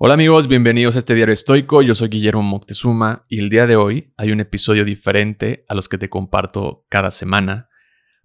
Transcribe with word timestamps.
Hola 0.00 0.14
amigos, 0.14 0.46
bienvenidos 0.46 0.94
a 0.94 1.00
este 1.00 1.16
diario 1.16 1.32
estoico. 1.32 1.82
Yo 1.82 1.92
soy 1.92 2.06
Guillermo 2.06 2.40
Moctezuma 2.40 3.26
y 3.28 3.40
el 3.40 3.48
día 3.48 3.66
de 3.66 3.74
hoy 3.74 4.14
hay 4.16 4.30
un 4.30 4.38
episodio 4.38 4.84
diferente 4.84 5.64
a 5.68 5.74
los 5.74 5.88
que 5.88 5.98
te 5.98 6.08
comparto 6.08 6.86
cada 6.88 7.10
semana. 7.10 7.68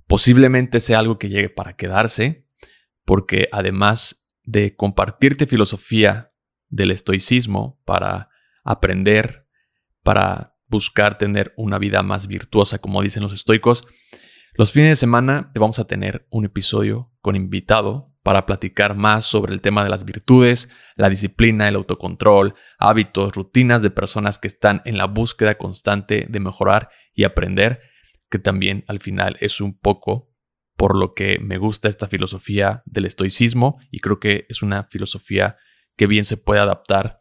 Posiblemente 0.06 0.80
sea 0.80 1.00
algo 1.00 1.18
que 1.18 1.30
llegue 1.30 1.50
para 1.50 1.76
quedarse, 1.76 2.48
porque 3.06 3.50
además 3.52 4.28
de 4.44 4.76
compartirte 4.76 5.48
filosofía 5.48 6.32
del 6.70 6.92
estoicismo 6.92 7.82
para 7.86 8.30
aprender, 8.64 9.48
para 10.04 10.56
buscar 10.68 11.18
tener 11.18 11.56
una 11.58 11.80
vida 11.80 12.04
más 12.04 12.28
virtuosa, 12.28 12.78
como 12.78 13.02
dicen 13.02 13.24
los 13.24 13.34
estoicos, 13.34 13.84
los 14.54 14.72
fines 14.72 14.90
de 14.90 14.96
semana 14.96 15.50
te 15.56 15.60
vamos 15.60 15.80
a 15.80 15.88
tener 15.88 16.28
un 16.30 16.46
episodio 16.46 17.12
con 17.22 17.36
invitado 17.36 18.13
para 18.24 18.46
platicar 18.46 18.96
más 18.96 19.26
sobre 19.26 19.54
el 19.54 19.62
tema 19.62 19.84
de 19.84 19.90
las 19.90 20.06
virtudes, 20.06 20.70
la 20.96 21.10
disciplina, 21.10 21.68
el 21.68 21.76
autocontrol, 21.76 22.56
hábitos, 22.80 23.34
rutinas 23.34 23.82
de 23.82 23.92
personas 23.92 24.40
que 24.40 24.48
están 24.48 24.82
en 24.86 24.98
la 24.98 25.06
búsqueda 25.06 25.56
constante 25.56 26.26
de 26.30 26.40
mejorar 26.40 26.90
y 27.14 27.26
aprender, 27.26 27.82
que 28.30 28.40
también 28.40 28.86
al 28.88 29.00
final 29.00 29.36
es 29.42 29.60
un 29.62 29.78
poco 29.78 30.30
por 30.76 30.98
lo 30.98 31.14
que 31.14 31.38
me 31.40 31.58
gusta 31.58 31.90
esta 31.90 32.08
filosofía 32.08 32.82
del 32.86 33.06
estoicismo 33.06 33.78
y 33.92 34.00
creo 34.00 34.20
que 34.20 34.46
es 34.50 34.64
una 34.64 34.86
filosofía 34.86 35.58
que 35.96 36.08
bien 36.08 36.24
se 36.24 36.38
puede 36.38 36.62
adaptar 36.62 37.20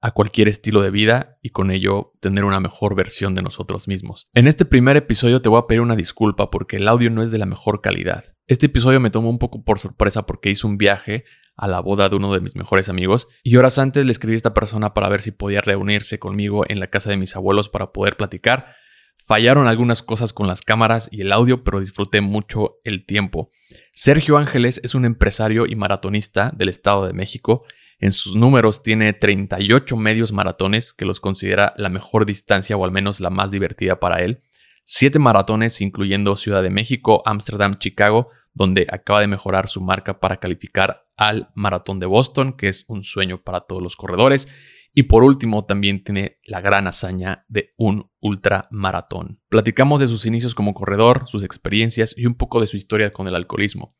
a 0.00 0.12
cualquier 0.12 0.48
estilo 0.48 0.80
de 0.80 0.90
vida 0.90 1.38
y 1.42 1.50
con 1.50 1.70
ello 1.70 2.12
tener 2.20 2.44
una 2.44 2.58
mejor 2.58 2.94
versión 2.94 3.34
de 3.34 3.42
nosotros 3.42 3.86
mismos. 3.86 4.28
En 4.32 4.46
este 4.46 4.64
primer 4.64 4.96
episodio 4.96 5.42
te 5.42 5.50
voy 5.50 5.60
a 5.60 5.66
pedir 5.66 5.82
una 5.82 5.96
disculpa 5.96 6.50
porque 6.50 6.76
el 6.76 6.88
audio 6.88 7.10
no 7.10 7.22
es 7.22 7.30
de 7.30 7.38
la 7.38 7.46
mejor 7.46 7.82
calidad. 7.82 8.24
Este 8.50 8.66
episodio 8.66 8.98
me 8.98 9.10
tomó 9.10 9.30
un 9.30 9.38
poco 9.38 9.62
por 9.62 9.78
sorpresa 9.78 10.26
porque 10.26 10.50
hice 10.50 10.66
un 10.66 10.76
viaje 10.76 11.22
a 11.56 11.68
la 11.68 11.78
boda 11.78 12.08
de 12.08 12.16
uno 12.16 12.34
de 12.34 12.40
mis 12.40 12.56
mejores 12.56 12.88
amigos 12.88 13.28
y 13.44 13.54
horas 13.54 13.78
antes 13.78 14.04
le 14.04 14.10
escribí 14.10 14.34
a 14.34 14.38
esta 14.38 14.54
persona 14.54 14.92
para 14.92 15.08
ver 15.08 15.22
si 15.22 15.30
podía 15.30 15.60
reunirse 15.60 16.18
conmigo 16.18 16.64
en 16.68 16.80
la 16.80 16.88
casa 16.88 17.10
de 17.10 17.16
mis 17.16 17.36
abuelos 17.36 17.68
para 17.68 17.92
poder 17.92 18.16
platicar. 18.16 18.74
Fallaron 19.24 19.68
algunas 19.68 20.02
cosas 20.02 20.32
con 20.32 20.48
las 20.48 20.62
cámaras 20.62 21.08
y 21.12 21.20
el 21.20 21.30
audio, 21.30 21.62
pero 21.62 21.78
disfruté 21.78 22.22
mucho 22.22 22.80
el 22.82 23.06
tiempo. 23.06 23.50
Sergio 23.92 24.36
Ángeles 24.36 24.80
es 24.82 24.96
un 24.96 25.04
empresario 25.04 25.66
y 25.66 25.76
maratonista 25.76 26.50
del 26.52 26.70
Estado 26.70 27.06
de 27.06 27.12
México. 27.12 27.64
En 28.00 28.10
sus 28.10 28.34
números 28.34 28.82
tiene 28.82 29.12
38 29.12 29.96
medios 29.96 30.32
maratones 30.32 30.92
que 30.92 31.04
los 31.04 31.20
considera 31.20 31.72
la 31.76 31.88
mejor 31.88 32.26
distancia 32.26 32.76
o 32.76 32.84
al 32.84 32.90
menos 32.90 33.20
la 33.20 33.30
más 33.30 33.52
divertida 33.52 34.00
para 34.00 34.24
él. 34.24 34.42
Siete 34.84 35.20
maratones 35.20 35.80
incluyendo 35.82 36.34
Ciudad 36.34 36.64
de 36.64 36.70
México, 36.70 37.22
Ámsterdam, 37.24 37.78
Chicago, 37.78 38.30
donde 38.52 38.86
acaba 38.90 39.20
de 39.20 39.26
mejorar 39.26 39.68
su 39.68 39.80
marca 39.80 40.20
para 40.20 40.38
calificar 40.38 41.06
al 41.16 41.50
Maratón 41.54 42.00
de 42.00 42.06
Boston, 42.06 42.54
que 42.54 42.68
es 42.68 42.84
un 42.88 43.04
sueño 43.04 43.42
para 43.42 43.60
todos 43.60 43.82
los 43.82 43.96
corredores. 43.96 44.48
Y 44.92 45.04
por 45.04 45.22
último, 45.22 45.66
también 45.66 46.02
tiene 46.02 46.38
la 46.44 46.60
gran 46.60 46.86
hazaña 46.86 47.44
de 47.48 47.72
un 47.76 48.10
ultramaratón. 48.20 49.40
Platicamos 49.48 50.00
de 50.00 50.08
sus 50.08 50.26
inicios 50.26 50.54
como 50.54 50.74
corredor, 50.74 51.24
sus 51.26 51.44
experiencias 51.44 52.14
y 52.16 52.26
un 52.26 52.34
poco 52.34 52.60
de 52.60 52.66
su 52.66 52.76
historia 52.76 53.12
con 53.12 53.28
el 53.28 53.36
alcoholismo. 53.36 53.94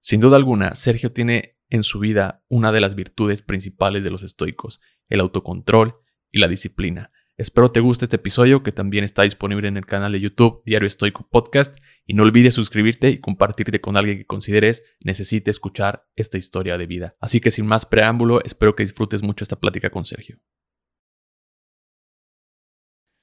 Sin 0.00 0.20
duda 0.20 0.36
alguna, 0.36 0.74
Sergio 0.76 1.12
tiene 1.12 1.58
en 1.68 1.82
su 1.82 1.98
vida 1.98 2.44
una 2.48 2.70
de 2.70 2.80
las 2.80 2.94
virtudes 2.94 3.42
principales 3.42 4.04
de 4.04 4.10
los 4.10 4.22
estoicos, 4.22 4.80
el 5.08 5.20
autocontrol 5.20 5.96
y 6.30 6.38
la 6.38 6.46
disciplina. 6.46 7.10
Espero 7.38 7.68
te 7.68 7.80
guste 7.80 8.06
este 8.06 8.16
episodio 8.16 8.62
que 8.62 8.72
también 8.72 9.04
está 9.04 9.24
disponible 9.24 9.68
en 9.68 9.76
el 9.76 9.84
canal 9.84 10.10
de 10.10 10.20
YouTube 10.20 10.62
Diario 10.64 10.86
Estoico 10.86 11.28
Podcast 11.30 11.76
y 12.06 12.14
no 12.14 12.22
olvides 12.22 12.54
suscribirte 12.54 13.10
y 13.10 13.20
compartirte 13.20 13.78
con 13.78 13.98
alguien 13.98 14.16
que 14.16 14.24
consideres 14.24 14.84
necesite 15.04 15.50
escuchar 15.50 16.06
esta 16.16 16.38
historia 16.38 16.78
de 16.78 16.86
vida. 16.86 17.14
Así 17.20 17.42
que 17.42 17.50
sin 17.50 17.66
más 17.66 17.84
preámbulo, 17.84 18.42
espero 18.42 18.74
que 18.74 18.84
disfrutes 18.84 19.22
mucho 19.22 19.44
esta 19.44 19.60
plática 19.60 19.90
con 19.90 20.06
Sergio. 20.06 20.38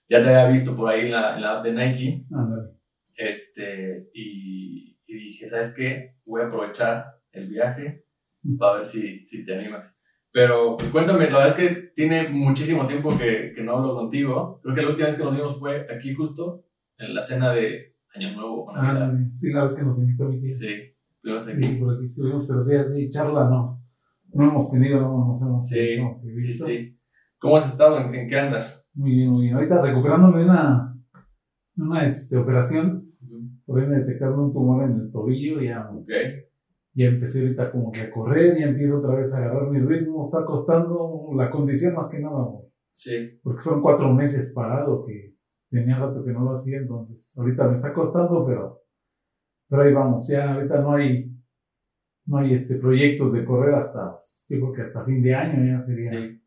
Ya 0.07 0.21
te 0.21 0.29
había 0.29 0.47
visto 0.51 0.77
por 0.77 0.91
ahí 0.91 1.05
en 1.07 1.11
la, 1.11 1.57
app 1.57 1.65
de 1.65 1.71
Nike. 1.71 2.27
Este, 3.15 4.11
y, 4.13 4.95
dije, 5.07 5.47
¿sabes 5.47 5.73
qué? 5.75 6.17
Voy 6.23 6.43
a 6.43 6.45
aprovechar 6.45 7.19
el 7.31 7.47
viaje 7.47 8.05
para 8.59 8.75
ver 8.75 8.85
si, 8.85 9.25
si 9.25 9.43
te 9.43 9.55
animas. 9.55 9.91
Pero 10.33 10.77
pues 10.77 10.89
cuéntame, 10.89 11.29
la 11.29 11.37
verdad 11.37 11.47
es 11.47 11.53
que 11.53 11.91
tiene 11.95 12.27
muchísimo 12.27 12.87
tiempo 12.87 13.15
que, 13.15 13.53
que 13.55 13.61
no 13.61 13.73
hablo 13.73 13.93
contigo. 13.93 14.59
Creo 14.63 14.73
que 14.73 14.81
la 14.81 14.89
última 14.89 15.05
vez 15.05 15.15
que 15.15 15.23
nos 15.23 15.35
vimos 15.35 15.59
fue 15.59 15.85
aquí 15.93 16.15
justo, 16.15 16.65
en 16.97 17.13
la 17.13 17.21
cena 17.21 17.51
de 17.51 17.95
Año 18.15 18.33
Nuevo 18.33 18.63
o 18.63 18.73
Navidad. 18.73 19.13
Ah, 19.13 19.29
sí, 19.31 19.53
la 19.53 19.63
vez 19.63 19.75
que 19.75 19.83
nos 19.83 19.99
invitó 19.99 20.25
mi 20.25 20.41
tío. 20.41 20.51
Sí, 20.55 20.73
estuvimos 21.11 21.47
aquí. 21.47 21.63
Sí, 21.63 21.75
por 21.75 21.95
aquí 21.95 22.05
estuvimos, 22.05 22.47
pero 22.47 22.63
sí, 22.63 22.75
así, 22.75 23.09
charla 23.11 23.47
no. 23.47 23.79
No 24.33 24.49
hemos 24.49 24.71
tenido, 24.71 24.99
no 25.01 25.27
nos 25.27 25.43
hemos 25.43 25.69
sí, 25.69 25.99
sí, 26.37 26.53
sí. 26.55 26.99
¿Cómo 27.37 27.57
has 27.57 27.71
estado? 27.71 27.99
¿En, 27.99 28.27
qué 28.27 28.39
andas? 28.39 28.89
Muy 28.95 29.11
bien, 29.11 29.29
muy 29.29 29.43
bien. 29.43 29.55
Ahorita 29.55 29.83
recuperándome 29.83 30.39
de 30.39 30.45
una, 30.45 30.97
una 31.77 32.07
este, 32.07 32.37
operación. 32.37 33.07
Por 33.67 33.79
ahí 33.79 33.85
me 33.87 33.97
detectaron 33.97 34.39
un 34.39 34.51
tumor 34.51 34.83
en 34.83 34.99
el 34.99 35.11
tobillo 35.11 35.61
y 35.61 35.67
ya. 35.67 35.87
Okay 35.91 36.52
ya 36.93 37.07
empecé 37.07 37.41
ahorita 37.41 37.71
como 37.71 37.91
que 37.91 38.01
a 38.01 38.11
correr, 38.11 38.57
ya 38.57 38.67
empiezo 38.67 38.99
otra 38.99 39.15
vez 39.15 39.33
a 39.33 39.37
agarrar 39.37 39.69
mi 39.69 39.79
ritmo, 39.79 40.21
está 40.21 40.45
costando 40.45 41.29
la 41.35 41.49
condición 41.49 41.95
más 41.95 42.09
que 42.09 42.19
nada, 42.19 42.47
Sí. 42.95 43.39
Porque 43.41 43.63
fueron 43.63 43.81
cuatro 43.81 44.13
meses 44.13 44.53
parado 44.53 45.03
que 45.03 45.35
tenía 45.71 45.97
rato 45.97 46.23
que 46.23 46.31
no 46.31 46.43
lo 46.43 46.51
hacía, 46.51 46.77
entonces 46.77 47.35
ahorita 47.35 47.67
me 47.67 47.73
está 47.73 47.91
costando, 47.91 48.45
pero, 48.45 48.83
pero 49.67 49.81
ahí 49.81 49.93
vamos, 49.93 50.27
ya 50.27 50.53
ahorita 50.53 50.79
no 50.79 50.93
hay, 50.93 51.31
no 52.27 52.37
hay 52.37 52.53
este 52.53 52.75
proyectos 52.75 53.33
de 53.33 53.43
correr 53.43 53.73
hasta, 53.73 54.19
yo 54.47 54.57
creo 54.57 54.73
que 54.73 54.81
hasta 54.83 55.03
fin 55.05 55.23
de 55.23 55.33
año 55.33 55.65
ya 55.65 55.81
sería. 55.81 56.11
Sí. 56.11 56.39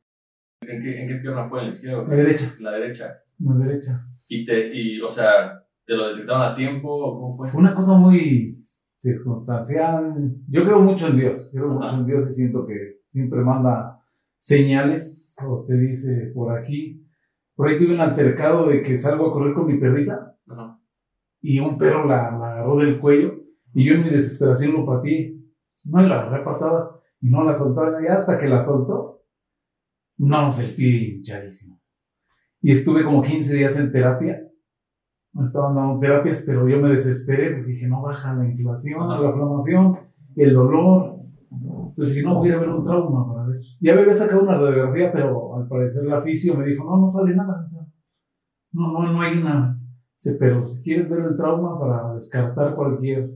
¿En 0.62 0.82
qué, 0.82 1.02
en 1.02 1.08
qué 1.08 1.14
pierna 1.16 1.44
fue? 1.44 1.60
¿En 1.60 1.66
la 1.66 1.70
izquierda? 1.72 2.04
La 2.04 2.14
derecha. 2.14 2.54
La 2.60 2.72
derecha. 2.72 3.22
La 3.40 3.54
derecha. 3.54 4.06
Y 4.28 4.46
te, 4.46 4.74
y, 4.74 5.00
o 5.00 5.08
sea, 5.08 5.62
¿te 5.84 5.94
lo 5.94 6.08
detectaron 6.08 6.42
a 6.42 6.54
tiempo 6.54 6.88
o 6.88 7.20
cómo 7.20 7.36
fue? 7.36 7.48
Fue 7.48 7.60
una 7.60 7.74
cosa 7.74 7.96
muy, 7.98 8.62
circunstancial. 8.96 10.34
Yo 10.48 10.64
creo 10.64 10.80
mucho 10.80 11.08
en 11.08 11.16
Dios, 11.16 11.50
creo 11.52 11.68
mucho 11.68 11.94
en 11.94 12.06
Dios 12.06 12.30
y 12.30 12.34
siento 12.34 12.66
que 12.66 13.00
siempre 13.08 13.40
manda 13.40 14.00
señales 14.38 15.36
o 15.44 15.64
te 15.66 15.76
dice 15.76 16.32
por 16.34 16.56
aquí. 16.56 17.06
Por 17.54 17.68
ahí 17.68 17.78
tuve 17.78 17.94
un 17.94 18.00
altercado 18.00 18.68
de 18.68 18.82
que 18.82 18.98
salgo 18.98 19.28
a 19.28 19.32
correr 19.32 19.54
con 19.54 19.66
mi 19.66 19.78
perrita 19.78 20.36
y 21.40 21.58
un 21.60 21.78
perro 21.78 22.04
la, 22.04 22.28
agarró 22.28 22.78
del 22.78 22.98
cuello 23.00 23.40
y 23.74 23.84
yo 23.84 23.94
en 23.94 24.04
mi 24.04 24.10
desesperación 24.10 24.72
lo 24.72 24.86
patí. 24.86 25.32
No, 25.84 26.04
y 26.04 26.08
la 26.08 26.22
agarré 26.22 26.44
patadas 26.44 26.90
y 27.20 27.30
no 27.30 27.44
la 27.44 27.54
soltaba. 27.54 28.02
Y 28.02 28.06
hasta 28.06 28.38
que 28.38 28.48
la 28.48 28.60
soltó, 28.60 29.22
no, 30.18 30.52
se 30.52 30.64
el 30.64 30.74
pie 30.74 31.16
hinchadísimo. 31.16 31.80
Y 32.60 32.72
estuve 32.72 33.04
como 33.04 33.22
15 33.22 33.54
días 33.54 33.76
en 33.76 33.92
terapia 33.92 34.45
me 35.36 35.42
estaban 35.42 35.74
dando 35.74 35.98
terapias, 35.98 36.42
pero 36.46 36.66
yo 36.66 36.80
me 36.80 36.88
desesperé 36.88 37.56
porque 37.56 37.72
dije, 37.72 37.86
no 37.86 38.00
baja 38.00 38.34
la 38.34 38.48
inflación, 38.48 39.06
la 39.06 39.16
inflamación, 39.16 39.98
el 40.34 40.54
dolor. 40.54 41.16
Entonces 41.50 42.14
dije, 42.14 42.26
no, 42.26 42.36
voy 42.36 42.50
a 42.50 42.58
ver 42.58 42.70
un 42.70 42.84
trauma 42.84 43.30
para 43.30 43.48
ver. 43.48 43.60
Ya 43.80 43.94
me 43.94 44.00
había 44.00 44.14
sacado 44.14 44.44
una 44.44 44.56
radiografía, 44.56 45.12
pero 45.12 45.56
al 45.56 45.68
parecer 45.68 46.04
la 46.04 46.22
fisio 46.22 46.56
me 46.56 46.64
dijo, 46.64 46.84
no, 46.84 46.96
no 46.96 47.08
sale 47.08 47.36
nada. 47.36 47.66
no, 48.72 48.92
no, 48.92 49.12
no 49.12 49.20
hay 49.20 49.42
nada. 49.42 49.78
Dice, 50.14 50.38
pero 50.40 50.66
si 50.66 50.82
quieres 50.82 51.10
ver 51.10 51.20
el 51.20 51.36
trauma 51.36 51.78
para 51.78 52.14
descartar 52.14 52.74
cualquier. 52.74 53.30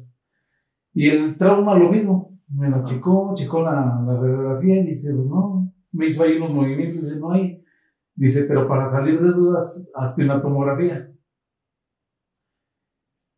Y 0.94 1.08
el 1.08 1.36
trauma 1.36 1.78
lo 1.78 1.90
mismo. 1.90 2.30
Me 2.48 2.70
lo 2.70 2.82
checó, 2.82 3.32
checó 3.34 3.62
la, 3.62 4.02
la 4.06 4.14
radiografía 4.14 4.80
y 4.80 4.86
dice, 4.86 5.14
pues 5.14 5.28
no, 5.28 5.70
me 5.92 6.06
hizo 6.06 6.24
ahí 6.24 6.38
unos 6.38 6.52
movimientos, 6.52 7.02
dice, 7.02 7.20
no 7.20 7.30
hay. 7.30 7.62
Dice, 8.14 8.44
pero 8.44 8.66
para 8.66 8.86
salir 8.86 9.20
de 9.20 9.28
dudas, 9.28 9.92
hazte 9.94 10.24
una 10.24 10.42
tomografía 10.42 11.10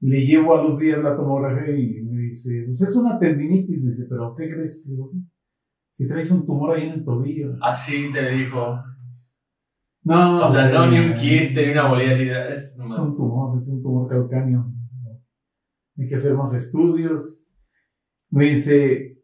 le 0.02 0.26
llevo 0.26 0.58
a 0.58 0.64
los 0.64 0.78
días 0.78 1.02
la 1.02 1.16
tomografía 1.16 1.78
y 1.78 2.02
me 2.02 2.22
dice, 2.22 2.64
pues 2.66 2.82
es 2.82 2.96
una 2.96 3.18
tendinitis, 3.18 3.86
dice, 3.86 4.06
pero 4.08 4.34
¿qué 4.36 4.50
crees? 4.50 4.88
si 5.92 6.08
traes 6.08 6.30
un 6.30 6.44
tumor 6.44 6.74
ahí 6.74 6.88
en 6.88 6.92
el 6.94 7.04
tobillo. 7.04 7.54
Así 7.60 8.10
te 8.12 8.30
dijo. 8.30 8.82
No. 10.04 10.44
O 10.44 10.48
sea, 10.48 10.72
no, 10.72 10.91
ni 10.91 10.98
un 10.98 11.15
quiste, 11.15 11.66
ni 11.66 11.72
una 11.72 11.88
bolilla 11.88 12.12
así. 12.12 12.28
Es, 12.28 12.78
es 12.78 12.98
un 12.98 13.16
tumor, 13.16 13.56
es 13.56 13.68
un 13.68 13.82
tumor 13.82 14.09
calcáneo. 14.09 14.72
Hay 15.97 16.09
que 16.09 16.16
hacer 16.16 16.34
más 16.34 16.53
estudios. 16.54 17.47
Me 18.30 18.47
dice, 18.47 19.22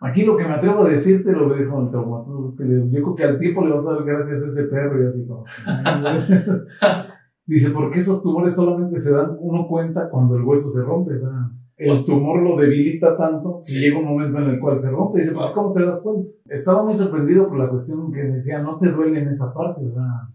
aquí 0.00 0.24
lo 0.24 0.36
que 0.36 0.44
me 0.44 0.54
atrevo 0.54 0.84
a 0.84 0.90
decirte 0.90 1.32
lo 1.32 1.54
que 1.54 1.62
dijo 1.62 1.80
el 1.80 1.90
traumatólogo, 1.90 2.48
es 2.48 2.58
que 2.58 2.64
yo 2.66 3.02
creo 3.02 3.14
que 3.14 3.24
al 3.24 3.38
tiempo 3.38 3.64
le 3.64 3.72
vas 3.72 3.86
a 3.86 3.94
dar 3.94 4.04
gracias 4.04 4.42
a 4.42 4.46
ese 4.48 4.64
perro 4.64 5.02
y 5.02 5.06
así 5.06 5.26
como. 5.26 5.44
Dice, 7.46 7.70
porque 7.70 8.00
esos 8.00 8.22
tumores 8.22 8.54
solamente 8.54 8.98
se 8.98 9.12
dan 9.12 9.36
uno 9.38 9.68
cuenta 9.68 10.10
cuando 10.10 10.36
el 10.36 10.42
hueso 10.42 10.68
se 10.70 10.82
rompe. 10.82 11.14
O 11.14 11.18
sea, 11.18 11.50
el 11.76 11.88
pues 11.88 12.06
tumor 12.06 12.42
lo 12.42 12.56
debilita 12.56 13.16
tanto 13.16 13.60
y 13.68 13.78
llega 13.78 13.98
un 13.98 14.06
momento 14.06 14.38
en 14.38 14.50
el 14.50 14.58
cual 14.58 14.76
se 14.76 14.90
rompe. 14.90 15.20
Dice, 15.20 15.34
¿cómo 15.54 15.72
te 15.72 15.84
das 15.84 16.02
cuenta? 16.02 16.28
Estaba 16.48 16.84
muy 16.84 16.96
sorprendido 16.96 17.48
por 17.48 17.58
la 17.58 17.68
cuestión 17.68 18.10
que 18.10 18.22
decía, 18.24 18.60
no 18.60 18.78
te 18.78 18.90
duele 18.90 19.20
en 19.20 19.28
esa 19.28 19.54
parte, 19.54 19.84
¿verdad? 19.84 20.28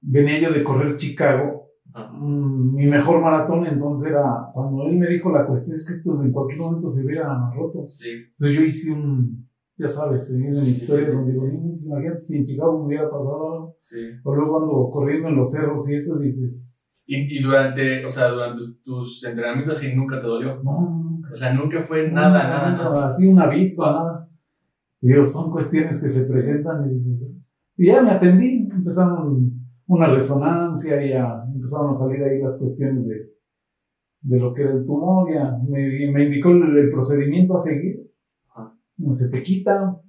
Venía 0.00 0.40
yo 0.40 0.52
de 0.52 0.62
correr 0.62 0.94
Chicago, 0.94 1.70
mm, 1.92 2.74
mi 2.76 2.86
mejor 2.86 3.20
maratón, 3.20 3.66
entonces 3.66 4.10
era, 4.10 4.50
cuando 4.52 4.86
él 4.86 4.98
me 4.98 5.08
dijo 5.08 5.30
la 5.30 5.46
cuestión 5.46 5.76
es 5.76 5.86
que 5.86 5.94
esto 5.94 6.22
en 6.22 6.30
cualquier 6.30 6.60
momento 6.60 6.88
se 6.88 7.04
hubiera 7.04 7.50
roto. 7.52 7.84
Sí. 7.84 8.10
Entonces 8.38 8.58
yo 8.58 8.64
hice 8.64 8.92
un, 8.92 9.48
ya 9.78 9.88
sabes, 9.88 10.26
se 10.28 10.38
vienen 10.38 10.66
historias 10.66 11.12
donde 11.12 11.32
digo, 11.32 11.46
imagínate 11.46 12.20
si 12.22 12.38
en 12.38 12.44
Chicago 12.44 12.78
me 12.78 12.86
hubiera 12.86 13.10
pasado 13.10 13.52
algo. 13.52 13.76
Sí. 13.78 13.98
O 14.24 14.34
luego 14.34 14.60
ando 14.62 14.90
corriendo 14.90 15.28
en 15.28 15.36
los 15.36 15.52
cerros 15.52 15.88
y 15.90 15.96
eso 15.96 16.18
dices, 16.18 16.88
Y, 17.04 17.38
y 17.38 17.42
durante, 17.42 18.04
o 18.04 18.08
sea, 18.08 18.28
durante 18.30 18.62
tus 18.84 19.24
entrenamientos 19.24 19.78
así 19.78 19.94
nunca 19.94 20.20
te 20.20 20.26
dolió. 20.26 20.62
no, 20.62 21.20
O 21.30 21.34
sea, 21.34 21.52
nunca 21.52 21.84
fue 21.84 22.10
nada, 22.10 22.42
no, 22.42 22.48
nada, 22.48 22.70
no, 22.76 22.94
nada. 22.94 23.06
Así 23.08 23.26
un 23.28 23.38
aviso, 23.38 23.84
nada. 23.84 24.28
Y 25.02 25.08
digo, 25.08 25.26
son 25.26 25.50
cuestiones 25.50 26.00
que 26.00 26.08
se 26.08 26.32
presentan 26.32 26.90
y 26.90 27.16
y 27.78 27.88
ya 27.88 28.02
me 28.02 28.10
atendí, 28.10 28.66
empezaron 28.72 29.52
una 29.86 30.06
resonancia 30.08 31.04
y 31.04 31.10
ya 31.10 31.44
empezaron 31.54 31.90
a 31.90 31.94
salir 31.94 32.22
ahí 32.24 32.40
las 32.40 32.58
cuestiones 32.58 33.06
de, 33.06 33.32
de 34.22 34.38
lo 34.40 34.54
que 34.54 34.62
era 34.62 34.72
el 34.72 34.86
tumor, 34.86 35.30
ya 35.30 35.58
me, 35.68 36.10
me 36.10 36.24
indicó 36.24 36.50
el, 36.52 36.76
el 36.76 36.90
procedimiento 36.90 37.54
a 37.54 37.60
seguir. 37.60 38.00
Ajá. 39.04 39.12
Se 39.12 39.28
te 39.30 39.42
quita, 39.42 39.92
o 39.92 40.02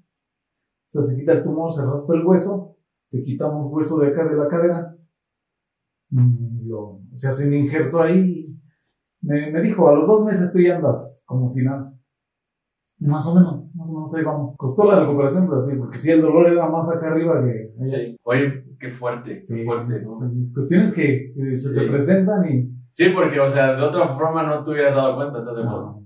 sea, 0.87 1.03
se 1.03 1.17
quita 1.17 1.33
el 1.33 1.43
tumor, 1.43 1.71
se 1.71 1.85
raspa 1.85 2.15
el 2.15 2.25
hueso, 2.25 2.75
te 3.09 3.23
quitamos 3.23 3.67
hueso 3.71 3.99
de 3.99 4.07
acá 4.07 4.25
de 4.25 4.35
la 4.35 4.47
cadera, 4.47 4.95
y 6.11 6.67
lo- 6.67 7.01
se 7.13 7.27
hace 7.27 7.47
un 7.47 7.53
injerto 7.53 8.01
ahí. 8.01 8.45
Me, 9.21 9.51
me 9.51 9.61
dijo, 9.61 9.89
a 9.89 9.95
los 9.95 10.07
dos 10.07 10.25
meses 10.25 10.53
tú 10.53 10.59
ya 10.59 10.77
andas 10.77 11.23
como 11.25 11.49
si 11.49 11.63
nada. 11.63 11.93
Más 12.99 13.27
o 13.27 13.35
menos, 13.35 13.75
más 13.75 13.89
o 13.91 13.93
menos 13.95 14.15
ahí 14.15 14.23
vamos. 14.23 14.55
Costó 14.57 14.89
la 14.91 15.01
recuperación, 15.01 15.47
pero 15.47 15.61
sí, 15.61 15.75
porque 15.77 15.99
si 15.99 16.09
el 16.11 16.21
dolor 16.21 16.47
era 16.47 16.67
más 16.69 16.89
acá 16.89 17.11
arriba 17.11 17.43
que. 17.43 17.71
Sí. 17.75 18.17
Oye, 18.23 18.63
qué 18.79 18.89
fuerte, 18.89 19.41
qué 19.41 19.45
Sí, 19.45 19.65
fuerte, 19.65 19.99
sí, 19.99 20.05
¿no? 20.05 20.33
sí. 20.33 20.51
Cuestiones 20.53 20.93
que, 20.93 21.33
se 21.51 21.73
te 21.75 21.81
Sí. 21.81 21.89
presentan 21.91 22.45
y. 22.51 22.71
Sí, 22.89 23.09
porque, 23.09 23.39
o 23.39 23.47
sea, 23.47 23.75
de 23.75 23.83
otra 23.83 24.07
forma 24.17 24.43
no 24.43 24.63
te 24.63 24.71
hubieras 24.71 24.95
dado 24.95 25.15
cuenta, 25.15 25.39
¿estás 25.39 25.55
de 25.55 25.63
acuerdo? 25.63 26.03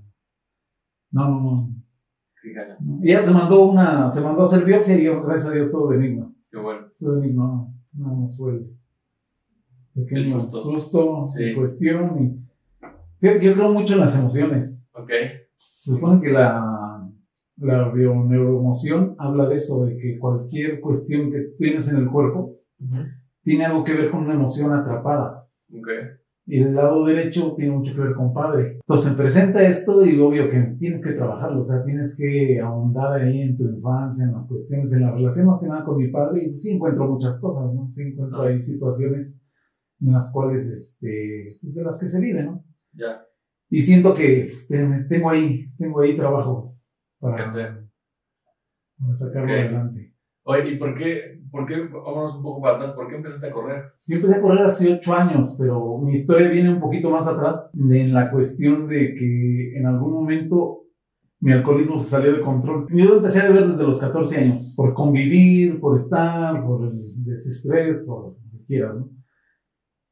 No, 1.12 1.30
no, 1.30 1.40
no. 1.42 1.71
Y 3.04 3.10
ella 3.12 3.22
se 3.22 3.32
mandó 3.32 3.66
una, 3.66 4.10
se 4.10 4.22
mandó 4.22 4.42
a 4.42 4.46
hacer 4.46 4.66
biopsia 4.66 4.98
y 4.98 5.04
yo, 5.06 5.22
gracias 5.24 5.52
a 5.52 5.54
Dios, 5.56 5.72
todo 5.72 5.88
benigno. 5.90 6.34
qué 6.52 6.58
bueno. 6.58 6.88
Todo 7.00 7.20
benigno, 7.20 7.74
no, 7.94 8.06
nada 8.06 8.20
más 8.22 8.38
fue 8.38 8.52
el 8.54 8.68
pequeño 9.94 10.22
El 10.22 10.30
susto. 10.30 10.62
susto, 10.62 11.26
Sí. 11.26 11.44
en 11.50 11.56
cuestión. 11.56 12.24
Y, 12.24 12.88
fíjate 13.20 13.46
yo 13.46 13.54
creo 13.54 13.72
mucho 13.74 13.94
en 13.94 14.00
las 14.00 14.18
emociones. 14.18 14.86
Ok. 14.94 15.12
Se 15.56 15.92
supone 15.92 16.22
que 16.22 16.30
la, 16.32 17.08
la 17.58 17.90
bioneuroemoción 17.90 19.16
habla 19.20 19.48
de 19.48 19.56
eso, 19.58 19.86
de 19.86 19.98
que 19.98 20.18
cualquier 20.18 20.80
cuestión 20.82 21.32
que 21.32 21.54
tienes 21.58 21.88
en 21.92 21.98
el 21.98 22.10
cuerpo 22.10 22.58
tiene 23.44 23.66
algo 23.66 23.84
que 23.84 23.94
ver 23.94 24.10
con 24.10 24.22
una 24.22 24.34
emoción 24.34 24.74
atrapada. 24.74 25.48
Ok. 25.72 25.88
Y 26.54 26.62
el 26.64 26.76
lado 26.76 27.06
derecho 27.06 27.54
tiene 27.56 27.72
mucho 27.72 27.96
que 27.96 28.02
ver 28.02 28.14
con 28.14 28.34
padre. 28.34 28.74
Entonces 28.82 29.14
presenta 29.14 29.66
esto 29.66 30.06
y 30.06 30.20
obvio 30.20 30.50
que 30.50 30.60
tienes 30.78 31.02
que 31.02 31.14
trabajarlo, 31.14 31.62
o 31.62 31.64
sea, 31.64 31.82
tienes 31.84 32.14
que 32.18 32.60
ahondar 32.60 33.22
ahí 33.22 33.40
en 33.42 33.56
tu 33.56 33.64
infancia, 33.64 34.26
en 34.26 34.34
las 34.34 34.50
cuestiones, 34.50 34.92
en 34.92 35.04
la 35.04 35.12
relación 35.12 35.48
más 35.48 35.62
que 35.62 35.68
nada 35.68 35.86
con 35.86 35.98
mi 35.98 36.10
padre. 36.10 36.44
Y 36.44 36.58
sí 36.58 36.72
encuentro 36.72 37.08
muchas 37.08 37.40
cosas, 37.40 37.74
¿no? 37.74 37.90
Sí 37.90 38.02
encuentro 38.04 38.42
ahí 38.42 38.62
situaciones 38.62 39.42
en 40.02 40.12
las 40.12 40.32
cuales, 40.34 40.68
este, 40.68 41.58
pues 41.62 41.76
de 41.76 41.84
las 41.86 41.98
que 42.00 42.08
se 42.08 42.20
vive, 42.20 42.44
¿no? 42.44 42.66
Ya. 42.94 43.24
Y 43.70 43.82
siento 43.82 44.14
que 44.14 44.48
pues, 44.50 44.68
ten- 44.68 45.08
tengo 45.08 45.30
ahí, 45.30 45.72
tengo 45.78 46.02
ahí 46.02 46.18
trabajo 46.18 46.76
¿Qué 47.22 47.28
para, 47.28 47.46
para 49.00 49.16
sacarlo 49.16 49.46
Ok. 49.54 49.58
adelante. 49.60 50.14
Oye, 50.44 50.72
¿y 50.72 50.78
por 50.78 50.96
qué, 50.96 51.41
por 51.52 51.66
qué, 51.66 51.76
vámonos 51.92 52.36
un 52.38 52.44
poco 52.44 52.62
para 52.62 52.78
atrás, 52.78 52.92
¿por 52.94 53.08
qué 53.10 53.16
empezaste 53.18 53.48
a 53.48 53.52
correr? 53.52 53.84
Yo 54.08 54.16
empecé 54.18 54.36
a 54.38 54.42
correr 54.42 54.62
hace 54.66 54.94
ocho 54.94 55.14
años, 55.14 55.56
pero 55.60 55.98
mi 56.00 56.14
historia 56.14 56.50
viene 56.50 56.74
un 56.74 56.80
poquito 56.80 57.10
más 57.10 57.28
atrás, 57.28 57.70
en 57.78 58.14
la 58.14 58.32
cuestión 58.32 58.88
de 58.88 59.14
que 59.16 59.78
en 59.78 59.86
algún 59.86 60.14
momento 60.14 60.80
mi 61.40 61.52
alcoholismo 61.52 61.98
se 61.98 62.10
salió 62.10 62.34
de 62.34 62.42
control. 62.42 62.86
Yo 62.90 63.06
lo 63.06 63.18
empecé 63.18 63.42
a 63.42 63.50
beber 63.50 63.68
desde 63.68 63.84
los 63.84 64.00
14 64.00 64.38
años, 64.38 64.74
por 64.78 64.94
convivir, 64.94 65.80
por 65.80 65.98
estar, 65.98 66.64
por 66.66 66.86
el 66.88 67.24
desestrés, 67.24 68.04
por 68.04 68.24
lo 68.28 68.36
que 68.52 68.66
quieras, 68.66 68.96
¿no? 68.96 69.10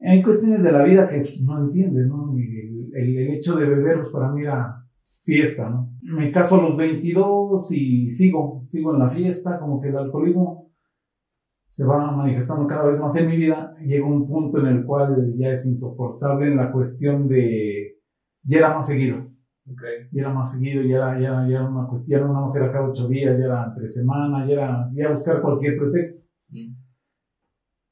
Hay 0.02 0.24
cuestiones 0.24 0.64
de 0.64 0.72
la 0.72 0.84
vida 0.84 1.08
que 1.10 1.20
pues, 1.20 1.42
no 1.42 1.60
entiendes, 1.66 2.08
¿no? 2.08 2.34
Y 2.38 2.42
el, 2.42 2.92
el- 2.96 3.18
el 3.18 3.34
hecho 3.36 3.56
de 3.58 3.66
beber, 3.68 3.98
pues 4.00 4.10
para 4.10 4.32
mí 4.32 4.42
era 4.42 4.76
fiesta, 5.24 5.70
¿no? 5.70 5.92
Me 6.02 6.32
caso 6.32 6.56
a 6.60 6.64
los 6.64 6.78
22 6.78 7.72
y 7.74 8.10
sigo, 8.12 8.64
sigo 8.66 8.94
en 8.94 9.00
la 9.00 9.10
fiesta, 9.10 9.60
como 9.60 9.80
que 9.82 9.90
el 9.90 9.98
alcoholismo 9.98 10.59
se 11.70 11.86
va 11.86 12.12
manifestando 12.12 12.66
cada 12.66 12.88
vez 12.88 13.00
más 13.00 13.16
en 13.16 13.28
mi 13.28 13.38
vida. 13.38 13.76
Llega 13.80 14.06
un 14.06 14.28
punto 14.28 14.58
en 14.60 14.66
el 14.66 14.86
cual 14.86 15.34
ya 15.38 15.52
es 15.52 15.68
insoportable 15.68 16.48
en 16.48 16.58
la 16.58 16.72
cuestión 16.72 17.28
de, 17.28 18.00
ya 18.44 18.58
era 18.58 18.74
más 18.74 18.88
seguido, 18.88 19.20
Ok. 19.72 19.84
ya 20.12 20.22
era 20.22 20.34
más 20.34 20.52
seguido, 20.52 20.82
ya 20.82 20.98
era, 20.98 21.20
ya, 21.20 21.48
ya 21.48 21.60
era 21.60 21.70
una 21.70 21.88
cuestión, 21.88 22.28
no 22.28 22.42
más 22.42 22.56
era 22.56 22.72
cada 22.72 22.90
ocho 22.90 23.08
días, 23.08 23.38
ya 23.38 23.46
era 23.46 23.66
entre 23.68 23.88
semana, 23.88 24.48
ya 24.48 24.54
era, 24.54 24.90
ya 24.94 25.10
buscar 25.10 25.42
cualquier 25.42 25.78
pretexto. 25.78 26.28
Mm. 26.50 26.74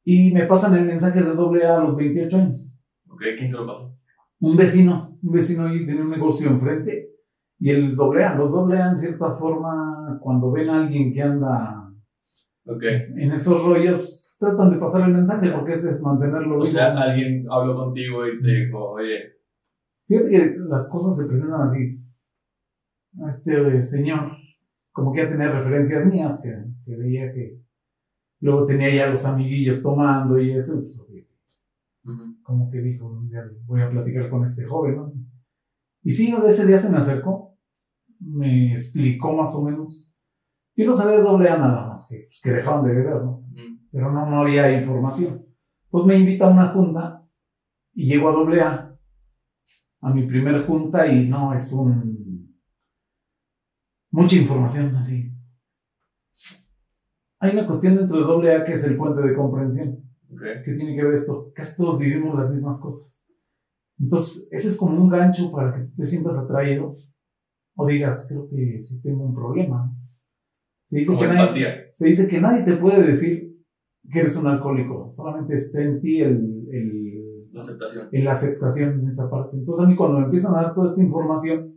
Y 0.04 0.34
me 0.34 0.46
pasan 0.46 0.76
el 0.76 0.86
mensaje 0.86 1.22
de 1.22 1.36
doble 1.36 1.66
A 1.68 1.78
a 1.78 1.84
los 1.84 1.96
28 1.96 2.36
años. 2.36 2.74
Ok, 3.10 3.22
¿quién 3.38 3.52
te 3.52 3.58
lo 3.58 3.68
pasó? 3.68 3.94
un 4.40 4.56
vecino, 4.56 5.18
un 5.22 5.32
vecino 5.32 5.66
ahí 5.66 5.86
tiene 5.86 6.02
un 6.02 6.12
negocio 6.12 6.50
enfrente 6.50 7.10
y 7.60 7.72
él 7.72 7.88
les 7.88 7.96
doblea, 7.96 8.36
los 8.36 8.52
doblean 8.52 8.92
en 8.92 8.98
cierta 8.98 9.32
forma 9.32 10.20
cuando 10.22 10.52
ven 10.52 10.70
a 10.70 10.78
alguien 10.78 11.12
que 11.12 11.22
anda 11.24 11.77
Ok. 12.68 12.84
en 12.84 13.32
esos 13.32 13.64
rollos, 13.66 14.36
tratan 14.40 14.72
de 14.72 14.78
pasar 14.78 15.08
el 15.08 15.16
mensaje 15.16 15.50
porque 15.52 15.74
ese 15.74 15.92
es 15.92 16.02
mantenerlo 16.02 16.56
O 16.56 16.60
vivo. 16.60 16.66
sea, 16.66 16.98
alguien 17.00 17.46
habló 17.50 17.76
contigo 17.76 18.28
y 18.28 18.42
te 18.42 18.48
dijo, 18.66 18.92
oye, 18.92 19.34
Fíjate 20.08 20.30
que 20.30 20.56
las 20.70 20.90
cosas 20.90 21.18
se 21.18 21.28
presentan 21.28 21.64
así. 21.64 22.02
Este 23.26 23.82
señor, 23.84 24.38
como 24.92 25.12
que 25.12 25.22
ya 25.24 25.30
tenía 25.30 25.52
referencias 25.52 26.06
mías, 26.06 26.40
que, 26.42 26.50
que 26.86 26.96
veía 26.96 27.32
que 27.34 27.60
luego 28.40 28.66
tenía 28.66 28.94
ya 28.94 29.08
los 29.08 29.26
amiguillos 29.26 29.82
tomando 29.82 30.40
y 30.40 30.52
eso, 30.52 30.80
pues, 30.82 31.00
oye, 31.10 31.28
ujú, 32.06 32.42
como 32.44 32.70
que 32.70 32.80
dijo, 32.80 33.22
ya 33.30 33.44
voy 33.66 33.82
a 33.82 33.90
platicar 33.90 34.30
con 34.30 34.44
este 34.44 34.64
joven, 34.66 34.96
¿no? 34.96 35.14
Y 36.04 36.12
sí, 36.12 36.34
ese 36.48 36.66
día 36.66 36.78
se 36.80 36.90
me 36.90 36.98
acercó, 37.00 37.58
me 38.20 38.72
explicó 38.72 39.34
más 39.34 39.54
o 39.56 39.66
menos. 39.66 40.07
Yo 40.78 40.86
no 40.86 40.94
sabía 40.94 41.18
de 41.18 41.24
doble 41.24 41.50
A 41.50 41.58
nada 41.58 41.88
más, 41.88 42.08
que, 42.08 42.26
pues, 42.28 42.40
que 42.42 42.52
dejaban 42.52 42.86
de 42.86 42.94
beber, 42.94 43.16
¿no? 43.24 43.32
ujú, 43.40 43.80
Pero 43.92 44.12
no, 44.12 44.30
no 44.30 44.42
había 44.42 44.72
información. 44.72 45.44
Pues 45.90 46.06
me 46.06 46.16
invita 46.16 46.46
a 46.46 46.50
una 46.52 46.68
junta 46.68 47.28
y 47.96 48.06
llego 48.08 48.30
a 48.30 48.34
doble 48.34 48.62
A, 48.62 48.96
a 50.02 50.14
mi 50.14 50.28
primer 50.28 50.66
junta 50.68 51.08
y 51.08 51.28
no, 51.28 51.54
es 51.54 51.74
un... 51.74 52.56
mucha 54.12 54.36
información 54.36 54.96
así. 54.96 55.34
Hay 57.40 57.52
una 57.54 57.66
cuestión 57.68 57.96
dentro 57.96 58.18
de 58.20 58.24
doble 58.26 58.56
A 58.56 58.64
que 58.64 58.74
es 58.74 58.84
el 58.84 58.98
puente 58.98 59.22
de 59.22 59.36
comprensión. 59.36 59.98
ok, 60.32 60.42
¿Qué 60.64 60.74
tiene 60.74 60.96
que 60.96 61.04
ver 61.04 61.16
esto? 61.16 61.52
Casi 61.56 61.76
todos 61.76 61.98
vivimos 62.00 62.36
las 62.38 62.52
mismas 62.52 62.80
cosas. 62.80 63.28
Entonces, 64.00 64.48
ese 64.52 64.68
es 64.70 64.78
como 64.78 65.02
un 65.02 65.10
gancho 65.10 65.52
para 65.52 65.74
que 65.76 65.86
te 65.96 66.06
sientas 66.06 66.38
atraído 66.38 66.96
o 67.76 67.88
digas, 67.88 68.28
creo 68.30 68.48
que 68.48 68.80
sí 68.80 69.02
tengo 69.02 69.24
un 69.24 69.34
problema. 69.34 69.92
Se 70.88 71.00
dice, 71.00 71.08
como 71.14 71.20
que 71.20 71.28
nadie, 71.28 71.90
se 71.92 72.08
dice 72.08 72.28
que 72.30 72.40
nadie 72.40 72.64
te 72.64 72.78
puede 72.78 73.04
decir 73.06 73.58
que 74.10 74.20
eres 74.20 74.38
un 74.38 74.48
alcohólico, 74.48 75.12
solamente 75.12 75.58
está 75.58 75.82
en 75.82 76.00
ti 76.00 76.22
el, 76.22 76.66
el, 76.72 77.52
La 77.52 77.60
aceptación. 77.60 78.08
el 78.10 78.28
aceptación 78.28 79.00
en 79.02 79.08
esa 79.10 79.30
parte. 79.30 79.58
Entonces, 79.58 79.84
a 79.86 79.90
mí 79.90 79.98
cuando 79.98 80.20
me 80.20 80.26
empiezan 80.26 80.56
a 80.56 80.62
dar 80.62 80.74
toda 80.74 80.90
esta 80.90 81.04
información, 81.04 81.76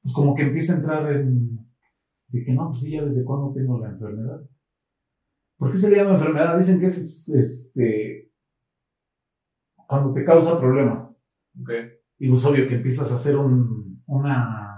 pues 0.00 0.14
como 0.14 0.36
que 0.36 0.42
empieza 0.42 0.74
a 0.74 0.76
entrar 0.76 1.12
en, 1.16 1.58
de 2.28 2.44
que 2.44 2.52
no, 2.52 2.68
pues 2.68 2.82
sí, 2.82 2.92
ya 2.92 3.04
desde 3.04 3.24
cuándo 3.24 3.52
tengo 3.52 3.80
la 3.80 3.90
enfermedad. 3.90 4.40
¿Por 5.58 5.72
qué 5.72 5.78
se 5.78 5.90
le 5.90 5.96
llama 5.96 6.14
enfermedad? 6.14 6.56
Dicen 6.56 6.78
que 6.78 6.86
es 6.86 7.28
este, 7.28 8.30
cuando 9.88 10.12
te 10.12 10.24
causa 10.24 10.60
problemas. 10.60 11.20
Ok, 11.60 11.70
Y 12.20 12.28
pues 12.28 12.44
obvio 12.44 12.68
que 12.68 12.76
empiezas 12.76 13.10
a 13.10 13.16
hacer 13.16 13.36
un, 13.36 14.00
una 14.06 14.73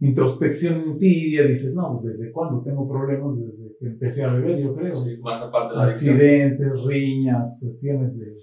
introspección 0.00 0.80
en 0.80 0.98
ti 0.98 1.28
y 1.28 1.36
ya 1.36 1.42
dices, 1.42 1.74
no, 1.74 1.90
pues 1.90 2.04
desde 2.04 2.32
cuándo 2.32 2.62
tengo 2.62 2.88
problemas, 2.88 3.38
desde 3.38 3.76
que 3.78 3.86
empecé 3.86 4.24
a 4.24 4.32
beber, 4.32 4.58
yo 4.58 4.74
creo. 4.74 4.94
sí, 4.94 5.18
más 5.18 5.40
aparte 5.42 5.74
de 5.74 5.76
la 5.76 5.84
adicción. 5.84 6.14
Accidentes, 6.16 6.84
riñas, 6.84 7.58
cuestiones 7.60 8.18
de 8.18 8.36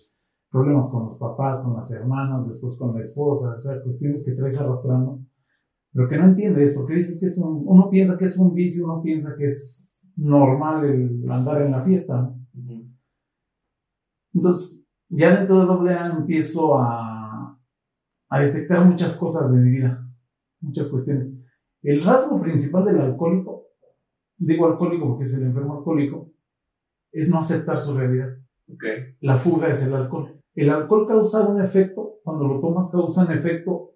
problemas 0.52 0.92
con 0.92 1.06
los 1.06 1.18
papás, 1.18 1.62
con 1.62 1.76
las 1.76 1.92
hermanas, 1.92 2.48
después 2.48 2.78
con 2.78 2.96
la 2.96 3.02
esposa, 3.02 3.56
o 3.56 3.60
sea, 3.60 3.82
cuestiones 3.82 4.24
que 4.24 4.34
traes 4.34 4.60
arrastrando. 4.60 5.20
Lo 5.94 6.08
que 6.08 6.18
no 6.18 6.26
entiendes, 6.26 6.76
porque 6.76 6.94
dices 6.94 7.20
que 7.20 7.26
es 7.26 7.38
un, 7.40 7.64
uno 7.66 7.90
piensa 7.90 8.18
que 8.18 8.26
es 8.26 8.38
un 8.38 8.54
vicio, 8.54 8.86
uno 8.86 9.02
piensa 9.02 9.36
que 9.36 9.48
es 9.48 10.08
normal 10.16 10.86
el 10.86 11.30
andar 11.30 11.62
en 11.62 11.72
la 11.72 11.82
fiesta, 11.82 12.34
Entonces, 14.34 14.86
ya 15.10 15.36
dentro 15.36 15.84
de 15.84 15.94
AA 15.94 16.18
empiezo 16.18 16.78
a, 16.78 17.60
a 18.30 18.40
detectar 18.40 18.86
muchas 18.86 19.16
cosas 19.18 19.52
de 19.52 19.58
mi 19.58 19.72
vida, 19.72 20.08
muchas 20.62 20.90
cuestiones. 20.90 21.37
El 21.84 22.04
rasgo 22.04 22.42
principal 22.42 22.86
del 22.86 23.00
alcohólico, 23.00 23.68
digo 24.38 24.68
alcohólico 24.68 25.08
porque 25.10 25.26
es 25.26 25.34
el 25.36 25.44
enfermo 25.44 25.78
alcohólico, 25.78 26.32
es 27.12 27.30
no 27.30 27.40
aceptar 27.40 27.80
su 27.80 27.98
realidad. 27.98 28.38
Ok, 28.70 28.84
La 29.22 29.38
fuga 29.38 29.70
es 29.70 29.84
el 29.84 29.94
alcohol. 29.94 30.42
El 30.56 30.70
alcohol 30.70 31.08
causa 31.08 31.48
un 31.48 31.62
efecto, 31.62 32.20
cuando 32.24 32.48
lo 32.48 32.60
tomas 32.60 32.92
causa 32.92 33.26
un 33.26 33.32
efecto. 33.32 33.96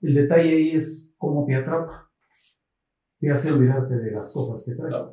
El 0.00 0.14
detalle 0.14 0.50
ahí 0.50 0.76
es 0.76 1.14
cómo 1.18 1.44
te 1.46 1.56
atrapa. 1.56 2.10
te 3.18 3.30
hace 3.30 3.52
olvidarte 3.52 3.96
de 3.96 4.12
las 4.12 4.32
cosas 4.32 4.64
que 4.64 4.76
traes. 4.76 5.10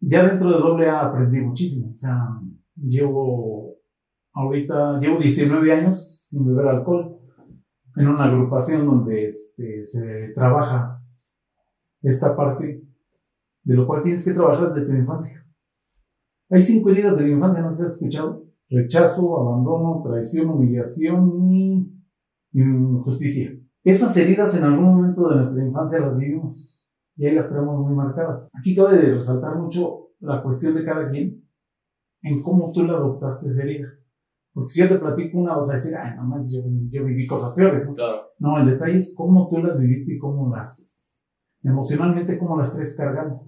Ya 0.00 0.26
dentro 0.26 0.50
de 0.50 0.58
doble 0.58 0.90
A 0.90 1.06
aprendí 1.06 1.40
muchísimo. 1.40 1.92
O 1.92 1.96
sea, 1.96 2.38
llevo 2.76 3.78
ahorita, 4.34 5.00
llevo 5.00 5.18
19 5.18 5.72
años 5.72 6.26
sin 6.28 6.44
beber 6.44 6.68
alcohol 6.68 7.13
en 7.96 8.08
una 8.08 8.24
agrupación 8.24 8.86
donde 8.86 9.26
este, 9.26 9.86
se 9.86 10.28
trabaja 10.34 11.02
esta 12.02 12.36
parte, 12.36 12.82
de 13.62 13.74
lo 13.74 13.86
cual 13.86 14.02
tienes 14.02 14.24
que 14.24 14.32
trabajar 14.32 14.68
desde 14.68 14.86
tu 14.86 14.92
infancia. 14.92 15.44
Hay 16.50 16.62
cinco 16.62 16.90
heridas 16.90 17.16
de 17.16 17.22
la 17.22 17.30
infancia, 17.30 17.62
no 17.62 17.72
se 17.72 17.84
ha 17.84 17.86
escuchado. 17.86 18.44
Rechazo, 18.68 19.40
abandono, 19.40 20.02
traición, 20.04 20.50
humillación 20.50 21.50
y 21.52 21.90
injusticia. 22.52 23.56
Esas 23.82 24.16
heridas 24.16 24.56
en 24.56 24.64
algún 24.64 24.84
momento 24.84 25.28
de 25.28 25.36
nuestra 25.36 25.64
infancia 25.64 26.00
las 26.00 26.18
vivimos 26.18 26.86
y 27.16 27.26
ahí 27.26 27.34
las 27.34 27.48
tenemos 27.48 27.78
muy 27.80 27.94
marcadas. 27.94 28.50
Aquí 28.58 28.74
cabe 28.74 29.14
resaltar 29.14 29.56
mucho 29.56 30.10
la 30.20 30.42
cuestión 30.42 30.74
de 30.74 30.84
cada 30.84 31.10
quien 31.10 31.44
en 32.22 32.42
cómo 32.42 32.72
tú 32.72 32.82
la 32.82 32.94
adoptaste 32.94 33.46
esa 33.46 33.62
herida. 33.62 33.88
Porque 34.54 34.70
si 34.70 34.80
yo 34.80 34.88
te 34.88 34.98
platico 34.98 35.38
una, 35.38 35.56
vas 35.56 35.68
a 35.68 35.74
decir, 35.74 35.96
ay, 35.96 36.12
no 36.16 36.22
manches, 36.22 36.64
yo, 36.88 37.04
viví 37.04 37.26
cosas 37.26 37.52
peores, 37.54 37.84
¿no? 37.86 37.94
Claro. 37.94 38.22
No, 38.38 38.58
el 38.58 38.70
detalle 38.70 38.96
es 38.96 39.12
cómo 39.16 39.48
tú 39.48 39.58
las 39.58 39.76
viviste 39.76 40.14
y 40.14 40.18
cómo 40.18 40.54
las, 40.54 41.28
emocionalmente, 41.64 42.38
cómo 42.38 42.56
las 42.56 42.72
traes 42.72 42.96
cargando. 42.96 43.44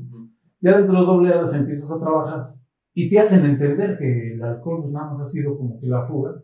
Ya 0.61 0.77
dentro 0.77 0.99
de 0.99 1.07
doble 1.07 1.33
A 1.33 1.43
las 1.43 1.55
empiezas 1.55 1.93
a 1.93 2.01
trabajar 2.01 2.55
y 2.93 3.09
te 3.09 3.21
hacen 3.21 3.45
entender 3.45 3.97
que 3.99 4.35
el 4.35 4.43
alcohol 4.43 4.81
pues 4.81 4.93
nada 4.93 5.09
más 5.09 5.21
ha 5.21 5.27
sido 5.27 5.57
como 5.57 5.79
que 5.79 5.87
la 5.87 6.05
fuga, 6.05 6.43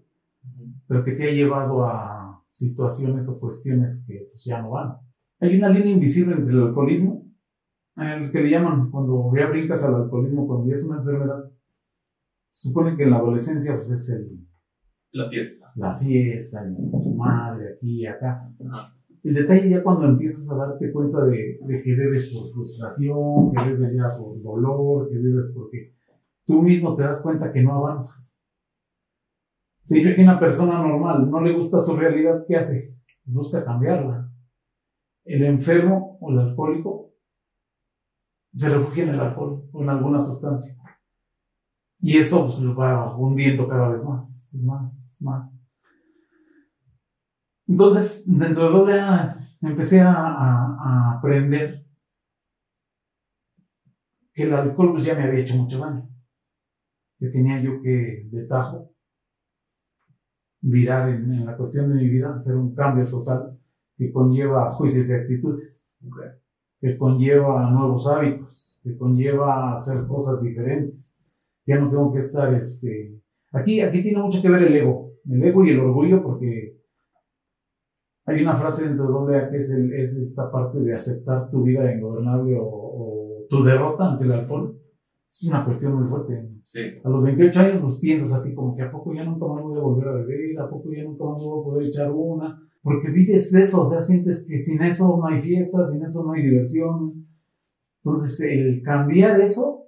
pero 0.87 1.03
que 1.03 1.13
te 1.13 1.29
ha 1.29 1.33
llevado 1.33 1.85
a 1.85 2.45
situaciones 2.47 3.29
o 3.29 3.41
cuestiones 3.41 4.05
que 4.07 4.29
pues 4.31 4.45
ya 4.45 4.63
no 4.63 4.71
van. 4.71 4.97
Hay 5.41 5.57
una 5.57 5.71
línea 5.71 5.93
invisible 5.93 6.37
entre 6.37 6.55
el 6.55 6.63
alcoholismo, 6.69 7.27
el 7.97 8.31
que 8.31 8.43
le 8.43 8.51
llaman 8.51 8.93
cuando 8.93 9.33
ya 9.37 9.49
brincas 9.49 9.83
al 9.83 9.97
alcoholismo, 9.97 10.47
cuando 10.47 10.69
ya 10.69 10.75
es 10.75 10.85
una 10.85 10.99
enfermedad. 10.99 11.51
Supone 12.49 12.97
que 12.97 13.05
en 13.05 13.11
la 13.11 13.17
adolescencia 13.17 13.73
pues 13.73 13.91
es 13.91 14.09
el 14.11 14.47
la 15.13 15.29
fiesta. 15.29 15.73
La 15.77 15.97
fiesta, 15.97 16.65
el 16.65 16.77
madre, 17.17 17.75
aquí 17.75 18.01
y 18.01 18.07
acá. 18.07 18.51
El 19.23 19.35
detalle 19.35 19.71
ya 19.71 19.83
cuando 19.83 20.07
empiezas 20.07 20.51
a 20.51 20.57
darte 20.57 20.91
cuenta 20.91 21.25
de, 21.25 21.59
de, 21.61 21.83
que 21.83 21.95
bebes 21.95 22.35
por 22.35 22.51
frustración, 22.53 23.53
que 23.53 23.71
bebes 23.71 23.95
ya 23.95 24.07
por 24.19 24.43
dolor, 24.43 25.09
que 25.09 25.19
bebes 25.19 25.53
porque 25.57 25.95
tú 26.45 26.63
mismo 26.63 26.97
te 26.97 27.05
das 27.05 27.23
cuenta 27.23 27.53
que 27.53 27.63
no 27.63 27.75
avanzas. 27.75 28.39
Se 29.85 29.97
dice 29.97 30.15
que 30.15 30.23
una 30.23 30.41
persona 30.41 30.81
normal 30.81 31.31
no 31.31 31.41
le 31.41 31.55
gusta 31.55 31.81
su 31.81 31.97
realidad, 31.97 32.45
¿qué 32.49 32.57
hace? 32.57 32.97
Pues 33.25 33.37
busca 33.37 33.65
cambiarla. 33.65 34.31
El 35.25 35.45
enfermo 35.45 36.19
o 36.21 36.31
el 36.33 36.39
alcohólico 36.41 37.15
se 38.53 38.69
refugia 38.69 39.05
en 39.05 39.11
el 39.11 39.21
alcohol 39.21 39.69
o 39.73 39.83
en 39.83 39.89
alguna 39.89 40.19
sustancia. 40.19 40.75
Y 42.05 42.19
eso 42.19 42.47
pues, 42.47 42.59
lo 42.59 42.75
va 42.75 43.17
hundiendo 43.17 43.69
cada 43.69 43.89
vez 43.89 44.05
más, 44.05 44.51
más, 44.67 45.19
más. 45.21 45.63
Entonces, 47.69 48.25
dentro 48.27 48.65
de 48.65 48.71
doble 48.71 49.01
A, 49.01 49.39
empecé 49.61 50.01
a, 50.01 51.15
aprender 51.17 51.87
que 54.35 54.43
el 54.43 54.53
alcohol 54.53 54.91
pues, 54.91 55.05
ya 55.05 55.15
me 55.15 55.23
había 55.23 55.41
hecho 55.41 55.55
mucho 55.55 55.79
daño. 55.79 56.09
Que 57.21 57.29
tenía 57.29 57.61
yo 57.61 57.81
que, 57.81 58.29
de 58.29 58.47
tajo, 58.47 58.93
virar 60.61 61.09
en, 61.09 61.47
la 61.47 61.57
cuestión 61.57 61.89
de 61.89 62.03
mi 62.03 62.09
vida, 62.09 62.35
hacer 62.35 62.57
un 62.57 62.75
cambio 62.75 63.09
total 63.09 63.57
que 63.97 64.11
conlleva 64.11 64.73
juicios 64.73 65.09
y 65.09 65.15
actitudes. 65.15 65.95
Que 66.81 66.99
conlleva 66.99 67.71
nuevos 67.71 68.09
hábitos, 68.09 68.81
que 68.83 68.99
conlleva 68.99 69.73
hacer 69.73 70.05
cosas 70.09 70.43
diferentes 70.43 71.15
ya 71.67 71.79
no 71.79 71.91
tengo 71.91 72.13
que 72.13 72.21
estar, 72.21 72.53
este, 72.55 73.19
aquí, 73.53 73.81
aquí 73.81 74.03
tiene 74.03 74.23
mucho 74.23 74.43
que 74.43 74.51
ver 74.51 74.63
el 74.65 74.77
ego, 74.77 75.13
el 75.29 75.43
ego 75.43 75.65
y 75.65 75.71
el 75.71 75.81
orgullo, 75.81 76.23
porque 76.23 76.83
hay 78.25 78.43
una 78.43 78.55
frase 78.55 78.87
dentro 78.87 79.07
de 79.07 79.13
doble 79.13 79.37
A 79.39 79.51
que 79.51 79.59
es, 79.59 79.71
es 79.71 80.17
esta 80.17 80.51
parte 80.51 80.79
de 80.79 80.95
aceptar 80.95 81.51
tu 81.51 81.63
vida 81.63 81.93
ingobernable 81.93 82.57
o, 82.57 82.65
o, 82.65 83.47
tu 83.49 83.63
derrota 83.63 84.13
ante 84.13 84.25
el 84.25 84.33
alcohol. 84.33 84.79
Es 85.29 85.49
una 85.49 85.65
cuestión 85.65 85.95
muy 85.95 86.09
fuerte. 86.09 86.49
Sí. 86.65 86.81
A 87.03 87.09
los 87.09 87.25
28 87.25 87.61
años 87.61 87.83
los 87.83 87.99
piensas 87.99 88.33
así 88.33 88.55
como 88.55 88.77
que 88.77 88.83
a 88.83 88.93
poco 88.93 89.13
ya 89.13 89.25
nunca 89.25 89.47
más 89.47 89.63
voy 89.63 89.79
a 89.79 89.83
volver 89.83 90.09
a 90.09 90.13
beber, 90.13 90.59
a 90.61 90.69
poco 90.69 90.93
ya 90.93 91.03
nunca 91.03 91.25
más 91.25 91.41
voy 91.43 91.61
a 91.61 91.65
poder 91.65 91.87
echar 91.89 92.13
una, 92.13 92.63
porque 92.83 93.11
vives 93.11 93.51
de 93.51 93.63
eso, 93.63 93.83
o 93.83 93.87
sea, 93.91 94.01
sientes 94.01 94.47
que 94.49 94.59
sin 94.59 94.83
eso 94.83 95.17
no 95.17 95.27
hay 95.27 95.41
fiesta, 95.41 95.85
sin 95.85 96.05
eso 96.05 96.25
no 96.25 96.33
hay 96.33 96.43
diversión. 96.43 97.27
Entonces, 98.05 98.41
el 98.41 98.83
cambiar 98.83 99.41
eso 99.41 99.82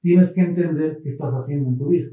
tienes 0.00 0.34
que 0.34 0.42
entender 0.42 1.00
qué 1.02 1.08
estás 1.08 1.32
haciendo 1.32 1.70
en 1.70 1.78
tu 1.78 1.88
vida. 1.88 2.10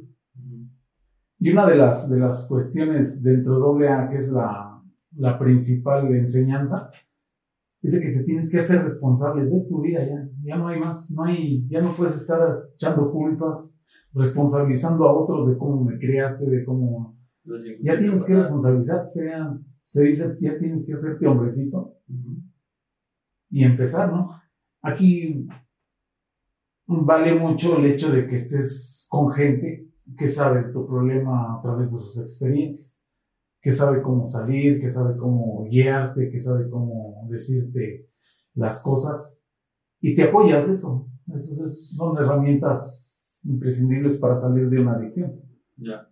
Y 1.40 1.52
una 1.52 1.68
de 1.68 1.76
las, 1.76 2.10
de 2.10 2.20
las 2.20 2.48
cuestiones 2.48 3.22
dentro 3.22 3.78
de 3.78 3.88
AA, 3.88 4.10
que 4.10 4.18
es 4.18 4.30
la, 4.30 4.82
la 5.16 5.38
principal 5.38 6.14
enseñanza, 6.16 6.90
es 7.82 7.92
de 7.92 8.02
que 8.02 8.10
te 8.10 8.24
tienes 8.24 8.50
que 8.50 8.58
hacer 8.58 8.84
responsable 8.84 9.46
de 9.46 9.66
tu 9.70 9.82
vida 9.82 10.04
ya. 10.06 10.28
Ya 10.44 10.58
no 10.58 10.68
hay 10.70 10.80
más, 10.80 11.12
no 11.12 11.24
hay, 11.24 11.68
ya 11.68 11.82
no 11.82 11.96
puedes 11.96 12.16
estar 12.16 12.40
echando 12.74 13.12
culpas, 13.12 13.80
responsabilizando 14.14 15.06
a 15.06 15.14
otros 15.14 15.50
de 15.50 15.58
cómo 15.58 15.84
me 15.84 16.00
criaste, 16.00 16.50
de 16.50 16.66
cómo... 16.66 17.16
Ya 17.82 18.00
tienes 18.00 18.24
que 18.24 18.36
responsabilizarte, 18.36 19.22
se 19.84 20.04
dice, 20.04 20.36
ya 20.42 20.58
tienes 20.58 20.84
que 20.88 20.94
hacerte 20.94 21.28
hombrecito 21.28 21.94
y 23.52 23.64
empezar, 23.64 24.12
¿no? 24.12 24.32
Aquí 24.82 25.48
vale 26.88 27.36
mucho 27.36 27.78
el 27.78 27.86
hecho 27.86 28.12
de 28.12 28.28
que 28.28 28.36
estés 28.36 29.08
con 29.10 29.32
gente 29.32 29.90
que 30.18 30.30
sabe 30.30 30.72
tu 30.72 30.86
problema 30.86 31.58
a 31.58 31.62
través 31.62 31.92
de 31.92 31.98
sus 31.98 32.22
experiencias, 32.22 33.04
que 33.62 33.72
sabe 33.72 34.02
cómo 34.02 34.26
salir, 34.26 34.80
que 34.80 34.90
sabe 34.90 35.18
cómo 35.18 35.66
guiarte, 35.70 36.30
que 36.30 36.40
sabe 36.40 36.70
cómo 36.70 37.28
decirte 37.30 38.10
las 38.54 38.82
cosas 38.82 39.44
y 40.00 40.16
te 40.16 40.24
apoyas 40.24 40.68
de 40.68 40.74
eso. 40.74 41.08
Esas 41.34 41.96
son 41.96 42.18
herramientas 42.18 43.42
imprescindibles 43.44 44.18
para 44.20 44.36
salir 44.36 44.70
de 44.70 44.80
una 44.80 44.94
adicción. 44.94 45.42
Ya. 45.78 46.08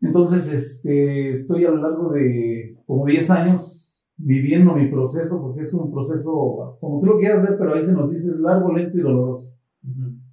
Entonces, 0.00 0.50
este, 0.50 1.32
estoy 1.32 1.64
a 1.64 1.70
lo 1.70 1.82
largo 1.82 2.12
de 2.12 2.80
como 2.86 3.04
10 3.04 3.30
años 3.30 4.06
viviendo 4.16 4.74
mi 4.74 4.88
proceso, 4.88 5.42
porque 5.42 5.62
es 5.62 5.74
un 5.74 5.92
proceso, 5.92 6.78
como 6.80 7.00
tú 7.00 7.06
lo 7.06 7.18
quieras 7.18 7.42
ver, 7.42 7.58
pero 7.58 7.74
ahí 7.74 7.82
se 7.82 7.92
nos 7.92 8.10
dice, 8.10 8.30
es 8.30 8.40
largo, 8.40 8.72
lento 8.72 8.96
y 8.96 9.02
doloroso. 9.02 9.57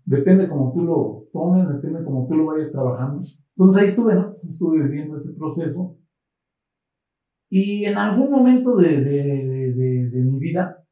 Depende 0.05 0.49
como 0.49 0.71
tú 0.73 0.83
lo 0.83 1.27
tomes, 1.31 1.67
depende 1.67 2.03
como 2.03 2.27
tú 2.27 2.35
lo 2.35 2.45
vayas 2.45 2.71
trabajando. 2.71 3.23
Entonces 3.55 3.81
ahí 3.81 3.87
estuve, 3.89 4.15
¿no? 4.15 4.35
Estuve 4.47 4.83
viviendo 4.83 5.15
ese 5.15 5.33
proceso. 5.33 5.97
Y 7.49 7.85
en 7.85 7.97
algún 7.97 8.31
momento 8.31 8.75
de, 8.75 9.01
de, 9.01 9.73
de, 9.73 10.09
de 10.09 10.23
mi 10.23 10.39
vida 10.39 10.85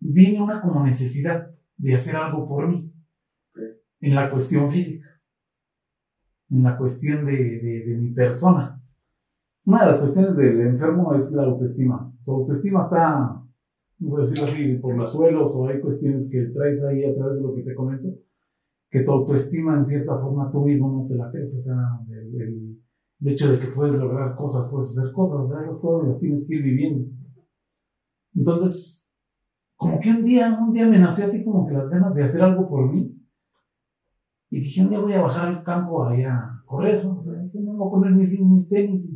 vine 0.00 0.42
una 0.42 0.60
como 0.60 0.84
necesidad 0.84 1.50
de 1.76 1.94
hacer 1.94 2.16
algo 2.16 2.48
por 2.48 2.68
mí. 2.68 2.92
En 4.00 4.14
la 4.14 4.30
cuestión 4.30 4.70
física. 4.70 5.08
En 6.50 6.62
la 6.62 6.76
cuestión 6.76 7.24
de, 7.26 7.96
mi 7.98 8.12
persona. 8.12 8.80
Una 9.64 9.80
de 9.80 9.86
las 9.86 9.98
cuestiones 9.98 10.36
del 10.36 10.60
enfermo 10.60 11.14
es 11.14 11.32
la 11.32 11.42
autoestima. 11.42 12.12
Su 12.22 12.32
autoestima 12.32 12.80
está 12.80 13.42
vamos 13.98 14.18
a 14.18 14.20
decirlo 14.20 14.44
así, 14.44 14.74
por 14.74 14.96
los 14.96 15.12
suelos 15.12 15.56
o 15.56 15.68
hay 15.68 15.80
cuestiones 15.80 16.28
que 16.30 16.42
traes 16.46 16.84
ahí 16.84 17.04
a 17.04 17.14
través 17.14 17.36
de 17.36 17.42
lo 17.42 17.54
que 17.54 17.62
te 17.62 17.74
comento, 17.74 18.08
que 18.90 19.00
tu 19.00 19.10
autoestima 19.10 19.76
en 19.76 19.86
cierta 19.86 20.16
forma 20.16 20.50
tú 20.50 20.64
mismo 20.64 20.90
no 20.90 21.06
te 21.06 21.14
la 21.14 21.30
crees, 21.30 21.56
o 21.56 21.60
sea, 21.60 21.76
el, 22.10 22.78
hecho 23.24 23.50
de 23.50 23.58
que 23.58 23.68
puedes 23.68 23.96
lograr 23.96 24.36
cosas, 24.36 24.68
puedes 24.70 24.96
hacer 24.96 25.12
cosas, 25.12 25.38
o 25.40 25.44
sea, 25.44 25.60
esas 25.60 25.80
cosas 25.80 26.08
las 26.08 26.20
tienes 26.20 26.46
que 26.46 26.54
ir 26.54 26.62
viviendo. 26.62 27.10
Entonces, 28.34 29.10
como 29.74 29.98
que 29.98 30.10
un 30.10 30.22
día, 30.22 30.58
un 30.60 30.72
día 30.72 30.86
me 30.86 30.98
nació 30.98 31.24
así 31.24 31.42
como 31.42 31.66
que 31.66 31.72
las 31.72 31.88
ganas 31.88 32.14
de 32.14 32.24
hacer 32.24 32.42
algo 32.42 32.68
por 32.68 32.92
mí. 32.92 33.14
Y 34.50 34.60
dije, 34.60 34.82
un 34.82 34.90
día 34.90 35.00
voy 35.00 35.14
a 35.14 35.22
bajar 35.22 35.48
al 35.48 35.64
campo 35.64 36.04
allá 36.04 36.34
a 36.34 36.62
correr, 36.66 37.04
¿no? 37.04 37.18
O 37.18 37.22
sea, 37.22 37.32
dije, 37.34 37.58
me 37.58 37.72
voy 37.72 37.88
a 37.88 37.90
poner 37.90 38.12
mis, 38.12 38.38
mis 38.38 38.68
tenis. 38.68 39.08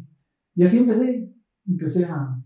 Y 0.54 0.64
así 0.64 0.78
empecé, 0.78 1.30
empecé 1.66 2.04
a, 2.06 2.39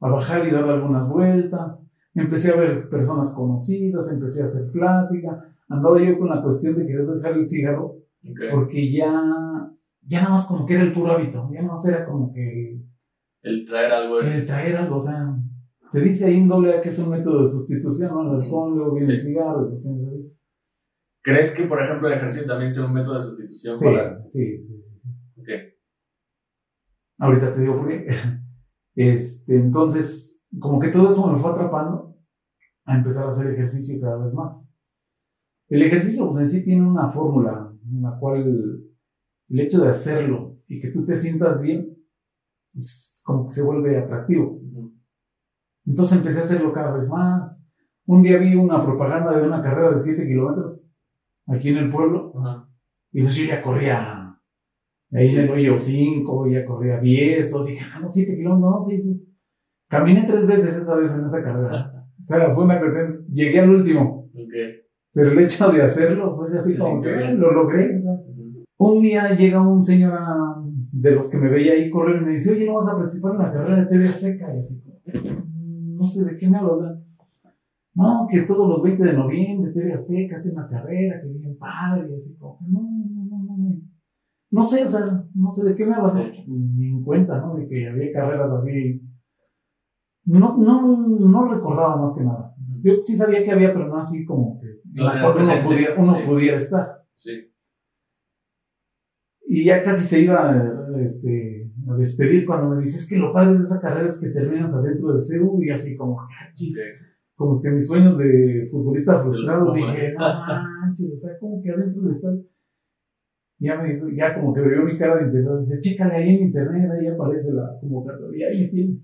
a 0.00 0.08
bajar 0.08 0.46
y 0.46 0.50
dar 0.50 0.64
algunas 0.64 1.10
vueltas. 1.10 1.86
Empecé 2.14 2.52
a 2.52 2.56
ver 2.56 2.88
personas 2.88 3.32
conocidas, 3.32 4.10
empecé 4.12 4.42
a 4.42 4.46
hacer 4.46 4.70
plática. 4.72 5.44
Andaba 5.68 6.02
yo 6.02 6.18
con 6.18 6.28
la 6.28 6.42
cuestión 6.42 6.76
de 6.76 6.86
querer 6.86 7.06
dejar 7.06 7.32
el 7.34 7.46
cigarro, 7.46 7.96
porque 8.50 8.90
ya, 8.90 9.12
ya 10.02 10.20
nada 10.20 10.32
más 10.32 10.46
como 10.46 10.66
que 10.66 10.74
era 10.74 10.82
el 10.82 10.92
puro 10.92 11.12
hábito, 11.12 11.48
ya 11.52 11.62
nada 11.62 11.74
más 11.74 11.86
era 11.86 12.04
como 12.04 12.32
que... 12.32 12.80
El, 13.42 13.64
traer 13.64 13.92
algo. 13.92 14.20
El 14.20 14.44
traer 14.44 14.76
algo, 14.76 14.96
o 14.96 15.00
sea, 15.00 15.34
se 15.82 16.00
dice 16.00 16.44
doble 16.46 16.76
A 16.76 16.80
que 16.80 16.88
es 16.88 16.98
un 16.98 17.10
método 17.10 17.42
de 17.42 17.46
sustitución, 17.46 18.12
¿no? 18.12 18.34
El 18.34 18.42
alcohol, 18.42 18.76
luego 18.76 18.94
viene 18.94 19.12
el 19.12 19.20
cigarro. 19.20 19.70
¿Crees 21.22 21.54
que, 21.54 21.64
por 21.64 21.82
ejemplo, 21.82 22.08
el 22.08 22.14
ejercicio 22.14 22.46
también 22.46 22.70
sea 22.70 22.86
un 22.86 22.94
método 22.94 23.14
de 23.14 23.20
sustitución 23.20 23.78
sí, 23.78 23.84
para...? 23.84 24.22
Sí, 24.28 24.58
sí, 24.58 24.66
sí. 24.66 25.40
Ok. 25.40 25.48
Ahorita 27.18 27.54
te 27.54 27.60
digo 27.60 27.76
por 27.76 27.88
qué. 27.88 28.08
Este, 28.94 29.56
entonces, 29.56 30.44
como 30.58 30.80
que 30.80 30.88
todo 30.88 31.08
eso 31.10 31.30
me 31.32 31.38
fue 31.38 31.52
atrapando 31.52 32.16
a 32.84 32.96
empezar 32.96 33.26
a 33.26 33.30
hacer 33.30 33.52
ejercicio 33.52 34.00
cada 34.00 34.18
vez 34.18 34.34
más. 34.34 34.76
El 35.68 35.82
ejercicio 35.82 36.28
pues, 36.28 36.40
en 36.40 36.50
sí 36.50 36.64
tiene 36.64 36.86
una 36.86 37.08
fórmula 37.08 37.72
en 37.84 38.02
la 38.02 38.18
cual 38.18 38.82
el 39.48 39.60
hecho 39.60 39.82
de 39.82 39.90
hacerlo 39.90 40.58
y 40.66 40.80
que 40.80 40.88
tú 40.88 41.04
te 41.04 41.16
sientas 41.16 41.62
bien, 41.62 41.96
es 42.74 43.22
como 43.24 43.46
que 43.46 43.52
se 43.52 43.62
vuelve 43.62 43.98
atractivo. 43.98 44.60
Entonces 45.86 46.18
empecé 46.18 46.38
a 46.38 46.42
hacerlo 46.42 46.72
cada 46.72 46.96
vez 46.96 47.08
más. 47.10 47.62
Un 48.06 48.22
día 48.22 48.38
vi 48.38 48.54
una 48.54 48.84
propaganda 48.84 49.36
de 49.36 49.46
una 49.46 49.62
carrera 49.62 49.92
de 49.92 50.00
7 50.00 50.26
kilómetros 50.26 50.90
aquí 51.46 51.70
en 51.70 51.78
el 51.78 51.90
pueblo 51.90 52.32
y 53.12 53.22
pues 53.22 53.34
yo 53.34 53.44
ya 53.44 53.62
corría 53.62 54.09
ahí 55.12 55.28
en 55.28 55.40
el 55.40 55.50
hoyo 55.50 55.78
5, 55.78 56.48
ya 56.48 56.64
corría 56.64 57.00
10, 57.00 57.50
dos, 57.50 57.66
dije, 57.66 57.84
ah, 57.84 58.00
no, 58.00 58.08
7 58.10 58.36
kilómetros, 58.36 58.70
no, 58.70 58.80
sí, 58.80 59.00
sí. 59.00 59.26
Caminé 59.88 60.24
tres 60.24 60.46
veces 60.46 60.76
esa 60.76 60.96
vez 60.96 61.12
en 61.12 61.24
esa 61.24 61.42
carrera. 61.42 62.06
o 62.20 62.24
sea, 62.24 62.54
fue 62.54 62.64
una 62.64 62.78
cuestión, 62.78 63.26
llegué 63.26 63.58
al 63.58 63.70
último. 63.70 64.30
Pero 65.12 65.32
el 65.32 65.38
hecho 65.40 65.72
de 65.72 65.82
hacerlo 65.82 66.36
fue 66.36 66.56
así 66.56 66.78
como 66.78 67.02
que 67.02 67.10
lo 67.34 67.52
logré. 67.52 68.00
Un 68.78 69.02
día 69.02 69.34
llega 69.34 69.60
un 69.60 69.82
señor 69.82 70.16
de 70.92 71.10
los 71.10 71.28
que 71.28 71.38
me 71.38 71.48
veía 71.48 71.72
ahí 71.72 71.90
correr 71.90 72.22
y 72.22 72.24
me 72.24 72.32
dice, 72.32 72.52
oye, 72.52 72.66
¿no 72.66 72.74
vas 72.74 72.88
a 72.88 72.96
participar 72.96 73.32
en 73.32 73.38
la 73.38 73.52
carrera 73.52 73.76
de 73.82 73.86
TV 73.86 74.08
Azteca? 74.08 74.54
Y 74.54 74.60
así, 74.60 74.82
no 76.00 76.06
sé 76.06 76.24
de 76.24 76.36
qué 76.36 76.48
me 76.48 76.58
hablas. 76.58 76.98
No, 77.94 78.26
que 78.30 78.42
todos 78.42 78.68
los 78.68 78.82
20 78.82 79.02
de 79.02 79.12
noviembre 79.12 79.72
TV 79.72 79.92
Azteca 79.92 80.36
hace 80.36 80.52
una 80.52 80.68
carrera, 80.68 81.20
que 81.20 81.28
bien 81.28 81.58
padre, 81.58 82.08
y 82.12 82.16
así 82.16 82.36
como 82.36 82.58
no, 82.68 82.80
no, 82.80 83.24
no, 83.24 83.56
no, 83.56 83.80
no. 84.50 84.60
No 84.60 84.66
sé, 84.66 84.84
o 84.84 84.88
sea, 84.88 85.24
no 85.34 85.50
sé 85.50 85.64
de 85.64 85.76
qué 85.76 85.86
me 85.86 85.94
hablas. 85.94 86.16
Ni 86.46 86.88
en 86.88 87.02
cuenta, 87.02 87.40
¿no? 87.40 87.56
De 87.56 87.68
que 87.68 87.88
había 87.88 88.12
carreras 88.12 88.52
así 88.52 89.00
no, 90.24 90.56
no, 90.58 91.18
no 91.18 91.52
recordaba 91.52 91.96
más 91.96 92.16
que 92.16 92.24
nada. 92.24 92.54
Yo 92.82 92.94
sí 93.00 93.16
sabía 93.16 93.42
que 93.42 93.50
había, 93.50 93.72
pero 93.72 93.88
no 93.88 93.96
así 93.96 94.24
como 94.24 94.60
que 94.60 94.80
uno, 94.94 95.64
pudiera, 95.64 95.94
uno 95.98 96.16
pudiera 96.26 96.58
estar. 96.58 97.04
Sí. 97.16 97.52
Y 99.46 99.64
ya 99.64 99.82
casi 99.82 100.04
se 100.04 100.20
iba 100.20 100.86
este, 101.00 101.72
a 101.88 101.94
despedir 101.94 102.46
cuando 102.46 102.74
me 102.74 102.82
dice, 102.82 102.98
es 102.98 103.08
que 103.08 103.18
lo 103.18 103.32
padre 103.32 103.58
de 103.58 103.64
esa 103.64 103.80
carrera 103.80 104.08
es 104.08 104.20
que 104.20 104.28
terminas 104.28 104.74
adentro 104.74 105.12
del 105.12 105.22
CEU 105.22 105.60
y 105.62 105.70
así 105.70 105.96
como, 105.96 106.20
ah, 106.20 106.26
como 107.34 107.60
que 107.60 107.70
mis 107.70 107.88
sueños 107.88 108.16
de 108.16 108.68
futbolista 108.70 109.18
frustrado, 109.18 109.74
dije, 109.74 110.14
no 110.16 110.20
manches, 110.20 111.12
o 111.12 111.16
sea, 111.16 111.38
como 111.40 111.60
que 111.60 111.70
adentro 111.70 112.02
del 112.02 112.12
estadio. 112.12 112.44
Ya 113.60 113.80
me 113.80 113.92
dijo, 113.92 114.08
ya 114.08 114.34
como 114.34 114.54
que 114.54 114.62
veo 114.62 114.84
mi 114.84 114.96
cara 114.96 115.16
de 115.16 115.24
empezó 115.24 115.52
a 115.52 115.60
decir, 115.60 115.80
chécale 115.80 116.14
ahí 116.14 116.34
en 116.34 116.46
internet, 116.46 116.90
ahí 116.90 117.06
aparece 117.06 117.52
la 117.52 117.76
convocatoria, 117.78 118.48
ahí 118.48 118.62
me 118.62 118.68
tienes. 118.68 118.98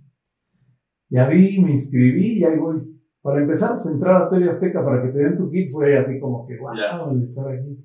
Ya 1.10 1.28
vi, 1.28 1.60
me 1.60 1.72
inscribí 1.72 2.38
y 2.38 2.44
ahí 2.44 2.58
voy. 2.58 2.82
Para 3.20 3.42
empezar, 3.42 3.70
pues 3.72 3.86
entrar 3.86 4.22
a 4.22 4.30
TV 4.30 4.48
Azteca 4.48 4.82
para 4.82 5.02
que 5.02 5.08
te 5.08 5.18
den 5.18 5.36
tu 5.36 5.50
kit 5.50 5.68
fue 5.70 5.98
así 5.98 6.18
como 6.18 6.46
que, 6.46 6.56
wow, 6.56 7.10
el 7.12 7.22
estar 7.22 7.46
aquí. 7.48 7.78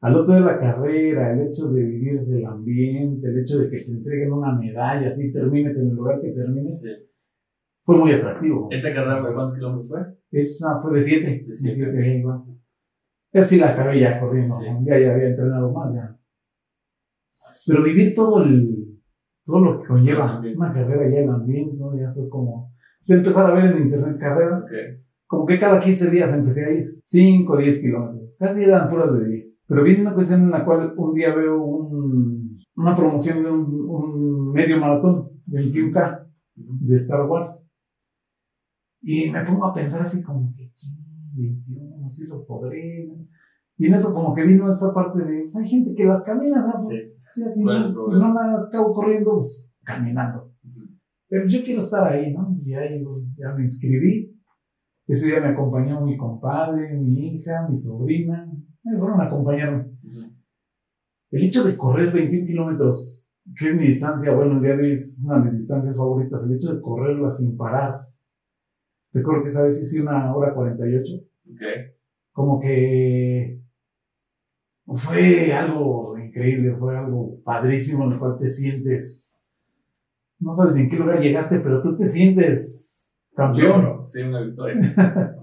Al 0.00 0.16
otro 0.16 0.34
de 0.34 0.40
la 0.40 0.58
carrera, 0.58 1.32
el 1.32 1.46
hecho 1.46 1.70
de 1.70 1.84
vivir 1.84 2.22
del 2.22 2.44
ambiente, 2.44 3.28
el 3.28 3.38
hecho 3.38 3.58
de 3.58 3.70
que 3.70 3.76
te 3.76 3.90
entreguen 3.92 4.32
una 4.32 4.58
medalla, 4.58 5.06
así 5.06 5.32
termines 5.32 5.78
en 5.78 5.90
el 5.90 5.94
lugar 5.94 6.20
que 6.20 6.30
termines, 6.30 6.82
fue 7.84 7.98
muy 7.98 8.12
atractivo. 8.12 8.68
¿Esa 8.70 8.92
carrera 8.94 9.16
de 9.16 9.34
cuántos 9.34 9.54
kilómetros 9.54 9.88
fue? 9.88 10.00
Esa 10.32 10.80
fue 10.80 10.94
de 10.94 11.00
siete. 11.00 11.44
De 11.46 11.54
siete. 11.54 11.92
De 11.92 12.02
siete 12.02 12.49
sí 13.32 13.58
la 13.58 13.70
acabé 13.70 14.00
ya 14.00 14.20
corriendo, 14.20 14.54
ya, 14.84 14.98
ya 14.98 15.12
había 15.12 15.28
entrenado 15.28 15.72
más 15.72 15.94
ya. 15.94 16.16
Pero 17.66 17.82
vivir 17.82 18.14
todo 18.14 18.42
el, 18.42 19.00
todo 19.44 19.60
lo 19.60 19.80
que 19.80 19.88
conlleva 19.88 20.40
una 20.40 20.72
carrera 20.72 21.10
ya 21.10 21.20
en 21.20 21.30
ambiente, 21.30 21.76
¿no? 21.76 21.96
Ya 21.96 22.12
fue 22.12 22.28
como, 22.28 22.72
se 23.00 23.14
empezó 23.14 23.40
a 23.40 23.54
ver 23.54 23.76
en 23.76 23.84
internet 23.84 24.18
carreras, 24.18 24.70
como 25.26 25.46
que 25.46 25.58
cada 25.58 25.80
15 25.80 26.10
días 26.10 26.32
empecé 26.32 26.64
a 26.64 26.72
ir, 26.72 27.00
5 27.04 27.52
o 27.52 27.56
10 27.56 27.80
kilómetros, 27.80 28.36
casi 28.38 28.64
eran 28.64 28.90
puras 28.90 29.12
de 29.12 29.26
10. 29.26 29.62
Pero 29.66 29.82
viene 29.84 30.02
una 30.02 30.14
cuestión 30.14 30.42
en 30.42 30.50
la 30.50 30.64
cual 30.64 30.94
un 30.96 31.14
día 31.14 31.34
veo 31.34 31.62
un, 31.62 32.58
una 32.76 32.96
promoción 32.96 33.42
de 33.42 33.50
un, 33.50 34.52
medio 34.52 34.78
maratón, 34.78 35.28
21K, 35.46 36.26
de 36.56 36.94
Star 36.96 37.26
Wars. 37.26 37.64
Y 39.02 39.30
me 39.30 39.44
pongo 39.44 39.66
a 39.66 39.74
pensar 39.74 40.02
así 40.02 40.22
como 40.22 40.52
que, 40.56 40.72
21, 41.34 42.06
así 42.06 42.26
lo 42.26 42.44
podré. 42.44 43.08
Y 43.76 43.86
en 43.86 43.94
eso 43.94 44.14
como 44.14 44.34
que 44.34 44.44
vino 44.44 44.68
esta 44.68 44.92
parte 44.92 45.24
de, 45.24 45.42
pues 45.42 45.56
hay 45.56 45.68
gente 45.68 45.94
que 45.94 46.04
las 46.04 46.22
camina, 46.22 46.62
¿sabes? 46.62 46.88
Sí. 46.88 47.20
Sí, 47.32 47.42
si 47.48 47.64
no 47.64 48.34
me 48.34 48.66
acabo 48.66 48.92
corriendo, 48.92 49.36
pues 49.38 49.70
caminando. 49.84 50.52
Pero 51.28 51.46
yo 51.46 51.62
quiero 51.62 51.80
estar 51.80 52.12
ahí, 52.12 52.32
¿no? 52.32 52.56
Y 52.64 52.74
ahí 52.74 53.02
pues, 53.04 53.24
ya 53.36 53.54
me 53.54 53.62
inscribí. 53.62 54.36
Ese 55.06 55.26
día 55.26 55.40
me 55.40 55.48
acompañó 55.48 56.04
mi 56.04 56.16
compadre, 56.16 56.98
mi 56.98 57.26
hija, 57.26 57.68
mi 57.68 57.76
sobrina. 57.76 58.50
Me 58.82 58.98
fueron 58.98 59.20
a 59.20 59.24
acompañarme. 59.24 59.92
El 61.30 61.44
hecho 61.44 61.64
de 61.64 61.76
correr 61.76 62.12
21 62.12 62.46
kilómetros, 62.46 63.28
que 63.56 63.68
es 63.68 63.76
mi 63.76 63.86
distancia, 63.86 64.34
bueno, 64.34 64.56
el 64.56 64.62
día 64.62 64.76
de 64.76 64.82
hoy 64.82 64.92
es 64.92 65.22
una 65.24 65.38
de 65.38 65.44
mis 65.44 65.58
distancias 65.58 65.96
favoritas, 65.96 66.44
el 66.44 66.56
hecho 66.56 66.74
de 66.74 66.80
correrla 66.80 67.30
sin 67.30 67.56
parar. 67.56 68.08
Recuerdo 69.12 69.42
que 69.42 69.48
esa 69.48 69.64
vez 69.64 69.82
hice 69.82 70.00
una 70.00 70.34
hora 70.34 70.54
48. 70.54 71.14
Ok. 71.52 71.62
Como 72.32 72.60
que 72.60 73.60
fue 74.86 75.52
algo 75.52 76.16
increíble, 76.18 76.74
fue 76.76 76.96
algo 76.96 77.40
padrísimo 77.44 78.04
en 78.04 78.12
el 78.12 78.18
cual 78.18 78.38
te 78.38 78.48
sientes, 78.48 79.36
no 80.38 80.52
sabes 80.52 80.76
en 80.76 80.88
qué 80.88 80.96
lugar 80.96 81.20
llegaste, 81.20 81.60
pero 81.60 81.82
tú 81.82 81.96
te 81.96 82.06
sientes 82.06 83.14
campeón. 83.34 84.04
Sí, 84.08 84.22
una 84.22 84.42
victoria. 84.42 84.80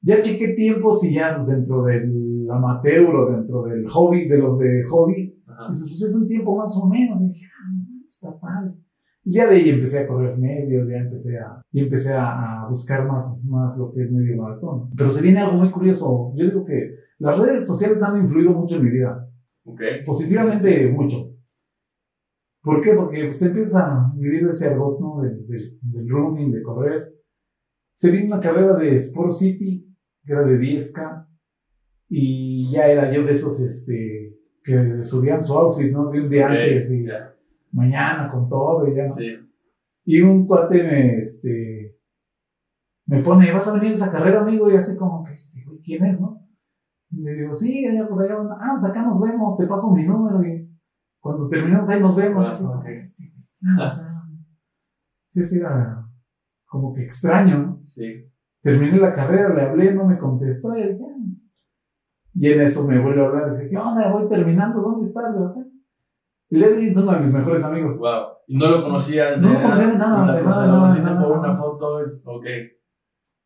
ya 0.00 0.22
chequé 0.22 0.48
tiempos 0.48 1.02
y 1.04 1.14
ya 1.14 1.34
pues, 1.34 1.48
dentro 1.48 1.84
del 1.84 2.46
amateur 2.50 3.14
o 3.14 3.30
dentro 3.30 3.62
del 3.64 3.88
hobby, 3.88 4.28
de 4.28 4.38
los 4.38 4.58
de 4.58 4.84
hobby, 4.88 5.42
pues, 5.44 5.84
pues, 5.86 6.02
es 6.02 6.16
un 6.16 6.28
tiempo 6.28 6.56
más 6.56 6.76
o 6.82 6.88
menos, 6.88 7.22
y 7.22 7.32
dije, 7.32 7.46
ah, 7.46 8.04
está 8.06 8.38
padre. 8.38 8.74
Y 9.28 9.32
ya 9.32 9.46
de 9.46 9.56
ahí 9.56 9.68
empecé 9.68 9.98
a 9.98 10.06
correr 10.06 10.38
medios, 10.38 10.88
ya 10.88 10.96
empecé 10.96 11.38
a, 11.38 11.60
y 11.70 11.80
empecé 11.80 12.14
a, 12.14 12.64
buscar 12.66 13.06
más, 13.06 13.44
más 13.44 13.76
lo 13.76 13.92
que 13.92 14.00
es 14.00 14.10
medio 14.10 14.40
maratón. 14.40 14.88
Pero 14.96 15.10
se 15.10 15.20
viene 15.20 15.40
algo 15.40 15.58
muy 15.58 15.70
curioso. 15.70 16.32
Yo 16.34 16.46
digo 16.46 16.64
que 16.64 16.94
las 17.18 17.38
redes 17.38 17.66
sociales 17.66 18.02
han 18.02 18.22
influido 18.22 18.52
mucho 18.52 18.76
en 18.76 18.84
mi 18.84 18.90
vida. 18.90 19.28
Positivamente 20.06 20.88
mucho. 20.88 21.30
¿Por 22.62 22.80
qué? 22.80 22.94
Porque 22.94 23.28
usted 23.28 23.48
empieza 23.48 23.96
a 23.96 24.14
vivir 24.16 24.48
ese 24.48 24.68
argot, 24.68 24.98
¿no? 24.98 25.20
Del, 25.20 25.46
del, 25.46 26.08
running, 26.08 26.50
de 26.50 26.62
correr. 26.62 27.12
Se 27.92 28.10
vino 28.10 28.34
una 28.34 28.40
carrera 28.40 28.76
de 28.76 28.94
Sport 28.94 29.32
City, 29.32 29.94
que 30.24 30.32
era 30.32 30.42
de 30.42 30.58
10K, 30.58 31.26
y 32.08 32.72
ya 32.72 32.86
era 32.86 33.12
yo 33.12 33.24
de 33.24 33.32
esos, 33.32 33.60
este, 33.60 34.38
que 34.64 35.04
subían 35.04 35.42
su 35.42 35.52
outfit, 35.52 35.92
¿no? 35.92 36.10
De 36.10 36.22
un 36.22 36.30
día 36.30 36.46
antes 36.46 36.90
y 36.90 37.04
mañana 37.72 38.30
con 38.30 38.48
todo 38.48 38.86
y 38.88 38.96
ya, 38.96 39.04
Y 40.04 40.20
un 40.20 40.46
cuate 40.46 40.82
me, 40.82 41.18
este, 41.18 41.98
me 43.06 43.22
pone, 43.22 43.52
¿vas 43.52 43.68
a 43.68 43.74
venir 43.74 43.92
a 43.92 43.94
esa 43.94 44.12
carrera, 44.12 44.42
amigo? 44.42 44.70
Y 44.70 44.76
así 44.76 44.96
como 44.96 45.24
que, 45.24 45.32
este, 45.32 45.64
¿quién 45.82 46.04
es, 46.04 46.20
no? 46.20 46.46
Y 47.10 47.22
le 47.22 47.34
digo, 47.34 47.54
sí, 47.54 47.86
allá 47.86 48.06
por 48.06 48.22
allá, 48.22 48.36
ah, 48.60 48.72
pues 48.72 48.90
acá 48.90 49.02
nos 49.02 49.20
vemos, 49.20 49.56
te 49.56 49.66
paso 49.66 49.94
mi 49.94 50.04
número 50.04 50.44
y 50.44 50.68
cuando 51.20 51.48
terminamos 51.48 51.88
ahí 51.88 52.00
nos 52.00 52.14
vemos. 52.14 52.46
así, 52.46 52.64
sí, 55.28 55.44
sí, 55.44 55.58
era 55.58 56.06
como 56.66 56.92
que 56.92 57.04
extraño, 57.04 57.58
¿no? 57.58 57.80
Sí. 57.84 58.30
Terminé 58.62 58.98
la 58.98 59.14
carrera, 59.14 59.54
le 59.54 59.62
hablé, 59.62 59.94
no 59.94 60.04
me 60.04 60.18
contestó 60.18 60.76
y, 60.76 60.82
dije, 60.82 61.02
ah". 61.02 61.16
y 62.34 62.52
en 62.52 62.60
eso 62.60 62.86
me 62.86 63.00
vuelve 63.00 63.22
a 63.22 63.26
hablar, 63.28 63.50
dice, 63.50 63.68
¿qué 63.70 63.76
onda? 63.76 64.12
Voy 64.12 64.28
terminando, 64.28 64.82
¿dónde 64.82 65.08
estás? 65.08 65.34
Y 65.34 65.77
le 66.50 66.86
es 66.86 66.96
uno 66.96 67.12
de 67.12 67.20
mis 67.20 67.32
mejores 67.32 67.64
amigos. 67.64 67.98
Wow. 67.98 68.38
¿Y 68.46 68.56
no 68.56 68.68
lo 68.68 68.82
conocías? 68.82 69.40
no 69.40 69.52
lo 69.52 69.62
conocía 69.62 69.86
de 69.88 69.98
nada, 69.98 70.36
de 70.36 70.42
nada, 70.42 70.66
Lo 70.66 70.78
conociste 70.80 71.10
por 71.10 71.38
una 71.38 71.56
foto, 71.56 72.00
es, 72.00 72.22
ok. 72.24 72.44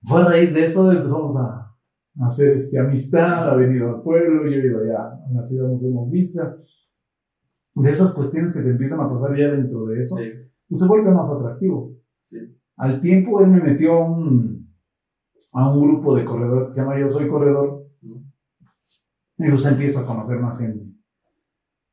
Fue 0.05 0.23
a 0.23 0.25
raíz 0.25 0.55
de 0.55 0.65
eso 0.65 0.91
empezamos 0.91 1.37
a 1.37 1.77
hacer 2.21 2.57
este, 2.57 2.79
amistad, 2.79 3.51
ha 3.51 3.55
venido 3.55 3.89
al 3.89 4.03
pueblo, 4.03 4.45
yo 4.49 4.57
he 4.57 4.67
ido 4.67 4.81
allá 4.81 5.01
a 5.01 5.33
la 5.33 5.43
ciudad, 5.43 5.69
nos 5.69 5.85
hemos 5.85 6.11
visto. 6.11 6.43
De 7.75 7.91
esas 7.91 8.15
cuestiones 8.15 8.53
que 8.53 8.63
te 8.63 8.71
empiezan 8.71 9.01
a 9.01 9.09
pasar 9.09 9.37
ya 9.37 9.49
dentro 9.49 9.87
de 9.87 9.99
eso, 9.99 10.17
pues 10.69 10.81
se 10.81 10.87
vuelve 10.87 11.11
más 11.11 11.31
atractivo. 11.31 11.97
Sí. 12.23 12.39
Al 12.77 13.01
tiempo 13.01 13.41
él 13.41 13.49
me 13.49 13.61
metió 13.61 13.95
a 13.95 14.09
un, 14.09 14.75
a 15.53 15.71
un 15.71 15.83
grupo 15.83 16.15
de 16.17 16.25
corredores 16.25 16.69
que 16.69 16.75
se 16.75 16.81
llama 16.81 16.99
Yo 16.99 17.09
Soy 17.09 17.29
Corredor. 17.29 17.87
Y 19.39 19.47
los 19.49 19.67
empiezo 19.67 20.01
a 20.01 20.07
conocer 20.07 20.39
más 20.41 20.61
en... 20.61 20.92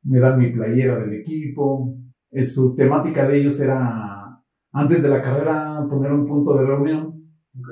Me 0.04 0.18
dan 0.18 0.38
mi 0.38 0.50
playera 0.50 0.98
del 0.98 1.20
equipo. 1.20 1.96
Es, 2.30 2.54
su 2.54 2.74
temática 2.74 3.26
de 3.28 3.40
ellos 3.40 3.60
era, 3.60 4.40
antes 4.72 5.02
de 5.02 5.08
la 5.08 5.20
carrera, 5.20 5.86
poner 5.88 6.12
un 6.12 6.26
punto 6.26 6.54
de 6.54 6.66
reunión 6.66 7.20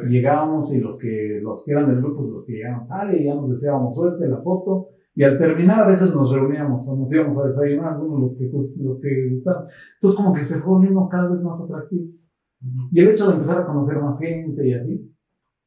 Llegábamos 0.09 0.75
y 0.75 0.81
los 0.81 0.99
que, 0.99 1.41
los 1.41 1.65
que 1.65 1.73
eran 1.73 1.89
del 1.89 2.01
grupo, 2.01 2.17
pues 2.17 2.31
los 2.31 2.45
que 2.45 2.55
llegaban, 2.55 2.87
sale 2.87 3.21
y 3.21 3.25
ya 3.27 3.35
nos 3.35 3.51
deseábamos 3.51 3.95
suerte, 3.95 4.27
la 4.27 4.43
foto. 4.43 4.89
Y 5.15 5.23
al 5.23 5.39
terminar 5.39 5.81
a 5.81 5.87
veces 5.87 6.15
nos 6.15 6.33
reuníamos 6.33 6.89
o 6.89 6.97
nos 6.97 7.13
íbamos 7.13 7.39
a 7.39 7.47
desayunar, 7.47 7.95
algunos 7.95 8.21
los 8.21 8.39
que, 8.39 8.51
los 8.83 9.01
que 9.01 9.31
gustaban. 9.31 9.67
Entonces 9.95 10.17
como 10.17 10.33
que 10.33 10.45
se 10.45 10.59
fue 10.59 10.73
volviendo 10.73 11.09
cada 11.09 11.29
vez 11.29 11.45
más 11.45 11.61
atractivo. 11.61 12.07
Y 12.91 13.01
el 13.01 13.09
hecho 13.09 13.29
de 13.29 13.35
empezar 13.35 13.61
a 13.61 13.67
conocer 13.67 14.01
más 14.01 14.19
gente 14.19 14.67
y 14.67 14.75
así, 14.75 15.15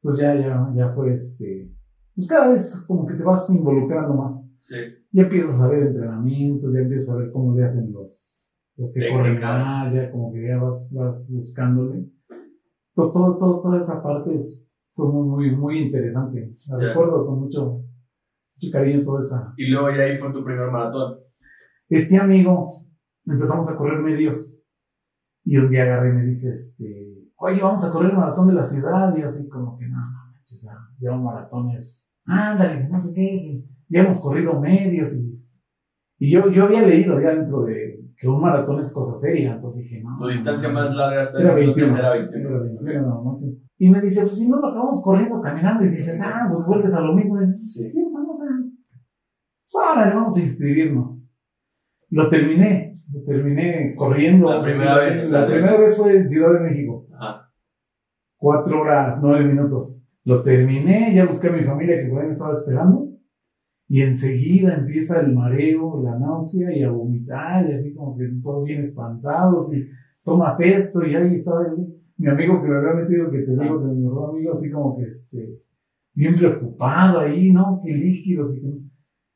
pues 0.02 0.18
ya, 0.18 0.34
ya, 0.34 0.70
ya 0.74 0.90
fue 0.90 1.14
este, 1.14 1.72
pues 2.14 2.28
cada 2.28 2.50
vez 2.50 2.84
como 2.86 3.06
que 3.06 3.14
te 3.14 3.22
vas 3.22 3.48
involucrando 3.48 4.14
más. 4.14 4.46
Sí. 4.62 4.76
Ya 5.10 5.22
empiezas 5.24 5.60
a 5.60 5.68
ver 5.68 5.82
entrenamientos, 5.88 6.72
ya 6.74 6.80
empiezas 6.80 7.14
a 7.14 7.18
ver 7.18 7.32
cómo 7.32 7.54
le 7.56 7.64
hacen 7.64 7.92
los, 7.92 8.48
los 8.76 8.94
que 8.94 9.10
corren 9.10 9.40
más, 9.40 9.92
ya 9.92 10.10
como 10.10 10.32
que 10.32 10.46
ya 10.46 10.56
vas, 10.58 10.94
vas 10.96 11.30
buscándole. 11.32 12.06
Entonces 12.94 13.12
todo, 13.12 13.38
todo, 13.38 13.60
toda 13.60 13.80
esa 13.80 14.02
parte 14.02 14.30
pues, 14.30 14.68
fue 14.94 15.10
muy, 15.10 15.26
muy, 15.28 15.56
muy 15.56 15.78
interesante. 15.80 16.54
La 16.68 16.78
Ya. 16.80 16.88
recuerdo 16.88 17.26
con 17.26 17.40
mucho, 17.40 17.82
mucho 18.54 18.72
cariño 18.72 19.04
toda 19.04 19.20
esa. 19.20 19.52
Y 19.56 19.66
luego 19.66 19.90
ya 19.90 20.04
ahí 20.04 20.16
fue 20.16 20.32
tu 20.32 20.44
primer 20.44 20.70
maratón. 20.70 21.18
Este 21.88 22.16
amigo, 22.16 22.86
empezamos 23.26 23.68
a 23.68 23.76
correr 23.76 23.98
medios. 23.98 24.64
Y 25.44 25.56
un 25.56 25.70
día 25.70 25.82
agarré 25.82 26.10
y 26.10 26.12
me 26.12 26.24
dice, 26.26 26.52
este, 26.52 27.30
oye, 27.34 27.60
vamos 27.60 27.84
a 27.84 27.90
correr 27.90 28.12
el 28.12 28.16
maratón 28.16 28.46
de 28.46 28.54
la 28.54 28.62
ciudad. 28.62 29.12
Y 29.16 29.22
así 29.22 29.48
como 29.48 29.76
que, 29.76 29.88
no, 29.88 29.96
no, 29.98 30.32
manches, 30.32 30.62
ya, 30.62 30.78
ya 31.00 31.10
un 31.12 31.24
maratón 31.24 31.70
es, 31.70 32.12
ándale, 32.24 32.88
no 32.88 33.00
sé 33.00 33.12
qué, 33.12 33.64
ya 33.92 34.00
hemos 34.00 34.20
corrido 34.20 34.58
medios. 34.60 35.14
Y, 35.14 35.38
y 36.18 36.30
yo, 36.32 36.50
yo 36.50 36.64
había 36.64 36.82
leído 36.86 37.20
ya 37.20 37.30
dentro 37.34 37.64
de 37.64 38.00
que 38.16 38.28
un 38.28 38.40
maratón 38.40 38.80
es 38.80 38.92
cosa 38.92 39.14
seria. 39.16 39.54
Entonces 39.54 39.82
dije, 39.82 40.02
no. 40.02 40.16
Tu 40.18 40.28
distancia 40.28 40.68
no, 40.68 40.74
más 40.74 40.94
larga 40.94 41.20
hasta 41.20 41.40
Era 41.40 41.50
ese 41.52 41.60
entonces 41.64 41.92
21. 41.94 41.98
era 41.98 42.10
21. 42.14 42.48
Era 42.48 42.58
21, 42.60 43.02
nada 43.08 43.22
más, 43.22 43.40
sí. 43.40 43.62
Y 43.78 43.90
me 43.90 44.00
dice, 44.00 44.22
pues 44.22 44.38
si 44.38 44.48
no 44.48 44.60
lo 44.60 44.68
acabamos 44.68 45.02
corriendo, 45.02 45.40
caminando. 45.42 45.84
Y 45.84 45.88
dices, 45.90 46.20
ah, 46.24 46.46
pues 46.50 46.66
vuelves 46.66 46.94
a 46.94 47.00
lo 47.00 47.14
mismo. 47.14 47.36
Y 47.36 47.40
dices, 47.40 47.60
pues 47.62 47.72
Sí. 47.72 47.90
sí, 47.90 48.04
vamos 48.12 48.40
a. 48.42 48.46
Pues 48.62 49.84
ahora 49.84 50.14
vamos 50.14 50.36
a 50.36 50.40
inscribirnos. 50.40 51.28
Lo 52.10 52.28
terminé, 52.28 52.94
lo 53.10 53.22
terminé 53.24 53.94
corriendo. 53.96 54.50
La 54.50 54.62
primera 54.62 54.98
vez, 54.98 55.22
o 55.22 55.24
sea, 55.24 55.40
La 55.40 55.46
primera 55.46 55.78
vez 55.80 55.96
fue 55.96 56.16
en 56.16 56.28
Ciudad 56.28 56.52
de 56.54 56.60
México. 56.70 57.06
Ajá. 57.18 57.50
Cuatro 58.36 58.82
horas, 58.82 59.18
nueve 59.22 59.44
minutos. 59.46 60.06
Lo 60.24 60.42
terminé, 60.42 61.12
ya 61.14 61.24
busqué 61.26 61.48
a 61.48 61.52
mi 61.52 61.64
familia 61.64 62.00
que 62.00 62.08
por 62.08 62.20
ahí 62.20 62.26
me 62.26 62.32
estaba 62.32 62.52
esperando. 62.52 63.11
Y 63.92 64.00
enseguida 64.00 64.74
empieza 64.74 65.20
el 65.20 65.34
mareo, 65.34 66.02
la 66.02 66.18
náusea 66.18 66.74
y 66.74 66.82
a 66.82 66.90
vomitar, 66.90 67.68
y 67.68 67.74
así 67.74 67.92
como 67.92 68.16
que 68.16 68.24
todos 68.42 68.64
bien 68.64 68.80
espantados. 68.80 69.70
Y 69.74 69.86
toma 70.24 70.56
esto, 70.60 71.04
y 71.04 71.14
ahí 71.14 71.34
estaba 71.34 71.68
yo, 71.68 71.76
mi 72.16 72.26
amigo 72.26 72.62
que 72.62 72.68
me 72.68 72.78
había 72.78 72.94
metido, 72.94 73.30
que 73.30 73.40
te 73.40 73.50
digo, 73.50 73.80
que 73.80 73.88
mi 73.88 74.02
mejor 74.02 74.30
amigo, 74.30 74.52
así 74.52 74.70
como 74.70 74.96
que 74.96 75.02
este, 75.02 75.58
bien 76.14 76.36
preocupado 76.36 77.18
ahí, 77.18 77.52
¿no? 77.52 77.82
Que 77.84 77.92
líquidos 77.92 78.56
y 78.56 78.62
que. 78.62 78.68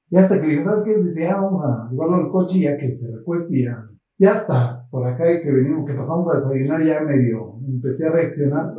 Y 0.08 0.16
hasta 0.16 0.40
que 0.40 0.46
le 0.46 0.52
dije, 0.54 0.64
¿sabes 0.64 0.84
qué? 0.84 1.02
Dice, 1.02 1.24
ya 1.24 1.36
vamos 1.38 1.62
a 1.62 1.90
llevarlo 1.90 2.16
al 2.16 2.30
coche 2.30 2.60
ya 2.60 2.78
que 2.78 2.96
se 2.96 3.14
recueste 3.14 3.58
y 3.58 3.64
ya. 3.64 3.86
Ya 4.16 4.32
está, 4.32 4.88
por 4.90 5.06
acá 5.06 5.30
y 5.30 5.42
que 5.42 5.52
venimos, 5.52 5.84
que 5.84 5.98
pasamos 5.98 6.30
a 6.30 6.36
desayunar 6.36 6.82
ya 6.82 7.02
medio, 7.02 7.60
empecé 7.68 8.08
a 8.08 8.12
reaccionar, 8.12 8.74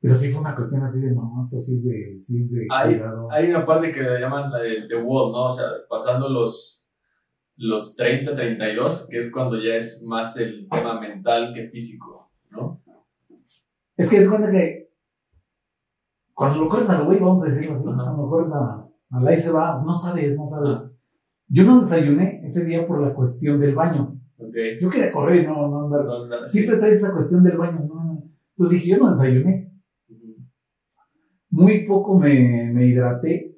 pero 0.00 0.14
sí 0.14 0.30
fue 0.30 0.40
una 0.40 0.56
cuestión 0.56 0.82
así 0.82 1.00
de, 1.00 1.10
no, 1.12 1.40
esto 1.42 1.58
sí 1.58 1.74
es 1.76 1.84
de, 1.84 2.18
sí 2.20 2.40
es 2.40 2.50
de 2.50 2.66
Hay, 2.70 2.94
cuidado. 2.94 3.30
hay 3.30 3.50
una 3.50 3.66
parte 3.66 3.92
que 3.92 4.00
le 4.00 4.18
llaman 4.20 4.50
la 4.50 4.58
de, 4.60 4.86
de 4.88 4.96
wall, 4.96 5.32
¿no? 5.32 5.46
O 5.46 5.50
sea, 5.50 5.66
pasando 5.88 6.28
los, 6.28 6.88
los 7.56 7.94
30, 7.96 8.34
32, 8.34 9.08
que 9.10 9.18
es 9.18 9.30
cuando 9.30 9.58
ya 9.58 9.74
es 9.74 10.02
más 10.06 10.36
el 10.38 10.66
tema 10.70 10.98
mental 10.98 11.52
que 11.54 11.68
físico, 11.68 12.32
¿no? 12.50 12.82
Es 13.96 14.08
que 14.08 14.22
se 14.22 14.28
cuenta 14.28 14.50
que 14.50 14.90
cuando 16.32 16.60
lo 16.60 16.68
corres 16.70 16.88
a 16.88 16.98
lo 16.98 17.04
güey, 17.04 17.18
vamos 17.18 17.42
a 17.42 17.48
decirlo 17.48 17.74
así, 17.74 17.84
cuando 17.84 18.16
lo 18.16 18.30
corres 18.30 18.54
a, 18.54 18.88
a 19.10 19.20
la 19.20 19.30
ahí 19.30 19.36
se 19.36 19.52
va, 19.52 19.76
no 19.84 19.94
sabes, 19.94 20.38
no 20.38 20.46
sabes. 20.46 20.96
Yo 21.48 21.64
no 21.64 21.80
desayuné 21.80 22.40
ese 22.46 22.64
día 22.64 22.86
por 22.86 23.02
la 23.02 23.12
cuestión 23.12 23.60
del 23.60 23.74
baño. 23.74 24.18
Ok. 24.38 24.54
Yo 24.80 24.88
quería 24.88 25.12
correr 25.12 25.42
y 25.42 25.46
no, 25.46 25.68
no 25.68 25.84
andar. 25.84 26.04
No, 26.06 26.26
no, 26.26 26.46
Siempre 26.46 26.78
traes 26.78 26.96
esa 26.96 27.12
cuestión 27.12 27.44
del 27.44 27.58
baño, 27.58 27.80
no, 27.86 28.04
no. 28.04 28.24
Entonces 28.56 28.78
dije, 28.78 28.92
yo 28.92 28.98
no 28.98 29.10
desayuné. 29.10 29.69
Muy 31.50 31.86
poco 31.86 32.18
me, 32.18 32.70
me 32.72 32.86
hidraté 32.86 33.56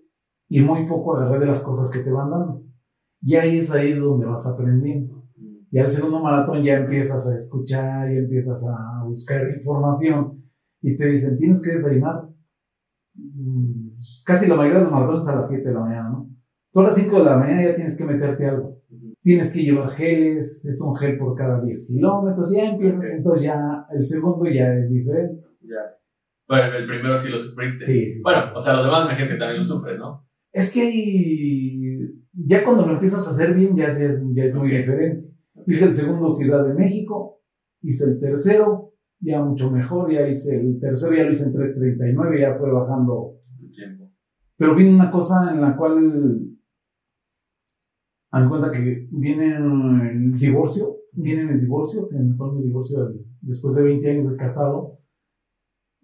y 0.49 0.61
muy 0.61 0.87
poco 0.87 1.17
agarré 1.17 1.41
de 1.41 1.47
las 1.47 1.63
cosas 1.63 1.91
que 1.91 2.01
te 2.05 2.11
van 2.11 2.31
dando. 2.31 2.63
Y 3.23 3.37
ahí 3.37 3.59
es 3.59 3.71
ahí 3.71 3.93
donde 3.95 4.27
vas 4.27 4.47
aprendiendo. 4.47 5.23
Y 5.71 5.79
al 5.79 5.91
segundo 5.91 6.21
maratón 6.21 6.63
ya 6.63 6.75
empiezas 6.79 7.27
a 7.29 7.37
escuchar 7.39 8.11
y 8.13 8.19
empiezas 8.19 8.63
a 8.67 9.05
buscar 9.05 9.49
información 9.57 10.43
y 10.83 10.97
te 10.97 11.07
dicen, 11.07 11.39
tienes 11.39 11.63
que 11.63 11.73
desayunar. 11.73 12.29
Mm, 13.15 13.91
Casi 14.27 14.47
la 14.49 14.57
mayoría 14.57 14.79
de 14.79 14.85
los 14.85 14.93
maratones 14.93 15.29
a 15.29 15.37
las 15.37 15.49
7 15.49 15.69
de 15.69 15.75
la 15.75 15.81
mañana, 15.81 16.09
¿no? 16.11 16.29
Tú 16.73 16.81
a 16.81 16.85
las 16.85 16.95
5 16.95 17.17
de 17.19 17.25
la 17.25 17.37
mañana 17.37 17.63
ya 17.63 17.75
tienes 17.77 17.97
que 17.97 18.05
meterte 18.05 18.47
algo. 18.47 18.79
Tienes 19.21 19.53
que 19.53 19.63
llevar 19.63 19.91
geles, 19.91 20.65
es 20.65 20.81
un 20.83 20.97
gel 20.97 21.17
por 21.19 21.37
cada 21.37 21.61
10 21.63 21.87
kilómetros, 21.87 22.53
ya 22.55 22.71
empiezas, 22.71 22.99
Ok. 22.99 23.05
entonces 23.17 23.43
ya 23.45 23.87
el 23.93 24.05
segundo 24.05 24.45
ya 24.51 24.75
es 24.75 24.91
diferente. 24.91 25.45
Ya. 25.61 25.77
Bueno, 26.53 26.77
el 26.77 26.87
primero 26.87 27.17
sí 27.17 27.31
lo 27.31 27.39
sufriste. 27.39 27.87
Sí, 27.87 28.13
sí. 28.13 28.21
Bueno, 28.23 28.53
o 28.55 28.61
sea, 28.61 28.75
los 28.75 28.85
demás 28.85 29.09
me 29.09 29.17
que 29.17 29.25
también 29.37 29.57
lo 29.57 29.63
sufren, 29.63 29.97
¿no? 29.97 30.29
Es 30.53 30.71
que 30.71 32.11
ya 32.35 32.63
cuando 32.63 32.87
lo 32.87 32.93
empiezas 32.93 33.27
a 33.27 33.31
hacer 33.31 33.55
bien, 33.55 33.75
ya, 33.75 33.87
es, 33.87 34.23
ya 34.35 34.45
es 34.45 34.55
muy 34.55 34.69
Ok. 34.69 34.77
diferente. 34.77 35.31
Hice 35.67 35.87
el 35.87 35.95
segundo 35.95 36.31
Ciudad 36.31 36.67
de 36.67 36.75
México, 36.75 37.41
hice 37.81 38.05
el 38.05 38.21
tercero, 38.21 38.93
ya 39.21 39.43
mucho 39.43 39.71
mejor, 39.71 40.13
ya 40.13 40.29
hice 40.29 40.61
el 40.61 40.79
tercero, 40.79 41.17
ya 41.17 41.25
lo 41.25 41.31
hice 41.31 41.45
en 41.45 41.55
3.39, 41.55 42.41
ya 42.41 42.55
fue 42.55 42.71
bajando. 42.71 43.39
Tu 43.59 43.71
tiempo. 43.71 44.11
Pero 44.59 44.75
viene 44.75 44.95
una 44.95 45.11
cosa 45.11 45.55
en 45.55 45.63
la 45.63 45.75
cual, 45.75 46.51
haz 48.31 48.47
cuenta 48.47 48.71
que 48.71 49.09
viene 49.11 49.57
el 49.57 50.35
divorcio, 50.37 50.97
viene 51.13 51.51
el 51.51 51.61
divorcio, 51.63 52.11
en 52.13 52.33
el 52.33 52.37
cual 52.37 52.57
me 52.57 52.63
divorcio 52.63 53.11
después 53.41 53.75
de 53.75 53.85
20 53.85 54.11
años 54.11 54.31
de 54.31 54.37
casado. 54.37 54.99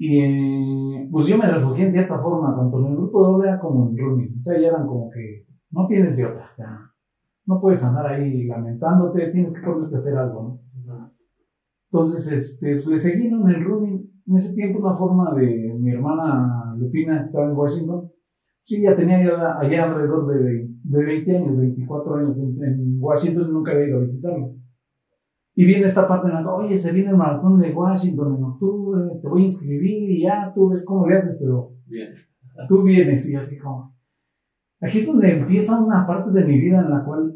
Y 0.00 0.20
eh, 0.20 1.08
pues 1.10 1.26
yo 1.26 1.36
me 1.36 1.50
refugié 1.50 1.86
en 1.86 1.92
cierta 1.92 2.18
forma, 2.20 2.56
tanto 2.56 2.78
en 2.78 2.92
el 2.92 2.96
grupo 2.96 3.20
doble 3.20 3.58
como 3.60 3.90
en 3.90 3.98
running. 3.98 4.36
O 4.38 4.40
sea, 4.40 4.60
ya 4.60 4.68
eran 4.68 4.86
como 4.86 5.10
que 5.10 5.44
no 5.70 5.88
tienes 5.88 6.16
de 6.16 6.24
otra. 6.24 6.48
O 6.50 6.54
sea, 6.54 6.78
no 7.46 7.60
puedes 7.60 7.82
andar 7.82 8.06
ahí 8.06 8.46
lamentándote, 8.46 9.32
tienes 9.32 9.58
que 9.58 9.66
ponerte 9.66 9.96
a 9.96 9.98
hacer 9.98 10.16
algo, 10.16 10.60
¿no? 10.84 11.12
Entonces, 11.90 12.30
este, 12.30 12.74
pues 12.74 12.86
le 12.86 13.00
seguí 13.00 13.30
¿no? 13.30 13.48
en 13.48 13.56
el 13.56 13.64
running. 13.64 14.10
En 14.26 14.36
ese 14.36 14.54
tiempo, 14.54 14.78
una 14.78 14.94
forma 14.94 15.34
de 15.34 15.74
mi 15.80 15.90
hermana 15.90 16.74
Lupina, 16.76 17.20
que 17.20 17.26
estaba 17.26 17.46
en 17.46 17.56
Washington, 17.56 18.12
sí, 18.62 18.82
ya 18.82 18.94
tenía 18.94 19.24
ya 19.24 19.58
allá 19.58 19.84
alrededor 19.84 20.26
de, 20.28 20.68
de 20.84 21.04
20 21.04 21.36
años, 21.38 21.56
24 21.56 22.14
años 22.16 22.38
en, 22.38 22.62
en 22.62 22.96
Washington, 23.00 23.52
nunca 23.52 23.72
había 23.72 23.88
ido 23.88 23.98
a 23.98 24.02
visitarlo. 24.02 24.54
Y 25.58 25.64
viene 25.64 25.86
esta 25.86 26.06
parte 26.06 26.28
en 26.28 26.34
la 26.34 26.42
que, 26.42 26.46
oye, 26.46 26.78
se 26.78 26.92
viene 26.92 27.10
el 27.10 27.16
maratón 27.16 27.58
de 27.58 27.74
Washington 27.74 28.36
en 28.36 28.44
octubre, 28.44 29.18
te 29.20 29.26
voy 29.26 29.42
a 29.42 29.46
inscribir 29.46 30.08
y 30.08 30.22
ya 30.22 30.52
tú 30.54 30.68
ves 30.68 30.84
cómo 30.84 31.08
le 31.08 31.16
haces, 31.16 31.36
pero 31.40 31.72
Bien. 31.84 32.12
tú 32.68 32.84
vienes 32.84 33.28
y 33.28 33.34
así 33.34 33.58
como. 33.58 33.92
Aquí 34.80 35.00
es 35.00 35.06
donde 35.08 35.36
empieza 35.36 35.82
una 35.82 36.06
parte 36.06 36.30
de 36.30 36.44
mi 36.44 36.60
vida 36.60 36.82
en 36.82 36.90
la 36.90 37.04
cual 37.04 37.34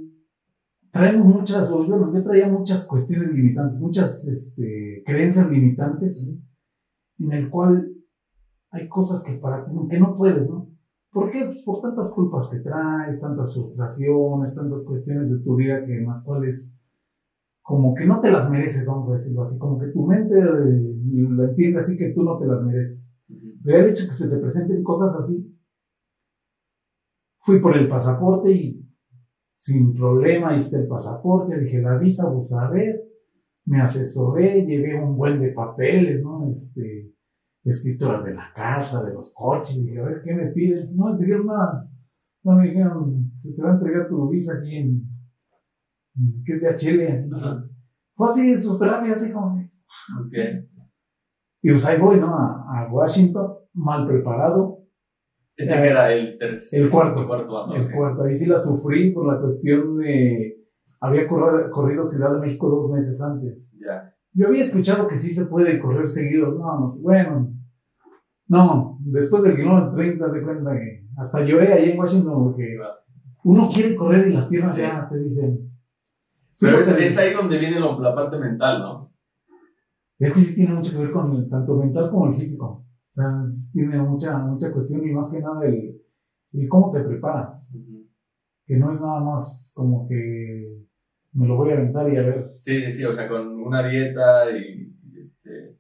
traemos 0.93 1.27
muchas, 1.27 1.73
o 1.73 1.85
yo, 1.85 1.97
no, 1.97 2.15
yo 2.15 2.23
traía 2.23 2.47
muchas 2.47 2.87
cuestiones 2.87 3.35
limitantes, 3.35 3.81
muchas 3.81 4.25
este, 4.29 5.03
creencias 5.05 5.51
limitantes, 5.51 6.45
en 7.19 7.33
el 7.33 7.51
cual 7.51 7.93
hay 8.71 8.89
cosas 8.89 9.25
que 9.25 9.33
para 9.33 9.65
ti 9.65 9.73
que 9.91 9.99
no 9.99 10.17
puedes, 10.17 10.49
¿no? 10.49 10.71
¿Por 11.11 11.29
qué? 11.29 11.47
Pues 11.47 11.65
por 11.65 11.81
tantas 11.83 12.13
culpas 12.15 12.49
que 12.53 12.61
traes, 12.61 13.21
tantas 13.21 13.53
frustraciones, 13.53 14.55
tantas 14.55 14.87
cuestiones 14.87 15.29
de 15.29 15.41
tu 15.41 15.57
vida 15.57 15.85
que 15.85 15.99
en 15.99 16.07
las 16.07 16.23
cuales 16.25 16.79
como 17.63 17.95
que 17.95 18.05
no 18.05 18.21
te 18.21 18.31
las 18.31 18.51
mereces, 18.51 18.87
vamos 18.87 19.09
a 19.11 19.15
decirlo 19.15 19.43
así, 19.43 19.59
como 19.59 19.79
que 19.79 19.87
tu 19.89 20.05
mente 20.05 20.39
eh, 20.39 20.83
lo 21.29 21.45
entiende 21.45 21.79
así 21.79 21.97
que 21.97 22.11
tú 22.11 22.23
no 22.23 22.39
te 22.39 22.47
las 22.47 22.65
mereces. 22.65 23.15
Pero 23.65 23.79
el 23.79 23.91
hecho 23.91 24.07
que 24.07 24.13
se 24.13 24.29
te 24.29 24.37
presenten 24.39 24.83
cosas 24.83 25.15
así, 25.17 25.49
fui 27.39 27.61
por 27.61 27.77
el 27.77 27.89
pasaporte 27.89 28.51
y 28.51 28.89
sin 29.59 29.95
problema 29.95 30.57
hice 30.57 30.77
el 30.77 30.89
pasaporte, 30.89 31.59
dije 31.59 31.81
la 31.81 31.97
visa, 31.97 32.31
pues 32.33 32.53
a 32.53 32.69
ver, 32.69 33.01
me 33.65 33.81
asesoré, 33.81 34.67
llevé 34.67 35.01
un 35.01 35.17
buen 35.17 35.41
de 35.41 35.53
papeles, 35.53 36.21
¿no? 36.23 36.51
Este, 36.51 37.13
escrituras 37.65 38.25
de 38.25 38.35
la 38.35 38.53
casa, 38.55 39.05
de 39.05 39.15
los 39.15 39.33
coches, 39.35 39.85
dije, 39.85 40.01
a 40.01 40.05
ver, 40.05 40.23
¿qué 40.25 40.35
me 40.35 40.47
piden? 40.49 40.97
No 40.97 41.13
me 41.13 41.19
pidieron 41.19 41.47
nada. 41.47 41.89
No 42.43 42.57
me 42.57 42.69
dijeron, 42.69 43.33
se 43.37 43.53
te 43.53 43.63
va 43.63 43.71
a 43.71 43.75
entregar 43.75 44.09
tu 44.09 44.29
visa 44.29 44.55
aquí 44.59 44.77
en, 44.77 45.12
que 46.45 46.53
es 46.53 46.61
de 46.63 46.77
Chile. 46.77 47.29
Ajá. 47.35 47.65
Fue 48.15 48.29
así, 48.29 48.55
rápido, 48.81 49.15
así 49.15 49.33
como, 49.33 49.57
Ok. 49.57 50.37
y 51.63 51.71
pues 51.71 51.87
ahí 51.87 51.99
voy, 52.01 52.21
¿no? 52.21 52.35
A, 52.35 52.83
a 52.87 52.93
Washington, 52.93 53.53
mal 53.75 54.07
preparado, 54.07 54.79
Este 55.57 55.75
que 55.75 55.89
era 55.89 56.13
el 56.13 56.39
tercer. 56.39 56.83
El 56.85 56.91
cuarto. 56.91 57.21
El 57.23 57.27
cuarto 57.27 57.65
año. 57.65 57.75
El 57.77 57.87
ok. 57.87 57.93
cuarto, 57.97 58.23
ahí 58.25 58.35
sí 58.35 58.47
la 58.47 58.59
sufrí 58.59 59.13
por 59.13 59.27
la 59.33 59.41
cuestión 59.41 59.99
de. 59.99 60.59
Había 61.01 61.27
corrido, 61.27 61.71
corrido 61.71 62.05
Ciudad 62.05 62.33
de 62.35 62.41
México 62.41 62.69
dos 62.71 62.93
meses 62.93 63.21
antes. 63.21 63.73
Ya. 63.81 64.15
Yo 64.35 64.47
había 64.49 64.63
escuchado 64.63 65.09
que 65.09 65.17
sí 65.19 65.31
se 65.33 65.47
puede 65.47 65.79
correr 65.81 66.07
seguidos. 66.07 66.59
No, 66.61 66.81
no 66.81 66.89
sé, 66.89 67.03
bueno. 67.03 67.53
No, 68.49 68.99
después 69.01 69.43
del 69.43 69.57
kilómetro 69.57 69.95
30 69.95 70.31
se 70.31 70.43
cuenta 70.43 70.73
que 70.75 71.07
hasta 71.17 71.41
lloré 71.45 71.73
ahí 71.73 71.91
en 71.91 71.99
Washington 71.99 72.45
porque 72.45 72.77
uno 73.45 73.71
quiere 73.73 73.97
correr 73.97 74.29
y 74.29 74.33
las 74.35 74.49
piernas 74.49 74.75
Sí. 74.75 74.83
ya 74.83 75.09
te 75.11 75.19
dicen. 75.19 75.72
Sí, 76.53 76.67
Pero 76.67 76.79
es, 76.79 76.89
porque- 76.89 77.05
es 77.05 77.19
ahí 77.19 77.33
donde 77.35 77.59
viene 77.59 77.81
lo- 77.81 77.99
la 78.01 78.15
parte 78.15 78.39
mental, 78.39 78.81
¿no? 78.81 79.13
Es 80.19 80.33
que 80.33 80.41
sí 80.41 80.55
tiene 80.55 80.75
mucho 80.75 80.93
que 80.93 80.99
ver 80.99 81.11
con 81.11 81.33
el, 81.35 81.49
tanto 81.49 81.75
mental 81.77 82.11
como 82.11 82.29
el 82.29 82.35
físico. 82.35 82.67
O 82.85 82.87
sea, 83.11 83.45
tiene 83.73 83.99
mucha, 84.03 84.39
mucha 84.39 84.73
cuestión 84.73 85.07
y 85.07 85.11
más 85.13 85.33
que 85.33 85.41
nada 85.41 85.65
el, 85.67 86.01
el 86.53 86.69
cómo 86.69 86.93
te 86.93 87.01
preparas. 87.03 87.77
Que 88.67 88.77
no 88.77 88.93
es 88.93 89.01
nada 89.01 89.21
más 89.21 89.73
como 89.75 90.07
que 90.09 90.79
me 91.33 91.47
lo 91.49 91.57
voy 91.57 91.71
a 91.71 91.75
aventar 91.79 92.13
y 92.13 92.17
a 92.17 92.23
ver. 92.23 92.55
Sí, 92.59 92.91
sí, 92.93 93.05
o 93.05 93.13
sea, 93.13 93.29
con 93.29 93.49
una 93.61 93.89
dieta 93.89 94.51
y 94.57 94.95
este. 95.19 95.79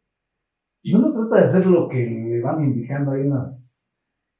Y... 0.82 0.94
Uno 0.94 1.12
trata 1.12 1.36
de 1.42 1.48
hacer 1.48 1.66
lo 1.66 1.88
que 1.88 2.04
le 2.10 2.40
van 2.40 2.64
indicando 2.64 3.12
ahí 3.12 3.28
las, 3.28 3.84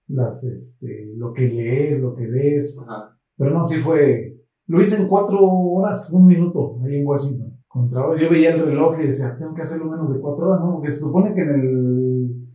las, 0.09 0.43
este, 0.45 1.13
lo 1.17 1.33
que 1.33 1.49
lees, 1.49 2.01
lo 2.01 2.15
que 2.17 2.27
ves. 2.27 2.85
Ajá. 2.89 3.17
Pero 3.37 3.51
no, 3.53 3.63
sí 3.65 3.77
fue, 3.77 4.32
lo 4.73 4.81
hice 4.81 5.03
en 5.03 5.07
cuatro 5.07 5.39
horas, 5.39 6.11
un 6.15 6.27
minuto, 6.27 6.81
ahí 6.83 6.97
en 6.97 7.07
Washington. 7.07 7.59
Contra, 7.69 8.01
yo 8.19 8.31
veía 8.31 8.55
el 8.55 8.65
reloj 8.65 8.99
y 9.01 9.09
decía, 9.09 9.37
tengo 9.39 9.53
que 9.53 9.61
hacerlo 9.61 9.91
menos 9.91 10.15
de 10.15 10.19
cuatro 10.19 10.49
horas, 10.49 10.61
¿no? 10.65 10.73
Porque 10.77 10.91
se 10.91 11.01
supone 11.01 11.35
que 11.35 11.43
en 11.43 11.51
el, 11.51 12.47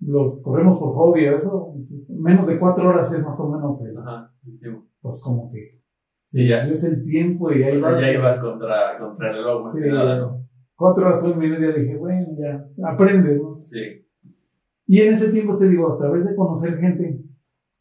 los 0.00 0.42
corremos 0.42 0.76
por 0.80 0.92
hobby, 0.92 1.24
eso, 1.26 1.72
menos 2.08 2.48
de 2.48 2.58
cuatro 2.58 2.88
horas 2.88 3.12
es 3.12 3.24
más 3.24 3.38
o 3.38 3.52
menos 3.52 3.80
el, 3.86 3.96
Ajá, 3.96 4.34
el 4.44 4.58
tiempo. 4.58 4.88
Pues 5.00 5.22
como 5.22 5.52
que 5.52 5.80
Sí, 6.24 6.48
ya. 6.48 6.62
Es 6.62 6.82
el 6.82 7.04
tiempo 7.04 7.52
y 7.52 7.62
ahí 7.62 7.74
o 7.74 7.78
sea, 7.78 8.00
ya 8.00 8.10
ibas 8.10 8.40
contra, 8.40 8.98
contra 8.98 9.30
el 9.30 9.36
reloj, 9.36 9.62
más 9.62 9.72
sí, 9.72 9.82
que 9.82 9.88
nada, 9.88 10.18
¿no? 10.18 10.48
Cuatro 10.74 11.06
horas, 11.06 11.22
un 11.22 11.38
minuto, 11.38 11.62
ya 11.62 11.78
dije, 11.78 11.96
bueno, 11.96 12.26
ya, 12.36 12.68
aprendes, 12.88 13.40
¿no? 13.40 13.60
Sí. 13.62 14.04
Y 14.88 15.00
en 15.00 15.12
ese 15.12 15.30
tiempo 15.30 15.56
te 15.56 15.68
digo, 15.68 15.92
a 15.92 15.96
través 15.96 16.24
de 16.24 16.34
conocer 16.34 16.76
gente, 16.78 17.22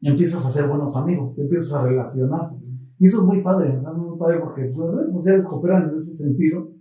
empiezas 0.01 0.45
a 0.45 0.49
hacer 0.49 0.67
buenos 0.67 0.95
amigos, 0.95 1.35
te 1.35 1.41
empiezas 1.41 1.73
a 1.73 1.87
relacionar. 1.87 2.51
Y 3.01 3.05
eso 3.05 3.21
es 3.21 3.27
muy 3.27 3.41
padre, 3.41 3.75
es 3.75 3.83
muy 3.95 4.15
padre 4.15 4.39
porque 4.39 4.65
pues, 4.65 4.77
las 4.77 4.93
redes 4.93 5.13
sociales 5.13 5.47
cooperan 5.47 5.89
en 5.89 5.95
ese 5.95 6.23
sentido. 6.23 6.71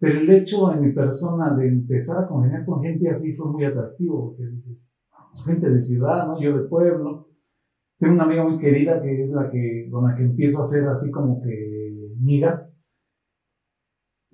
Pero 0.00 0.18
el 0.18 0.28
hecho 0.28 0.72
en 0.74 0.80
mi 0.80 0.90
persona 0.92 1.54
de 1.54 1.68
empezar 1.68 2.24
a 2.24 2.26
congeniar 2.26 2.64
con 2.64 2.82
gente 2.82 3.08
así 3.08 3.32
fue 3.32 3.48
muy 3.52 3.64
atractivo, 3.64 4.26
porque 4.26 4.50
dices, 4.50 5.00
pues, 5.30 5.44
gente 5.44 5.70
de 5.70 5.80
ciudad, 5.80 6.26
¿no? 6.26 6.42
Yo 6.42 6.58
de 6.58 6.64
pueblo, 6.64 7.28
tengo 8.00 8.14
una 8.14 8.24
amiga 8.24 8.42
muy 8.42 8.58
querida 8.58 9.00
que 9.00 9.22
es 9.22 9.32
la 9.32 9.48
que, 9.48 9.88
con 9.92 10.10
la 10.10 10.16
que 10.16 10.24
empiezo 10.24 10.58
a 10.58 10.62
hacer 10.62 10.88
así 10.88 11.08
como 11.12 11.40
que 11.40 12.16
migas. 12.18 12.71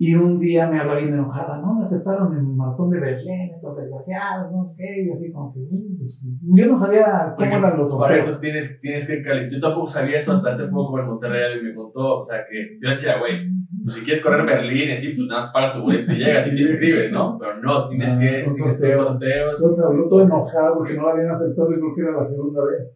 Y 0.01 0.15
un 0.15 0.39
día 0.39 0.69
me 0.69 0.79
habla 0.79 0.95
bien 0.95 1.13
enojada, 1.13 1.57
no, 1.57 1.75
me 1.75 1.81
aceptaron 1.81 2.31
en 2.31 2.39
el 2.39 2.55
maratón 2.55 2.89
de 2.89 3.01
Berlín, 3.01 3.51
estos 3.53 3.75
desgraciados, 3.75 4.49
no 4.49 4.65
sé 4.65 4.75
qué, 4.77 5.03
y 5.03 5.11
así 5.11 5.29
como 5.29 5.53
que, 5.53 5.59
pues, 5.97 6.25
yo 6.41 6.67
no 6.67 6.75
sabía 6.77 7.33
cómo 7.35 7.45
eran 7.45 7.77
los 7.77 7.97
Para 7.97 8.15
eso 8.15 8.39
tienes, 8.39 8.79
tienes 8.79 9.05
que 9.05 9.21
calificar. 9.21 9.51
Yo 9.51 9.59
tampoco 9.59 9.87
sabía 9.87 10.15
eso 10.15 10.31
hasta 10.31 10.49
hace 10.49 10.69
poco 10.69 10.97
en 10.99 11.05
Monterrey, 11.05 11.59
y 11.59 11.65
me 11.65 11.75
contó, 11.75 12.19
o 12.19 12.23
sea, 12.23 12.45
que 12.49 12.79
yo 12.81 12.87
decía, 12.87 13.19
güey, 13.19 13.51
pues 13.83 13.95
si 13.95 14.05
quieres 14.05 14.23
correr 14.23 14.45
Berlín, 14.45 14.91
así, 14.91 15.15
pues 15.15 15.27
nada 15.27 15.41
más 15.41 15.51
pagas 15.51 15.73
tu 15.73 15.81
boleto 15.81 16.11
y 16.13 16.17
llegas 16.17 16.47
y 16.47 16.51
te 16.51 16.61
inscribes, 16.61 17.11
¿no? 17.11 17.37
Pero 17.37 17.61
no, 17.61 17.83
tienes 17.83 18.13
que, 18.13 18.29
tienes 18.29 18.63
que 18.63 18.69
hacer 18.69 18.97
sorteos. 18.97 19.59
Entonces 19.59 19.85
habló 19.85 20.07
todo 20.07 20.21
enojado 20.23 20.77
porque 20.77 20.93
no 20.95 21.07
la 21.07 21.11
habían 21.11 21.31
aceptado 21.31 21.71
y 21.71 21.75
creo 21.75 21.93
que 21.93 22.01
era 22.01 22.11
la 22.11 22.23
segunda 22.23 22.61
vez. 22.63 22.89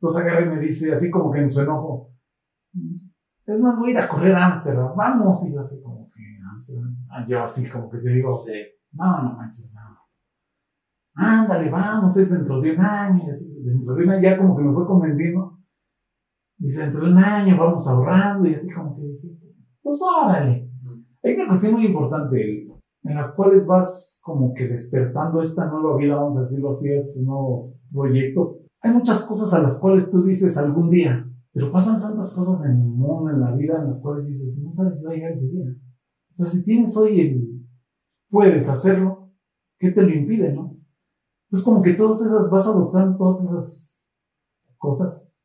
Entonces 0.00 0.22
agarra 0.22 0.46
y 0.46 0.56
me 0.56 0.60
dice, 0.60 0.92
así 0.92 1.10
como 1.10 1.32
que 1.32 1.40
en 1.40 1.48
su 1.48 1.62
enojo, 1.62 2.12
es 3.46 3.60
más, 3.60 3.78
voy 3.78 3.88
a 3.88 3.92
ir 3.92 3.98
a 3.98 4.08
correr 4.08 4.34
a 4.34 4.46
Ámsterdam, 4.46 4.96
vamos. 4.96 5.44
Y 5.46 5.52
yo 5.52 5.60
así 5.60 5.82
como 5.82 6.10
que, 6.10 6.22
Ámsterdam, 6.52 6.96
ah, 7.10 7.24
yo 7.26 7.42
así 7.42 7.68
como 7.68 7.90
que 7.90 7.98
te 7.98 8.10
digo, 8.10 8.30
sí. 8.32 8.52
no, 8.92 9.22
no 9.22 9.32
manches, 9.34 9.74
no. 9.74 9.94
Ándale, 11.16 11.70
vamos, 11.70 12.16
es 12.16 12.28
dentro 12.30 12.60
de 12.60 12.72
un 12.72 12.80
año, 12.80 13.24
dentro 13.64 13.94
de 13.94 14.04
un 14.04 14.10
año, 14.10 14.22
ya 14.22 14.38
como 14.38 14.56
que 14.56 14.62
me 14.62 14.74
fue 14.74 14.86
convenciendo. 14.86 15.58
Dice, 16.56 16.82
dentro 16.82 17.04
de 17.04 17.12
un 17.12 17.18
año 17.18 17.56
vamos 17.56 17.86
ahorrando, 17.88 18.48
y 18.48 18.54
así 18.54 18.72
como 18.72 18.96
que 18.96 19.02
dije, 19.02 19.28
pues 19.82 20.00
órale. 20.02 20.70
Hay 21.22 21.34
una 21.34 21.48
cuestión 21.48 21.74
muy 21.74 21.86
importante, 21.86 22.68
en 23.02 23.14
las 23.14 23.32
cuales 23.34 23.66
vas 23.66 24.20
como 24.22 24.52
que 24.54 24.66
despertando 24.66 25.40
esta 25.42 25.66
nueva 25.66 25.96
vida, 25.96 26.16
vamos 26.16 26.38
a 26.38 26.40
decirlo 26.40 26.70
así, 26.70 26.90
estos 26.90 27.22
nuevos 27.22 27.86
proyectos 27.92 28.64
hay 28.84 28.92
muchas 28.92 29.22
cosas 29.22 29.54
a 29.54 29.62
las 29.62 29.78
cuales 29.78 30.10
tú 30.10 30.22
dices 30.22 30.58
algún 30.58 30.90
día, 30.90 31.26
pero 31.54 31.72
pasan 31.72 32.00
tantas 32.00 32.32
cosas 32.32 32.66
en 32.66 32.80
el 32.82 32.88
mundo, 32.88 33.30
en 33.30 33.40
la 33.40 33.54
vida, 33.54 33.78
en 33.80 33.86
las 33.86 34.02
cuales 34.02 34.28
dices, 34.28 34.62
no 34.62 34.70
sabes 34.70 34.98
si 34.98 35.06
va 35.06 35.12
a 35.12 35.14
llegar 35.14 35.32
ese 35.32 35.48
día. 35.48 35.64
O 36.30 36.34
sea, 36.34 36.46
si 36.46 36.64
tienes 36.64 36.94
hoy 36.96 37.20
el, 37.20 37.66
puedes 38.28 38.68
hacerlo, 38.68 39.32
¿qué 39.78 39.92
te 39.92 40.02
lo 40.02 40.10
impide, 40.10 40.52
no? 40.52 40.76
Entonces, 41.46 41.64
como 41.64 41.80
que 41.80 41.94
todas 41.94 42.20
esas, 42.20 42.50
vas 42.50 42.66
adoptando 42.66 43.16
todas 43.16 43.44
esas 43.44 44.10
cosas, 44.76 45.38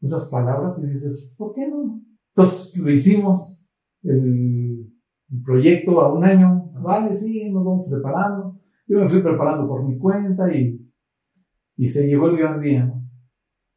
esas 0.00 0.26
palabras, 0.28 0.82
y 0.82 0.86
dices, 0.88 1.32
¿por 1.36 1.54
qué 1.54 1.66
no? 1.68 2.02
Entonces, 2.34 2.76
lo 2.76 2.90
hicimos, 2.90 3.70
el, 4.02 4.92
el 5.30 5.42
proyecto 5.44 6.00
a 6.00 6.12
un 6.12 6.24
año, 6.24 6.70
vale, 6.82 7.14
sí, 7.16 7.48
nos 7.50 7.64
vamos 7.64 7.86
preparando. 7.88 8.60
Yo 8.86 8.98
me 8.98 9.08
fui 9.08 9.22
preparando 9.22 9.68
por 9.68 9.84
mi 9.84 9.98
cuenta 9.98 10.52
y 10.52 10.88
y 11.78 11.86
se 11.86 12.06
llegó 12.06 12.28
el 12.28 12.36
gran 12.36 12.60
día. 12.60 12.92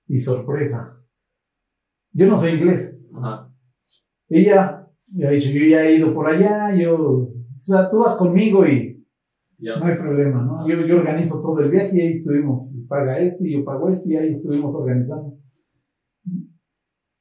Y 0.08 0.19
sorpresa. 0.19 1.01
Yo 2.13 2.28
no 2.28 2.38
sé 2.38 2.56
inglés. 2.56 3.00
Ella 4.30 4.88
me 5.13 5.28
ha 5.28 5.32
dicho, 5.32 5.50
yo 5.50 5.65
ya 5.65 5.84
he 5.84 5.95
ido 5.95 6.13
por 6.13 6.30
allá, 6.30 6.74
yo, 6.76 6.95
o 6.95 7.34
sea, 7.60 7.89
tú 7.89 8.00
vas 8.00 8.15
conmigo 8.15 8.65
y 8.65 9.06
no 9.60 9.86
hay 9.86 9.95
problema, 9.95 10.41
¿no? 10.43 10.67
Yo, 10.67 10.86
yo 10.86 10.97
organizo 10.97 11.41
todo 11.41 11.60
el 11.60 11.69
viaje 11.69 11.95
y 11.95 12.02
ahí 12.02 12.12
estuvimos. 12.13 12.74
Paga 12.88 13.19
este 13.19 13.47
y 13.47 13.54
yo 13.54 13.63
pago 13.63 13.89
este 13.89 14.10
y 14.10 14.17
ahí 14.17 14.32
estuvimos 14.32 14.76
organizando. 14.76 15.38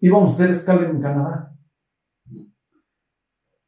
Íbamos 0.01 0.33
a 0.33 0.35
hacer 0.35 0.51
escala 0.51 0.89
en 0.89 1.01
Canadá. 1.01 1.55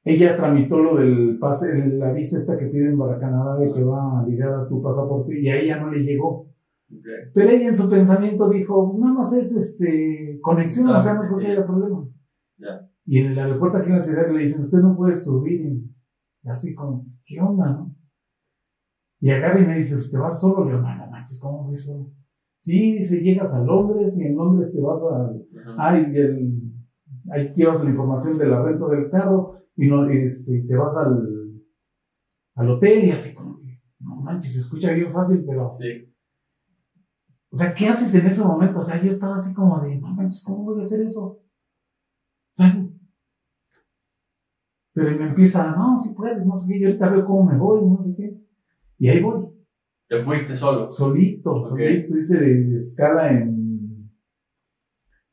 Ella 0.05 0.37
tramitó 0.37 0.79
lo 0.79 0.97
del 0.97 1.39
pase, 1.39 1.87
la 1.87 2.13
visa 2.13 2.39
esta 2.39 2.57
que 2.57 2.67
piden 2.67 2.99
para 2.99 3.21
Canadá 3.21 3.57
de 3.59 3.71
que 3.71 3.85
va 3.85 4.21
a 4.21 4.27
ligar 4.27 4.53
a 4.55 4.67
tu 4.67 4.83
pasaporte 4.83 5.39
y 5.39 5.49
a 5.49 5.61
ella 5.61 5.77
no 5.77 5.91
le 5.91 6.01
llegó. 6.01 6.49
Pero 7.35 7.51
ella 7.51 7.69
en 7.69 7.77
su 7.77 7.89
pensamiento 7.89 8.49
dijo, 8.51 8.89
pues 8.89 9.01
nada 9.01 9.15
más 9.15 9.33
es 9.33 9.53
este, 9.53 10.39
conexión, 10.43 10.89
o 10.91 11.01
sea, 11.01 11.15
no 11.15 11.23
creo 11.23 11.39
que 11.39 11.47
haya 11.47 11.67
problema. 11.67 12.09
Y 13.05 13.19
en 13.19 13.33
el 13.33 13.39
aeropuerto 13.39 13.79
aquí 13.79 13.89
en 13.89 13.97
la 13.97 14.03
ciudad 14.03 14.31
le 14.31 14.41
dicen, 14.41 14.61
usted 14.61 14.79
no 14.79 14.97
puede 14.97 15.15
subir. 15.15 15.83
Y 16.45 16.49
así 16.49 16.75
como, 16.75 17.07
¿qué 17.25 17.41
onda, 17.41 17.71
no? 17.71 17.97
Y 19.21 19.31
agarra 19.31 19.61
y 19.61 19.67
me 19.67 19.77
dice, 19.77 19.97
¿usted 19.97 20.19
va 20.19 20.31
solo? 20.31 20.65
Le 20.65 20.73
digo, 20.73 20.83
no, 20.83 20.97
no 20.97 21.07
manches, 21.11 21.41
¿cómo 21.41 21.65
voy 21.65 21.79
solo? 21.79 22.13
Sí, 22.59 22.99
dice, 22.99 23.21
llegas 23.21 23.55
a 23.55 23.65
Londres 23.65 24.17
y 24.19 24.25
en 24.25 24.37
Londres 24.37 24.73
te 24.73 24.81
vas 24.81 25.03
a... 25.05 25.33
Ay, 25.79 26.05
el, 26.15 26.63
ahí 27.31 27.53
llevas 27.55 27.83
la 27.85 27.91
información 27.91 28.39
de 28.39 28.47
la 28.47 28.63
renta 28.63 28.87
del 28.89 29.11
carro 29.11 29.63
y 29.77 29.89
no, 29.89 30.09
este, 30.09 30.63
te 30.63 30.77
vas 30.77 30.97
al, 30.97 31.63
al 32.55 32.71
hotel 32.71 33.05
y 33.05 33.11
así 33.11 33.35
como 33.35 33.61
no 34.01 34.17
manches, 34.17 34.55
se 34.55 34.61
escucha 34.61 34.93
bien 34.93 35.13
fácil, 35.13 35.45
pero... 35.47 35.71
Sí 35.71 36.12
o 37.53 37.57
sea, 37.57 37.75
¿qué 37.75 37.87
haces 37.87 38.15
en 38.15 38.27
ese 38.27 38.43
momento? 38.43 38.79
O 38.79 38.83
sea, 38.83 39.01
yo 39.03 39.11
estaba 39.11 39.35
así 39.35 39.53
como 39.53 39.79
de, 39.81 39.97
no 39.97 40.09
manches, 40.09 40.43
¿cómo 40.43 40.65
voy 40.65 40.81
a 40.81 40.83
hacer 40.83 41.01
eso? 41.03 41.23
O 41.25 41.43
sea, 42.55 42.89
pero 44.95 45.19
me 45.19 45.29
empieza, 45.29 45.75
no, 45.77 45.99
si 45.99 46.15
puedes, 46.15 46.47
no 46.47 46.57
sé 46.57 46.73
qué, 46.73 46.81
yo 46.81 46.89
ahorita 46.89 47.11
veo 47.11 47.27
cómo 47.27 47.45
me 47.45 47.59
voy, 47.59 47.85
no 47.87 48.03
sé 48.03 48.15
qué. 48.17 48.41
Y 48.99 49.09
ahí 49.09 49.23
voy. 49.23 49.47
¿Te 50.09 50.21
fuiste 50.21 50.57
solo? 50.57 50.85
Solito, 50.87 51.63
solito. 51.65 52.17
Hice 52.17 52.39
de 52.41 52.77
escala 52.77 53.33
en, 53.33 54.11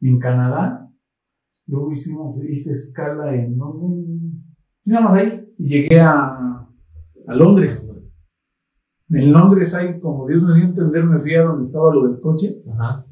en 0.02 0.20
Canadá. 0.20 0.90
Luego 1.68 1.92
hicimos, 1.92 2.44
hice 2.44 2.74
escala 2.74 3.34
en, 3.34 3.58
¿dónde? 3.58 4.34
Sí, 4.82 4.92
nada 4.92 5.06
más 5.06 5.14
ahí. 5.14 5.54
Y 5.58 5.68
llegué 5.68 6.00
a, 6.00 6.68
a 7.28 7.36
Londres. 7.36 7.99
En 9.12 9.34
Londres 9.34 9.74
hay, 9.74 10.00
como 10.00 10.28
Dios 10.28 10.44
me 10.44 10.54
dio 10.54 10.66
a 10.66 10.68
entender, 10.68 11.04
me 11.04 11.20
fui 11.20 11.34
a 11.34 11.44
donde 11.44 11.64
estaba 11.64 11.94
lo 11.94 12.08
del 12.08 12.20
coche. 12.22 12.62
Ajá. 12.72 13.06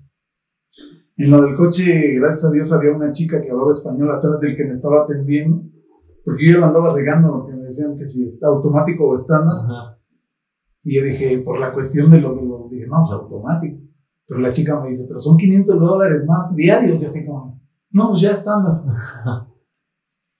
En 1.15 1.31
lo 1.31 1.41
del 1.41 1.55
coche, 1.55 2.13
gracias 2.19 2.45
a 2.45 2.51
Dios, 2.53 2.71
había 2.71 2.91
una 2.91 3.11
chica 3.11 3.41
que 3.41 3.49
hablaba 3.49 3.71
español 3.71 4.11
atrás 4.11 4.39
del 4.39 4.55
que 4.55 4.65
me 4.65 4.73
estaba 4.73 5.03
atendiendo, 5.03 5.63
porque 6.23 6.51
yo 6.51 6.59
lo 6.59 6.67
andaba 6.67 6.93
regando 6.93 7.31
porque 7.31 7.55
me 7.55 7.63
decían 7.63 7.97
que 7.97 8.05
si 8.05 8.25
está 8.25 8.47
automático 8.47 9.07
o 9.07 9.15
estándar. 9.15 9.55
Y 10.83 10.97
yo 10.97 11.03
dije, 11.03 11.39
por 11.39 11.59
la 11.59 11.73
cuestión 11.73 12.11
de 12.11 12.21
lo 12.21 12.35
que 12.37 12.45
lo 12.45 12.69
dije, 12.69 12.85
no, 12.85 12.97
pues 12.99 13.11
automático. 13.13 13.79
Pero 14.27 14.39
la 14.39 14.53
chica 14.53 14.79
me 14.79 14.89
dice, 14.89 15.05
pero 15.07 15.19
son 15.19 15.35
500 15.37 15.79
dólares 15.79 16.27
más 16.27 16.55
diarios, 16.55 17.01
y 17.01 17.05
así 17.05 17.25
como, 17.25 17.59
no, 17.89 18.09
pues 18.09 18.21
ya 18.21 18.33
estándar. 18.33 18.83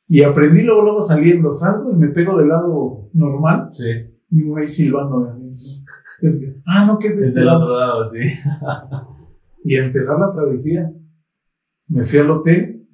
y 0.07 0.21
aprendí 0.21 0.61
luego, 0.61 0.83
luego 0.83 1.01
saliendo, 1.01 1.51
salgo 1.51 1.91
y 1.91 1.95
me 1.95 2.09
pego 2.09 2.37
del 2.37 2.49
lado 2.49 3.09
normal. 3.13 3.71
Sí 3.71 4.16
y 4.29 4.43
un 4.43 4.49
güey 4.49 4.67
silbando 4.67 5.29
así. 5.29 5.83
Es 6.21 6.39
que, 6.39 6.55
ah, 6.65 6.85
no, 6.85 6.97
que 6.97 7.07
es 7.07 7.17
de 7.17 7.27
Desde 7.27 7.41
el 7.41 7.49
otro 7.49 7.79
lado, 7.79 8.03
sí. 8.03 8.19
y 9.63 9.75
empezar 9.75 10.19
la 10.19 10.33
travesía. 10.33 10.91
Me 11.87 12.03
fui 12.03 12.19
al 12.19 12.31
hotel, 12.31 12.87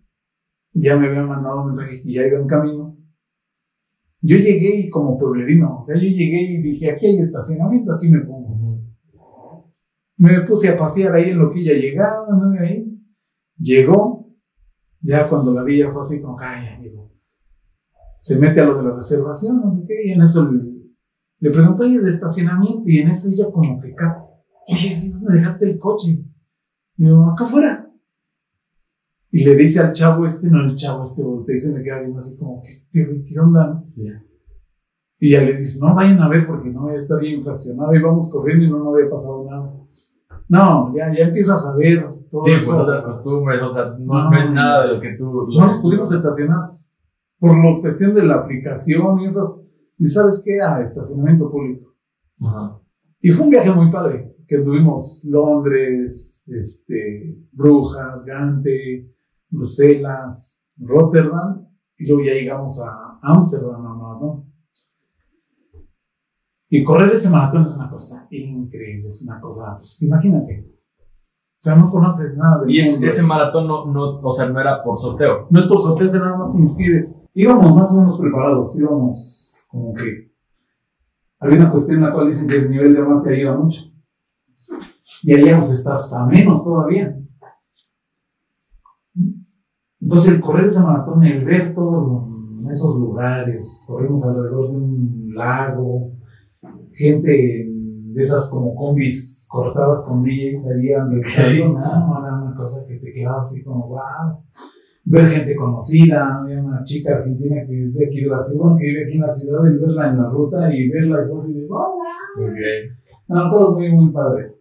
ya 0.74 0.98
me 0.98 1.08
habían 1.08 1.28
mandado 1.28 1.62
un 1.62 1.65
mensaje 1.65 2.02
que 2.04 2.13
ya 2.13 2.28
iba 2.28 2.39
en 2.39 2.48
camino. 2.48 2.98
Yo 4.22 4.38
llegué 4.38 4.78
y 4.78 4.89
como 4.89 5.17
pueblerino, 5.17 5.78
o 5.80 5.82
sea, 5.82 5.96
yo 5.96 6.04
llegué 6.04 6.41
y 6.43 6.62
dije, 6.62 6.91
aquí 6.91 7.08
hay 7.08 7.19
estacionamiento, 7.19 7.93
aquí 7.93 8.08
me 8.08 8.19
pongo. 8.19 8.54
Me 10.17 10.41
puse 10.41 10.69
a 10.69 10.78
pasear 10.78 11.15
ahí 11.15 11.32
en 11.32 11.39
lo 11.39 11.50
que 11.50 11.60
ella 11.60 11.74
llegaba, 11.74 12.28
¿no? 12.30 12.58
Ahí. 12.60 12.89
Llegó, 13.58 14.34
ya 15.02 15.28
cuando 15.28 15.54
la 15.54 15.63
vi 15.63 15.80
ya 15.80 15.91
fue 15.91 16.02
así 16.02 16.22
como, 16.22 16.39
ay, 16.39 16.67
amigo. 16.67 17.12
se 18.19 18.39
mete 18.39 18.62
a 18.62 18.65
lo 18.65 18.78
de 18.78 18.84
la 18.84 18.96
reservación, 18.96 19.62
no 19.62 19.69
sé 19.69 19.84
qué, 19.88 20.08
y 20.08 20.12
en 20.12 20.22
eso 20.22 20.50
le, 20.50 20.72
le 21.43 21.49
pregunto, 21.51 21.84
oye, 21.84 21.99
de 21.99 22.10
estacionamiento, 22.10 22.84
y 22.88 22.99
en 22.99 23.10
eso 23.10 23.27
ella 23.29 23.51
como 23.51 23.79
que, 23.82 23.93
cap- 23.93 24.23
oye, 24.67 25.12
¿dónde 25.13 25.34
dejaste 25.39 25.69
el 25.69 25.77
coche? 25.79 26.23
Y 26.97 27.06
yo, 27.08 27.25
acá 27.29 27.43
afuera. 27.45 27.89
Y 29.32 29.43
le 29.43 29.56
dice 29.56 29.79
al 29.79 29.91
chavo 29.93 30.25
este, 30.25 30.47
no 30.49 30.62
el 30.63 30.75
chavo 30.75 31.03
este, 31.03 31.23
voltea 31.23 31.56
y 31.56 31.60
se 31.60 31.73
me 31.73 31.84
queda 31.84 31.99
viendo 31.99 32.19
así 32.19 32.38
como 32.38 32.62
que, 32.62 32.67
este, 32.69 33.23
¿qué 33.27 33.39
onda? 33.39 33.84
Sí. 33.89 34.08
Y 35.19 35.32
ya 35.32 35.41
le 35.41 35.58
dice, 35.58 35.79
no 35.82 35.95
vayan 35.95 36.19
a 36.21 36.29
ver 36.29 36.45
porque 36.45 36.69
no 36.69 36.82
voy 36.84 36.93
a 36.93 36.97
estar 36.97 37.19
bien 37.19 37.39
infraccionado. 37.39 37.95
Y 37.95 38.01
vamos 38.01 38.29
corriendo 38.32 38.65
y 38.65 38.69
no, 38.69 38.77
no 38.84 38.93
había 38.95 39.10
pasado 39.10 39.45
nada. 39.49 39.73
No, 40.49 40.93
ya, 40.95 41.12
ya 41.17 41.25
empiezas 41.25 41.65
a 41.65 41.75
ver 41.77 42.03
todo 42.29 42.43
Sí, 42.43 42.51
pues 42.51 42.63
eso. 42.63 42.82
otras 42.84 43.03
costumbres, 43.03 43.62
o 43.63 43.73
sea, 43.73 43.86
no, 43.99 44.13
No. 44.23 44.29
no 44.29 44.38
es 44.39 44.51
nada 44.51 44.86
de 44.86 44.93
lo 44.95 45.01
que 45.01 45.15
tú... 45.17 45.47
no 45.58 45.65
nos 45.67 45.79
pudimos 45.79 46.12
estacionar 46.12 46.71
por 47.39 47.58
la 47.58 47.82
cuestión 47.82 48.13
de 48.13 48.23
la 48.25 48.36
aplicación 48.36 49.19
y 49.21 49.25
esas. 49.25 49.62
¿Y 49.97 50.08
sabes 50.08 50.41
qué? 50.43 50.62
A 50.62 50.82
estacionamiento 50.82 51.49
público. 51.49 51.95
Ajá. 52.41 52.79
Y 53.21 53.32
fue 53.32 53.45
un 53.45 53.51
viaje 53.51 53.71
muy 53.71 53.89
padre, 53.89 54.36
que 54.45 54.58
tuvimos 54.58 55.23
Londres, 55.29 56.43
este, 56.47 57.38
Brujas, 57.53 58.25
Gante, 58.25 59.15
Bruselas, 59.49 60.65
Rotterdam, 60.77 61.65
y 61.97 62.08
luego 62.08 62.23
ya 62.25 62.34
llegamos 62.34 62.82
a 62.82 63.19
Ámsterdam, 63.21 63.82
maratón. 63.82 64.51
Y 66.67 66.84
correr 66.84 67.12
ese 67.12 67.29
maratón 67.29 67.63
es 67.63 67.77
una 67.77 67.89
cosa 67.89 68.27
increíble, 68.32 69.08
es 69.08 69.23
una 69.25 69.39
cosa, 69.39 69.75
pues 69.77 70.01
imagínate. 70.01 70.69
O 70.99 71.62
sea, 71.63 71.75
no 71.75 71.89
conoces 71.89 72.36
nada 72.36 72.60
del 72.60 72.71
Y 72.71 72.79
ese, 72.82 73.23
maratón 73.23 73.67
no, 73.67 73.86
no, 73.86 74.19
o 74.19 74.34
sea, 74.34 74.49
no 74.49 74.60
era 74.60 74.84
por 74.84 74.97
sorteo. 74.97 75.47
No 75.49 75.60
es 75.60 75.65
por 75.65 75.79
sorpresa, 75.79 76.19
nada 76.19 76.36
más 76.36 76.51
te 76.51 76.58
inscribes. 76.58 77.25
Íbamos 77.34 77.73
más 77.73 77.93
o 77.93 77.99
menos 77.99 78.19
preparados, 78.19 78.77
íbamos 78.77 79.42
como 79.73 79.93
que. 79.95 80.31
Había 81.39 81.57
una 81.57 81.71
cuestión 81.71 81.97
en 81.97 82.05
la 82.05 82.13
cual 82.13 82.27
dicen 82.27 82.47
que 82.47 82.55
el 82.55 82.69
nivel 82.69 82.93
de 82.93 83.01
mar 83.01 83.21
te 83.21 83.33
ayuda 83.33 83.57
mucho. 83.57 83.91
Y 85.23 85.33
allá 85.33 85.57
pues 85.57 85.73
estás 85.73 86.13
a 86.13 86.25
menos 86.27 86.63
todavía. 86.63 87.19
Entonces 89.99 90.36
el 90.36 90.41
correr 90.41 90.67
ese 90.67 90.81
maratón, 90.81 91.23
el 91.23 91.43
ver 91.43 91.73
todos 91.73 92.29
esos 92.69 92.99
lugares, 92.99 93.86
corrimos 93.88 94.25
alrededor 94.25 94.71
de 94.71 94.77
un 94.77 95.33
lago, 95.36 96.13
gente 96.91 97.67
de 97.67 98.21
esas 98.21 98.49
como 98.49 98.75
combis 98.75 99.47
cortadas 99.49 100.05
con 100.07 100.23
DJs 100.23 100.71
ahí 100.71 100.93
ambientando, 100.93 101.79
no, 101.79 102.25
era 102.25 102.41
una 102.41 102.55
cosa 102.55 102.88
que 102.88 102.99
te 102.99 103.12
quedaba 103.12 103.39
así 103.39 103.63
como, 103.63 103.88
wow 103.88 104.43
ver 105.06 105.30
gente 105.30 105.56
conocida, 105.56 106.39
había 106.39 106.62
una 106.62 106.84
chica 106.84 107.18
argentina 107.18 107.66
que 107.68 107.86
es 107.86 107.98
de 107.98 108.06
aquí 108.06 108.22
de 108.22 108.28
la 108.28 108.39
ciudad, 108.39 108.78
que 108.78 108.86
vive 108.86 109.06
aquí 109.06 109.16
en 109.16 109.22
la 109.22 109.32
ciudad, 109.32 109.60
y 109.66 109.78
verla 109.78 110.10
en 110.10 110.18
la 110.18 110.30
ruta 110.30 110.74
y 110.74 110.89
verla 110.89 111.24
y 111.24 111.54
de, 111.54 111.68
¡oh, 111.70 111.98
wow! 111.98 112.46
Ok. 112.46 112.60
No, 113.28 113.50
todos 113.50 113.78
muy, 113.78 113.89
muy 113.92 114.12
padres. 114.12 114.60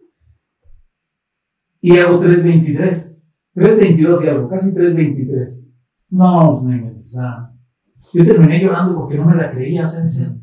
Y 1.81 1.97
hago 1.97 2.21
3.23, 2.21 3.27
3.22 3.55 4.23
y 4.23 4.27
algo, 4.27 4.49
casi 4.49 4.73
3.23. 4.73 5.73
No, 6.09 6.51
pues 6.51 6.63
o 6.63 7.01
sea, 7.01 7.51
yo 8.13 8.25
terminé 8.25 8.61
llorando 8.61 8.95
porque 8.95 9.17
no 9.17 9.25
me 9.25 9.35
la 9.35 9.51
creía, 9.51 9.87
¿sabes? 9.87 10.33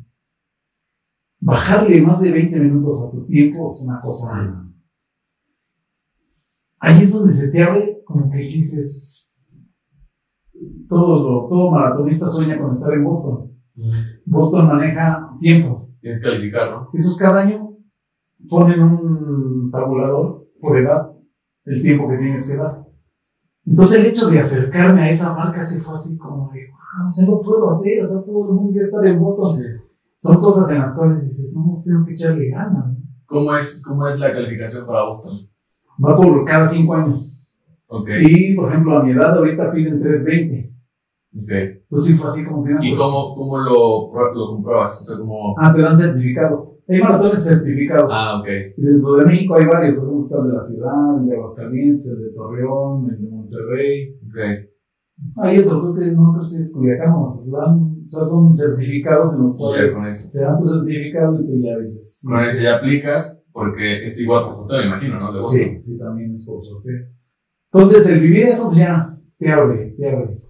Bajarle 1.39 2.03
más 2.03 2.21
de 2.21 2.33
20 2.33 2.59
minutos 2.59 3.07
a 3.07 3.11
tu 3.11 3.25
tiempo 3.27 3.67
es 3.69 3.87
una 3.89 4.01
cosa... 4.01 4.67
Ahí 6.79 7.03
es 7.03 7.13
donde 7.13 7.35
se 7.35 7.51
te 7.51 7.63
abre 7.63 8.03
como 8.05 8.31
que 8.31 8.39
dices, 8.39 9.19
todo, 10.90 11.70
maratonista 11.70 12.29
sueña 12.29 12.59
con 12.59 12.72
estar 12.72 12.92
en 12.92 13.05
Boston. 13.05 13.50
Boston 14.26 14.66
maneja 14.66 15.31
tiempos. 15.38 15.96
Tienes 16.00 16.20
que 16.20 16.29
calificar, 16.29 16.70
¿no? 16.70 16.90
Esos 16.92 17.16
cada 17.16 17.42
año 17.42 17.76
ponen 18.48 18.83
un 18.83 19.70
tabulador 19.70 20.48
por 20.61 20.76
edad, 20.76 21.12
el 21.64 21.83
tiempo 21.83 22.09
que 22.09 22.18
tienes 22.18 22.50
que 22.50 22.57
dar. 22.57 22.85
Entonces 23.64 24.00
el 24.00 24.07
hecho 24.07 24.29
de 24.29 24.40
acercarme 24.40 25.03
a 25.03 25.11
esa 25.11 25.35
marca 25.35 25.62
se 25.62 25.81
fue 25.81 25.94
así 25.94 26.18
como 26.18 26.50
de, 26.53 26.61
wow, 26.70 27.09
se 27.09 27.26
lo 27.26 27.40
puedo 27.40 27.70
hacer, 27.70 28.03
o 28.03 28.07
sea, 28.07 28.22
todo 28.22 28.48
el 28.48 28.55
mundo 28.55 28.72
quiere 28.72 28.85
estar 28.85 29.07
en 29.07 29.18
Boston. 29.18 29.64
Son 30.18 30.40
cosas 30.40 30.68
en 30.70 30.79
las 30.79 30.96
cuales 30.96 31.22
dices, 31.22 31.55
no, 31.57 31.72
pues 31.72 31.85
tengo 31.85 32.05
que 32.05 32.12
echarle 32.12 32.50
ganas. 32.50 32.96
¿Cómo 33.26 33.55
es, 33.55 33.83
¿Cómo 33.87 34.07
es 34.07 34.18
la 34.18 34.33
calificación 34.33 34.87
para 34.87 35.05
Boston? 35.05 35.48
Va 36.05 36.16
por 36.16 36.44
cada 36.44 36.66
cinco 36.66 36.94
años. 36.94 37.57
Ok. 37.87 38.09
Y, 38.22 38.55
por 38.55 38.70
ejemplo, 38.70 38.98
a 38.98 39.03
mi 39.03 39.12
edad 39.12 39.37
ahorita 39.37 39.72
piden 39.72 40.00
320. 40.00 40.70
Ok. 41.37 41.51
Entonces 41.51 42.12
sí 42.12 42.19
fue 42.19 42.29
así 42.29 42.45
como 42.45 42.64
que... 42.64 42.73
¿Y 42.73 42.90
pues, 42.90 43.01
cómo, 43.01 43.35
cómo 43.37 43.59
lo, 43.59 44.12
lo 44.35 44.47
compruebas? 44.55 45.01
O 45.03 45.05
sea, 45.05 45.19
como... 45.19 45.55
Ah, 45.59 45.73
te 45.75 45.83
dan 45.83 45.97
certificado. 45.97 46.79
Hay 46.88 47.01
maratones 47.01 47.45
certificados. 47.45 48.11
Ah, 48.12 48.40
ok. 48.40 48.49
Y 48.77 48.83
dentro 48.83 49.14
de 49.14 49.27
México 49.27 49.55
hay 49.55 49.66
varios. 49.66 50.01
Algunos 50.01 50.27
están 50.27 50.49
de 50.49 50.55
la 50.55 50.61
ciudad, 50.61 51.21
el 51.21 51.29
de 51.29 51.35
Aguascalientes, 51.37 52.12
el 52.12 52.25
de 52.25 52.31
Torreón, 52.31 53.11
el 53.11 53.23
de 53.23 53.31
Monterrey. 53.31 54.19
Ok. 54.27 54.71
Hay 55.37 55.59
otro, 55.59 55.81
creo 55.81 55.95
que 55.95 56.16
no 56.16 56.33
creo 56.33 56.45
si 56.45 56.61
es 56.61 56.73
Culiacán 56.73 57.12
o 57.12 57.21
Mazatlán. 57.21 58.01
O 58.03 58.07
sea, 58.07 58.25
son 58.25 58.55
certificados 58.57 59.35
en 59.37 59.43
los 59.43 59.57
cuales 59.57 60.31
te 60.33 60.40
dan 60.40 60.59
tu 60.59 60.66
certificado 60.66 61.40
y 61.40 61.47
tú 61.47 61.62
ya 61.62 61.79
dices. 61.79 62.25
Con 62.27 62.40
ese 62.40 62.64
ya 62.64 62.77
aplicas 62.77 63.47
porque 63.53 64.03
es 64.03 64.19
igual 64.19 64.45
por 64.47 64.57
sorteo, 64.57 64.79
me 64.81 64.87
imagino, 64.87 65.21
¿no? 65.21 65.33
De. 65.33 65.47
Sí, 65.47 65.83
sí, 65.83 65.99
también 65.99 66.33
es 66.33 66.49
por 66.49 66.62
sorteo. 66.62 67.07
Entonces, 67.73 68.09
el 68.09 68.21
vivir 68.21 68.45
eso 68.45 68.69
pues, 68.69 68.79
ya 68.79 69.16
te 69.38 69.53
abre, 69.53 69.95
te 69.97 70.11
abre. 70.11 70.43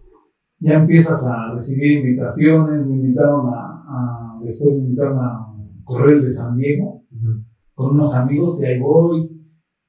Ya 0.61 0.75
empiezas 0.75 1.27
a 1.27 1.55
recibir 1.55 1.99
invitaciones. 2.05 2.87
Me 2.87 2.97
invitaron 2.97 3.47
a, 3.53 3.83
a- 3.89 4.39
después 4.43 4.75
me 4.77 4.85
invitaron 4.89 5.19
a 5.19 5.47
correr 5.85 6.23
de 6.23 6.31
San 6.31 6.57
Diego 6.57 7.05
Ujú. 7.11 7.45
con 7.75 7.95
unos 7.95 8.15
amigos 8.15 8.63
y 8.63 8.67
ahí 8.67 8.79
voy. 8.79 9.37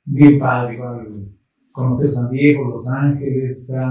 Bien 0.04 0.40
padre, 0.40 0.76
igual, 0.76 1.30
conocer 1.72 2.10
San 2.10 2.32
Diego, 2.32 2.70
Los 2.72 2.90
Ángeles, 2.90 3.70
o 3.70 3.74
sea, 3.74 3.86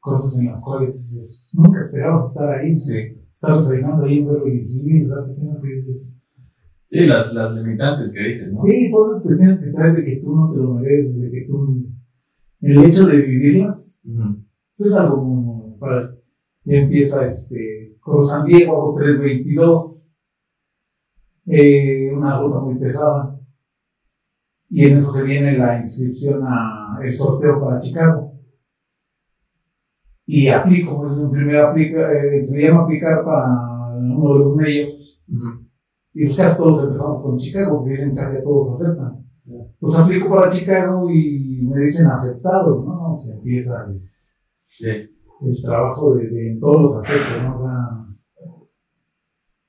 cosas 0.00 0.38
en 0.40 0.46
las 0.46 0.62
cuales 0.64 0.92
dices, 0.92 1.48
nunca 1.54 1.80
esperabas 1.80 2.28
estar 2.28 2.48
ahí. 2.58 2.74
Sí. 2.74 2.94
Estar 3.30 3.56
desayunando 3.56 4.04
ahí 4.04 4.18
en 4.18 4.26
Beverly 4.26 4.64
Hills, 4.66 5.08
¿sabes? 5.10 5.36
Dices, 5.62 6.18
Sí, 6.84 7.06
las, 7.06 7.32
las 7.32 7.54
limitantes 7.54 8.12
que 8.12 8.24
dices, 8.24 8.52
¿no? 8.52 8.60
Sí, 8.62 8.90
todas 8.90 9.12
las 9.12 9.22
cuestiones 9.22 9.64
que 9.64 9.70
traes 9.70 9.96
de 9.96 10.04
que 10.04 10.16
tú 10.16 10.34
no 10.36 10.52
te 10.52 10.58
lo 10.58 10.74
mereces, 10.74 11.22
de 11.22 11.30
que 11.30 11.46
tú. 11.46 11.86
El 12.60 12.84
hecho 12.84 13.06
de 13.06 13.16
vivirlas, 13.22 14.02
Ujú. 14.04 14.44
eso 14.76 14.88
es 14.88 14.96
algo 14.96 15.61
Ya 16.64 16.78
empieza 16.78 17.26
este, 17.26 17.96
con 18.00 18.22
San 18.24 18.44
Diego, 18.46 18.76
hago 18.76 18.94
322, 18.94 20.16
eh, 21.46 22.10
una 22.14 22.40
ruta 22.40 22.60
muy 22.60 22.78
pesada. 22.78 23.38
Y 24.70 24.86
en 24.86 24.94
eso 24.94 25.10
se 25.12 25.24
viene 25.24 25.58
la 25.58 25.78
inscripción 25.78 26.42
a 26.44 26.98
el 27.02 27.12
sorteo 27.12 27.60
para 27.60 27.78
Chicago. 27.78 28.32
Y 30.24 30.48
aplico, 30.48 31.04
es 31.04 31.18
mi 31.18 31.30
primer 31.30 31.56
aplica, 31.56 32.12
eh, 32.12 32.40
se 32.40 32.62
llama 32.62 32.84
aplicar 32.84 33.24
para 33.24 33.96
uno 33.96 34.34
de 34.34 34.38
los 34.38 34.56
medios. 34.56 35.24
Y 36.14 36.24
pues 36.24 36.36
casi 36.36 36.56
todos 36.58 36.84
empezamos 36.84 37.22
con 37.22 37.36
Chicago, 37.38 37.84
que 37.84 37.90
dicen 37.90 38.14
casi 38.14 38.42
todos 38.42 38.80
aceptan. 38.80 39.26
Pues 39.78 39.98
aplico 39.98 40.28
para 40.28 40.50
Chicago 40.50 41.10
y 41.10 41.62
me 41.62 41.80
dicen 41.80 42.06
aceptado, 42.06 42.84
¿no? 42.84 43.16
Se 43.18 43.36
empieza 43.36 43.86
Sí. 44.64 44.88
El 45.46 45.62
trabajo 45.62 46.14
de, 46.14 46.28
de- 46.28 46.52
en 46.52 46.60
todos 46.60 46.80
los 46.82 46.96
aspectos, 46.98 47.42
¿no? 47.42 47.54
O 47.54 47.56
sea, 47.56 48.06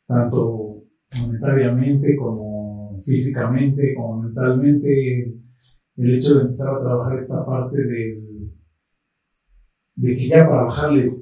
tanto 0.08 0.84
monetariamente 1.20 2.16
como 2.16 3.02
físicamente, 3.06 3.94
como 3.96 4.22
mentalmente, 4.24 5.34
el 5.96 6.16
hecho 6.16 6.36
de 6.36 6.42
empezar 6.42 6.76
a 6.78 6.82
trabajar 6.82 7.20
esta 7.20 7.46
parte 7.46 7.78
del, 7.78 8.52
de 9.96 10.16
que 10.18 10.28
ya 10.28 10.48
para 10.50 10.64
bajarle 10.64 11.16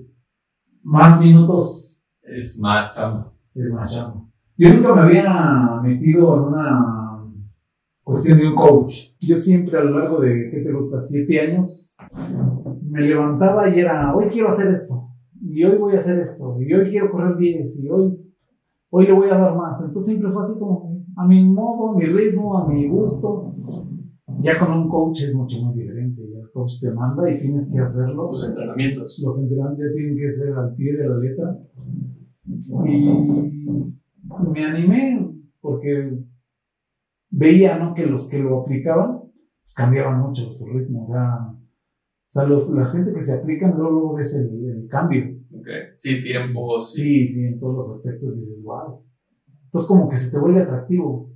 más 0.83 1.21
minutos 1.21 2.05
Es 2.23 2.57
más 2.59 2.95
chamba. 2.95 3.33
es 3.53 3.71
más 3.71 3.93
chamba. 3.93 4.25
Yo 4.57 4.73
nunca 4.73 4.95
me 4.95 5.01
había 5.01 5.79
metido 5.83 6.35
en 6.37 6.41
una 6.53 7.25
cuestión 8.03 8.37
de 8.39 8.47
un 8.47 8.55
coach. 8.55 9.09
Yo 9.19 9.35
siempre 9.35 9.77
a 9.77 9.83
lo 9.83 9.99
largo 9.99 10.19
de, 10.21 10.49
¿qué 10.51 10.61
te 10.61 10.71
gusta? 10.71 11.01
Siete 11.01 11.39
años, 11.41 11.95
me 12.91 13.01
levantaba 13.01 13.69
y 13.69 13.79
era, 13.79 14.13
hoy 14.13 14.25
quiero 14.25 14.49
hacer 14.49 14.73
esto, 14.73 15.07
y 15.41 15.63
hoy 15.63 15.77
voy 15.77 15.95
a 15.95 15.99
hacer 15.99 16.19
esto, 16.19 16.61
y 16.61 16.73
hoy 16.73 16.89
quiero 16.89 17.09
correr 17.09 17.37
10, 17.37 17.79
y 17.83 17.89
hoy, 17.89 18.17
hoy 18.89 19.05
le 19.05 19.13
voy 19.13 19.29
a 19.29 19.37
dar 19.37 19.55
más. 19.55 19.81
Entonces 19.81 20.11
siempre 20.11 20.31
fue 20.31 20.41
así 20.41 20.59
como, 20.59 21.01
a 21.15 21.25
mi 21.25 21.45
modo, 21.45 21.91
a 21.91 21.97
mi 21.97 22.05
ritmo, 22.05 22.57
a 22.57 22.67
mi 22.67 22.89
gusto. 22.89 23.55
Ya 24.41 24.57
con 24.57 24.71
un 24.71 24.89
coach 24.89 25.23
es 25.23 25.35
mucho 25.35 25.61
muy 25.63 25.79
diferente. 25.79 26.21
Ya 26.33 26.39
el 26.39 26.51
coach 26.51 26.79
te 26.81 26.91
manda 26.91 27.29
y 27.29 27.37
tienes 27.37 27.71
que 27.71 27.79
hacerlo 27.79 28.29
Tus 28.29 28.49
entrenamientos. 28.49 29.21
los 29.23 29.41
entrenamientos 29.41 29.85
ya 29.85 29.93
tienen 29.93 30.17
que 30.17 30.31
ser 30.31 30.53
al 30.53 30.75
pie 30.75 30.97
de 30.97 31.07
la 31.07 31.17
letra. 31.17 31.59
Y 32.87 33.93
me 34.51 34.65
animé 34.65 35.27
porque 35.59 36.17
veía 37.29 37.77
¿no? 37.77 37.93
que 37.93 38.07
los 38.07 38.27
que 38.29 38.39
lo 38.39 38.61
aplicaban 38.61 39.19
pues, 39.19 39.75
cambiaban 39.75 40.21
mucho 40.21 40.51
su 40.51 40.65
ritmo. 40.67 41.03
O 41.03 41.05
sea, 41.05 41.53
o 42.31 42.33
sea 42.33 42.43
los- 42.45 42.69
la 42.69 42.87
gente 42.87 43.13
que 43.13 43.21
se 43.21 43.37
aplican 43.37 43.77
luego, 43.77 44.13
ves 44.15 44.33
el, 44.35 44.69
el 44.69 44.87
cambio. 44.87 45.23
Ok. 45.53 45.67
Sí, 45.95 46.23
tiempo. 46.23 46.81
Sí, 46.81 47.27
sí, 47.27 47.43
en 47.43 47.59
todos 47.59 47.75
los 47.75 47.91
aspectos 47.91 48.39
dices, 48.39 48.63
wow. 48.63 49.03
Entonces 49.65 49.87
como 49.87 50.07
que 50.07 50.15
se 50.15 50.31
te 50.31 50.39
vuelve 50.39 50.61
atractivo. 50.61 51.29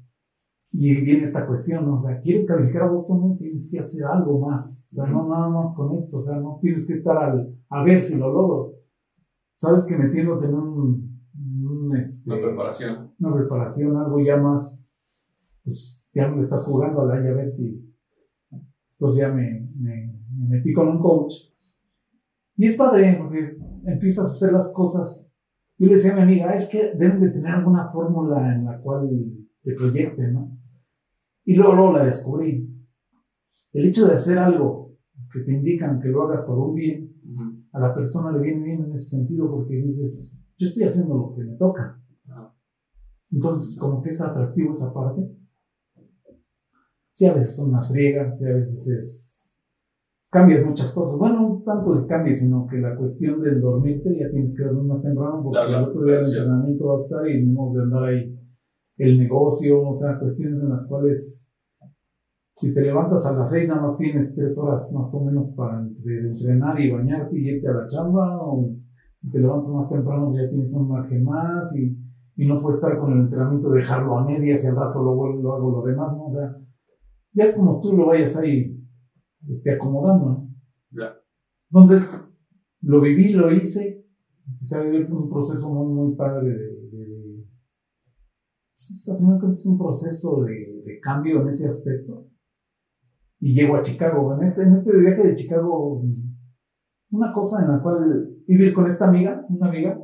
Y 0.78 0.94
viene 1.02 1.24
esta 1.24 1.46
cuestión, 1.48 1.86
¿no? 1.86 1.96
O 1.96 2.00
sea, 2.00 2.20
quieres 2.22 2.46
calificar 2.46 2.84
a 2.84 2.90
Boston, 2.92 3.22
no 3.22 3.38
tienes 3.38 3.70
que 3.72 3.80
hacer 3.80 4.04
algo 4.06 4.40
más. 4.46 4.90
O 4.92 4.96
sea, 4.96 5.06
no 5.06 5.28
nada 5.30 5.50
más 5.50 5.74
con 5.76 5.94
esto. 5.96 6.18
O 6.18 6.22
sea, 6.22 6.38
no 6.38 6.60
tienes 6.62 6.86
que 6.88 6.94
estar 6.96 7.16
al, 7.18 7.56
a 7.70 7.84
ver 7.84 8.02
si 8.02 8.18
lo 8.18 8.28
logro. 8.32 8.74
Sabes 9.54 9.86
que 9.86 9.98
metiéndote 9.98 10.46
en 10.48 10.54
un, 10.54 11.22
un, 11.66 11.96
este, 11.98 12.30
Una 12.30 12.42
preparación. 12.42 13.12
una 13.20 13.36
preparación, 13.36 13.96
algo 13.98 14.20
ya 14.20 14.36
más, 14.38 14.98
pues 15.64 16.12
ya 16.14 16.28
no 16.28 16.36
le 16.38 16.42
estás 16.42 16.66
jugando 16.68 17.02
a 17.02 17.06
la 17.06 17.16
a 17.16 17.34
ver 17.34 17.50
si. 17.50 17.82
Entonces 18.98 19.22
ya 19.22 19.32
me, 19.32 19.70
me, 19.78 20.14
me 20.38 20.58
metí 20.58 20.74
con 20.74 20.88
un 20.88 21.00
coach. 21.00 21.34
Y 22.58 22.68
es 22.68 22.78
padre, 22.78 23.18
porque 23.20 23.58
empiezas 23.86 24.30
a 24.30 24.32
hacer 24.32 24.54
las 24.54 24.72
cosas. 24.72 25.34
Yo 25.78 25.88
le 25.88 25.96
decía 25.96 26.14
a 26.14 26.16
mi 26.16 26.22
amiga, 26.22 26.50
"Ah, 26.50 26.56
es 26.56 26.70
que 26.70 26.94
deben 26.94 27.20
de 27.22 27.30
tener 27.30 27.52
alguna 27.52 27.90
fórmula 27.92 28.56
en 28.56 28.66
la 28.66 28.80
cual 28.80 29.10
te 29.62 29.74
proyecten, 29.74 30.34
¿no? 30.34 30.58
Y 31.44 31.56
luego, 31.56 31.76
luego 31.76 31.94
la 31.98 32.06
descubrí. 32.06 32.72
El 33.74 33.86
hecho 33.86 34.08
de 34.08 34.14
hacer 34.14 34.38
algo 34.38 34.96
que 35.32 35.42
te 35.42 35.52
indican 35.52 36.00
que 36.00 36.08
lo 36.08 36.24
hagas 36.24 36.46
por 36.46 36.58
un 36.58 36.76
bien, 36.76 37.14
a 37.74 37.80
la 37.80 37.94
persona 37.94 38.32
le 38.32 38.42
viene 38.42 38.64
bien 38.64 38.84
en 38.86 38.94
ese 38.94 39.18
sentido 39.18 39.52
porque 39.52 39.76
dices, 39.76 40.40
yo 40.58 40.68
estoy 40.68 40.84
haciendo 40.84 41.18
lo 41.18 41.36
que 41.36 41.44
me 41.44 41.58
toca. 41.58 42.02
Entonces, 43.32 43.78
como 43.78 44.02
que 44.02 44.10
es 44.12 44.22
atractivo 44.22 44.72
esa 44.72 44.94
parte. 44.94 45.22
Sí, 47.12 47.26
a 47.26 47.34
veces 47.34 47.56
son 47.56 47.70
unas 47.70 47.90
friegas, 47.90 48.40
sí, 48.40 48.46
a 48.46 48.54
veces 48.54 48.88
es... 48.88 49.25
Cambias 50.36 50.66
muchas 50.66 50.92
cosas. 50.92 51.18
Bueno, 51.18 51.42
no 51.42 51.64
tanto 51.66 51.96
de 52.02 52.08
cambio, 52.08 52.34
sino 52.36 52.68
que 52.68 52.78
la 52.78 52.96
cuestión 52.98 53.42
del 53.42 53.62
dormirte, 53.62 54.18
ya 54.20 54.30
tienes 54.30 54.58
que 54.58 54.66
dormir 54.66 54.84
más 54.84 55.02
temprano 55.02 55.42
porque 55.42 55.60
el 55.60 55.84
otro 55.90 56.04
día 56.04 56.16
el 56.20 56.26
entrenamiento 56.26 56.88
va 56.88 56.94
a 56.96 56.98
estar 56.98 57.30
y 57.30 57.34
tenemos 57.40 57.74
de 57.74 57.82
andar 57.84 58.04
ahí 58.04 58.40
el 58.98 59.18
negocio, 59.18 59.82
o 59.88 59.94
sea, 59.94 60.20
cuestiones 60.20 60.60
en 60.62 60.70
las 60.70 60.88
cuales 60.90 61.52
si 62.54 62.74
te 62.74 62.82
levantas 62.82 63.26
a 63.26 63.34
las 63.38 63.50
seis 63.50 63.68
nada 63.70 63.82
más 63.84 63.98
tienes 63.98 64.36
tres 64.36 64.58
horas 64.58 64.92
más 64.94 65.14
o 65.16 65.26
menos 65.26 65.54
para 65.56 65.80
entre- 65.80 66.20
entrenar 66.30 66.80
y 66.82 66.92
bañarte 66.92 67.38
y 67.38 67.50
irte 67.50 67.68
a 67.70 67.74
la 67.74 67.88
chamba, 67.88 68.38
o 68.42 68.66
si 68.66 69.30
te 69.32 69.40
levantas 69.40 69.72
más 69.74 69.90
temprano 69.90 70.34
ya 70.34 70.50
tienes 70.50 70.76
un 70.76 70.90
margen 70.90 71.24
más 71.24 71.74
y, 71.78 71.98
y 72.36 72.46
no 72.48 72.60
puedes 72.60 72.78
estar 72.78 72.98
con 73.00 73.14
el 73.14 73.20
entrenamiento, 73.22 73.70
dejarlo 73.72 74.18
a 74.18 74.26
medias 74.26 74.66
y 74.66 74.68
al 74.68 74.76
rato 74.76 75.02
lo, 75.02 75.34
lo 75.42 75.54
hago 75.54 75.72
lo 75.72 75.82
demás, 75.84 76.14
¿no? 76.18 76.26
O 76.26 76.32
sea, 76.32 76.56
ya 77.34 77.44
es 77.46 77.56
como 77.56 77.80
tú 77.80 77.94
lo 77.94 78.08
vayas 78.08 78.36
ahí 78.38 78.75
este, 79.50 79.74
acomodando, 79.74 80.26
¿no? 80.26 80.50
Entonces, 81.72 82.28
lo 82.82 83.02
viví, 83.02 83.34
lo 83.34 83.52
hice, 83.52 84.06
empecé 84.48 84.78
a 84.78 84.82
vivir 84.84 85.12
un 85.12 85.30
proceso 85.30 85.74
muy, 85.74 85.94
muy 85.94 86.16
padre 86.16 86.50
de... 86.50 86.56
de- 86.58 86.90
de- 86.92 87.46
pues, 88.76 88.90
es, 88.92 89.10
al 89.10 89.18
final 89.18 89.52
es 89.52 89.66
un 89.66 89.78
proceso 89.78 90.44
de, 90.44 90.82
de 90.86 91.00
cambio 91.00 91.42
en 91.42 91.48
ese 91.50 91.68
aspecto. 91.68 92.28
Y 93.40 93.54
llego 93.54 93.76
a 93.76 93.82
Chicago. 93.82 94.36
En 94.40 94.48
este, 94.48 94.64
en 94.64 94.74
este 94.74 94.98
viaje 94.98 95.24
de 95.28 95.36
Chicago, 95.36 96.04
una 97.12 97.34
cosa 97.34 97.64
en 97.64 97.72
la 97.72 97.82
cual 97.82 98.30
iba 98.48 98.64
a 98.64 98.68
ir 98.68 98.74
con 98.74 98.88
esta 98.88 99.08
amiga, 99.10 99.46
una 99.50 99.68
amiga, 99.70 100.00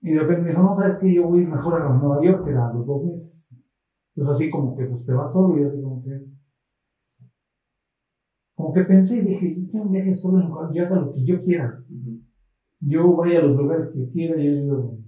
y 0.00 0.12
de 0.12 0.20
repente 0.20 0.42
me 0.42 0.48
dijo, 0.50 0.62
no, 0.62 0.74
sabes 0.74 0.96
que 0.98 1.12
yo 1.12 1.26
voy 1.26 1.40
a 1.40 1.42
ir 1.42 1.48
mejor 1.48 1.80
a 1.80 1.88
Nueva 1.88 2.22
York, 2.22 2.44
que 2.44 2.50
era 2.50 2.68
a 2.68 2.72
los 2.74 2.86
dos 2.86 3.04
meses. 3.06 3.48
Entonces 4.14 4.34
así 4.34 4.50
como 4.50 4.76
que 4.76 4.84
pues 4.86 5.04
te 5.06 5.12
vas 5.12 5.32
solo 5.32 5.58
y 5.58 5.64
así 5.64 5.80
como 5.82 5.93
que... 8.74 8.84
Pensé 8.84 9.18
y 9.18 9.22
dije, 9.22 9.54
yo 9.60 9.70
tengo 9.70 9.84
un 9.86 9.92
viaje 9.92 10.12
solo 10.12 10.70
yo 10.72 10.84
haga 10.84 10.96
lo 11.00 11.12
que 11.12 11.24
yo 11.24 11.42
quiera. 11.42 11.82
Yo 12.80 13.16
vaya 13.16 13.38
a 13.38 13.42
los 13.42 13.56
lugares 13.56 13.88
que 13.92 14.00
yo 14.00 14.10
quiera. 14.10 14.36
Yo, 14.36 14.66
yo... 14.66 14.98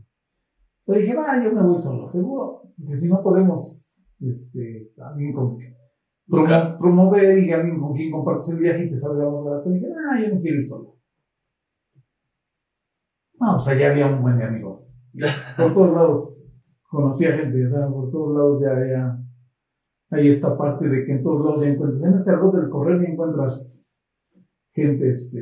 Pero 0.87 1.01
dije, 1.01 1.15
va, 1.15 1.43
yo 1.45 1.53
me 1.53 1.63
voy 1.63 1.77
solo, 1.77 2.09
seguro. 2.09 2.63
Porque 2.79 2.95
si 2.97 3.09
no 3.09 3.23
podemos, 3.23 3.93
este, 4.21 4.93
alguien 4.99 5.33
con 5.35 5.59
promo- 6.29 6.79
promover 6.79 7.39
y 7.39 7.53
alguien 7.53 7.81
con 7.81 7.93
quien 7.93 8.11
compartes 8.13 8.51
el 8.55 8.61
viaje 8.61 8.85
y 8.87 8.91
te 8.91 8.99
salga 8.99 9.29
más 9.31 9.45
barato. 9.45 9.71
dije, 9.71 9.87
ah, 10.11 10.21
yo 10.21 10.35
no 10.35 10.41
quiero 10.41 10.57
ir 10.59 10.65
solo. 10.65 10.97
No, 13.39 13.53
pues 13.55 13.69
allá 13.69 13.91
había 13.91 14.07
un 14.07 14.23
buen 14.23 14.39
de 14.39 14.45
amigos. 14.45 14.99
Por 15.57 15.73
todos 15.75 15.93
lados 15.93 16.43
conocía 16.89 17.33
gente, 17.37 17.67
o 17.67 17.71
sea, 17.71 17.89
por 17.89 18.11
todos 18.11 18.35
lados 18.35 18.63
ya 18.63 18.71
había. 18.71 19.19
Hay 20.11 20.29
esta 20.29 20.57
parte 20.57 20.89
de 20.89 21.05
que 21.05 21.13
en 21.13 21.23
todos 21.23 21.45
lados 21.45 21.63
ya 21.63 21.69
encuentras. 21.71 22.03
En 22.05 22.15
este 22.15 22.31
argot 22.31 22.55
del 22.55 22.71
correr 22.71 23.03
ya 23.03 23.09
encuentras 23.13 23.95
gente 24.73 25.11
este, 25.11 25.41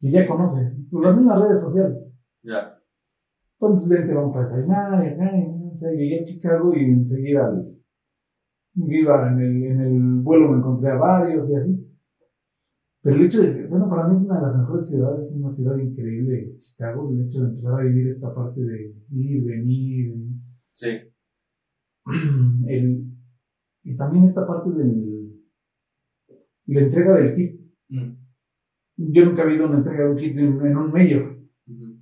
que 0.00 0.10
ya 0.10 0.26
conoces. 0.28 0.72
Por 0.90 1.06
las 1.06 1.16
mismas 1.16 1.40
redes 1.42 1.60
sociales. 1.60 2.12
Ya. 2.42 2.78
Entonces, 3.58 3.98
vente, 3.98 4.12
vamos 4.14 4.36
a 4.36 4.42
desayunar, 4.42 5.04
y 5.04 5.08
acá, 5.08 5.30
y, 5.36 5.96
llegué 5.96 6.20
a 6.20 6.24
Chicago 6.24 6.74
y 6.74 6.84
enseguida 6.84 7.46
al- 7.46 7.70
iba 8.76 9.28
en 9.32 9.40
el, 9.40 9.64
en 9.64 9.80
el 9.80 10.20
vuelo, 10.22 10.50
me 10.50 10.58
encontré 10.58 10.90
a 10.90 10.96
varios 10.96 11.48
y 11.48 11.56
así. 11.56 11.90
Pero 13.02 13.16
el 13.16 13.24
hecho 13.24 13.40
de 13.42 13.54
que, 13.54 13.66
bueno, 13.66 13.88
para 13.88 14.08
mí 14.08 14.14
es 14.16 14.22
una 14.24 14.36
de 14.36 14.42
las 14.42 14.58
mejores 14.58 14.88
ciudades, 14.88 15.26
es 15.30 15.36
una 15.40 15.50
ciudad 15.50 15.76
increíble, 15.78 16.56
Chicago, 16.58 17.10
el 17.10 17.22
hecho 17.26 17.40
de 17.42 17.48
empezar 17.50 17.80
a 17.80 17.84
vivir 17.84 18.08
esta 18.08 18.34
parte 18.34 18.60
de 18.60 18.94
ir, 19.10 19.44
venir, 19.44 20.14
Sí. 20.72 20.88
el, 22.66 23.13
y 23.84 23.96
también 23.96 24.24
esta 24.24 24.46
parte 24.46 24.70
del, 24.70 25.40
la 26.66 26.80
entrega 26.80 27.16
del 27.16 27.34
kit. 27.34 27.60
Mm. 27.88 28.12
Yo 28.96 29.24
nunca 29.26 29.42
he 29.42 29.46
habido 29.46 29.66
una 29.66 29.78
entrega 29.78 30.04
de 30.04 30.10
un 30.10 30.16
kit 30.16 30.36
en, 30.38 30.66
en 30.66 30.76
un 30.76 30.90
mayor, 30.92 31.38
Ujú. 31.66 32.00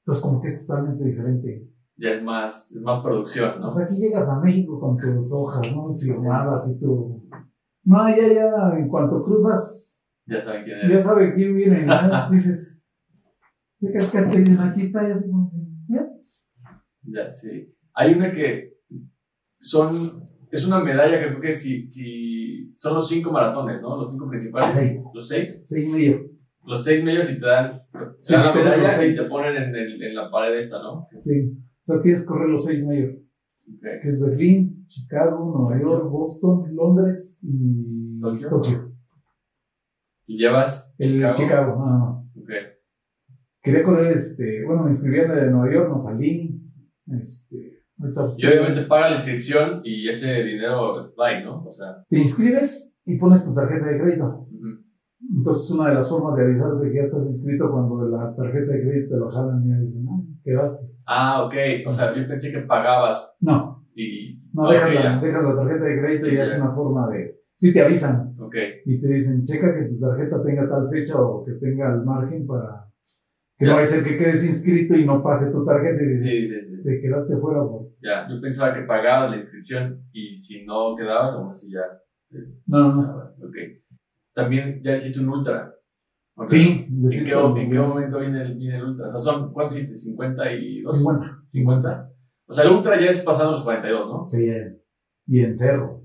entonces 0.00 0.22
como 0.22 0.40
que 0.40 0.48
es 0.48 0.66
totalmente 0.66 1.04
diferente. 1.04 1.68
Ya 1.96 2.10
es 2.14 2.22
más, 2.22 2.72
es 2.72 2.80
más 2.82 3.00
producción, 3.00 3.60
¿no? 3.60 3.68
O 3.68 3.70
sea, 3.70 3.84
aquí 3.84 3.96
llegas 3.96 4.28
a 4.28 4.40
México 4.40 4.80
con 4.80 4.96
tus 4.96 5.32
hojas, 5.34 5.74
¿no? 5.76 5.94
Firmadas 5.94 6.70
y 6.74 6.80
tu... 6.80 7.28
No, 7.84 8.08
ya, 8.08 8.32
ya, 8.32 8.78
en 8.78 8.88
cuanto 8.88 9.22
cruzas, 9.22 10.02
Ya 10.26 10.40
saben 10.42 10.64
quién 10.64 10.78
ya 10.78 10.86
eres. 10.86 11.04
sabe 11.04 11.34
quién 11.34 11.54
viene, 11.56 11.84
¿no? 11.84 11.94
Dices, 12.30 12.80
¿qué 13.80 13.90
cascaste? 13.92 14.38
Y 14.38 14.44
dicen, 14.44 14.60
aquí 14.60 14.82
está, 14.82 15.06
y 15.06 15.12
así 15.12 15.30
como, 15.30 15.50
que, 15.50 15.58
¿ya? 15.88 16.08
Ya, 17.02 17.30
sí. 17.30 17.74
Hay 17.92 18.14
una 18.14 18.32
que 18.32 18.78
son, 19.58 20.29
es 20.50 20.66
una 20.66 20.80
medalla 20.80 21.20
que 21.20 21.28
creo 21.28 21.40
que 21.40 21.52
si, 21.52 21.84
si 21.84 22.70
son 22.74 22.94
los 22.94 23.08
cinco 23.08 23.30
maratones, 23.30 23.82
¿no? 23.82 23.96
Los 23.96 24.10
cinco 24.10 24.28
principales. 24.28 24.74
Seis. 24.74 25.04
Los 25.14 25.28
seis. 25.28 25.64
Seis 25.66 25.88
medio. 25.88 26.30
Los 26.64 26.84
seis 26.84 27.02
medios 27.02 27.30
y 27.30 27.40
te 27.40 27.46
dan, 27.46 27.82
te 27.92 27.98
Sí, 28.20 28.32
dan 28.34 28.52
sí, 28.52 28.58
la 28.58 28.64
medalla 28.64 29.06
y 29.06 29.16
te 29.16 29.22
ponen 29.24 29.56
en, 29.56 29.74
el, 29.74 30.02
en 30.02 30.14
la 30.14 30.30
pared 30.30 30.54
esta, 30.56 30.78
¿no? 30.82 31.06
Sí. 31.20 31.52
O 31.52 31.82
sea, 31.82 32.02
tienes 32.02 32.20
que 32.20 32.26
correr 32.26 32.48
los 32.48 32.64
seis 32.64 32.86
medio. 32.86 33.10
Ok. 33.72 33.82
que 34.02 34.08
es 34.08 34.20
Berlín, 34.20 34.84
Chicago, 34.88 35.44
Nueva 35.44 35.78
Tokio. 35.80 35.88
York, 35.88 36.10
Boston, 36.10 36.74
Londres 36.74 37.38
y 37.42 38.18
Tokio. 38.20 38.92
Y 40.26 40.38
llevas 40.38 40.94
El 40.98 41.12
Chicago. 41.14 41.34
Chicago. 41.36 41.84
nada 41.84 41.98
más. 41.98 42.30
Ok. 42.36 42.50
Quería 43.62 43.82
correr, 43.82 44.16
este, 44.16 44.64
bueno, 44.64 44.84
me 44.84 44.90
inscribí 44.90 45.20
en 45.20 45.28
la 45.28 45.34
de 45.36 45.50
Nueva 45.50 45.72
York, 45.72 45.88
no 45.90 45.98
salí. 45.98 46.60
Este, 47.20 47.69
Y 48.38 48.46
obviamente 48.46 48.82
paga 48.82 49.10
la 49.10 49.16
inscripción 49.16 49.80
y 49.84 50.08
ese 50.08 50.42
dinero 50.44 51.00
es 51.06 51.14
bye, 51.16 51.44
¿no? 51.44 51.64
O 51.64 51.70
sea, 51.70 52.02
te 52.08 52.18
inscribes 52.18 52.94
y 53.04 53.18
pones 53.18 53.44
tu 53.44 53.54
tarjeta 53.54 53.86
de 53.86 54.00
crédito. 54.00 54.46
ujú. 54.50 54.80
Entonces, 55.36 55.70
una 55.78 55.90
de 55.90 55.94
las 55.96 56.08
formas 56.08 56.34
de 56.36 56.44
avisarte 56.44 56.88
que 56.88 56.94
ya 56.96 57.02
estás 57.02 57.24
inscrito 57.26 57.70
cuando 57.70 58.08
la 58.08 58.34
tarjeta 58.34 58.72
de 58.72 58.80
crédito 58.82 59.14
te 59.14 59.20
lo 59.20 59.30
jalan 59.30 59.62
y 59.64 59.68
ya 59.68 59.76
dicen, 59.78 60.06
ah, 60.10 60.20
quedaste. 60.42 60.86
ah, 61.06 61.44
ok. 61.44 61.54
O 61.86 61.90
sea, 61.92 62.14
yo 62.16 62.26
pensé 62.26 62.50
que 62.50 62.60
pagabas 62.60 63.30
No, 63.40 63.84
y. 63.94 64.40
no, 64.54 64.62
ok, 64.64 64.70
dejas, 64.72 64.94
la, 64.94 65.02
ya. 65.02 65.20
dejas 65.20 65.44
la 65.44 65.56
tarjeta 65.56 65.84
de 65.84 66.00
crédito 66.00 66.26
y 66.28 66.34
ya 66.36 66.44
es 66.44 66.58
una 66.58 66.72
forma 66.74 67.08
de. 67.10 67.36
Sí, 67.56 67.72
te 67.74 67.82
avisan 67.82 68.34
Ok. 68.40 68.56
y 68.86 68.98
te 68.98 69.08
dicen, 69.08 69.44
checa 69.44 69.74
que 69.78 69.84
tu 69.84 69.98
tarjeta 69.98 70.42
tenga 70.42 70.66
tal 70.68 70.88
fecha 70.88 71.20
o 71.20 71.44
que 71.44 71.52
tenga 71.52 71.92
el 71.94 72.02
margen 72.02 72.46
para. 72.46 72.86
Que 73.60 73.66
no 73.66 73.72
vaya 73.74 73.84
a 73.84 73.86
ser 73.86 74.02
que 74.02 74.16
quedes 74.16 74.42
inscrito 74.44 74.94
y 74.96 75.04
no 75.04 75.22
pase 75.22 75.52
tu 75.52 75.64
tarjeta 75.66 76.02
y 76.02 76.06
dices, 76.06 76.22
Sí, 76.22 76.46
sí, 76.48 76.60
sí. 76.76 76.82
te 76.82 77.00
quedaste 77.02 77.36
fuera. 77.36 77.60
por- 77.60 77.90
Ya. 78.02 78.26
Yo 78.26 78.40
pensaba 78.40 78.72
que 78.74 78.80
pagabas 78.86 79.32
la 79.32 79.36
inscripción 79.36 80.02
y 80.12 80.34
si 80.38 80.64
no 80.64 80.96
quedabas, 80.96 81.34
aún 81.34 81.50
así 81.50 81.70
ya. 81.70 81.82
No, 82.66 82.78
no, 82.78 82.94
no. 83.02 83.02
Ah, 83.20 83.34
Ok. 83.42 83.56
También 84.34 84.80
ya 84.82 84.94
hiciste 84.94 85.20
un 85.20 85.28
ultra. 85.28 85.74
Sí, 86.48 86.86
¿En 86.88 87.08
qué, 87.10 87.18
en 87.18 87.70
qué 87.70 87.78
momento 87.78 88.18
viene 88.20 88.40
el, 88.42 88.56
viene 88.56 88.76
el 88.78 88.84
ultra? 88.84 89.08
O 89.14 89.18
sea, 89.18 89.32
son, 89.34 89.52
¿cuántos 89.52 89.76
hiciste? 89.76 90.10
¿52? 90.10 90.90
50. 90.96 91.42
50. 91.52 92.10
O 92.46 92.52
sea, 92.54 92.64
el 92.64 92.70
ultra 92.70 92.98
ya 92.98 93.08
es 93.08 93.20
pasando 93.20 93.52
los 93.52 93.62
42, 93.62 94.10
¿no? 94.10 94.26
Sí, 94.28 94.48
eh, 94.48 94.80
y 95.26 95.40
en 95.40 95.54
cerro. 95.54 96.02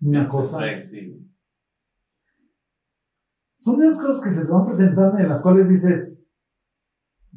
Una 0.00 0.26
cosa. 0.26 0.60
Sí, 0.82 0.84
sí. 0.84 1.28
Son 3.58 3.78
de 3.78 3.86
las 3.86 3.98
cosas 3.98 4.22
que 4.24 4.30
se 4.30 4.44
te 4.46 4.50
van 4.50 4.64
presentando 4.66 5.18
en 5.18 5.28
las 5.28 5.42
cuales 5.42 5.68
dices, 5.68 6.21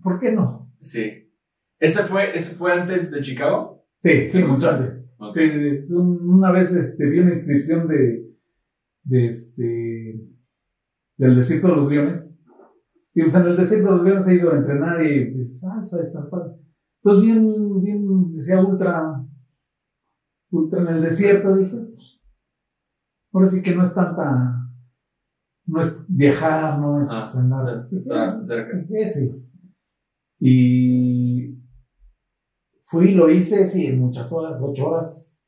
¿por 0.06 0.20
qué 0.20 0.32
no? 0.32 0.72
Sí. 0.80 1.32
¿Ese 1.80 2.04
fue, 2.04 2.36
¿Ese 2.36 2.56
fue 2.56 2.72
antes 2.72 3.10
de 3.12 3.22
Chicago? 3.22 3.84
Sí, 4.00 4.30
sí, 4.30 4.44
mucho 4.44 4.70
antes. 4.70 5.12
Ok. 5.18 5.34
Sí, 5.34 5.50
sí, 5.50 5.86
sí. 5.88 5.94
Un- 5.94 6.30
una 6.30 6.52
vez 6.52 6.74
este, 6.74 7.06
vi 7.10 7.20
una 7.20 7.32
inscripción 7.34 7.88
de, 7.88 8.30
de 9.04 9.28
este, 9.30 10.22
del 11.18 11.36
desierto 11.36 11.68
de 11.70 11.76
los 11.76 11.90
leones 11.90 12.32
Y 13.16 13.22
pues 13.22 13.36
en 13.36 13.48
el 13.48 13.58
desierto 13.58 13.92
los 13.92 14.02
habíamos 14.02 14.28
ido 14.30 14.52
a 14.52 14.58
entrenar 14.58 15.02
y 15.06 15.26
dices, 15.26 15.64
ah, 15.68 15.78
pues 15.80 15.94
ahí 15.96 16.04
está 16.04 16.30
padre. 16.30 16.52
Entonces, 17.02 17.24
bien, 17.26 17.82
bien, 17.82 18.32
decía 18.32 18.60
ultra, 18.62 19.26
ultra 20.52 20.82
en 20.82 20.88
el 20.88 21.02
desierto, 21.02 21.56
dije, 21.56 21.76
pues, 21.78 22.20
ahora 23.34 23.48
sí 23.48 23.62
que 23.64 23.76
no 23.76 23.84
es 23.84 23.94
tanta, 23.94 24.70
no 25.68 25.82
es 25.82 25.96
viajar, 26.08 26.80
no 26.80 27.02
es 27.02 27.10
Ah, 27.12 27.32
andar. 27.40 27.76
está- 27.76 27.96
está 27.98 28.42
cerca. 28.42 28.86
Ese. 28.90 29.42
Y 30.48 31.60
fui, 32.84 33.16
lo 33.16 33.32
hice, 33.32 33.68
sí, 33.68 33.88
en 33.88 34.00
muchas 34.00 34.32
horas, 34.32 34.60
ocho 34.62 34.90
horas. 34.90 35.40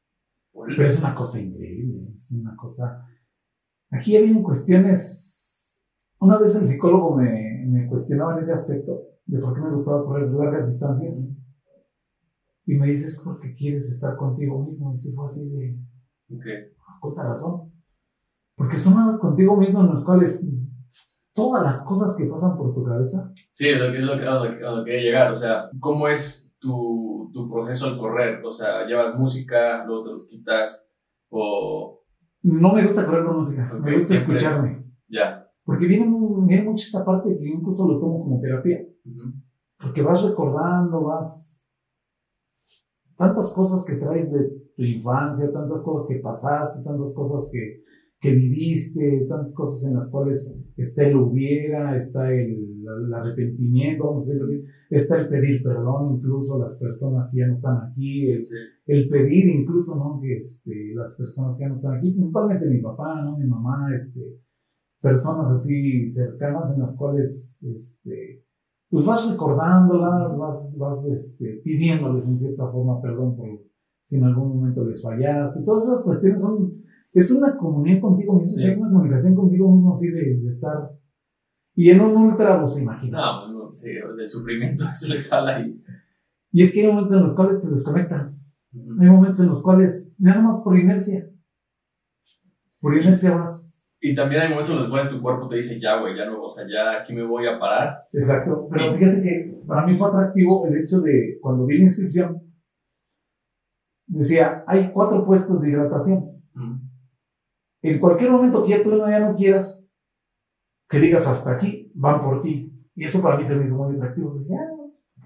Pero 0.52 0.88
es 0.88 0.98
una 1.00 1.14
cosa 1.14 1.40
increíble, 1.40 2.14
es 2.16 2.32
una 2.32 2.56
cosa. 2.56 3.06
Aquí 3.92 4.14
ya 4.14 4.22
vienen 4.22 4.42
cuestiones. 4.42 5.80
Una 6.20 6.40
vez 6.40 6.56
el 6.56 6.68
psicólogo 6.68 7.16
me, 7.16 7.64
me 7.68 7.88
cuestionaba 7.88 8.34
en 8.34 8.40
ese 8.40 8.54
aspecto 8.54 9.04
de 9.28 9.38
por 9.38 9.54
qué 9.54 9.62
me 9.62 9.70
gustaba 9.72 10.04
correr 10.04 10.32
largas 10.32 10.68
distancias. 10.68 11.30
Y 12.66 12.74
me 12.74 12.88
dice, 12.88 13.06
es 13.08 13.22
porque 13.24 13.54
quieres 13.54 13.92
estar 13.92 14.18
contigo 14.18 14.66
mismo. 14.66 14.92
Y 14.96 14.98
si 14.98 15.14
fue 15.14 15.26
así 15.26 15.48
de, 15.48 15.78
Ok. 16.34 16.44
puta 17.02 17.22
razón. 17.22 17.72
Porque 18.56 18.78
son 18.78 18.98
horas 18.98 19.20
contigo 19.20 19.56
mismo 19.56 19.82
en 19.82 19.94
las 19.94 20.04
cuales 20.04 20.52
todas 21.38 21.64
las 21.64 21.82
cosas 21.86 22.18
que 22.18 22.26
pasan 22.26 22.58
por 22.58 22.74
tu 22.74 22.84
cabeza, 22.84 23.32
Sí, 23.52 23.70
lo 23.76 23.92
que 23.92 24.00
es 24.00 24.04
lo 24.04 24.18
que, 24.18 24.26
a 24.28 24.34
lo 24.36 24.58
que, 24.58 24.66
a 24.66 24.72
lo 24.72 24.84
que 24.84 25.00
llegar. 25.02 25.32
O 25.32 25.36
sea, 25.36 25.70
¿cómo 25.80 26.08
es 26.08 26.52
tu, 26.60 27.30
tu 27.34 27.50
proceso 27.50 27.86
al 27.86 27.98
correr? 27.98 28.44
O 28.44 28.50
sea, 28.50 28.86
¿llevas 28.86 29.16
música, 29.18 29.86
luego 29.86 30.04
te 30.06 30.10
los 30.12 30.28
quitas? 30.28 30.90
O 31.30 32.04
no 32.44 32.74
me 32.74 32.84
gusta 32.86 33.06
correr 33.06 33.26
con 33.26 33.38
música, 33.38 33.72
me 33.80 33.94
gusta 33.96 34.16
siempre 34.16 34.36
es- 34.38 34.44
escucharme. 34.44 34.86
ya? 35.08 35.48
Porque 35.64 35.86
viene, 35.86 36.06
viene 36.48 36.64
mucho 36.64 36.84
esta 36.86 37.04
parte 37.06 37.38
que 37.38 37.48
incluso 37.48 37.88
lo 37.92 38.00
tomo 38.00 38.24
como 38.24 38.40
terapia. 38.42 38.80
Porque 39.80 40.02
vas 40.02 40.24
recordando, 40.24 41.04
vas. 41.04 41.70
Tantas 43.18 43.52
cosas 43.54 43.84
que 43.86 43.96
traes 43.96 44.32
de 44.32 44.48
tu 44.76 44.84
infancia, 44.84 45.52
tantas 45.52 45.84
cosas 45.84 46.08
que 46.08 46.20
pasaste, 46.20 46.84
tantas 46.84 47.14
cosas 47.16 47.50
que, 47.52 47.84
que 48.20 48.34
viviste, 48.34 49.26
tantas 49.30 49.54
cosas 49.54 49.88
en 49.88 49.96
las 49.96 50.10
cuales 50.10 50.60
está 50.76 51.04
el 51.04 51.16
hubiera, 51.18 51.96
está 51.96 52.34
el, 52.34 52.84
el 53.06 53.14
arrepentimiento, 53.14 54.06
vamos 54.06 54.24
a 54.24 54.34
decirlo 54.34 54.48
así, 54.48 54.64
está 54.90 55.20
el 55.22 55.30
pedir 55.30 55.62
perdón, 55.62 56.16
incluso 56.16 56.60
las 56.60 56.78
personas 56.78 57.30
que 57.32 57.40
ya 57.40 57.48
no 57.48 57.54
están 57.54 57.78
aquí, 57.92 58.32
el, 58.32 58.44
Sí. 58.44 58.56
el 58.88 59.08
pedir 59.10 59.48
incluso, 59.50 59.96
¿no? 59.98 60.20
Que 60.20 60.38
este, 60.38 60.94
las 60.96 61.16
personas 61.16 61.56
que 61.58 61.62
ya 61.62 61.68
no 61.70 61.76
están 61.76 61.98
aquí, 61.98 62.12
principalmente 62.12 62.66
mi 62.66 62.82
papá, 62.82 63.22
¿no? 63.24 63.38
Mi 63.38 63.46
mamá, 63.46 63.96
este, 63.96 64.40
personas 65.02 65.52
así 65.52 66.10
cercanas 66.10 66.74
en 66.74 66.82
las 66.82 66.98
cuales, 66.98 67.62
este, 67.64 68.44
pues 68.90 69.06
vas 69.06 69.30
recordándolas, 69.30 70.40
vas, 70.40 70.78
vas, 70.80 71.06
este, 71.08 71.62
pidiéndoles 71.64 72.28
en 72.28 72.40
cierta 72.40 72.68
forma 72.72 73.02
perdón 73.02 73.36
por 73.36 73.48
si 74.04 74.16
en 74.16 74.24
algún 74.24 74.56
momento 74.56 74.86
les 74.86 75.04
fallaste. 75.04 75.62
Todas 75.64 75.84
esas 75.84 76.04
cuestiones 76.06 76.42
son, 76.42 76.77
es 77.20 77.32
una 77.32 77.58
comunión 77.58 78.00
contigo 78.00 78.34
mismo, 78.34 78.62
Sí. 78.62 78.68
es 78.68 78.78
una 78.78 78.92
comunicación 78.92 79.36
contigo 79.36 79.72
mismo 79.72 79.94
así 79.94 80.10
de, 80.12 80.38
de 80.42 80.50
estar. 80.50 80.92
Y 81.76 81.90
en 81.92 82.02
un 82.02 82.16
ultra, 82.18 82.60
pues 82.60 82.80
imagina. 82.82 83.18
No, 83.18 83.52
no, 83.52 83.72
sí, 83.72 83.92
el 83.92 84.28
sufrimiento 84.28 84.84
es 84.92 85.08
letal 85.10 85.48
ahí. 85.48 85.84
Y 86.52 86.64
es 86.64 86.74
que 86.74 86.82
hay 86.82 86.88
momentos 86.88 87.14
en 87.18 87.24
los 87.24 87.36
cuales 87.36 87.62
te 87.62 87.70
desconectas. 87.70 88.48
Ujú. 88.74 89.02
Hay 89.02 89.10
momentos 89.10 89.40
en 89.42 89.50
los 89.50 89.62
cuales, 89.64 90.16
nada 90.18 90.42
más 90.42 90.62
por 90.64 90.78
inercia. 90.78 91.30
Por 92.80 92.98
inercia 92.98 93.36
vas. 93.36 93.92
Y 94.00 94.14
también 94.14 94.42
hay 94.42 94.50
momentos 94.50 94.72
en 94.72 94.80
los 94.80 94.90
cuales 94.90 95.10
tu 95.10 95.22
cuerpo 95.22 95.48
te 95.50 95.56
dice, 95.58 95.80
ya, 95.80 96.00
güey, 96.00 96.16
ya 96.16 96.26
no, 96.26 96.42
o 96.44 96.50
sea, 96.50 96.66
ya 96.68 97.02
aquí 97.02 97.14
me 97.14 97.24
voy 97.26 97.48
a 97.48 97.60
parar. 97.60 98.08
Exacto. 98.14 98.68
Pero 98.72 98.96
fíjate 98.96 99.22
que 99.22 99.62
para 99.68 99.86
mí 99.86 99.96
fue 99.96 100.08
atractivo 100.10 100.68
el 100.68 100.78
hecho 100.78 101.02
de 101.02 101.38
cuando 101.42 101.66
vi 101.66 101.78
la 101.80 101.84
inscripción, 101.86 102.42
decía, 104.06 104.64
hay 104.68 104.92
cuatro 104.94 105.26
puestos 105.26 105.62
de 105.62 105.70
hidratación. 105.72 106.37
En 107.90 108.00
cualquier 108.00 108.32
momento 108.32 108.64
que 108.66 108.72
ya 108.72 108.84
tú 108.84 108.98
ya 108.98 109.20
no 109.20 109.34
quieras, 109.34 109.90
que 110.90 111.00
digas 111.00 111.26
hasta 111.26 111.54
aquí, 111.54 111.90
van 111.96 112.22
por 112.22 112.42
ti. 112.42 112.74
Y 112.96 113.06
eso 113.06 113.22
para 113.22 113.38
mí 113.38 113.46
se 113.46 113.56
me 113.56 113.64
hizo 113.66 113.78
muy 113.78 113.96
atractivo. 113.96 114.42
"Ah". 114.52 115.24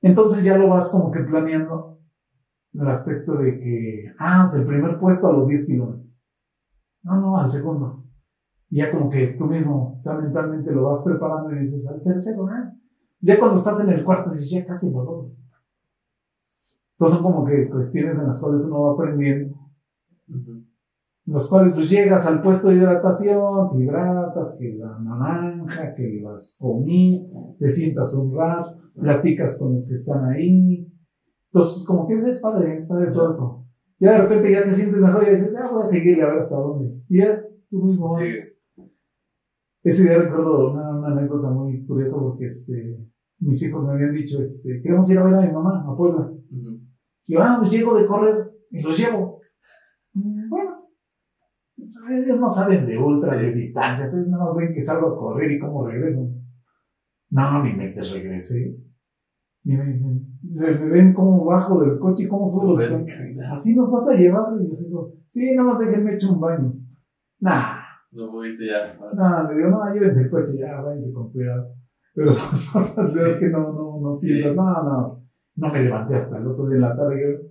Entonces 0.00 0.44
ya 0.44 0.56
lo 0.56 0.68
vas 0.68 0.90
como 0.90 1.10
que 1.10 1.20
planeando 1.20 2.00
en 2.72 2.80
el 2.80 2.88
aspecto 2.88 3.34
de 3.34 3.58
que, 3.58 4.12
ah, 4.18 4.46
pues 4.48 4.60
el 4.60 4.66
primer 4.66 4.98
puesto 4.98 5.26
a 5.26 5.32
los 5.32 5.48
10 5.48 5.66
kilómetros. 5.66 6.18
No, 7.02 7.20
no, 7.20 7.36
al 7.36 7.50
segundo. 7.50 8.04
Y 8.70 8.76
ya 8.78 8.90
como 8.90 9.10
que 9.10 9.28
tú 9.38 9.44
mismo, 9.46 9.96
o 9.98 10.00
sea, 10.00 10.14
mentalmente 10.14 10.72
lo 10.72 10.84
vas 10.84 11.02
preparando 11.02 11.54
y 11.54 11.60
dices, 11.60 11.86
al 11.86 12.02
tercero, 12.02 12.46
ah. 12.48 12.72
Ya 13.20 13.38
cuando 13.38 13.58
estás 13.58 13.80
en 13.80 13.90
el 13.90 14.04
cuarto 14.04 14.30
dices, 14.30 14.50
ya 14.50 14.64
casi 14.64 14.90
lo 14.90 15.04
logro. 15.04 15.32
Entonces 16.92 17.18
son 17.18 17.30
como 17.32 17.44
que 17.44 17.68
cuestiones 17.68 18.18
en 18.18 18.26
las 18.28 18.40
cuales 18.40 18.64
uno 18.64 18.82
va 18.82 18.92
aprendiendo 18.94 19.54
los 21.28 21.48
cuales 21.48 21.74
pues 21.74 21.90
llegas 21.90 22.26
al 22.26 22.40
puesto 22.40 22.68
de 22.68 22.76
hidratación, 22.76 23.70
te 23.70 23.84
hidratas, 23.84 24.56
que 24.58 24.76
la 24.78 24.98
naranja, 24.98 25.94
que 25.94 26.20
las 26.22 26.56
comí, 26.58 27.30
te 27.58 27.68
sientas 27.68 28.14
un 28.14 28.34
rato, 28.34 28.78
platicas 28.94 29.58
con 29.58 29.74
los 29.74 29.86
que 29.86 29.96
están 29.96 30.24
ahí. 30.24 30.90
Entonces, 31.52 31.84
como 31.86 32.06
que 32.06 32.14
es, 32.14 32.24
es 32.24 32.40
padre, 32.40 32.76
es 32.76 32.86
padre 32.86 33.10
todo 33.12 33.30
eso. 33.30 33.66
Ya 34.00 34.12
de 34.12 34.18
repente 34.22 34.52
ya 34.52 34.64
te 34.64 34.72
sientes 34.72 35.02
mejor 35.02 35.22
y 35.26 35.32
dices, 35.32 35.54
ah, 35.56 35.68
voy 35.70 35.82
a 35.82 35.86
seguirle 35.86 36.22
a 36.22 36.28
ver 36.28 36.38
hasta 36.38 36.56
dónde. 36.56 37.02
Y 37.08 37.18
ya 37.18 37.42
tú 37.68 37.84
mismo 37.84 38.06
vas. 38.10 38.26
Sí. 38.26 38.84
Ese 39.82 40.02
día 40.04 40.18
recuerdo 40.18 40.72
una, 40.72 40.96
una 40.96 41.08
anécdota 41.08 41.50
muy 41.50 41.84
curiosa 41.84 42.20
porque 42.20 42.46
este, 42.46 43.06
mis 43.40 43.62
hijos 43.62 43.84
me 43.84 43.92
habían 43.92 44.12
dicho, 44.12 44.42
este, 44.42 44.80
queremos 44.82 45.10
ir 45.10 45.18
a 45.18 45.24
ver 45.24 45.34
a 45.34 45.40
mi 45.42 45.52
mamá, 45.52 45.84
a 45.86 45.94
Puebla. 45.94 46.30
Ujú. 46.30 46.80
Y 47.26 47.34
yo, 47.34 47.42
ah, 47.42 47.56
pues 47.58 47.70
llego 47.70 47.98
de 47.98 48.06
correr 48.06 48.50
y 48.70 48.82
los 48.82 48.98
llevo. 48.98 49.37
Ellos 52.10 52.38
no 52.40 52.48
saben 52.48 52.86
de 52.86 52.98
ultra, 52.98 53.38
Sí. 53.38 53.44
de 53.46 53.52
distancias, 53.54 54.12
ellos 54.12 54.28
nada 54.28 54.44
más 54.44 54.56
ven 54.56 54.72
que 54.74 54.82
salgo 54.82 55.08
a 55.08 55.18
correr 55.18 55.50
y 55.52 55.58
cómo 55.58 55.86
regreso. 55.86 56.28
No, 57.30 57.62
ni 57.62 57.72
me 57.74 57.88
te 57.88 58.02
regresé. 58.02 58.76
Y 59.64 59.76
me 59.76 59.84
dicen, 59.86 60.26
me, 60.42 60.72
ven 60.72 61.12
cómo 61.12 61.44
bajo 61.44 61.80
del 61.80 61.98
coche 61.98 62.24
y 62.24 62.28
cómo 62.28 62.46
subo. 62.46 62.76
Así 63.52 63.74
nos 63.76 63.90
vas 63.92 64.08
a 64.08 64.14
llevar. 64.14 64.44
Y 64.60 64.68
yo 64.68 64.76
digo, 64.76 65.12
sí, 65.30 65.54
nada 65.56 65.68
más 65.70 65.78
déjenme 65.78 66.14
echar 66.14 66.30
un 66.30 66.40
baño. 66.40 66.74
Nah, 67.40 67.76
No 68.12 68.30
pudiste 68.30 68.66
ya. 68.66 68.96
nah, 69.14 69.48
le 69.48 69.56
digo, 69.56 69.68
no, 69.68 69.92
llévense 69.92 70.22
el 70.22 70.30
coche, 70.30 70.58
ya, 70.58 70.80
váyanse 70.80 71.12
con 71.12 71.30
cuidado. 71.32 71.74
Pero 72.14 72.32
son 72.32 72.58
cosas 72.72 73.14
de 73.14 73.22
las 73.24 73.36
que 73.36 73.48
no, 73.48 73.72
no, 73.72 74.00
no 74.00 74.16
Sí. 74.16 74.32
piensas, 74.34 74.56
no, 74.56 74.64
no, 74.64 75.22
no 75.56 75.72
me 75.72 75.82
levanté 75.84 76.14
hasta 76.14 76.38
el 76.38 76.46
otro 76.46 76.66
día 76.68 76.76
en 76.76 76.82
la 76.82 76.96
tarde. 76.96 77.20
yo- 77.22 77.48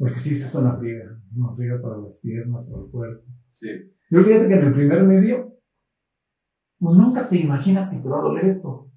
porque 0.00 0.14
sí, 0.18 0.34
es 0.34 0.54
una 0.54 0.76
friega, 0.76 1.16
una 1.36 1.54
friega 1.54 1.80
para 1.80 1.98
las 1.98 2.20
piernas, 2.20 2.68
para 2.70 2.82
el 2.82 2.90
cuerpo. 2.90 3.24
Sí. 3.50 3.68
Yo 4.10 4.22
fíjate 4.22 4.48
que 4.48 4.54
en 4.54 4.64
el 4.64 4.72
primer 4.74 5.04
medio, 5.04 5.54
pues 6.78 6.96
nunca 6.96 7.28
te 7.28 7.36
imaginas 7.36 7.90
que 7.90 7.98
te 7.98 8.08
va 8.08 8.18
a 8.18 8.22
doler 8.22 8.46
esto. 8.46 8.88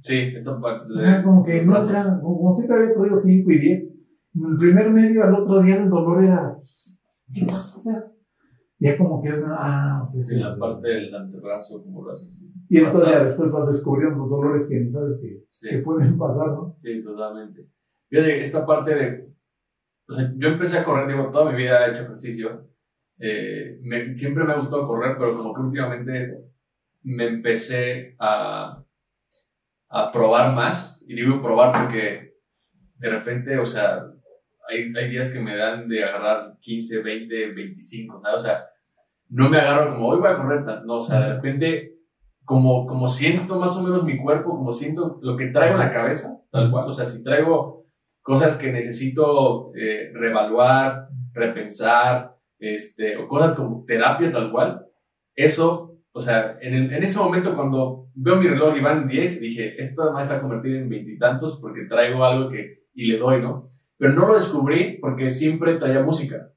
Sí, 0.00 0.16
esta 0.36 0.60
parte. 0.60 0.92
O 0.92 1.00
sea, 1.00 1.22
como 1.22 1.42
que 1.44 1.62
no, 1.64 1.76
era- 1.88 2.18
como, 2.20 2.38
como 2.38 2.52
siempre 2.52 2.76
había 2.78 2.94
corrido 2.94 3.16
5 3.16 3.50
y 3.52 3.58
10. 3.58 3.82
En 4.36 4.44
el 4.50 4.56
primer 4.58 4.90
medio, 4.90 5.22
al 5.24 5.34
otro 5.34 5.62
día 5.62 5.76
el 5.76 5.88
dolor 5.88 6.24
era, 6.24 6.58
¿qué 7.32 7.46
pasa? 7.46 7.78
O 7.78 7.80
sea, 7.80 8.04
ya 8.78 8.98
como 8.98 9.22
que 9.22 9.28
es, 9.30 9.44
ah, 9.48 10.02
o 10.04 10.06
sea, 10.06 10.22
Sí, 10.22 10.34
sí. 10.34 10.40
la 10.40 10.58
parte 10.58 10.88
del 10.88 11.14
antebrazo, 11.14 11.82
como 11.82 12.02
brazo. 12.02 12.28
Sí. 12.30 12.50
Y 12.68 12.78
entonces 12.78 13.10
ya 13.10 13.24
después 13.24 13.50
vas 13.52 13.68
descubriendo 13.68 14.18
los 14.18 14.28
dolores 14.30 14.66
que 14.68 14.80
ni 14.80 14.90
sabes 14.90 15.18
que, 15.20 15.44
Sí. 15.50 15.68
que 15.70 15.78
pueden 15.78 16.18
pasar, 16.18 16.48
¿no? 16.48 16.74
Sí, 16.76 17.02
totalmente. 17.02 17.68
Fíjate, 18.08 18.40
esta 18.40 18.66
parte 18.66 18.94
de. 18.94 19.34
O 20.08 20.12
sea, 20.12 20.30
yo 20.36 20.48
empecé 20.48 20.78
a 20.78 20.84
correr, 20.84 21.08
digo, 21.08 21.30
toda 21.30 21.50
mi 21.50 21.56
vida 21.58 21.86
he 21.86 21.90
hecho 21.92 22.02
ejercicio. 22.02 22.68
Eh, 23.18 23.78
me- 23.82 24.12
siempre 24.12 24.44
me 24.44 24.52
ha 24.52 24.56
gustado 24.56 24.86
correr, 24.86 25.16
pero 25.18 25.36
como 25.36 25.54
que 25.54 25.60
últimamente 25.62 26.34
me 27.02 27.26
empecé 27.26 28.16
a, 28.18 28.82
a 29.88 30.12
probar 30.12 30.54
más. 30.54 31.04
Y 31.06 31.14
digo 31.14 31.40
probar 31.42 31.82
porque 31.84 32.34
de 32.98 33.10
repente, 33.10 33.58
o 33.58 33.66
sea, 33.66 34.04
hay, 34.68 34.92
hay 34.96 35.10
días 35.10 35.30
que 35.30 35.40
me 35.40 35.56
dan 35.56 35.88
de 35.88 36.04
agarrar 36.04 36.56
15, 36.60 37.02
20, 37.02 37.52
25, 37.52 38.20
¿sabes? 38.22 38.40
O 38.40 38.42
sea, 38.44 38.64
no 39.30 39.48
me 39.48 39.58
agarro 39.58 39.94
como 39.94 40.08
hoy 40.08 40.18
voy 40.18 40.28
a 40.28 40.36
correr, 40.36 40.62
no, 40.84 40.94
o 40.94 41.00
sea, 41.00 41.20
de 41.20 41.34
repente, 41.34 41.98
como, 42.44 42.86
como 42.86 43.08
siento 43.08 43.58
más 43.58 43.76
o 43.76 43.82
menos 43.82 44.04
mi 44.04 44.18
cuerpo, 44.22 44.50
como 44.50 44.72
siento 44.72 45.18
lo 45.22 45.36
que 45.36 45.46
traigo 45.48 45.74
en 45.74 45.80
la 45.80 45.92
cabeza, 45.92 46.40
tal 46.50 46.70
cual, 46.70 46.88
o 46.88 46.92
sea, 46.92 47.04
si 47.04 47.22
traigo 47.24 47.73
cosas 48.24 48.56
que 48.56 48.72
necesito 48.72 49.70
eh, 49.76 50.10
reevaluar, 50.14 51.08
repensar, 51.32 52.34
este, 52.58 53.16
o 53.16 53.28
cosas 53.28 53.54
como 53.54 53.84
terapia 53.84 54.32
tal 54.32 54.50
cual, 54.50 54.86
eso, 55.36 55.98
o 56.12 56.20
sea, 56.20 56.56
en, 56.60 56.74
el- 56.74 56.92
en 56.92 57.02
ese 57.02 57.18
momento 57.18 57.54
cuando 57.54 58.08
veo 58.14 58.36
mi 58.36 58.46
reloj 58.48 58.76
y 58.76 58.80
van 58.80 59.06
10, 59.06 59.40
dije, 59.40 59.80
esto 59.80 60.04
me 60.12 60.20
va 60.22 60.34
a 60.34 60.40
convertir 60.40 60.76
en 60.76 60.88
veintitantos 60.88 61.58
porque 61.60 61.84
traigo 61.88 62.24
algo 62.24 62.50
que, 62.50 62.84
y 62.94 63.06
le 63.12 63.18
doy, 63.18 63.40
¿no? 63.42 63.68
Pero 63.98 64.12
no 64.14 64.26
lo 64.26 64.34
descubrí 64.34 64.98
porque 65.00 65.28
siempre 65.28 65.74
traía 65.78 66.02
música. 66.02 66.48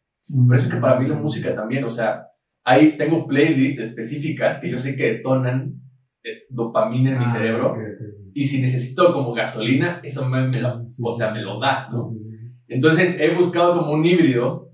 Por 0.48 0.56
eso 0.56 0.68
es 0.70 0.74
que 0.76 0.80
para 0.80 1.00
mí 1.00 1.08
la 1.08 1.16
música 1.16 1.54
también, 1.56 1.84
o 1.84 1.90
sea, 1.90 2.28
ahí 2.64 2.96
tengo 2.98 3.26
playlists 3.28 3.80
específicas 3.82 4.60
que 4.60 4.70
yo 4.70 4.78
sé 4.78 4.96
que 4.96 5.14
detonan 5.14 5.74
eh, 6.24 6.44
dopamina 6.50 7.12
en 7.12 7.20
mi 7.20 7.26
Ah, 7.26 7.30
cerebro. 7.30 7.72
ok, 7.72 7.78
ok. 7.78 8.17
Y 8.34 8.46
si 8.46 8.62
necesito 8.62 9.14
como 9.14 9.34
gasolina, 9.34 10.02
eso 10.04 10.28
me, 10.28 10.48
me 10.48 10.62
lo, 10.62 10.86
o 11.04 11.12
sea, 11.12 11.32
me 11.32 11.42
lo 11.42 11.60
da, 11.60 11.90
¿no? 11.92 12.12
Entonces 12.68 13.20
he 13.20 13.34
buscado 13.34 13.78
como 13.78 13.94
un 13.94 14.06
híbrido. 14.06 14.72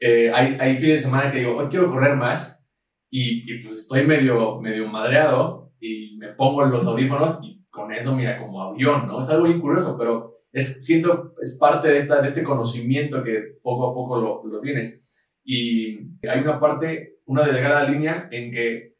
Eh, 0.00 0.30
hay, 0.32 0.56
hay 0.60 0.76
fines 0.76 1.00
de 1.00 1.08
semana 1.08 1.32
que 1.32 1.38
digo, 1.38 1.56
hoy 1.56 1.68
quiero 1.68 1.90
correr 1.90 2.16
más 2.16 2.68
y, 3.10 3.50
y 3.50 3.62
pues 3.62 3.82
estoy 3.82 4.06
medio, 4.06 4.60
medio 4.60 4.86
madreado 4.86 5.72
y 5.80 6.16
me 6.18 6.28
pongo 6.28 6.64
los 6.64 6.86
audífonos 6.86 7.38
y 7.42 7.64
con 7.70 7.92
eso, 7.92 8.14
mira, 8.14 8.38
como 8.38 8.62
avión, 8.62 9.06
¿no? 9.06 9.20
Es 9.20 9.30
algo 9.30 9.44
bien 9.44 9.60
curioso, 9.60 9.96
pero 9.98 10.32
es, 10.52 10.84
siento, 10.84 11.34
es 11.40 11.56
parte 11.58 11.88
de, 11.88 11.96
esta, 11.96 12.20
de 12.20 12.28
este 12.28 12.42
conocimiento 12.42 13.22
que 13.22 13.58
poco 13.62 13.90
a 13.90 13.94
poco 13.94 14.20
lo, 14.20 14.44
lo 14.44 14.60
tienes. 14.60 15.00
Y 15.44 15.98
hay 16.26 16.40
una 16.40 16.60
parte, 16.60 17.18
una 17.26 17.44
delgada 17.44 17.88
línea 17.88 18.28
en 18.30 18.50
que 18.50 18.93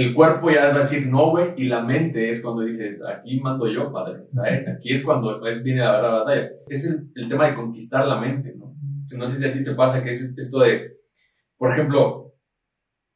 el 0.00 0.14
cuerpo 0.14 0.50
ya 0.50 0.68
va 0.68 0.74
a 0.74 0.78
decir 0.78 1.06
no, 1.06 1.30
güey, 1.30 1.54
y 1.56 1.64
la 1.64 1.82
mente 1.82 2.30
es 2.30 2.42
cuando 2.42 2.62
dices, 2.62 3.04
aquí 3.04 3.40
mando 3.40 3.66
yo, 3.68 3.92
padre, 3.92 4.24
¿sabes? 4.32 4.68
Aquí 4.68 4.92
es 4.92 5.04
cuando 5.04 5.46
es, 5.46 5.62
viene 5.62 5.80
la 5.80 5.92
verdadera 5.92 6.18
batalla. 6.20 6.50
Es 6.68 6.84
el, 6.84 7.10
el 7.14 7.28
tema 7.28 7.48
de 7.48 7.54
conquistar 7.54 8.06
la 8.06 8.20
mente, 8.20 8.54
¿no? 8.56 8.74
No 9.16 9.26
sé 9.26 9.38
si 9.38 9.44
a 9.44 9.52
ti 9.52 9.64
te 9.64 9.74
pasa 9.74 10.02
que 10.02 10.10
es 10.10 10.36
esto 10.38 10.60
de, 10.60 10.96
por 11.56 11.72
ejemplo, 11.72 12.34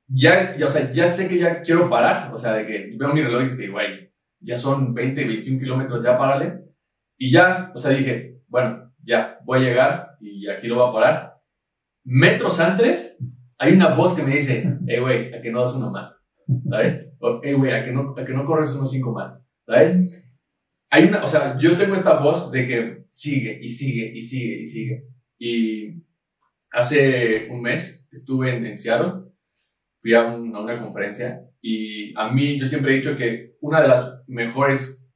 ya, 0.07 0.57
ya, 0.57 0.67
o 0.67 0.69
sea, 0.69 0.91
ya 0.91 1.07
sé 1.07 1.29
que 1.29 1.39
ya 1.39 1.61
quiero 1.61 1.89
parar, 1.89 2.33
o 2.33 2.37
sea, 2.37 2.53
de 2.55 2.67
que 2.67 2.97
veo 2.97 3.15
mi 3.15 3.23
reloj 3.23 3.43
y 3.43 3.47
es 3.47 3.57
que, 3.57 3.69
güey, 3.69 4.13
ya 4.41 4.57
son 4.57 4.93
20, 4.93 5.25
21 5.25 5.61
kilómetros, 5.61 6.05
ya 6.05 6.19
párale. 6.19 6.65
Y 7.17 7.31
ya, 7.31 7.71
o 7.75 7.79
sea, 7.79 7.93
dije, 7.93 8.41
bueno, 8.49 8.93
ya, 9.03 9.39
voy 9.45 9.61
a 9.61 9.63
llegar 9.63 10.17
y 10.21 10.49
aquí 10.49 10.67
lo 10.67 10.77
voy 10.77 10.89
a 10.89 10.93
parar. 10.93 11.35
Metros 12.05 12.61
antes, 12.61 13.19
hay 13.59 13.73
una 13.73 13.95
voz 13.95 14.15
que 14.15 14.23
me 14.23 14.35
dice, 14.35 14.79
hey, 14.87 15.01
güey, 15.01 15.33
a 15.33 15.41
que 15.41 15.51
no 15.51 15.61
das 15.61 15.75
uno 15.75 15.91
más, 15.91 16.23
¿sabes? 16.69 17.07
O, 17.21 17.41
hey, 17.43 17.55
güey, 17.55 17.73
a 17.73 17.85
que 17.85 17.93
no, 17.93 18.15
a 18.17 18.25
que 18.25 18.33
no 18.33 18.45
corres 18.47 18.75
unos 18.75 18.91
cinco 18.91 19.13
más, 19.13 19.43
¿sabes? 19.67 20.25
Hay 20.91 21.05
una, 21.05 21.25
o 21.25 21.27
sea, 21.27 21.59
yo 21.59 21.77
tengo 21.77 21.95
esta 21.95 22.21
voz 22.21 22.53
de 22.53 22.67
que 22.67 23.05
sigue 23.09 23.59
y 23.61 23.69
sigue 23.69 24.13
y 24.15 24.23
sigue 24.23 24.61
y 24.61 24.65
sigue. 24.65 25.05
Y 25.39 26.03
hace 26.71 27.49
un 27.51 27.63
mes 27.63 28.07
estuve 28.13 28.57
en, 28.57 28.67
en 28.67 28.77
Seattle, 28.77 29.25
fui 30.01 30.15
a, 30.15 30.25
un- 30.27 30.55
a 30.55 30.61
una 30.61 30.81
conferencia 30.81 31.43
y 31.61 32.13
a 32.19 32.31
mí 32.33 32.59
yo 32.59 32.67
siempre 32.67 32.93
he 32.93 32.97
dicho 32.97 33.17
que 33.17 33.57
una 33.61 33.81
de 33.81 33.89
las 33.89 34.23
mejores 34.27 35.07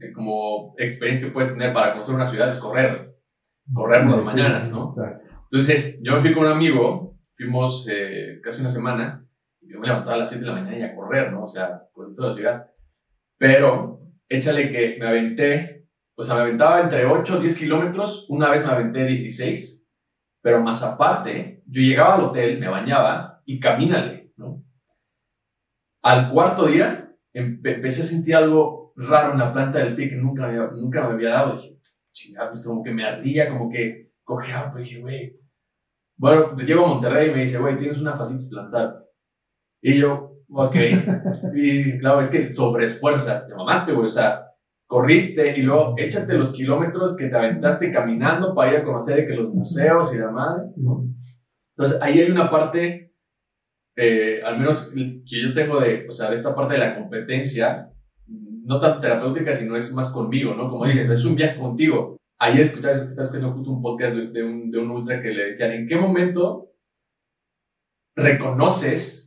eh, 0.00 0.12
como 0.12 0.74
experiencias 0.78 1.28
que 1.28 1.32
puedes 1.34 1.50
tener 1.52 1.72
para 1.72 1.90
conocer 1.92 2.14
una 2.14 2.26
ciudad 2.26 2.48
es 2.48 2.56
correr, 2.56 3.14
correr 3.72 4.06
por 4.06 4.16
las 4.16 4.24
mañanas, 4.24 4.72
¿no? 4.72 4.90
Entonces, 5.44 6.00
yo 6.02 6.14
me 6.16 6.20
fui 6.22 6.32
con 6.34 6.46
un 6.46 6.52
amigo, 6.52 7.18
fuimos 7.36 7.86
eh, 7.90 8.40
casi 8.42 8.60
una 8.62 8.70
semana, 8.70 9.25
yo 9.68 9.80
me 9.80 9.86
levantaba 9.88 10.14
a 10.14 10.18
las 10.18 10.28
7 10.30 10.44
de 10.44 10.50
la 10.50 10.56
mañana 10.60 10.78
y 10.78 10.82
a 10.82 10.94
correr, 10.94 11.32
¿no? 11.32 11.42
O 11.44 11.46
sea, 11.46 11.82
por 11.94 12.14
toda 12.14 12.28
la 12.28 12.34
ciudad. 12.34 12.66
Pero, 13.38 14.00
échale 14.28 14.70
que 14.70 14.96
me 14.98 15.06
aventé, 15.06 15.86
o 16.14 16.22
sea, 16.22 16.36
me 16.36 16.42
aventaba 16.42 16.80
entre 16.80 17.04
8 17.06 17.36
o 17.36 17.40
10 17.40 17.56
kilómetros, 17.56 18.26
una 18.28 18.50
vez 18.50 18.64
me 18.64 18.72
aventé 18.72 19.04
16, 19.04 19.86
pero 20.42 20.60
más 20.62 20.82
aparte, 20.82 21.62
yo 21.66 21.82
llegaba 21.82 22.14
al 22.14 22.22
hotel, 22.24 22.58
me 22.58 22.68
bañaba 22.68 23.42
y 23.44 23.58
camínale, 23.60 24.32
¿no? 24.36 24.62
Al 26.02 26.30
cuarto 26.30 26.66
día, 26.66 27.12
empe- 27.34 27.74
empecé 27.76 28.02
a 28.02 28.04
sentir 28.04 28.36
algo 28.36 28.92
raro 28.96 29.32
en 29.32 29.38
la 29.38 29.52
planta 29.52 29.78
del 29.80 29.94
pie 29.94 30.08
que 30.08 30.16
nunca 30.16 30.46
me 30.46 30.56
nunca 30.80 31.06
me 31.08 31.14
había 31.14 31.30
dado. 31.30 31.56
Dije, 31.56 31.76
chingada, 32.12 32.50
pues 32.50 32.64
como 32.66 32.82
que 32.82 32.92
me 32.92 33.04
ardía, 33.04 33.48
como 33.50 33.68
que 33.70 34.12
cojeaba, 34.22 34.72
pues 34.72 34.84
dije, 34.88 35.00
güey. 35.00 35.36
Bueno, 36.16 36.56
llego 36.56 36.84
a 36.86 36.88
Monterrey 36.88 37.28
y 37.30 37.32
me 37.34 37.40
dice, 37.40 37.58
güey, 37.58 37.76
tienes 37.76 38.00
una 38.00 38.16
fascitis 38.16 38.48
plantar. 38.48 38.88
Y 39.82 39.98
yo, 39.98 40.36
ok. 40.48 40.76
y 41.54 41.98
claro, 41.98 42.20
es 42.20 42.28
que 42.28 42.52
sea, 42.52 43.46
te 43.46 43.54
mamaste, 43.54 43.92
güey, 43.92 44.06
o 44.06 44.08
sea, 44.08 44.46
corriste 44.86 45.58
y 45.58 45.62
luego 45.62 45.94
échate 45.96 46.34
los 46.34 46.52
kilómetros 46.52 47.16
que 47.16 47.28
te 47.28 47.36
aventaste 47.36 47.90
caminando 47.90 48.54
para 48.54 48.72
ir 48.72 48.78
a 48.78 48.84
conocer 48.84 49.26
que 49.26 49.34
los 49.34 49.52
museos 49.52 50.14
y 50.14 50.18
la 50.18 50.30
madre, 50.30 50.68
¿no? 50.76 51.04
Entonces, 51.76 52.00
ahí 52.00 52.20
hay 52.20 52.30
una 52.30 52.50
parte, 52.50 53.12
eh, 53.96 54.40
al 54.42 54.58
menos 54.58 54.92
que 54.94 55.42
yo 55.42 55.52
tengo 55.52 55.80
de, 55.80 56.06
o 56.08 56.10
sea, 56.10 56.30
de 56.30 56.36
esta 56.36 56.54
parte 56.54 56.74
de 56.74 56.80
la 56.80 56.96
competencia, 56.96 57.90
no 58.26 58.80
tanto 58.80 59.00
terapéutica, 59.00 59.52
sino 59.54 59.76
es 59.76 59.92
más 59.92 60.08
conmigo, 60.08 60.54
¿no? 60.54 60.70
Como 60.70 60.86
dices, 60.86 61.10
es 61.10 61.24
un 61.24 61.36
viaje 61.36 61.58
contigo. 61.58 62.16
Ayer 62.38 62.60
escuchaba, 62.60 62.96
estaba 62.96 63.26
escuchando 63.26 63.52
justo 63.52 63.70
un 63.70 63.82
podcast 63.82 64.16
de, 64.16 64.28
de 64.28 64.42
un, 64.42 64.70
de 64.70 64.78
un 64.78 64.90
ultra 64.90 65.20
que 65.20 65.30
le 65.30 65.46
decían, 65.46 65.72
¿en 65.72 65.86
qué 65.86 65.96
momento 65.96 66.70
reconoces 68.14 69.25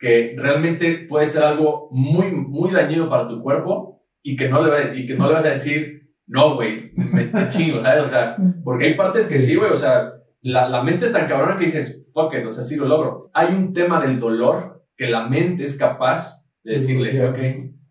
que 0.00 0.34
realmente 0.36 1.06
puede 1.08 1.26
ser 1.26 1.42
algo 1.44 1.88
muy, 1.92 2.30
muy 2.32 2.72
dañino 2.72 3.08
para 3.10 3.28
tu 3.28 3.42
cuerpo 3.42 4.02
y 4.22 4.34
que 4.34 4.48
no 4.48 4.64
le, 4.64 4.98
y 4.98 5.06
que 5.06 5.14
no 5.14 5.28
le 5.28 5.34
vas 5.34 5.44
a 5.44 5.50
decir, 5.50 6.14
no, 6.26 6.54
güey, 6.54 6.90
me 6.94 7.24
te 7.24 7.48
chingo, 7.48 7.82
¿sabes? 7.82 8.04
O 8.04 8.06
sea, 8.06 8.36
porque 8.64 8.86
hay 8.86 8.94
partes 8.94 9.28
que 9.28 9.38
sí, 9.38 9.56
güey, 9.56 9.70
o 9.70 9.76
sea, 9.76 10.14
la, 10.40 10.70
la 10.70 10.82
mente 10.82 11.04
es 11.04 11.12
tan 11.12 11.28
cabrona 11.28 11.58
que 11.58 11.66
dices, 11.66 12.10
fuck 12.14 12.32
it, 12.32 12.46
o 12.46 12.48
sea, 12.48 12.64
sí 12.64 12.76
lo 12.76 12.86
logro. 12.86 13.30
Hay 13.34 13.52
un 13.52 13.74
tema 13.74 14.00
del 14.00 14.18
dolor 14.18 14.86
que 14.96 15.06
la 15.06 15.28
mente 15.28 15.64
es 15.64 15.76
capaz 15.76 16.48
de 16.64 16.74
decirle, 16.74 17.28
ok, 17.28 17.38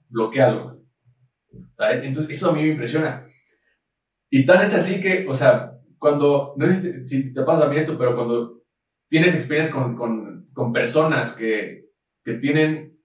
bloquealo. 0.10 0.82
¿Sabes? 1.78 2.04
Entonces, 2.04 2.36
eso 2.36 2.50
a 2.50 2.54
mí 2.54 2.64
me 2.64 2.70
impresiona. 2.70 3.28
Y 4.32 4.48
tan 4.48 4.64
es 4.64 4.74
así 4.74 5.00
que, 5.00 5.28
o 5.28 5.34
sea, 5.34 5.74
cuando, 6.00 6.56
no 6.58 6.66
sé 6.66 6.74
si 6.74 6.82
te, 6.82 7.04
si 7.04 7.34
te 7.36 7.44
pasa 7.44 7.66
a 7.66 7.70
mí 7.70 7.78
esto, 7.78 7.98
pero 8.00 8.16
cuando 8.16 8.64
tienes 9.08 9.36
experiencias 9.36 9.76
con, 9.76 9.96
con, 9.96 10.48
con 10.54 10.74
personas 10.74 11.36
que, 11.36 11.89
que 12.24 12.34
tienen 12.36 13.00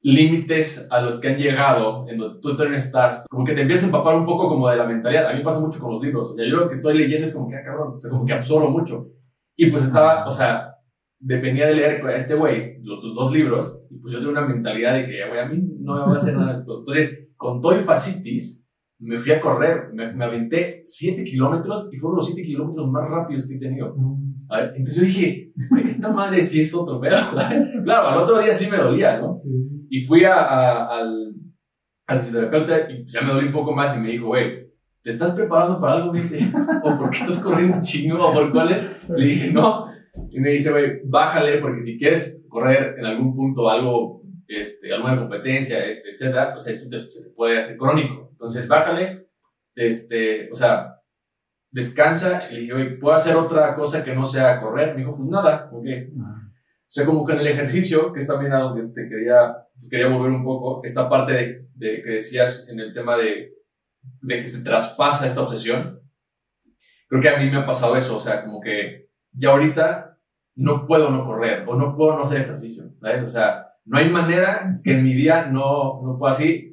límites 0.00 0.86
a 0.90 1.00
los 1.00 1.20
que 1.20 1.28
han 1.28 1.38
llegado, 1.38 2.08
en 2.08 2.18
donde 2.18 2.40
tú 2.40 2.54
también 2.56 2.76
estás, 2.76 3.26
como 3.28 3.44
que 3.44 3.54
te 3.54 3.62
empiezas 3.62 3.84
a 3.84 3.88
empapar 3.88 4.14
un 4.14 4.26
poco 4.26 4.48
como 4.48 4.68
de 4.68 4.76
la 4.76 4.86
mentalidad. 4.86 5.28
A 5.28 5.34
mí 5.34 5.42
pasa 5.42 5.60
mucho 5.60 5.80
con 5.80 5.94
los 5.94 6.02
libros. 6.02 6.30
O 6.30 6.34
sea, 6.34 6.46
yo 6.46 6.56
lo 6.56 6.68
que 6.68 6.74
estoy 6.74 6.96
leyendo 6.96 7.26
es 7.26 7.34
como 7.34 7.48
que, 7.48 7.56
ah, 7.56 7.64
cabrón, 7.64 7.94
o 7.94 7.98
sea, 7.98 8.10
como 8.10 8.24
que 8.24 8.32
absorbo 8.32 8.70
mucho. 8.70 9.08
Y 9.56 9.70
pues 9.70 9.82
estaba, 9.82 10.26
o 10.26 10.30
sea, 10.30 10.74
dependía 11.18 11.66
de 11.66 11.74
leer 11.74 12.06
a 12.06 12.14
este 12.14 12.34
güey 12.34 12.80
los 12.82 13.02
sus 13.02 13.14
dos 13.14 13.32
libros, 13.32 13.82
y 13.90 13.98
pues 13.98 14.12
yo 14.12 14.20
tengo 14.20 14.32
una 14.32 14.46
mentalidad 14.46 14.94
de 14.94 15.06
que, 15.06 15.28
güey, 15.28 15.40
a 15.40 15.46
mí 15.46 15.58
no 15.80 15.94
me 15.94 16.00
va 16.00 16.12
a 16.12 16.14
hacer 16.14 16.36
nada. 16.36 16.58
Entonces, 16.66 17.28
con 17.36 17.60
todo 17.60 17.76
y 17.76 17.82
fascitis, 17.82 18.67
me 19.00 19.16
fui 19.18 19.32
a 19.32 19.40
correr, 19.40 19.90
me, 19.94 20.12
me 20.12 20.24
aventé 20.24 20.80
7 20.82 21.22
kilómetros 21.24 21.88
y 21.92 21.96
fueron 21.98 22.16
los 22.16 22.26
7 22.26 22.42
kilómetros 22.42 22.90
más 22.90 23.08
rápidos 23.08 23.46
que 23.48 23.54
he 23.54 23.58
tenido. 23.58 23.94
A 24.50 24.56
ver, 24.58 24.66
entonces 24.76 24.96
yo 24.96 25.02
dije, 25.04 25.52
esta 25.86 26.12
madre 26.12 26.40
sí 26.42 26.60
es 26.60 26.74
otro 26.74 27.00
pedo. 27.00 27.16
claro, 27.84 28.08
al 28.08 28.18
otro 28.22 28.38
día 28.40 28.52
sí 28.52 28.68
me 28.70 28.76
dolía, 28.78 29.18
¿no? 29.20 29.40
Y 29.90 30.00
fui 30.02 30.24
a, 30.24 30.34
a- 30.34 30.98
al, 31.00 31.34
al 32.06 32.20
fisioterapeuta 32.22 32.90
y 32.90 33.04
ya 33.06 33.20
me 33.22 33.32
dolí 33.34 33.46
un 33.48 33.52
poco 33.52 33.72
más 33.74 33.96
y 33.96 34.00
me 34.00 34.08
dijo, 34.10 34.26
güey, 34.26 34.68
¿te 35.02 35.10
estás 35.10 35.30
preparando 35.32 35.80
para 35.80 35.94
algo? 35.94 36.12
Me 36.12 36.18
dice, 36.18 36.40
¿o 36.82 36.98
por 36.98 37.10
qué 37.10 37.18
estás 37.18 37.38
corriendo 37.42 37.76
un 37.76 37.82
chingo? 37.82 38.18
¿O 38.28 38.32
por 38.32 38.50
cuál 38.52 38.72
es? 38.72 39.08
Le 39.10 39.24
dije, 39.26 39.52
no. 39.52 39.86
Y 40.30 40.40
me 40.40 40.50
dice, 40.50 40.72
güey, 40.72 41.00
bájale 41.04 41.58
porque 41.58 41.80
si 41.80 41.96
quieres 41.98 42.42
correr 42.48 42.96
en 42.98 43.04
algún 43.06 43.36
punto 43.36 43.68
algo, 43.70 44.17
este, 44.48 44.92
alguna 44.92 45.16
competencia, 45.16 45.84
e- 45.86 46.02
etcétera, 46.12 46.54
o 46.56 46.58
sea, 46.58 46.74
esto 46.74 46.88
te, 46.88 47.08
se 47.08 47.22
te 47.22 47.30
puede 47.30 47.58
hacer 47.58 47.76
crónico. 47.76 48.30
Entonces, 48.32 48.66
bájale, 48.66 49.28
este, 49.74 50.50
o 50.50 50.54
sea, 50.54 50.96
descansa. 51.70 52.50
Y 52.50 52.54
le 52.54 52.60
dije, 52.60 52.72
güey, 52.72 52.98
¿puedo 52.98 53.14
hacer 53.14 53.36
otra 53.36 53.74
cosa 53.74 54.02
que 54.02 54.14
no 54.14 54.26
sea 54.26 54.60
correr? 54.60 54.94
Me 54.94 55.00
dijo, 55.00 55.16
pues 55.16 55.28
nada, 55.28 55.68
ok. 55.72 55.86
O 56.16 56.90
sea, 56.90 57.04
como 57.04 57.26
que 57.26 57.34
en 57.34 57.40
el 57.40 57.48
ejercicio, 57.48 58.12
que 58.12 58.20
es 58.20 58.26
también 58.26 58.52
a 58.54 58.60
donde 58.60 58.88
te 58.94 59.08
quería, 59.08 59.54
te 59.78 59.88
quería 59.90 60.08
volver 60.08 60.30
un 60.30 60.42
poco, 60.42 60.80
esta 60.82 61.08
parte 61.08 61.32
de, 61.32 61.68
de 61.74 62.02
que 62.02 62.10
decías 62.12 62.68
en 62.70 62.80
el 62.80 62.94
tema 62.94 63.18
de, 63.18 63.52
de 64.22 64.34
que 64.36 64.42
se 64.42 64.62
traspasa 64.62 65.26
esta 65.26 65.42
obsesión, 65.42 66.00
creo 67.08 67.20
que 67.20 67.28
a 67.28 67.38
mí 67.38 67.50
me 67.50 67.58
ha 67.58 67.66
pasado 67.66 67.94
eso, 67.94 68.16
o 68.16 68.18
sea, 68.18 68.42
como 68.42 68.60
que 68.62 69.10
ya 69.32 69.50
ahorita 69.50 70.18
no 70.56 70.86
puedo 70.86 71.10
no 71.10 71.26
correr 71.26 71.64
o 71.68 71.76
no 71.76 71.94
puedo 71.94 72.14
no 72.14 72.22
hacer 72.22 72.40
ejercicio, 72.40 72.90
¿sabes? 73.00 73.22
O 73.22 73.28
sea, 73.28 73.67
no 73.88 73.98
hay 73.98 74.10
manera 74.10 74.80
que 74.84 74.92
en 74.92 75.02
mi 75.02 75.14
día 75.14 75.46
no, 75.46 76.00
no 76.02 76.18
pueda 76.18 76.32
así. 76.32 76.66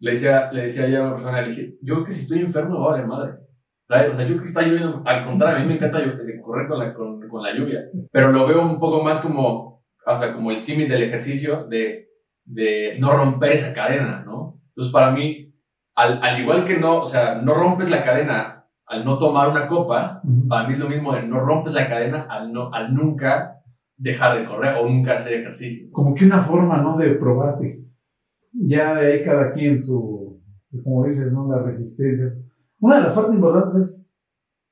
Le 0.00 0.12
decía, 0.12 0.50
le 0.50 0.62
decía 0.62 0.84
ayer 0.84 0.98
a 0.98 1.02
una 1.02 1.12
persona, 1.12 1.42
le 1.42 1.48
dije, 1.48 1.74
yo 1.82 1.94
creo 1.94 2.06
que 2.06 2.12
si 2.12 2.22
estoy 2.22 2.40
enfermo 2.40 2.80
va 2.80 2.86
a 2.86 2.90
valer 2.92 3.06
madre. 3.06 3.32
O 3.88 4.14
sea, 4.14 4.24
yo 4.24 4.28
creo 4.28 4.40
que 4.40 4.46
está 4.46 4.62
lloviendo, 4.62 5.02
al 5.04 5.26
contrario, 5.26 5.58
a 5.58 5.60
mí 5.60 5.66
me 5.66 5.74
encanta 5.74 6.02
eh, 6.02 6.40
correr 6.42 6.66
con 6.66 6.78
la, 6.78 6.94
con, 6.94 7.20
con 7.28 7.42
la 7.42 7.54
lluvia, 7.54 7.84
pero 8.10 8.32
lo 8.32 8.46
veo 8.46 8.62
un 8.62 8.80
poco 8.80 9.04
más 9.04 9.20
como, 9.20 9.84
o 10.06 10.14
sea, 10.14 10.32
como 10.32 10.50
el 10.50 10.58
símil 10.58 10.88
del 10.88 11.02
ejercicio 11.02 11.64
de, 11.64 12.08
de 12.44 12.96
no 12.98 13.14
romper 13.14 13.52
esa 13.52 13.74
cadena, 13.74 14.22
¿no? 14.24 14.58
Entonces, 14.68 14.90
para 14.90 15.10
mí, 15.10 15.54
al, 15.94 16.18
al 16.22 16.40
igual 16.40 16.64
que 16.64 16.78
no, 16.78 17.00
o 17.00 17.04
sea, 17.04 17.42
no 17.42 17.52
rompes 17.52 17.90
la 17.90 18.02
cadena 18.02 18.66
al 18.86 19.04
no 19.04 19.18
tomar 19.18 19.48
una 19.48 19.68
copa, 19.68 20.22
para 20.48 20.66
mí 20.66 20.72
es 20.72 20.78
lo 20.78 20.88
mismo 20.88 21.12
de 21.12 21.22
no 21.22 21.40
rompes 21.40 21.74
la 21.74 21.88
cadena 21.88 22.26
al, 22.28 22.52
no, 22.52 22.72
al 22.72 22.94
nunca 22.94 23.53
dejar 23.96 24.38
de 24.38 24.46
correr 24.46 24.76
o 24.76 24.88
nunca 24.88 25.16
hacer 25.16 25.40
ejercicio. 25.40 25.88
Como 25.90 26.14
que 26.14 26.24
una 26.24 26.42
forma, 26.42 26.80
¿no? 26.80 26.96
De 26.96 27.14
probarte. 27.14 27.84
Ya 28.52 28.94
de 28.94 29.12
ahí 29.12 29.22
cada 29.24 29.52
quien 29.52 29.80
su, 29.80 30.40
como 30.82 31.04
dices, 31.06 31.32
¿no? 31.32 31.50
Las 31.50 31.64
resistencias. 31.64 32.42
Una 32.78 32.96
de 32.96 33.02
las 33.02 33.14
partes 33.14 33.34
importantes 33.34 33.76
es, 33.76 34.12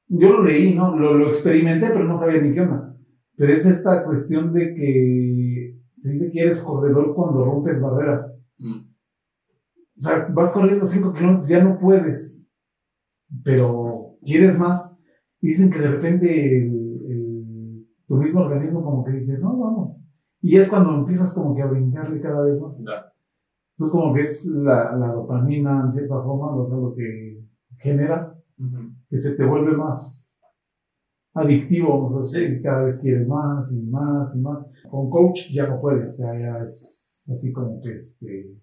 yo 0.09 0.31
lo 0.31 0.45
leí, 0.45 0.75
¿no? 0.75 0.97
Lo, 0.97 1.15
lo 1.15 1.29
experimenté, 1.29 1.89
pero 1.89 2.05
no 2.05 2.17
sabía 2.17 2.41
ni 2.41 2.53
qué 2.53 2.61
onda. 2.61 2.97
Pero 3.37 3.53
es 3.53 3.65
esta 3.67 4.05
cuestión 4.05 4.53
de 4.53 4.75
que 4.75 5.81
se 5.95 6.13
dice 6.13 6.31
que 6.31 6.41
eres 6.41 6.61
corredor 6.61 7.15
cuando 7.15 7.45
rompes 7.45 7.81
barreras. 7.81 8.47
Mm. 8.59 8.93
O 9.95 10.01
sea, 10.01 10.27
vas 10.31 10.53
corriendo 10.53 10.85
5 10.85 11.13
kilómetros, 11.13 11.49
ya 11.49 11.63
no 11.63 11.79
puedes, 11.79 12.49
pero 13.45 14.17
quieres 14.25 14.59
más. 14.59 14.99
Y 15.41 15.49
dicen 15.49 15.71
que 15.71 15.81
de 15.81 15.89
repente 15.89 16.71
tu 18.13 18.19
mismo 18.19 18.43
organismo 18.43 18.85
como 18.85 19.03
que 19.03 19.13
dice, 19.13 19.39
no, 19.39 19.57
vamos. 19.57 20.07
Y 20.43 20.59
es 20.59 20.69
cuando 20.69 20.95
empiezas 20.97 21.33
como 21.33 21.55
que 21.55 21.63
a 21.63 21.67
brincarle 21.67 22.21
cada 22.21 22.43
vez 22.43 22.61
más. 22.61 22.79
Entonces 22.79 23.91
como 23.91 24.13
que 24.13 24.25
es 24.25 24.45
la, 24.45 24.95
la, 24.95 25.15
dopamina 25.15 25.81
en 25.83 25.91
cierta 25.91 26.21
forma, 26.21 26.55
o 26.55 26.67
sea, 26.67 26.77
lo 26.77 26.95
que 26.95 27.43
generas, 27.79 28.47
que 29.09 29.17
se 29.17 29.35
te 29.35 29.47
vuelve 29.47 29.75
más 29.75 30.39
adictivo, 31.33 32.05
o 32.05 32.23
sea, 32.23 32.63
cada 32.63 32.85
vez 32.85 33.01
quieres 33.01 33.27
más 33.27 33.73
y 33.73 33.83
más 33.85 34.37
y 34.37 34.43
más. 34.43 34.71
Con 34.91 35.09
coach 35.09 35.49
ya 35.51 35.67
no 35.67 35.81
puedes, 35.81 36.11
o 36.11 36.17
sea, 36.19 36.39
ya 36.39 36.63
es 36.63 37.27
así 37.33 37.51
como 37.51 37.81
que 37.81 37.97
este, 37.97 38.55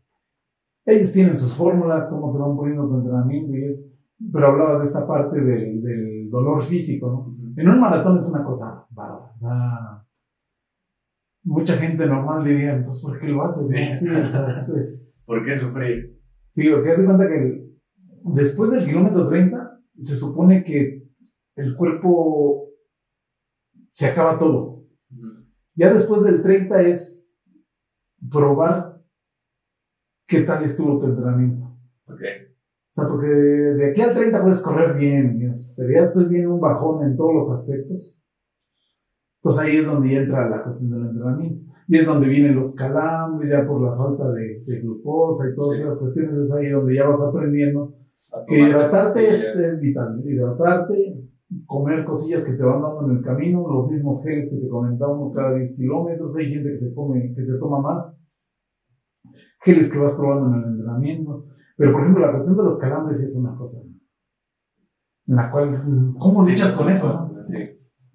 ellos 0.86 1.12
tienen 1.12 1.36
sus 1.36 1.56
fórmulas, 1.56 2.08
cómo 2.10 2.32
te 2.32 2.38
van 2.38 2.56
poniendo 2.56 2.88
tu 2.88 2.98
entrenamiento 2.98 3.58
y 3.58 3.64
es, 3.64 3.84
pero 4.32 4.50
hablabas 4.50 4.82
de 4.82 4.86
esta 4.86 5.08
parte 5.08 5.42
del, 5.42 5.82
del 5.82 6.30
dolor 6.30 6.62
físico, 6.62 7.10
¿no? 7.10 7.36
En 7.60 7.68
un 7.68 7.80
maratón 7.80 8.16
es 8.18 8.30
una 8.30 8.44
cosa 8.44 8.79
bárbara. 9.00 10.06
mucha 11.44 11.78
gente 11.78 12.06
normal 12.06 12.44
diría, 12.44 12.76
entonces, 12.76 13.02
¿por 13.04 13.20
qué 13.20 13.28
lo 13.28 13.44
haces? 13.44 13.70
Sí, 14.00 14.10
o 14.10 14.28
sea, 14.28 14.50
es, 14.52 15.24
¿Por 15.26 15.46
qué 15.46 15.56
sufrir? 15.56 16.20
Sí, 16.52 16.70
porque 16.70 16.92
hace 16.92 17.06
cuenta 17.06 17.28
que 17.28 17.66
después 18.24 18.72
del 18.72 18.86
kilómetro 18.86 19.28
30 19.30 19.80
se 20.02 20.16
supone 20.16 20.64
que 20.64 21.08
el 21.56 21.76
cuerpo 21.76 22.70
se 23.90 24.08
acaba 24.08 24.40
todo. 24.40 24.86
Ya 25.76 25.94
después 25.94 26.24
del 26.24 26.42
30 26.42 26.82
es 26.82 27.34
probar 28.30 29.02
qué 30.28 30.42
tal 30.42 30.64
estuvo 30.64 31.00
tu 31.00 31.08
entrenamiento. 31.08 31.78
Ok. 32.06 32.22
O 32.22 32.92
sea, 32.92 33.08
porque 33.08 33.28
de 33.28 33.92
aquí 33.92 34.02
al 34.02 34.16
30 34.16 34.42
puedes 34.42 34.62
correr 34.62 34.98
bien, 34.98 35.40
pero 35.78 35.92
ya 35.92 36.02
después 36.02 36.30
viene 36.30 36.48
un 36.48 36.60
bajón 36.60 37.06
en 37.06 37.16
todos 37.16 37.36
los 37.36 37.52
aspectos. 37.52 38.19
Entonces 39.42 39.62
ahí 39.64 39.78
es 39.78 39.86
donde 39.86 40.16
entra 40.16 40.50
la 40.50 40.64
cuestión 40.64 40.92
del 40.92 41.10
entrenamiento. 41.10 41.72
Y 41.88 41.98
es 41.98 42.06
donde 42.06 42.28
vienen 42.28 42.56
los 42.56 42.76
calambres, 42.76 43.52
ya 43.52 43.66
por 43.66 43.82
la 43.82 43.96
falta 43.96 44.32
de, 44.32 44.64
glucosa 44.82 45.50
y 45.50 45.56
todas 45.56 45.80
esas 45.80 46.00
cuestiones, 46.00 46.38
es 46.38 46.52
ahí 46.54 46.70
donde 46.70 46.96
ya 46.96 47.08
vas 47.08 47.24
aprendiendo 47.24 47.96
que 48.48 48.60
hidratarte 48.60 49.32
es, 49.32 49.56
es, 49.56 49.82
vital. 49.82 50.22
Hidratarte, 50.24 51.24
comer 51.66 52.06
cosillas 52.06 52.46
que 52.46 52.54
te 52.54 52.64
van 52.64 52.82
dando 52.82 53.06
en 53.10 53.18
el 53.18 53.24
camino, 53.24 53.68
los 53.68 53.90
mismos 53.90 54.24
geles 54.24 54.52
que 54.52 54.58
te 54.58 54.68
comentamos 54.68 55.34
cada 55.36 55.56
10 55.56 55.76
kilómetros. 55.78 56.36
Hay 56.38 56.54
gente 56.54 56.70
que 56.70 56.78
se, 56.78 56.94
come, 56.94 57.34
que 57.34 57.44
se 57.44 57.58
toma 57.58 57.82
más. 57.82 58.14
Geles 59.62 59.92
que 59.92 59.98
vas 59.98 60.16
probando 60.16 60.56
en 60.56 60.64
el 60.64 60.70
entrenamiento. 60.70 61.46
Pero, 61.76 61.94
por 61.94 62.02
ejemplo, 62.02 62.26
la 62.26 62.34
cuestión 62.34 62.58
de 62.58 62.64
los 62.64 62.78
calambres 62.78 63.20
es 63.20 63.36
una 63.38 63.56
cosa 63.56 63.82
en 65.30 65.36
la 65.36 65.52
cual, 65.52 66.16
¿cómo 66.18 66.44
luchas 66.44 66.72
con 66.74 66.90
eso? 66.90 67.32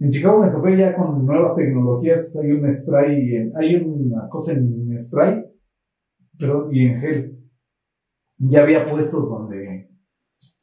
En 0.05 0.11
Chicago 0.11 0.45
me 0.45 0.51
toqué 0.51 0.77
ya 0.77 0.95
con 0.95 1.25
nuevas 1.25 1.57
tecnologías. 1.57 2.37
Hay 2.37 2.53
un 2.53 2.71
spray, 2.75 3.51
hay 3.57 3.77
una 3.77 4.29
cosa 4.29 4.53
en 4.53 5.01
spray, 5.01 5.47
perdón, 6.39 6.69
y 6.73 6.87
en 6.89 7.01
gel. 7.01 7.39
Ya 8.37 8.65
había 8.65 8.87
puestos 8.87 9.31
donde 9.31 9.89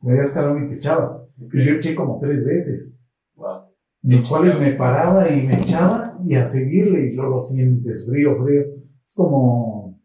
me 0.02 0.12
habías 0.12 0.30
calor 0.30 0.62
y 0.62 0.70
te 0.70 0.76
echabas. 0.76 1.24
Y 1.40 1.66
yo 1.66 1.74
eché 1.74 1.96
como 1.96 2.20
tres 2.20 2.46
veces. 2.46 3.00
Wow. 3.34 3.62
En 4.04 4.12
los 4.12 4.30
cuales 4.30 4.60
me 4.60 4.74
paraba 4.74 5.28
y 5.28 5.48
me 5.48 5.56
echaba 5.56 6.20
y 6.24 6.36
a 6.36 6.46
seguirle 6.46 7.08
y 7.08 7.14
luego 7.14 7.40
sientes 7.40 8.08
frío, 8.08 8.44
frío. 8.44 8.62
Es 9.08 9.16
como, 9.16 10.00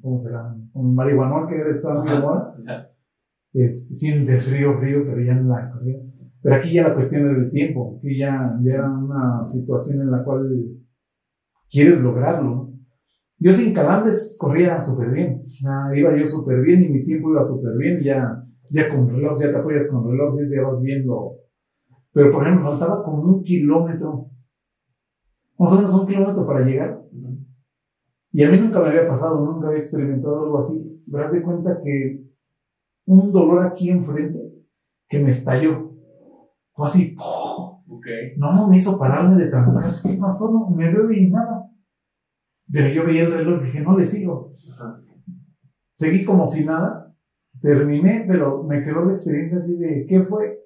¿cómo 0.00 0.16
se 0.16 0.32
llama? 0.32 0.56
Un 0.72 0.94
marihuanol 0.94 1.46
que 1.46 1.72
estaba 1.72 2.02
muy 2.02 2.10
de 2.10 2.20
moda. 2.20 2.56
Este, 3.52 3.94
sientes 3.96 4.48
frío, 4.48 4.78
frío, 4.78 5.04
pero 5.04 5.20
ya 5.20 5.32
en 5.32 5.46
la 5.46 5.70
corría. 5.70 6.00
Pero 6.42 6.56
aquí 6.56 6.74
ya 6.74 6.88
la 6.88 6.94
cuestión 6.94 7.30
es 7.30 7.36
del 7.36 7.50
tiempo, 7.50 7.98
aquí 7.98 8.18
ya, 8.18 8.58
ya 8.62 8.90
una 8.90 9.46
situación 9.46 10.02
en 10.02 10.10
la 10.10 10.24
cual 10.24 10.48
quieres 11.70 12.00
lograrlo. 12.00 12.72
Yo 13.38 13.52
sin 13.52 13.72
calambres 13.72 14.36
corría 14.38 14.80
súper 14.80 15.10
bien, 15.10 15.44
iba 15.94 16.16
yo 16.16 16.26
súper 16.26 16.60
bien 16.62 16.82
y 16.82 16.88
mi 16.88 17.04
tiempo 17.04 17.30
iba 17.30 17.42
súper 17.42 17.76
bien, 17.76 18.00
ya 18.00 18.42
ya 18.72 18.88
con 18.88 19.08
reloj, 19.08 19.38
ya 19.38 19.52
te 19.52 19.58
apoyas 19.58 19.90
con 19.90 20.10
reloj, 20.10 20.40
ya 20.42 20.62
vas 20.62 20.82
viendo. 20.82 21.36
Pero 22.12 22.32
por 22.32 22.42
ejemplo, 22.42 22.70
faltaba 22.70 23.04
como 23.04 23.22
un 23.22 23.42
kilómetro, 23.42 24.30
más 25.58 25.72
o 25.72 25.76
menos 25.76 25.94
un 25.94 26.06
kilómetro 26.06 26.46
para 26.46 26.64
llegar. 26.64 27.02
Y 28.32 28.42
a 28.42 28.50
mí 28.50 28.58
nunca 28.58 28.80
me 28.80 28.88
había 28.88 29.06
pasado, 29.06 29.44
nunca 29.44 29.68
había 29.68 29.80
experimentado 29.80 30.44
algo 30.44 30.58
así. 30.58 31.02
Me 31.06 31.20
das 31.20 31.32
de 31.32 31.42
cuenta 31.42 31.80
que 31.84 32.24
un 33.04 33.30
dolor 33.30 33.62
aquí 33.62 33.90
enfrente 33.90 34.40
que 35.06 35.20
me 35.20 35.30
estalló. 35.30 35.91
Fue 36.74 36.86
así, 36.86 37.14
okay. 37.18 38.36
no, 38.38 38.52
no 38.54 38.68
me 38.68 38.76
hizo 38.76 38.98
pararme 38.98 39.36
de 39.36 39.50
trancazo. 39.50 40.08
¿Qué 40.08 40.16
pasó? 40.16 40.50
No, 40.50 40.70
me 40.70 40.90
veo 40.90 41.10
y 41.12 41.28
nada. 41.28 41.68
Pero 42.70 42.88
yo 42.88 43.04
veía 43.06 43.24
el 43.24 43.32
reloj 43.32 43.60
y 43.60 43.64
dije, 43.66 43.80
no 43.80 43.98
le 43.98 44.06
sigo. 44.06 44.52
Seguí 45.94 46.24
como 46.24 46.46
si 46.46 46.64
nada 46.64 47.14
terminé, 47.60 48.24
pero 48.26 48.62
me 48.64 48.82
quedó 48.82 49.04
la 49.04 49.12
experiencia 49.12 49.58
así 49.58 49.76
de, 49.76 50.06
¿qué 50.08 50.22
fue? 50.22 50.58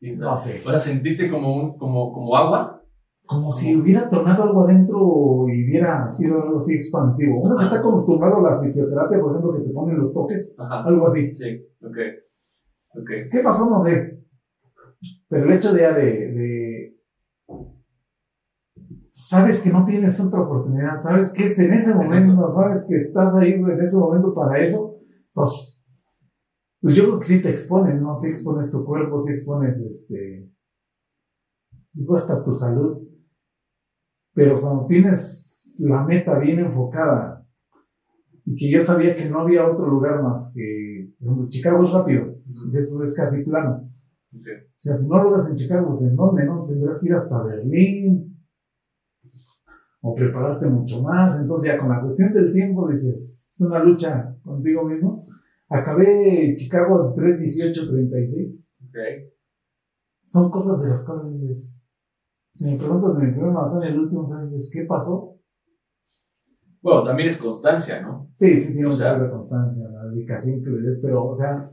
No 0.00 0.36
sé. 0.36 0.62
O 0.64 0.70
sea, 0.70 0.78
¿sentiste 0.78 1.28
como, 1.28 1.54
un, 1.54 1.76
como, 1.76 2.12
como 2.12 2.36
agua? 2.36 2.82
Como 3.26 3.52
si 3.52 3.76
hubiera 3.76 4.08
tornado 4.08 4.44
algo 4.44 4.64
adentro 4.64 5.46
y 5.48 5.64
hubiera 5.64 6.08
sido 6.08 6.42
algo 6.42 6.58
así 6.58 6.74
expansivo. 6.74 7.42
Uno 7.42 7.56
que 7.56 7.64
está 7.64 7.78
acostumbrado 7.78 8.38
a 8.38 8.50
la 8.50 8.60
fisioterapia, 8.60 9.20
por 9.20 9.32
ejemplo, 9.32 9.54
que 9.54 9.68
te 9.68 9.72
ponen 9.72 9.98
los 9.98 10.12
toques, 10.12 10.56
algo 10.58 11.06
así. 11.06 11.32
Sí, 11.34 11.60
ok. 11.82 11.96
okay. 13.02 13.28
¿Qué 13.30 13.40
pasó? 13.40 13.70
No 13.70 13.84
sé. 13.84 14.20
Pero 15.30 15.44
el 15.44 15.52
hecho 15.52 15.72
de, 15.72 15.82
de, 15.82 16.32
de 16.32 17.00
sabes 19.14 19.62
que 19.62 19.70
no 19.70 19.86
tienes 19.86 20.20
otra 20.20 20.42
oportunidad, 20.42 21.00
sabes 21.00 21.32
que 21.32 21.44
es 21.44 21.58
en 21.60 21.72
ese 21.72 21.94
momento, 21.94 22.50
sabes 22.50 22.84
que 22.86 22.96
estás 22.96 23.34
ahí 23.36 23.52
en 23.52 23.80
ese 23.80 23.96
momento 23.96 24.34
para 24.34 24.60
eso, 24.60 24.98
pues 25.32 25.80
pues 26.80 26.94
yo 26.94 27.04
creo 27.04 27.18
que 27.18 27.26
sí 27.26 27.42
te 27.42 27.50
expones, 27.50 28.00
¿no? 28.00 28.14
Sí 28.14 28.28
expones 28.28 28.70
tu 28.70 28.84
cuerpo, 28.84 29.18
sí 29.18 29.32
expones, 29.32 29.78
este, 29.78 30.50
digo, 31.92 32.16
hasta 32.16 32.42
tu 32.42 32.54
salud. 32.54 33.06
Pero 34.32 34.60
cuando 34.60 34.86
tienes 34.86 35.76
la 35.80 36.04
meta 36.04 36.38
bien 36.38 36.58
enfocada 36.60 37.46
y 38.46 38.56
que 38.56 38.70
yo 38.70 38.80
sabía 38.80 39.14
que 39.14 39.28
no 39.28 39.40
había 39.40 39.68
otro 39.68 39.86
lugar 39.86 40.22
más 40.22 40.50
que, 40.54 41.12
Chicago 41.48 41.84
es 41.84 41.92
rápido, 41.92 42.34
después 42.72 43.10
es 43.10 43.16
casi 43.16 43.44
plano. 43.44 43.90
O 44.32 44.38
sea, 44.76 44.96
si 44.96 45.08
no 45.08 45.22
lo 45.22 45.32
ves 45.32 45.48
en 45.50 45.56
Chicago, 45.56 45.92
¿en 46.00 46.16
dónde, 46.16 46.44
no? 46.44 46.64
Tendrás 46.66 47.00
que 47.00 47.06
ir 47.06 47.14
hasta 47.14 47.42
Berlín 47.42 48.36
o 50.00 50.14
prepararte 50.14 50.66
mucho 50.66 51.02
más. 51.02 51.38
Entonces 51.40 51.72
ya 51.72 51.78
con 51.78 51.88
la 51.88 52.00
cuestión 52.00 52.32
del 52.32 52.52
tiempo 52.52 52.88
dices, 52.88 53.48
es 53.52 53.60
una 53.60 53.82
lucha 53.82 54.36
contigo 54.42 54.84
mismo 54.84 55.26
Acabé 55.70 56.56
Chicago 56.56 57.14
3.18.36. 57.14 58.70
Ok. 58.88 59.30
Son 60.24 60.50
cosas 60.50 60.82
de 60.82 60.88
las 60.88 61.04
cosas 61.04 61.32
dices, 61.32 61.86
si 62.52 62.70
me 62.70 62.76
preguntas 62.76 63.16
de 63.16 63.26
mi 63.26 63.32
primer 63.32 63.52
maratón 63.52 63.84
y 63.84 63.86
el 63.86 64.00
último, 64.00 64.26
¿sabes 64.26 64.68
qué 64.72 64.82
pasó? 64.82 65.38
Bueno, 66.82 67.04
también 67.04 67.28
es 67.28 67.36
constancia, 67.36 68.02
¿no? 68.02 68.30
Sí, 68.34 68.60
sí, 68.60 68.72
tiene 68.72 68.88
mucha 68.88 69.30
constancia, 69.30 69.88
la 69.88 70.06
dedicación 70.06 70.60
que 70.62 70.70
le 70.70 70.82
des, 70.82 71.00
pero, 71.00 71.26
o 71.26 71.36
sea, 71.36 71.70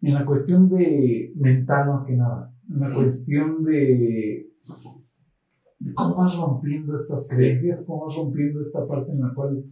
en 0.00 0.14
la 0.14 0.24
cuestión 0.24 0.68
de 0.68 1.32
mental 1.36 1.88
más 1.88 2.06
que 2.06 2.16
nada, 2.16 2.52
en 2.68 2.80
la 2.80 2.94
cuestión 2.94 3.64
de, 3.64 4.52
cómo 5.94 6.16
vas 6.16 6.36
rompiendo 6.36 6.94
estas 6.94 7.28
creencias, 7.28 7.84
cómo 7.86 8.06
vas 8.06 8.16
rompiendo 8.16 8.60
esta 8.60 8.86
parte 8.86 9.12
en 9.12 9.20
la 9.20 9.32
cual, 9.34 9.64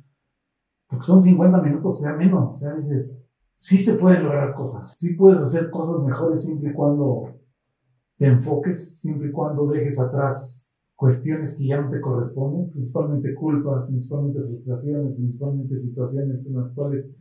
porque 0.89 1.05
son 1.05 1.22
50 1.22 1.62
minutos, 1.62 2.01
sea 2.01 2.16
menos, 2.16 2.55
o 2.55 2.59
sea, 2.59 2.75
dices, 2.75 3.29
sí 3.55 3.79
se 3.79 3.95
pueden 3.95 4.25
lograr 4.25 4.55
cosas, 4.55 4.95
sí 4.97 5.14
puedes 5.14 5.41
hacer 5.41 5.70
cosas 5.70 6.05
mejores 6.05 6.43
siempre 6.43 6.70
y 6.70 6.75
cuando 6.75 7.35
te 8.16 8.27
enfoques, 8.27 8.99
siempre 8.99 9.29
y 9.29 9.33
cuando 9.33 9.66
dejes 9.66 10.01
atrás 10.01 10.81
cuestiones 10.95 11.57
que 11.57 11.66
ya 11.66 11.81
no 11.81 11.91
te 11.91 12.01
corresponden, 12.01 12.70
principalmente 12.70 13.35
culpas, 13.35 13.89
principalmente 13.89 14.43
frustraciones, 14.43 15.16
principalmente 15.16 15.77
situaciones 15.77 16.47
en 16.47 16.55
las 16.55 16.72
cuales 16.75 17.14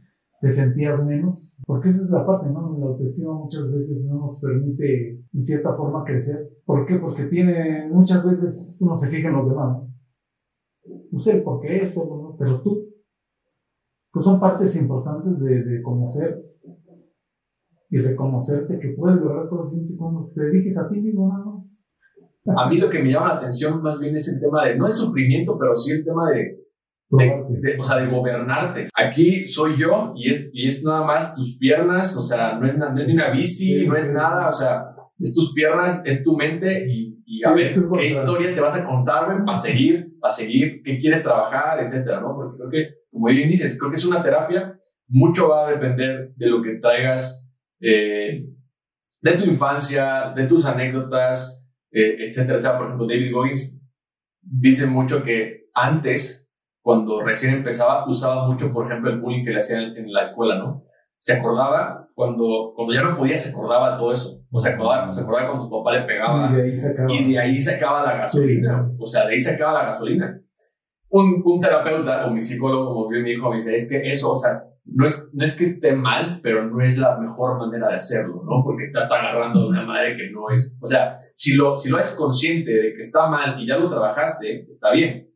te 0.44 0.52
sentías 0.52 1.06
menos, 1.06 1.58
porque 1.66 1.88
esa 1.88 2.04
es 2.04 2.10
la 2.10 2.26
parte, 2.26 2.50
¿no? 2.50 2.78
La 2.78 2.88
autoestima 2.88 3.32
muchas 3.32 3.72
veces 3.72 4.06
no 4.10 4.20
nos 4.20 4.41
permite 4.41 5.24
en 5.34 5.41
cierta 5.41 5.74
forma 5.74 6.04
crecer. 6.04 6.50
¿Por 6.66 6.86
qué? 6.86 6.98
Porque 6.98 7.24
tiene, 7.28 7.88
muchas 7.89 8.28
veces 8.28 8.78
uno 8.82 8.94
se 8.94 9.08
fija 9.08 9.30
en 9.30 9.36
los 9.36 9.48
demás, 9.48 9.72
¿no? 9.72 9.94
No 11.14 11.18
sé 11.18 11.38
por 11.44 11.62
qué 11.62 11.84
esto, 11.84 12.36
pero 12.38 12.62
tú 12.62 12.89
pues 14.12 14.26
son 14.26 14.38
partes 14.38 14.76
importantes 14.76 15.39
de, 15.39 15.64
de 15.64 15.82
conocer 15.82 16.44
y 17.89 18.00
reconocerte 18.00 18.80
que 18.80 18.89
puedes 18.89 19.22
lograr 19.22 19.48
cosas 19.48 19.72
siempre 19.72 19.96
cuando 19.96 20.30
te 20.36 20.41
dediques 20.41 20.78
a 20.78 20.89
ti 20.89 21.00
mismo 21.00 21.30
nada. 21.30 22.64
A 22.66 22.70
mí 22.70 22.80
lo 22.80 22.89
que 22.89 23.02
me 23.02 23.14
llama 23.14 23.30
la 23.30 23.38
atención 23.38 23.82
más 23.82 23.98
bien 23.98 24.14
es 24.14 24.28
el 24.28 24.41
tema 24.41 24.66
de, 24.66 24.76
no 24.76 24.88
el 24.88 24.94
sufrimiento, 24.94 25.58
pero 25.58 25.74
sí 25.74 25.91
el 25.91 26.04
tema 26.04 26.32
de, 26.32 26.62
de, 27.18 27.76
o 27.78 27.84
sea, 27.84 27.97
de 27.97 28.07
gobernarte. 28.07 28.86
Aquí 28.95 29.45
soy 29.45 29.78
yo 29.78 30.14
y 30.16 30.30
es, 30.30 30.49
y 30.53 30.68
es 30.68 30.84
nada 30.84 31.03
más 31.05 31.36
tus 31.36 31.57
piernas, 31.57 32.18
o 32.18 32.22
sea, 32.22 32.57
no 32.57 32.68
es, 32.68 32.78
no 32.78 32.89
es 32.89 33.07
ni 33.07 33.14
una 33.14 33.30
bici, 33.30 33.86
no 33.86 33.95
es 33.95 34.11
nada, 34.11 34.47
o 34.47 34.51
sea, 34.51 34.86
es 35.20 35.34
tus 35.34 35.53
piernas, 35.53 36.01
es 36.05 36.24
tu 36.24 36.36
mente 36.36 36.86
y, 36.88 37.22
y 37.26 37.43
a 37.45 37.51
ver 37.53 37.76
qué 37.93 38.07
historia 38.07 38.53
te 38.53 38.61
vas 38.61 38.76
a 38.76 38.86
contar, 38.86 39.43
para 39.45 39.55
seguir, 39.55 40.14
para 40.20 40.34
seguir, 40.34 40.82
qué 40.84 40.97
quieres 40.97 41.24
trabajar, 41.24 41.80
etcétera, 41.80 42.20
¿no? 42.20 42.36
Porque 42.36 42.57
creo 42.57 42.70
que, 42.70 42.95
como 43.11 43.28
bien 43.28 43.49
dices, 43.49 43.78
creo 43.78 43.91
que 43.91 43.97
es 43.97 44.05
una 44.05 44.24
terapia, 44.24 44.78
mucho 45.07 45.49
va 45.49 45.68
a 45.68 45.72
depender 45.72 46.34
de 46.36 46.47
lo 46.47 46.61
que 46.61 46.80
traigas 46.82 47.49
eh, 47.80 48.45
de 49.22 49.32
tu 49.34 49.45
infancia, 49.45 50.34
de 50.36 50.47
tus 50.47 50.66
anécdotas, 50.66 51.64
eh, 51.91 52.28
etcétera, 52.28 52.57
etcétera. 52.57 52.78
Por 52.78 52.88
ejemplo, 52.88 53.07
David 53.07 53.32
Goggins 53.32 53.82
dice 54.41 54.88
mucho 54.88 55.24
que 55.24 55.68
antes 55.74 56.43
cuando 56.84 57.22
recién 57.22 57.54
empezaba, 57.54 58.06
usaba 58.08 58.46
mucho, 58.46 58.72
por 58.74 58.86
ejemplo, 58.86 59.10
el 59.10 59.22
bullying 59.22 59.46
que 59.46 59.52
le 59.52 59.58
hacían 59.58 59.96
en 59.96 60.12
la 60.12 60.22
escuela, 60.22 60.58
¿no? 60.58 60.84
Se 61.18 61.34
acordaba 61.34 62.10
cuando, 62.14 62.74
cuando 62.76 62.94
ya 62.94 63.02
no 63.02 63.18
podía, 63.18 63.38
se 63.38 63.52
acordaba 63.52 63.98
todo 63.98 64.12
eso. 64.12 64.42
O 64.52 64.60
sea, 64.60 64.74
acordaba, 64.74 65.10
se 65.10 65.22
acordaba 65.22 65.48
cuando 65.48 65.64
su 65.64 65.72
papá 65.72 65.94
le 65.94 66.02
pegaba. 66.02 66.52
Y 66.52 66.56
de 66.56 66.64
ahí 66.64 66.78
sacaba, 66.78 67.14
y 67.14 67.32
de 67.32 67.40
ahí 67.40 67.58
sacaba 67.58 68.04
la 68.04 68.18
gasolina. 68.18 68.92
O 69.00 69.06
sea, 69.06 69.26
de 69.26 69.34
ahí 69.34 69.40
sacaba 69.40 69.80
la 69.80 69.86
gasolina. 69.86 70.38
Un, 71.08 71.42
un 71.46 71.62
terapeuta 71.62 72.28
o 72.28 72.32
mi 72.32 72.42
psicólogo, 72.42 72.94
como 72.94 73.08
bien 73.08 73.24
mi 73.24 73.32
hijo, 73.32 73.50
me 73.50 73.56
dice, 73.56 73.74
es 73.74 73.90
que 73.90 74.10
eso, 74.10 74.34
o 74.34 74.36
sea, 74.36 74.52
no 74.86 75.06
es, 75.06 75.30
no 75.32 75.46
es 75.46 75.56
que 75.56 75.64
esté 75.64 75.94
mal, 75.94 76.42
pero 76.44 76.68
no 76.68 76.82
es 76.82 76.98
la 76.98 77.18
mejor 77.18 77.58
manera 77.58 77.88
de 77.88 77.96
hacerlo, 77.96 78.44
¿no? 78.44 78.62
Porque 78.66 78.88
estás 78.88 79.10
agarrando 79.10 79.62
de 79.62 79.68
una 79.70 79.86
madre 79.86 80.18
que 80.18 80.30
no 80.32 80.50
es, 80.52 80.78
o 80.84 80.88
sea, 80.88 81.20
si 81.34 81.56
lo, 81.56 81.78
si 81.78 81.90
lo 81.90 81.98
eres 81.98 82.14
consciente 82.16 82.72
de 82.72 82.94
que 82.94 83.00
está 83.00 83.28
mal 83.28 83.58
y 83.58 83.68
ya 83.68 83.78
lo 83.78 83.90
trabajaste, 83.90 84.66
está 84.68 84.92
bien. 84.92 85.30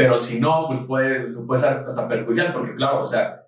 Pero 0.00 0.16
si 0.16 0.40
no, 0.40 0.64
pues 0.66 0.80
puede, 0.86 1.24
puede 1.46 1.60
ser 1.60 1.84
hasta 1.86 2.08
perjudicial, 2.08 2.54
porque 2.54 2.74
claro, 2.74 3.02
o 3.02 3.06
sea, 3.06 3.42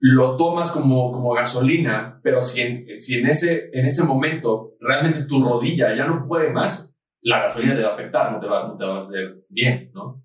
lo 0.00 0.34
tomas 0.34 0.72
como, 0.72 1.12
como 1.12 1.34
gasolina, 1.34 2.18
pero 2.20 2.42
si, 2.42 2.62
en, 2.62 3.00
si 3.00 3.20
en, 3.20 3.28
ese, 3.28 3.70
en 3.72 3.86
ese 3.86 4.02
momento 4.02 4.72
realmente 4.80 5.22
tu 5.22 5.40
rodilla 5.40 5.94
ya 5.96 6.04
no 6.04 6.24
puede 6.26 6.50
más, 6.50 6.98
la 7.22 7.42
gasolina 7.42 7.76
te 7.76 7.82
va 7.82 7.90
a 7.90 7.94
afectar, 7.94 8.32
no 8.32 8.40
te 8.40 8.46
va, 8.48 8.66
no 8.66 8.76
te 8.76 8.84
va 8.84 8.96
a 8.96 8.98
hacer 8.98 9.36
bien, 9.48 9.92
¿no? 9.94 10.20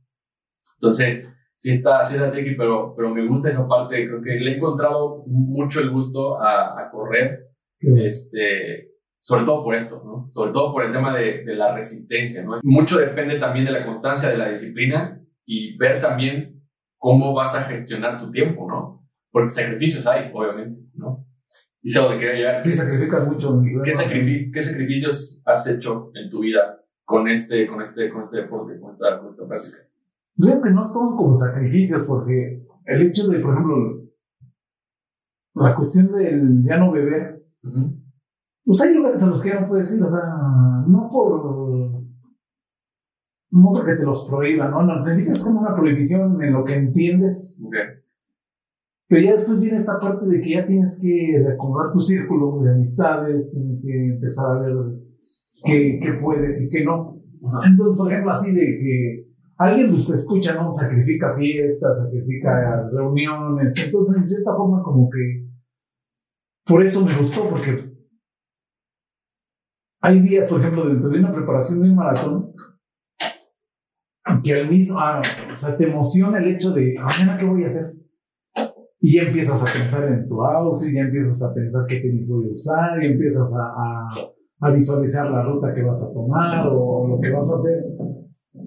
Entonces, 0.81 1.29
sí 1.55 1.69
está, 1.69 2.03
sí 2.03 2.15
está 2.15 2.31
tricky, 2.31 2.55
pero, 2.55 2.95
pero 2.97 3.13
me 3.13 3.27
gusta 3.27 3.49
esa 3.49 3.67
parte, 3.67 4.07
creo 4.07 4.23
que 4.23 4.39
le 4.39 4.53
he 4.53 4.55
encontrado 4.55 5.23
mucho 5.27 5.81
el 5.81 5.91
gusto 5.91 6.41
a, 6.41 6.81
a 6.81 6.89
correr, 6.89 7.45
este, 7.79 8.89
sobre 9.19 9.45
todo 9.45 9.63
por 9.63 9.75
esto, 9.75 10.01
¿no? 10.03 10.31
Sobre 10.31 10.51
todo 10.51 10.73
por 10.73 10.83
el 10.83 10.91
tema 10.91 11.15
de, 11.15 11.43
de 11.43 11.53
la 11.53 11.75
resistencia, 11.75 12.43
¿no? 12.43 12.59
Mucho 12.63 12.97
depende 12.97 13.37
también 13.37 13.65
de 13.65 13.71
la 13.71 13.85
constancia, 13.85 14.29
de 14.29 14.37
la 14.37 14.49
disciplina, 14.49 15.17
y 15.51 15.75
ver 15.77 15.99
también 15.99 16.63
cómo 16.99 17.33
vas 17.33 17.55
a 17.55 17.63
gestionar 17.63 18.19
tu 18.19 18.29
tiempo, 18.29 18.67
¿no? 18.67 19.03
Porque 19.31 19.49
sacrificios 19.49 20.05
hay, 20.05 20.29
obviamente, 20.31 20.79
¿no? 20.93 21.25
Y 21.81 21.89
eso 21.89 22.07
de 22.07 22.19
que 22.19 22.59
Sí, 22.61 22.71
sacrificas 22.71 23.27
mucho. 23.27 23.59
¿Qué, 23.63 23.81
¿Qué, 24.53 24.61
sacrificios 24.61 25.41
has 25.43 25.67
hecho 25.67 26.11
en 26.13 26.29
tu 26.29 26.41
vida 26.41 26.79
con 27.03 27.27
este, 27.27 27.65
con 27.65 27.81
este, 27.81 28.11
con 28.11 28.21
este 28.21 28.41
deporte, 28.41 28.79
con 28.79 28.91
esta, 28.91 29.19
con 29.19 29.31
esta 29.31 29.47
práctica? 29.47 29.77
Yo 30.35 30.49
creo 30.51 30.61
que 30.61 30.69
no 30.69 30.83
son 30.83 31.17
como 31.17 31.33
sacrificios, 31.33 32.03
porque 32.03 32.63
el 32.85 33.01
hecho 33.01 33.27
de, 33.29 33.39
por 33.39 33.53
ejemplo, 33.55 34.03
la 35.55 35.75
cuestión 35.75 36.11
del 36.11 36.63
ya 36.63 36.77
no 36.77 36.91
beber, 36.91 37.43
pues 38.63 38.81
hay 38.81 38.93
lugares 38.93 39.23
a 39.23 39.27
los 39.27 39.41
que 39.41 39.49
ya 39.49 39.61
no 39.61 39.67
puedes 39.67 39.97
ir, 39.97 40.03
o 40.03 40.09
sea, 40.09 40.83
no 40.85 41.09
por 41.11 41.98
no 43.51 43.71
porque 43.73 43.95
te 43.95 44.03
los 44.03 44.27
prohíba, 44.27 44.69
¿no? 44.69 44.79
Al 44.79 45.03
principio 45.03 45.33
es 45.33 45.43
como 45.43 45.61
una 45.61 45.75
prohibición 45.75 46.41
en 46.41 46.53
lo 46.53 46.63
que 46.63 46.75
entiendes. 46.75 47.61
Pero 49.07 49.25
ya 49.25 49.31
después 49.31 49.59
viene 49.59 49.77
esta 49.77 49.99
parte 49.99 50.27
de 50.27 50.39
que 50.39 50.51
ya 50.51 50.67
tienes 50.67 50.99
que 51.01 51.43
recordar 51.45 51.91
tu 51.91 51.99
círculo 51.99 52.61
de 52.61 52.73
amistades, 52.73 53.49
tienes 53.51 53.81
que 53.81 54.05
empezar 54.13 54.57
a 54.57 54.61
ver 54.61 54.75
qué, 55.63 55.99
qué 56.01 56.13
puedes 56.13 56.61
y 56.61 56.69
qué 56.69 56.83
no. 56.83 57.19
Entonces, 57.65 57.97
por 57.97 58.11
ejemplo, 58.11 58.31
así 58.31 58.53
de 58.53 58.61
que 58.61 59.29
alguien 59.57 59.89
pues 59.89 60.09
escucha, 60.11 60.53
¿no? 60.53 60.71
Sacrifica 60.71 61.33
fiestas, 61.35 62.03
sacrifica 62.03 62.87
reuniones. 62.91 63.73
Entonces, 63.83 64.17
en 64.17 64.27
cierta 64.27 64.55
forma, 64.55 64.83
como 64.83 65.09
que 65.09 65.49
por 66.65 66.83
eso 66.83 67.03
me 67.03 67.17
gustó, 67.17 67.49
porque 67.49 67.89
hay 70.01 70.19
días, 70.19 70.47
por 70.47 70.61
ejemplo, 70.61 70.87
dentro 70.87 71.09
de 71.09 71.19
una 71.19 71.33
preparación 71.33 71.81
de 71.81 71.89
un 71.89 71.95
maratón, 71.95 72.48
que 74.43 74.53
al 74.53 74.69
mismo, 74.69 74.99
ah, 74.99 75.21
o 75.51 75.55
sea, 75.55 75.77
te 75.77 75.85
emociona 75.85 76.39
el 76.39 76.55
hecho 76.55 76.71
de, 76.71 76.95
mañana, 77.01 77.37
¿qué 77.37 77.45
voy 77.45 77.63
a 77.63 77.67
hacer? 77.67 77.93
Y 79.01 79.15
ya 79.15 79.23
empiezas 79.23 79.61
a 79.61 79.73
pensar 79.73 80.11
en 80.11 80.27
tu 80.27 80.41
outfit, 80.41 80.93
ya 80.93 81.01
empiezas 81.01 81.41
a 81.43 81.53
pensar 81.53 81.85
qué 81.87 81.99
tenis 81.99 82.29
voy 82.29 82.49
a 82.49 82.51
usar, 82.51 83.01
y 83.01 83.07
empiezas 83.07 83.53
a, 83.55 84.29
a, 84.59 84.71
visualizar 84.71 85.29
la 85.31 85.43
ruta 85.43 85.73
que 85.73 85.83
vas 85.83 86.03
a 86.03 86.13
tomar 86.13 86.67
o, 86.67 87.07
lo 87.07 87.19
que 87.19 87.31
vas 87.31 87.49
a 87.51 87.55
hacer. 87.55 87.83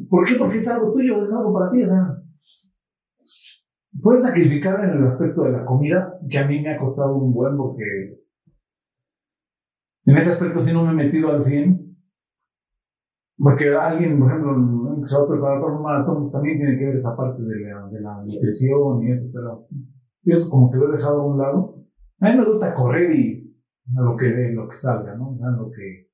¿Por 0.08 0.24
qué? 0.26 0.34
Porque 0.36 0.58
es 0.58 0.68
algo 0.68 0.92
tuyo, 0.92 1.22
es 1.22 1.32
algo 1.32 1.52
para 1.52 1.70
ti, 1.70 1.82
o 1.82 1.86
sea. 1.86 2.18
Puedes 4.00 4.22
sacrificar 4.22 4.82
en 4.84 4.98
el 4.98 5.06
aspecto 5.06 5.42
de 5.42 5.52
la 5.52 5.64
comida, 5.66 6.18
que 6.28 6.38
a 6.38 6.46
mí 6.46 6.60
me 6.62 6.74
ha 6.74 6.78
costado 6.78 7.14
un 7.14 7.32
buen 7.32 7.56
porque 7.56 8.22
en 10.04 10.16
ese 10.16 10.30
aspecto 10.30 10.60
sí 10.60 10.72
no 10.72 10.84
me 10.84 10.92
he 10.92 11.06
metido 11.06 11.30
al 11.30 11.42
100, 11.42 11.92
porque 13.38 13.74
alguien, 13.74 14.18
por 14.18 14.28
ejemplo, 14.28 14.81
que 15.02 15.06
se 15.06 15.18
va 15.18 15.24
a 15.24 15.28
preparar 15.28 15.60
para 15.60 15.76
un 15.76 15.82
maratón, 15.82 16.16
pues 16.16 16.32
también 16.32 16.58
tiene 16.58 16.78
que 16.78 16.86
ver 16.86 16.96
esa 16.96 17.16
parte 17.16 17.42
de 17.42 17.60
la, 17.60 17.88
de 17.88 18.00
la 18.00 18.22
nutrición 18.24 19.02
y 19.02 19.10
eso, 19.10 19.30
pero 19.34 19.66
yo 20.22 20.34
eso 20.34 20.50
como 20.50 20.70
que 20.70 20.78
lo 20.78 20.88
he 20.88 20.96
dejado 20.96 21.20
a 21.20 21.26
un 21.26 21.38
lado. 21.38 21.84
A 22.20 22.30
mí 22.30 22.36
me 22.38 22.44
gusta 22.44 22.74
correr 22.74 23.14
y 23.14 23.54
a 23.96 24.00
lo 24.00 24.16
que 24.16 24.26
dé, 24.26 24.52
lo 24.52 24.68
que 24.68 24.76
salga, 24.76 25.14
¿no? 25.16 25.30
O 25.30 25.36
sea, 25.36 25.50
lo 25.50 25.70
que, 25.70 26.08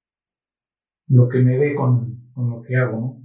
lo 1.08 1.28
que 1.28 1.40
me 1.40 1.58
dé 1.58 1.74
con, 1.74 2.30
con 2.32 2.50
lo 2.50 2.62
que 2.62 2.76
hago, 2.76 3.00
¿no? 3.00 3.22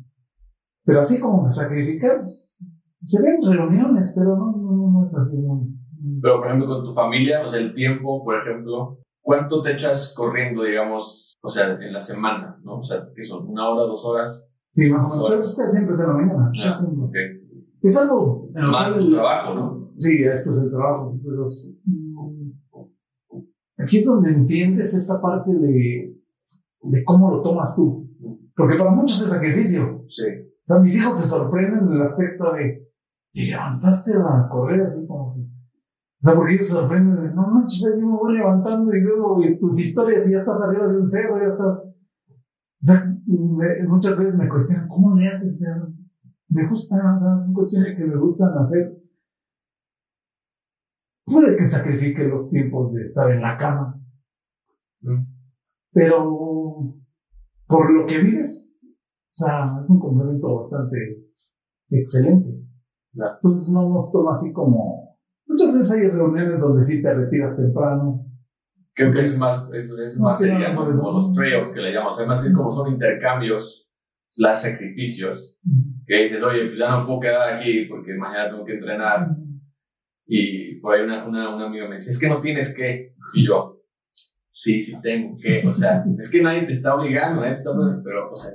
Pero 0.86 1.00
así 1.00 1.20
como 1.20 1.50
sacrificar, 1.50 2.20
pues, 2.20 2.58
se 3.04 3.22
ven 3.22 3.42
reuniones, 3.42 4.14
pero 4.18 4.36
no, 4.36 4.52
no, 4.52 4.92
no 4.92 5.04
es 5.04 5.18
así 5.18 5.38
muy... 5.38 5.74
Pero, 6.22 6.40
por 6.40 6.48
ejemplo, 6.48 6.68
con 6.68 6.84
tu 6.84 6.92
familia, 6.92 7.44
o 7.44 7.48
sea, 7.48 7.62
el 7.62 7.74
tiempo, 7.74 8.24
por 8.24 8.38
ejemplo, 8.38 9.00
¿cuánto 9.22 9.62
te 9.62 9.74
echas 9.74 10.14
corriendo, 10.16 10.64
digamos, 10.64 11.38
o 11.42 11.50
sea, 11.50 11.74
en 11.74 11.94
la 11.94 12.00
semana, 12.00 12.60
¿no? 12.64 12.80
O 12.80 12.84
sea, 12.84 13.08
que 13.16 13.24
son 13.24 13.48
una 13.48 13.70
hora, 13.70 13.84
dos 13.84 14.06
horas. 14.06 14.46
Sí, 14.74 14.90
más 14.90 15.06
o 15.06 15.10
menos. 15.10 15.26
Pero 15.30 15.44
es 15.44 15.58
que 15.58 15.70
siempre 15.70 15.94
es 15.94 16.00
en 16.02 16.08
la 16.08 16.14
mañana. 16.14 16.52
Ah, 16.64 16.72
okay. 17.08 17.68
Es 17.82 17.98
algo. 17.98 18.50
Más 18.54 18.98
tu 18.98 19.12
trabajo, 19.12 19.54
¿no? 19.54 19.94
Sí, 19.98 20.18
después 20.20 20.58
el 20.58 20.70
trabajo. 20.70 21.20
Pero 21.24 21.44
aquí 23.78 23.98
es 23.98 24.06
donde 24.06 24.32
entiendes 24.32 24.94
esta 24.94 25.22
parte 25.22 25.54
de, 25.54 26.18
de 26.82 27.04
cómo 27.04 27.32
lo 27.32 27.42
tomas 27.42 27.76
tú. 27.76 28.10
Porque 28.56 28.76
para 28.76 28.92
muchos 28.92 29.22
es 29.22 29.30
sacrificio. 29.30 30.06
Sí. 30.08 30.24
O 30.24 30.66
sea, 30.66 30.80
mis 30.80 30.96
hijos 30.96 31.20
se 31.20 31.28
sorprenden 31.28 31.88
en 31.88 31.94
el 31.94 32.02
aspecto 32.02 32.54
de, 32.54 32.88
si 33.28 33.50
levantaste 33.50 34.12
a 34.14 34.48
correr 34.50 34.82
así 34.82 35.06
como 35.06 35.36
o 36.24 36.26
sea, 36.26 36.36
porque 36.36 36.54
ellos 36.54 36.68
se 36.68 36.74
sorprenden 36.76 37.22
de, 37.22 37.36
no 37.36 37.48
manches, 37.48 37.98
yo 38.00 38.08
me 38.08 38.16
voy 38.16 38.38
levantando 38.38 38.96
y 38.96 39.04
veo 39.04 39.38
tus 39.60 39.78
historias 39.78 40.26
y 40.26 40.32
ya 40.32 40.38
estás 40.38 40.62
arriba 40.62 40.88
de 40.88 40.96
un 40.96 41.06
cerro, 41.06 41.38
ya 41.38 41.50
estás. 41.50 41.84
O 42.84 42.86
sea, 42.86 43.18
muchas 43.88 44.20
veces 44.20 44.38
me 44.38 44.50
cuestionan, 44.50 44.88
¿cómo 44.88 45.16
le 45.16 45.28
haces? 45.28 45.54
O 45.54 45.58
sea, 45.58 45.88
me 46.50 46.68
gusta, 46.68 46.96
o 47.16 47.20
sea, 47.20 47.38
son 47.38 47.54
cuestiones 47.54 47.96
que 47.96 48.06
me 48.06 48.18
gustan 48.18 48.58
hacer. 48.58 49.02
Puede 51.26 51.56
que 51.56 51.66
sacrifique 51.66 52.26
los 52.26 52.50
tiempos 52.50 52.94
de 52.94 53.04
estar 53.04 53.32
en 53.32 53.42
la 53.42 53.58
cama. 53.58 54.00
Mm. 55.02 55.24
Pero 55.94 56.96
por 57.66 57.92
lo 57.92 58.06
que 58.06 58.20
vives, 58.20 58.82
o 58.84 59.32
sea, 59.32 59.78
es 59.80 59.90
un 59.90 60.00
complemento 60.00 60.54
bastante 60.56 61.26
excelente. 61.90 62.50
Entonces 63.14 63.74
no 63.74 63.90
nos 63.90 64.12
toma 64.12 64.32
así 64.32 64.52
como 64.52 65.14
Muchas 65.54 65.74
veces 65.76 65.92
hay 65.92 66.10
reuniones 66.10 66.60
donde 66.62 66.84
sí 66.84 67.00
te 67.00 67.14
retiras 67.14 67.56
temprano. 67.56 68.26
Creo 68.96 69.12
que 69.12 69.22
es 69.22 69.40
más, 69.40 69.72
es, 69.74 69.90
es 69.90 70.20
más 70.20 70.38
sería 70.38 70.76
como 70.76 71.12
los 71.12 71.34
trails 71.34 71.72
que 71.72 71.82
le 71.82 71.92
llamamos. 71.92 72.18
Además, 72.20 72.46
es 72.46 72.54
como 72.54 72.70
son 72.70 72.92
intercambios 72.92 73.90
slash 74.30 74.58
sacrificios. 74.58 75.58
Que 76.06 76.24
dices, 76.24 76.44
oye, 76.44 76.68
pues 76.68 76.78
ya 76.78 76.92
no 76.92 77.06
puedo 77.06 77.22
quedar 77.22 77.54
aquí 77.54 77.86
porque 77.86 78.14
mañana 78.14 78.50
tengo 78.50 78.66
que 78.66 78.74
entrenar. 78.74 79.30
Y 80.26 80.76
por 80.80 80.96
ahí 80.96 81.02
una, 81.02 81.26
una, 81.26 81.56
una 81.56 81.66
amiga 81.68 81.88
me 81.88 81.96
dice, 81.96 82.12
es 82.12 82.20
que 82.20 82.30
no 82.30 82.40
tienes 82.40 82.76
que. 82.76 83.16
Y 83.34 83.48
yo, 83.48 83.82
sí, 84.50 84.82
sí 84.82 84.96
tengo 85.02 85.38
que. 85.42 85.66
O 85.68 85.72
sea, 85.72 86.04
es 86.20 86.30
que 86.30 86.42
nadie 86.42 86.64
te 86.64 86.74
está 86.74 86.96
obligando, 86.96 87.42
nadie 87.42 87.54
te 87.54 87.60
está 87.60 87.72
obligando, 87.72 88.04
pero, 88.04 88.32
o 88.32 88.36
sea, 88.36 88.52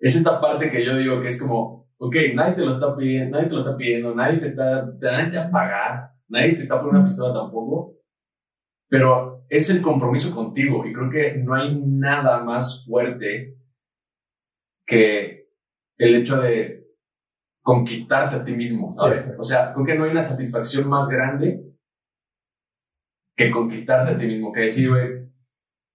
es 0.00 0.16
esta 0.16 0.40
parte 0.40 0.68
que 0.68 0.84
yo 0.84 0.96
digo 0.96 1.20
que 1.22 1.28
es 1.28 1.40
como, 1.40 1.88
ok, 1.96 2.16
nadie 2.34 2.54
te 2.54 2.62
lo 2.62 2.70
está 2.70 2.94
pidiendo, 2.94 3.36
nadie 3.36 3.48
te 3.48 3.54
lo 3.54 3.60
está 3.60 3.76
pidiendo, 3.76 4.14
nadie 4.14 4.38
te 4.38 4.46
está, 4.46 4.84
nadie 5.00 5.30
te 5.30 5.38
va 5.38 5.44
a 5.44 5.50
pagar 5.50 6.12
nadie 6.32 6.54
te 6.54 6.60
está 6.60 6.76
poniendo 6.76 7.00
una 7.00 7.04
pistola 7.06 7.34
tampoco, 7.34 7.98
pero 8.88 9.31
es 9.52 9.68
el 9.68 9.82
compromiso 9.82 10.34
contigo 10.34 10.82
y 10.86 10.94
creo 10.94 11.10
que 11.10 11.36
no 11.36 11.54
hay 11.54 11.78
nada 11.78 12.42
más 12.42 12.86
fuerte 12.86 13.58
que 14.86 15.46
el 15.98 16.14
hecho 16.14 16.40
de 16.40 16.86
conquistarte 17.62 18.36
a 18.36 18.44
ti 18.44 18.56
mismo, 18.56 18.94
¿sabes? 18.94 19.30
O 19.38 19.42
sea, 19.42 19.74
creo 19.74 19.84
que 19.84 19.94
no 19.94 20.04
hay 20.04 20.10
una 20.10 20.22
satisfacción 20.22 20.88
más 20.88 21.06
grande 21.10 21.70
que 23.36 23.50
conquistarte 23.50 24.14
a 24.14 24.18
ti 24.18 24.24
mismo, 24.24 24.52
que 24.52 24.62
decir, 24.62 24.88
güey, 24.88 25.30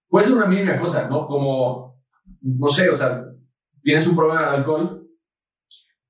puede 0.08 0.26
ser 0.26 0.36
una 0.36 0.46
mínima 0.46 0.78
cosa, 0.78 1.08
¿no? 1.08 1.26
Como, 1.26 2.00
no 2.40 2.68
sé, 2.68 2.88
o 2.88 2.94
sea, 2.94 3.24
tienes 3.82 4.06
un 4.06 4.14
problema 4.14 4.42
de 4.42 4.56
alcohol, 4.58 5.10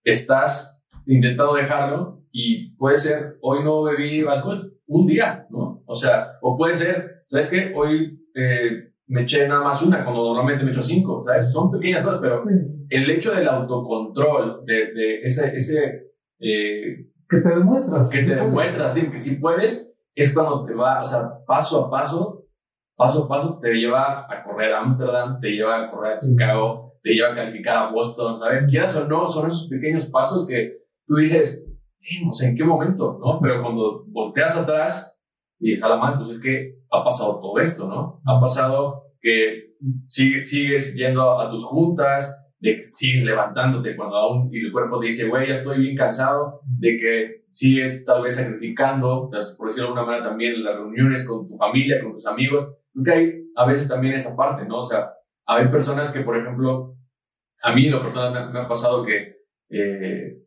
estás 0.05 0.83
intentando 1.07 1.55
dejarlo 1.55 2.27
y 2.31 2.77
puede 2.77 2.99
ser, 2.99 3.39
hoy 3.41 3.65
no 3.65 3.85
bebí 3.85 4.21
alcohol, 4.21 4.79
un 4.87 5.07
día, 5.07 5.47
¿no? 5.49 5.83
O 5.87 5.95
sea, 5.95 6.37
o 6.43 6.55
puede 6.55 6.75
ser, 6.75 7.18
¿sabes 7.29 7.49
qué? 7.49 7.72
Hoy 7.76 8.18
eh, 8.35 8.93
me 9.07 9.22
eché 9.22 9.47
nada 9.47 9.62
más 9.62 9.83
una, 9.83 10.05
cuando 10.05 10.24
normalmente 10.24 10.64
me 10.64 10.70
echo 10.70 10.83
cinco, 10.83 11.22
¿sabes? 11.22 11.53
Son 11.53 11.70
pequeñas 11.70 12.03
cosas, 12.03 12.20
pero 12.20 12.45
el 12.89 13.11
hecho 13.11 13.35
del 13.35 13.49
autocontrol, 13.49 14.64
de, 14.64 14.93
de 14.93 15.20
ese... 15.22 15.55
ese 15.57 16.12
eh, 16.41 17.07
que 17.29 17.39
te 17.39 17.49
demuestras. 17.51 18.09
Que 18.09 18.22
te 18.22 18.35
demuestras, 18.35 18.95
que 18.95 19.18
si 19.18 19.37
puedes, 19.37 19.95
es 20.14 20.33
cuando 20.33 20.64
te 20.64 20.74
va, 20.74 21.01
o 21.01 21.05
sea, 21.05 21.45
paso 21.47 21.85
a 21.85 21.91
paso, 21.91 22.47
paso 22.97 23.24
a 23.24 23.29
paso, 23.29 23.59
te 23.61 23.74
lleva 23.74 24.26
a 24.29 24.43
correr 24.43 24.72
a 24.72 24.81
Ámsterdam, 24.81 25.39
te 25.39 25.51
lleva 25.51 25.85
a 25.85 25.91
correr 25.91 26.14
a 26.14 26.18
Chicago, 26.18 26.95
te 27.03 27.11
lleva 27.11 27.33
a 27.33 27.35
calificar 27.35 27.76
a 27.76 27.91
Boston, 27.91 28.37
¿sabes? 28.37 28.66
Quieras 28.66 28.97
o 28.97 29.07
no, 29.07 29.29
son 29.29 29.49
esos 29.49 29.68
pequeños 29.68 30.07
pasos 30.07 30.47
que 30.47 30.79
tú 31.07 31.16
dices, 31.16 31.64
o 32.29 32.33
sea, 32.33 32.49
¿en 32.49 32.57
qué 32.57 32.64
momento? 32.64 33.18
¿no? 33.22 33.39
Pero 33.41 33.62
cuando 33.62 34.05
volteas 34.09 34.57
atrás 34.57 35.18
y 35.61 35.81
a 35.81 35.89
la 35.89 35.97
mano, 35.97 36.19
pues 36.19 36.31
es 36.31 36.43
que 36.43 36.79
ha 36.91 37.05
pasado 37.05 37.41
todo 37.41 37.59
esto, 37.59 37.89
¿no? 37.89 38.21
Ha 38.25 38.41
pasado 38.41 39.05
que 39.21 39.75
sigues 40.07 40.95
yendo 40.95 41.41
a, 41.41 41.51
tus 41.51 41.65
juntas, 41.65 42.35
de 42.61 42.77
que 42.77 42.83
sigues 42.83 43.25
levantándote 43.25 43.97
cuando 43.97 44.17
aún 44.17 44.49
y 44.53 44.59
el 44.59 44.73
cuerpo 44.73 44.99
te 44.99 45.07
dice, 45.07 45.29
güey, 45.29 45.49
ya 45.49 45.57
estoy 45.57 45.79
bien 45.81 45.97
cansado, 45.97 46.61
de 46.79 46.97
que 46.97 47.45
sigues 47.51 48.05
tal 48.05 48.23
vez 48.23 48.37
sacrificando, 48.37 49.31
por 49.31 49.69
decirlo 49.69 49.95
de 49.95 50.01
alguna 50.01 50.05
manera 50.05 50.29
también, 50.31 50.63
las 50.63 50.77
reuniones 50.77 51.27
con 51.27 51.49
tu 51.49 51.57
familia, 51.57 52.01
con 52.03 52.13
tus 52.13 52.27
amigos, 52.27 52.75
porque 52.93 53.13
hay 53.13 53.33
a 53.57 53.67
veces 53.67 53.89
también 53.89 54.15
esa 54.15 54.37
parte, 54.37 54.65
¿no? 54.67 54.79
O 54.79 54.85
sea, 54.85 55.11
hay 55.47 55.69
personas 55.69 56.11
que, 56.11 56.21
por 56.21 56.37
ejemplo, 56.37 56.97
a 57.63 57.75
mí 57.75 57.87
en 57.87 57.93
lo 57.93 58.01
personal 58.01 58.53
me, 58.53 58.61
ha 58.61 58.69
pasado 58.69 59.05
que 59.05 59.37
eh, 59.71 60.39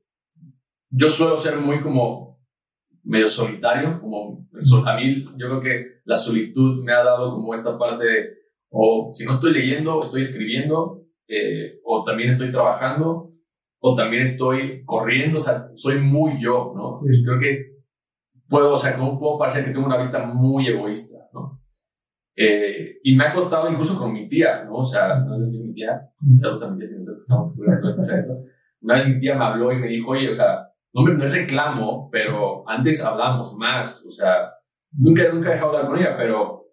yo 0.89 1.07
suelo 1.09 1.35
ser 1.35 1.57
muy 1.57 1.81
como 1.81 2.30
medio 3.03 3.27
solitario, 3.27 3.99
como 3.99 4.47
a 4.85 4.95
mí 4.95 5.25
yo 5.37 5.47
creo 5.47 5.61
que 5.61 5.85
la 6.05 6.15
solitud 6.15 6.83
me 6.83 6.91
ha 6.91 7.03
dado 7.03 7.33
como 7.35 7.53
esta 7.53 7.77
parte 7.77 8.05
de, 8.05 8.29
o 8.69 9.11
si 9.13 9.25
no 9.25 9.33
estoy 9.33 9.53
leyendo, 9.53 10.01
estoy 10.01 10.21
escribiendo, 10.21 11.03
eh, 11.27 11.79
o 11.83 12.03
también 12.03 12.29
estoy 12.29 12.51
trabajando, 12.51 13.27
o 13.79 13.95
también 13.95 14.21
estoy 14.21 14.83
corriendo, 14.85 15.37
o 15.37 15.39
sea, 15.39 15.69
soy 15.75 15.99
muy 15.99 16.41
yo, 16.41 16.73
¿no? 16.75 16.95
Y 17.11 17.23
creo 17.23 17.39
que 17.39 17.71
puedo, 18.47 18.73
o 18.73 18.77
sea, 18.77 18.95
como 18.97 19.19
puedo 19.19 19.39
parecer 19.39 19.65
que 19.65 19.71
tengo 19.71 19.87
una 19.87 19.97
vista 19.97 20.25
muy 20.25 20.67
egoísta, 20.67 21.17
¿no? 21.33 21.59
Eh, 22.35 22.99
y 23.03 23.15
me 23.15 23.25
ha 23.25 23.33
costado 23.33 23.69
incluso 23.69 23.97
con 23.97 24.13
mi 24.13 24.27
tía, 24.27 24.63
¿no? 24.63 24.75
O 24.75 24.83
sea, 24.83 25.19
no 25.19 25.35
es 25.35 25.51
mi 25.51 25.73
tía, 25.73 26.01
saludos 26.39 26.63
a 26.63 26.71
mi 26.71 26.77
tía 26.77 26.87
si 26.87 26.95
no 26.95 27.49
escuchando 27.89 28.15
esto. 28.15 28.43
Una 28.81 28.95
vez 28.95 29.07
mi 29.07 29.19
tía 29.19 29.35
me 29.35 29.45
habló 29.45 29.71
y 29.71 29.77
me 29.77 29.87
dijo, 29.87 30.11
oye, 30.11 30.29
o 30.29 30.33
sea, 30.33 30.70
no, 30.93 31.23
es 31.23 31.33
reclamo, 31.33 32.09
pero 32.11 32.67
antes 32.67 33.03
hablamos 33.03 33.55
más, 33.57 34.05
o 34.07 34.11
sea, 34.11 34.51
nunca, 34.91 35.31
nunca 35.31 35.49
he 35.49 35.53
dejado 35.53 35.71
de 35.71 35.77
hablar 35.77 35.91
con 35.91 35.99
ella, 35.99 36.17
pero, 36.17 36.65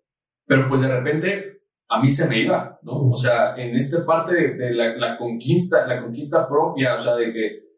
pero 0.46 0.68
pues 0.68 0.82
de 0.82 0.88
repente 0.88 1.62
a 1.88 2.00
mí 2.00 2.10
se 2.10 2.28
me 2.28 2.40
iba, 2.40 2.78
¿no? 2.82 3.08
O 3.08 3.16
sea, 3.16 3.56
en 3.56 3.74
esta 3.74 4.04
parte 4.04 4.54
de, 4.54 4.72
la, 4.72 4.96
la, 4.96 5.16
conquista, 5.16 5.86
la 5.86 6.02
conquista 6.02 6.46
propia, 6.48 6.94
o 6.94 6.98
sea, 6.98 7.16
de 7.16 7.32
que 7.32 7.68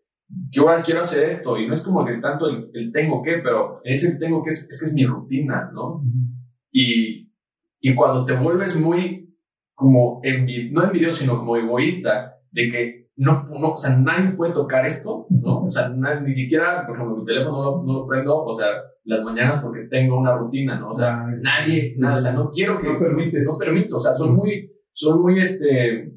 yo 0.51 0.69
ahora 0.69 0.83
quiero 0.83 1.01
hacer 1.01 1.27
esto, 1.27 1.59
y 1.59 1.67
no 1.67 1.73
es 1.73 1.83
como 1.83 2.05
que 2.05 2.15
tanto 2.19 2.49
el, 2.49 2.91
tengo 2.93 3.23
que, 3.23 3.39
pero 3.39 3.81
ese 3.85 4.19
tengo 4.19 4.43
que 4.43 4.51
es, 4.51 4.67
que 4.67 4.87
es 4.87 4.93
mi 4.95 5.05
rutina, 5.05 5.71
¿no? 5.73 6.03
Y, 6.73 7.33
y 7.81 7.95
cuando 7.95 8.25
te 8.25 8.35
vuelves 8.35 8.79
muy 8.79 9.37
como, 9.75 10.21
envi 10.23 10.71
no 10.71 10.85
envidioso, 10.85 11.19
sino 11.19 11.39
como 11.39 11.57
egoísta, 11.57 12.37
de 12.51 12.69
que 12.69 13.00
no, 13.21 13.47
no, 13.51 13.73
o 13.73 13.77
sea, 13.77 13.99
nadie 13.99 14.31
puede 14.31 14.55
tocar 14.55 14.87
esto, 14.87 15.27
¿no? 15.29 15.65
O 15.65 15.71
sea, 15.71 15.91
ni 15.91 16.33
siquiera, 16.33 16.87
por 16.87 16.97
ejemplo, 16.97 17.19
mi 17.19 17.27
teléfono 17.27 17.59
no 17.59 17.65
lo, 17.65 17.83
no 17.83 17.93
lo, 17.93 18.07
prendo, 18.07 18.45
o 18.45 18.53
sea, 18.53 18.69
las 19.05 19.23
mañanas 19.23 19.61
porque 19.61 19.89
tengo 19.91 20.19
una 20.19 20.35
rutina, 20.35 20.79
¿no? 20.81 20.89
O 20.89 20.95
sea, 20.95 21.27
nadie, 21.39 21.91
nada, 21.99 22.15
o 22.15 22.19
sea, 22.19 22.33
no 22.33 22.49
quiero 22.49 22.79
que... 22.79 22.91
No 22.91 22.99
permites. 22.99 23.47
No 23.47 23.59
permito, 23.59 23.97
o 23.97 24.01
sea, 24.01 24.15
soy 24.15 24.31
muy, 24.31 24.73
soy 24.95 25.21
muy, 25.21 25.39
este, 25.39 26.15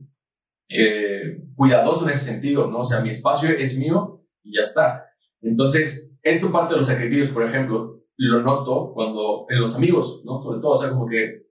eh, 0.70 1.44
cuidadoso 1.54 2.06
en 2.06 2.12
ese 2.12 2.32
sentido, 2.32 2.72
¿no? 2.72 2.80
O 2.80 2.86
sea, 2.86 3.02
mi 3.02 3.10
espacio 3.10 3.50
es 3.50 3.78
mío 3.78 4.24
y 4.42 4.56
ya 4.56 4.62
está. 4.62 5.04
Entonces, 5.42 6.10
esto 6.22 6.54
parte 6.54 6.74
de 6.74 6.78
los 6.78 6.88
sacrificios, 6.88 7.28
por 7.32 7.44
ejemplo, 7.44 8.00
lo 8.16 8.42
noto 8.44 8.94
cuando, 8.94 9.46
en 9.50 9.60
los 9.60 9.76
amigos, 9.76 10.22
¿no? 10.24 10.42
Sobre 10.42 10.62
todo, 10.62 10.72
o 10.72 10.78
sea, 10.78 10.90
como 10.90 11.08
que 11.08 11.48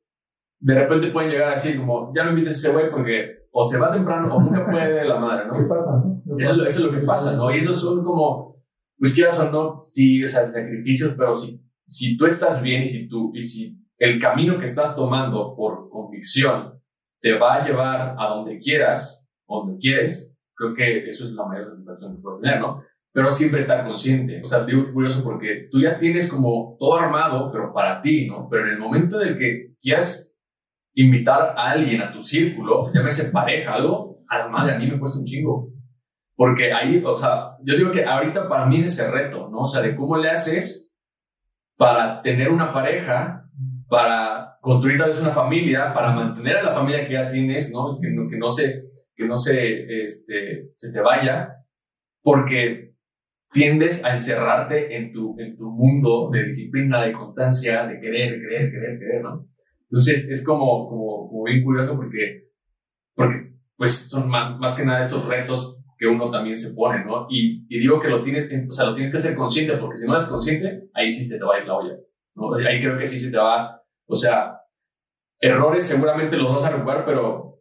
de 0.60 0.74
repente 0.74 1.10
pueden 1.10 1.30
llegar 1.30 1.48
a 1.48 1.56
decir 1.56 1.76
como, 1.76 2.10
ya 2.16 2.24
no 2.24 2.30
invites 2.30 2.54
a 2.54 2.56
ese 2.56 2.72
güey 2.72 2.90
porque 2.90 3.41
o 3.52 3.62
se 3.62 3.78
va 3.78 3.92
temprano 3.92 4.34
o 4.34 4.40
nunca 4.40 4.66
puede 4.66 5.04
la 5.04 5.18
madre, 5.18 5.46
¿no? 5.46 5.58
¿Qué 5.58 5.64
pasa, 5.64 6.02
Eso, 6.38 6.64
es 6.64 6.80
lo 6.80 6.90
que 6.90 7.06
pasa, 7.06 7.36
¿no? 7.36 7.54
Y 7.54 7.58
esos 7.58 7.78
son 7.80 8.02
como, 8.02 8.56
pues 8.98 9.14
quieras 9.14 9.38
o 9.38 9.50
no, 9.50 9.78
sí, 9.82 10.24
o 10.24 10.26
sea, 10.26 10.44
sacrificios, 10.44 11.14
pero 11.16 11.34
si, 11.34 11.62
si 11.86 12.16
tú 12.16 12.26
estás 12.26 12.62
bien 12.62 12.82
y 12.82 12.86
si 12.86 13.08
tú, 13.08 13.30
y 13.34 13.42
si 13.42 13.78
el 13.98 14.18
camino 14.18 14.58
que 14.58 14.64
estás 14.64 14.96
tomando 14.96 15.54
por 15.54 15.90
convicción 15.90 16.80
te 17.20 17.38
va 17.38 17.56
a 17.56 17.66
llevar 17.66 18.16
a 18.18 18.28
donde 18.28 18.58
quieras, 18.58 19.22
donde 19.46 19.78
quieres, 19.78 20.34
creo 20.54 20.74
que 20.74 21.06
eso 21.06 21.24
es 21.24 21.32
la 21.32 21.46
mayor 21.46 21.70
satisfacción 21.70 22.16
que 22.16 22.22
puedes 22.22 22.40
tener, 22.40 22.60
¿no? 22.60 22.82
Pero 23.12 23.30
siempre 23.30 23.60
estar 23.60 23.86
consciente. 23.86 24.40
O 24.42 24.46
sea, 24.46 24.64
digo 24.64 24.90
curioso 24.92 25.22
porque 25.22 25.68
tú 25.70 25.80
ya 25.80 25.96
tienes 25.98 26.30
como 26.30 26.76
todo 26.78 26.94
armado, 26.94 27.50
pero 27.52 27.72
para 27.72 28.00
ti, 28.00 28.26
¿no? 28.26 28.48
Pero 28.50 28.66
en 28.66 28.72
el 28.72 28.78
momento 28.78 29.18
del 29.18 29.36
que 29.36 29.74
quieras 29.80 30.31
invitar 30.94 31.54
a 31.56 31.70
alguien 31.70 32.02
a 32.02 32.12
tu 32.12 32.20
círculo, 32.22 32.92
llámese 32.92 33.30
pareja, 33.30 33.74
algo, 33.74 34.24
a 34.28 34.38
la 34.38 34.48
madre, 34.48 34.74
a 34.74 34.78
mí 34.78 34.86
me 34.86 34.98
cuesta 34.98 35.20
un 35.20 35.26
chingo. 35.26 35.68
Porque 36.34 36.72
ahí, 36.72 37.02
o 37.04 37.16
sea, 37.16 37.56
yo 37.62 37.76
digo 37.76 37.90
que 37.90 38.04
ahorita 38.04 38.48
para 38.48 38.66
mí 38.66 38.78
es 38.78 38.86
ese 38.86 39.10
reto, 39.10 39.48
¿no? 39.50 39.60
O 39.60 39.68
sea, 39.68 39.82
de 39.82 39.94
cómo 39.94 40.16
le 40.16 40.30
haces 40.30 40.92
para 41.76 42.22
tener 42.22 42.50
una 42.50 42.72
pareja, 42.72 43.44
para 43.88 44.56
construir 44.60 44.98
tal 44.98 45.10
vez 45.10 45.20
una 45.20 45.32
familia, 45.32 45.92
para 45.92 46.12
mantener 46.12 46.58
a 46.58 46.62
la 46.62 46.74
familia 46.74 47.06
que 47.06 47.12
ya 47.12 47.28
tienes, 47.28 47.70
¿no? 47.72 47.98
Que 48.00 48.08
que 48.08 48.38
no 48.38 48.50
se, 48.50 48.84
que 49.14 49.26
no 49.26 49.36
se, 49.36 50.02
este, 50.02 50.70
se 50.74 50.92
te 50.92 51.00
vaya, 51.00 51.56
porque 52.22 52.94
tiendes 53.52 54.04
a 54.04 54.12
encerrarte 54.12 54.96
en 54.96 55.12
tu, 55.12 55.38
en 55.38 55.54
tu 55.54 55.70
mundo 55.70 56.30
de 56.30 56.44
disciplina, 56.44 57.02
de 57.02 57.12
constancia, 57.12 57.86
de 57.86 58.00
querer, 58.00 58.40
querer, 58.40 58.70
querer, 58.70 58.98
querer, 58.98 59.22
¿no? 59.22 59.46
Entonces 59.92 60.30
es 60.30 60.42
como, 60.42 60.88
como, 60.88 61.28
como 61.28 61.44
bien 61.44 61.62
curioso 61.62 61.94
porque, 61.94 62.48
porque 63.14 63.52
pues 63.76 64.08
son 64.08 64.26
más, 64.26 64.58
más, 64.58 64.74
que 64.74 64.86
nada 64.86 65.04
estos 65.04 65.28
retos 65.28 65.76
que 65.98 66.06
uno 66.06 66.30
también 66.30 66.56
se 66.56 66.74
pone, 66.74 67.04
¿no? 67.04 67.26
Y, 67.28 67.66
y, 67.68 67.78
digo 67.78 68.00
que 68.00 68.08
lo 68.08 68.22
tienes, 68.22 68.50
o 68.70 68.72
sea, 68.72 68.86
lo 68.86 68.94
tienes 68.94 69.12
que 69.12 69.18
ser 69.18 69.36
consciente 69.36 69.76
porque 69.76 69.98
si 69.98 70.06
no 70.06 70.14
eres 70.14 70.28
consciente, 70.28 70.88
ahí 70.94 71.10
sí 71.10 71.22
se 71.22 71.38
te 71.38 71.44
va 71.44 71.56
a 71.56 71.58
ir 71.58 71.66
la 71.66 71.74
olla, 71.74 71.94
¿no? 72.36 72.54
Ahí 72.54 72.80
creo 72.80 72.96
que 72.96 73.04
sí 73.04 73.18
se 73.18 73.30
te 73.30 73.36
va, 73.36 73.82
o 74.06 74.14
sea, 74.14 74.62
errores 75.38 75.86
seguramente 75.86 76.38
los 76.38 76.50
vas 76.50 76.64
a 76.64 76.70
recuperar, 76.70 77.04
pero 77.04 77.60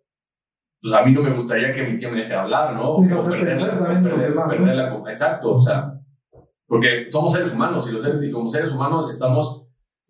pues 0.81 0.93
a 0.93 1.03
mí 1.03 1.11
no 1.11 1.23
me 1.23 1.33
gustaría 1.33 1.73
que 1.73 1.83
mi 1.83 1.97
tío 1.97 2.11
me 2.11 2.19
deje 2.19 2.33
hablar, 2.33 2.73
¿no? 2.73 2.93
Sí, 2.93 3.01
no 3.07 3.17
perder, 3.17 3.57
perder, 3.57 4.33
perder, 4.33 4.75
la, 4.77 5.03
exacto, 5.05 5.55
o 5.55 5.61
sea, 5.61 5.91
porque 6.65 7.11
somos 7.11 7.33
seres 7.33 7.51
humanos 7.51 7.89
y 7.89 7.91
los 7.91 8.01
seres, 8.01 8.23
y 8.23 8.31
como 8.31 8.49
seres 8.49 8.71
humanos 8.71 9.13
estamos 9.13 9.60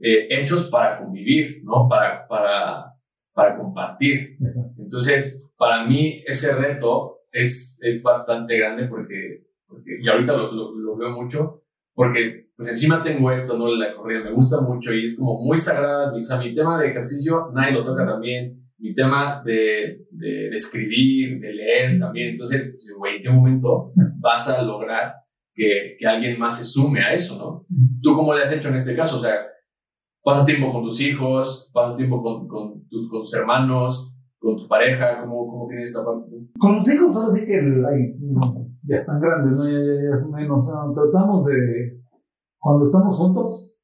eh, 0.03 0.27
hechos 0.31 0.67
para 0.69 0.97
convivir, 0.97 1.61
¿no? 1.63 1.87
Para, 1.87 2.27
para, 2.27 2.95
para 3.33 3.57
compartir. 3.57 4.35
Entonces, 4.77 5.47
para 5.55 5.85
mí 5.85 6.23
ese 6.25 6.55
reto 6.55 7.19
es, 7.31 7.77
es 7.83 8.01
bastante 8.01 8.57
grande 8.57 8.85
porque, 8.85 9.45
porque 9.67 9.99
y 10.01 10.09
ahorita 10.09 10.35
lo, 10.35 10.75
lo, 10.75 10.97
veo 10.97 11.11
mucho, 11.11 11.63
porque 11.93 12.47
pues 12.55 12.69
encima 12.69 13.03
tengo 13.03 13.31
esto, 13.31 13.55
¿no? 13.55 13.67
La 13.75 13.93
corrida 13.95 14.23
me 14.23 14.31
gusta 14.31 14.59
mucho 14.59 14.91
y 14.91 15.03
es 15.03 15.17
como 15.17 15.39
muy 15.39 15.57
sagrada. 15.59 16.11
O 16.11 16.21
sea, 16.21 16.37
mi 16.37 16.55
tema 16.55 16.81
de 16.81 16.89
ejercicio 16.89 17.51
nadie 17.53 17.73
lo 17.73 17.85
toca 17.85 18.03
también. 18.05 18.59
Mi 18.79 18.95
tema 18.95 19.43
de, 19.45 20.07
de, 20.09 20.49
de 20.49 20.55
escribir, 20.55 21.39
de 21.39 21.53
leer 21.53 21.99
también. 21.99 22.29
Entonces, 22.29 22.71
pues, 22.71 22.91
güey, 22.97 23.17
¿en 23.17 23.23
qué 23.23 23.29
momento 23.29 23.93
vas 24.17 24.49
a 24.49 24.63
lograr 24.63 25.13
que, 25.53 25.95
que, 25.99 26.07
alguien 26.07 26.39
más 26.39 26.57
se 26.57 26.63
sume 26.63 27.03
a 27.03 27.13
eso, 27.13 27.37
¿no? 27.37 27.67
¿Tú 28.01 28.15
cómo 28.15 28.33
le 28.33 28.41
has 28.41 28.51
hecho 28.51 28.69
en 28.69 28.75
este 28.75 28.95
caso? 28.95 29.17
O 29.17 29.19
sea, 29.19 29.45
pasas 30.23 30.45
tiempo 30.45 30.71
con 30.71 30.83
tus 30.83 31.01
hijos, 31.01 31.69
pasas 31.73 31.97
tiempo 31.97 32.21
con, 32.21 32.87
tus 32.87 33.33
hermanos, 33.33 34.13
con 34.39 34.57
tu 34.57 34.67
pareja, 34.67 35.21
¿cómo, 35.21 35.47
cómo 35.47 35.67
tienes 35.67 35.89
esa 35.89 36.05
parte? 36.05 36.31
Con 36.59 36.75
los 36.75 36.93
hijos, 36.93 37.15
ahora 37.15 37.31
sí 37.31 37.45
que 37.45 37.61
ya 38.83 38.95
están 38.95 39.19
grandes, 39.19 39.57
¿no? 39.57 39.69
Ya, 39.69 39.77
ya, 39.77 40.15
ya 40.15 40.37
menos. 40.37 40.71
tratamos 40.95 41.45
de, 41.45 42.01
cuando 42.59 42.83
estamos 42.83 43.17
juntos, 43.17 43.79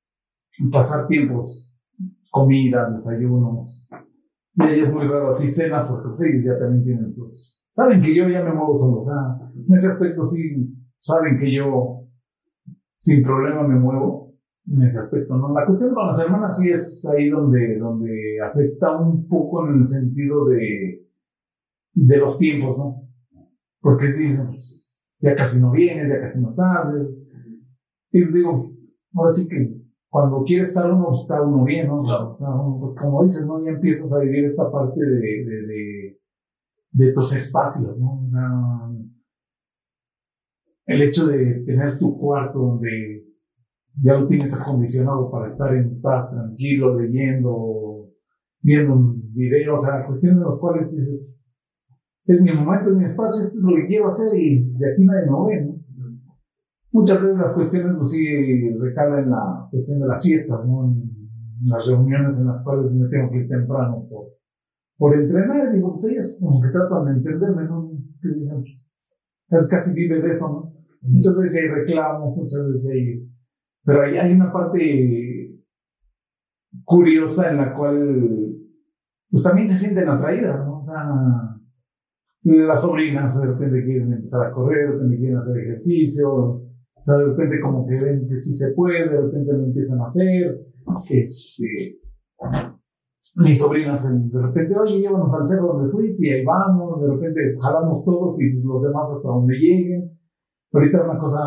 pasar 0.72 1.08
tiempos, 1.08 1.90
comidas, 2.32 2.94
desayunos. 2.94 3.90
Y 4.56 4.64
ahí 4.64 4.80
es 4.80 4.94
muy 4.94 5.08
raro 5.08 5.30
así 5.30 5.48
cenas, 5.50 5.86
porque 5.86 6.08
pues, 6.08 6.24
ellos 6.24 6.44
ya 6.44 6.58
también 6.58 6.84
tienen 6.84 7.10
sus. 7.10 7.66
Saben 7.72 8.02
que 8.02 8.16
yo 8.16 8.28
ya 8.28 8.42
me 8.42 8.54
muevo 8.54 8.76
solo, 8.76 9.02
o 9.02 9.04
sea, 9.04 9.14
en 9.56 9.76
ese 9.76 9.88
aspecto 9.88 10.24
sí, 10.24 10.42
saben 10.98 11.38
que 11.38 11.54
yo 11.54 12.08
sin 12.98 13.22
problema 13.22 13.68
me 13.68 13.76
muevo 13.76 14.27
en 14.70 14.82
ese 14.82 15.00
aspecto, 15.00 15.38
¿no? 15.38 15.54
La 15.54 15.66
cuestión 15.66 15.94
con 15.94 16.08
las 16.08 16.20
hermanas 16.20 16.58
sí 16.58 16.70
es 16.70 17.06
ahí 17.06 17.30
donde, 17.30 17.78
donde 17.78 18.40
afecta 18.42 18.98
un 18.98 19.28
poco 19.28 19.68
en 19.68 19.78
el 19.78 19.86
sentido 19.86 20.46
de, 20.46 21.08
de 21.94 22.18
los 22.18 22.38
tiempos, 22.38 22.78
¿no? 22.78 23.08
Porque 23.80 24.08
dicen, 24.08 24.48
pues, 24.48 25.16
ya 25.20 25.36
casi 25.36 25.62
no 25.62 25.72
vienes, 25.72 26.10
ya 26.10 26.20
casi 26.20 26.42
no 26.42 26.50
estás. 26.50 26.90
Y 28.12 28.20
les 28.20 28.34
digo, 28.34 28.62
ahora 29.14 29.32
sí 29.32 29.48
que 29.48 29.78
cuando 30.10 30.44
quiere 30.44 30.64
estar 30.64 30.92
uno, 30.92 31.08
pues, 31.08 31.22
está 31.22 31.42
uno 31.42 31.64
bien, 31.64 31.88
¿no? 31.88 32.04
como 33.00 33.24
dices, 33.24 33.46
¿no? 33.48 33.64
Ya 33.64 33.72
empiezas 33.72 34.12
a 34.14 34.20
vivir 34.20 34.46
esta 34.46 34.70
parte 34.70 35.00
de, 35.00 35.46
de, 35.46 35.68
de, 35.68 36.20
de 36.92 37.14
tus 37.14 37.34
espacios, 37.36 38.00
¿no? 38.02 38.26
O 38.26 38.30
sea, 38.30 38.50
el 40.88 41.02
hecho 41.02 41.28
de 41.28 41.64
tener 41.66 41.98
tu 41.98 42.18
cuarto 42.18 42.60
donde 42.60 43.27
ya 44.02 44.20
lo 44.20 44.28
tienes 44.28 44.54
acondicionado 44.60 45.30
para 45.32 45.48
estar 45.48 45.74
en 45.76 46.00
paz, 46.02 46.32
tranquilo, 46.32 47.00
leyendo, 47.00 48.10
viendo 48.62 48.94
un 48.94 49.34
video, 49.34 49.76
o 49.76 49.80
sea, 49.80 50.06
cuestiones 50.06 50.40
en 50.40 50.46
las 50.46 50.60
cuales 50.60 50.96
dices, 50.96 51.38
es 52.26 52.42
mi 52.42 52.52
momento, 52.52 52.90
es 52.90 52.96
mi 52.96 53.06
espacio, 53.06 53.44
esto 53.44 53.58
es 53.58 53.64
lo 53.64 53.76
que 53.78 53.88
quiero 53.88 54.08
hacer 54.08 54.40
y 54.40 54.72
de 54.72 54.92
aquí 54.92 55.04
nadie 55.06 55.26
me 55.26 55.56
ve, 55.56 55.66
¿no? 55.66 55.78
Muchas 56.92 57.22
veces 57.22 57.38
las 57.38 57.54
cuestiones, 57.54 57.96
pues 57.96 58.10
sí, 58.12 58.70
recalan 58.80 59.26
en 59.26 59.30
la 59.30 59.68
cuestión 59.70 60.00
de 60.00 60.08
las 60.08 60.24
fiestas, 60.24 60.68
¿no? 60.68 60.86
En 60.86 61.70
las 61.70 61.88
reuniones 61.88 62.40
en 62.40 62.48
las 62.48 62.64
cuales 62.64 62.94
me 62.96 63.08
tengo 63.08 63.30
que 63.32 63.38
ir 63.38 63.48
temprano 63.48 64.06
por, 64.10 64.28
por 64.98 65.16
entrenar, 65.16 65.72
digo, 65.74 65.92
pues 65.92 66.06
ellas 66.12 66.38
como 66.42 66.62
que 66.62 66.70
tratan 66.70 67.06
de 67.06 67.12
entenderme, 67.12 67.64
¿no? 67.66 67.92
Que 68.22 68.30
dicen, 68.30 68.64
pues, 69.50 69.68
casi 69.68 69.94
vive 69.94 70.22
de 70.22 70.32
eso, 70.32 70.50
¿no? 70.50 70.74
Muchas 71.02 71.38
veces 71.38 71.62
hay 71.62 71.70
reclamos, 71.70 72.40
muchas 72.44 72.68
veces 72.68 72.92
hay... 72.92 73.37
Pero 73.88 74.02
ahí 74.02 74.18
hay 74.18 74.34
una 74.34 74.52
parte 74.52 75.64
curiosa 76.84 77.50
en 77.50 77.56
la 77.56 77.74
cual 77.74 78.54
pues 79.30 79.42
también 79.42 79.70
se 79.70 79.78
sienten 79.78 80.10
atraídas, 80.10 80.66
¿no? 80.66 80.80
O 80.80 80.82
sea, 80.82 81.06
las 82.44 82.82
sobrinas 82.82 83.40
de 83.40 83.48
repente 83.48 83.86
quieren 83.86 84.12
empezar 84.12 84.48
a 84.48 84.52
correr, 84.52 84.88
de 84.90 84.94
repente 84.94 85.18
quieren 85.18 85.38
hacer 85.38 85.58
ejercicio, 85.60 86.30
o 86.30 87.02
sea, 87.02 87.16
de 87.16 87.28
repente 87.28 87.62
como 87.62 87.88
que 87.88 87.98
ven 87.98 88.28
que 88.28 88.38
sí 88.38 88.54
se 88.56 88.74
puede, 88.74 89.08
de 89.10 89.22
repente 89.22 89.54
lo 89.54 89.64
empiezan 89.64 90.02
a 90.02 90.06
hacer, 90.08 90.68
este, 91.10 91.98
mis 93.38 93.58
sobrinas 93.58 94.04
de 94.04 94.42
repente, 94.42 94.78
oye, 94.78 95.00
llévanos 95.00 95.34
al 95.34 95.46
cerro 95.46 95.68
donde 95.68 95.90
fuiste 95.94 96.28
y 96.28 96.32
ahí 96.32 96.44
vamos, 96.44 97.02
de 97.02 97.08
repente 97.08 97.40
jalamos 97.64 98.04
todos 98.04 98.42
y 98.42 98.52
pues, 98.52 98.66
los 98.66 98.84
demás 98.84 99.10
hasta 99.14 99.30
donde 99.30 99.56
lleguen. 99.56 100.17
Ahorita 100.72 101.04
una 101.04 101.18
cosa 101.18 101.40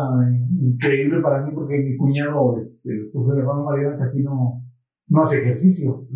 increíble 0.59 1.21
para 1.21 1.45
mí 1.45 1.51
porque 1.53 1.77
mi 1.79 1.95
cuñado, 1.95 2.57
este, 2.57 3.01
esposo 3.01 3.31
de 3.31 3.35
mi 3.35 3.41
hermano 3.41 3.63
Mariana, 3.63 3.97
casi 3.97 4.23
no, 4.23 4.63
no 5.07 5.21
hace 5.21 5.41
ejercicio. 5.41 6.07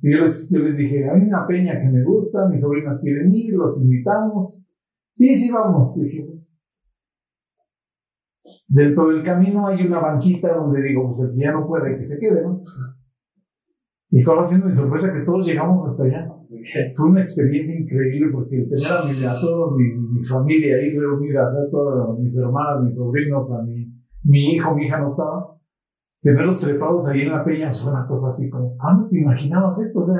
Y 0.00 0.12
yo 0.12 0.22
les, 0.22 0.50
yo 0.50 0.60
les 0.60 0.76
dije, 0.76 1.08
hay 1.08 1.20
una 1.20 1.46
peña 1.46 1.80
que 1.80 1.88
me 1.88 2.02
gusta, 2.02 2.48
mis 2.48 2.62
sobrinas 2.62 3.00
quieren 3.00 3.32
ir, 3.32 3.54
los 3.54 3.80
invitamos. 3.80 4.68
Sí, 5.12 5.36
sí, 5.36 5.50
vamos. 5.50 5.94
Dije, 6.00 6.22
pues, 6.24 6.72
dentro 8.68 9.08
del 9.08 9.22
camino 9.22 9.66
hay 9.66 9.86
una 9.86 10.00
banquita 10.00 10.54
donde 10.54 10.82
digo, 10.82 11.04
pues 11.04 11.20
el 11.22 11.34
que 11.34 11.42
ya 11.42 11.52
no 11.52 11.66
puede, 11.66 11.96
que 11.96 12.04
se 12.04 12.18
quede, 12.18 12.42
¿no? 12.42 12.60
Y 14.16 14.22
conociendo 14.22 14.66
mi 14.66 14.72
sorpresa 14.72 15.12
que 15.12 15.24
todos 15.24 15.44
llegamos 15.44 15.84
hasta 15.84 16.04
allá. 16.04 16.32
Fue 16.94 17.10
una 17.10 17.20
experiencia 17.20 17.76
increíble 17.76 18.30
porque 18.32 18.58
tener 18.58 18.92
a, 18.92 19.02
mi, 19.02 19.24
a 19.26 19.34
toda 19.40 19.76
mi, 19.76 20.22
familia 20.22 20.76
ahí 20.76 20.96
reunida, 20.96 21.42
a 21.42 21.68
todas 21.68 22.16
mis 22.20 22.38
hermanas, 22.38 22.84
mis 22.84 22.96
sobrinos, 22.96 23.52
a 23.52 23.64
mi, 23.64 23.92
mi 24.22 24.54
hijo, 24.54 24.72
mi 24.76 24.84
hija 24.84 25.00
no 25.00 25.06
estaba, 25.06 25.58
tenerlos 26.22 26.60
trepados 26.60 27.08
ahí 27.08 27.22
en 27.22 27.32
la 27.32 27.44
peña 27.44 27.72
fue 27.72 27.90
una 27.90 28.06
cosa 28.06 28.28
así 28.28 28.48
como, 28.48 28.76
¿cuándo 28.76 29.08
te 29.08 29.18
imaginabas 29.18 29.82
esto? 29.82 29.98
O 29.98 30.04
sea, 30.04 30.14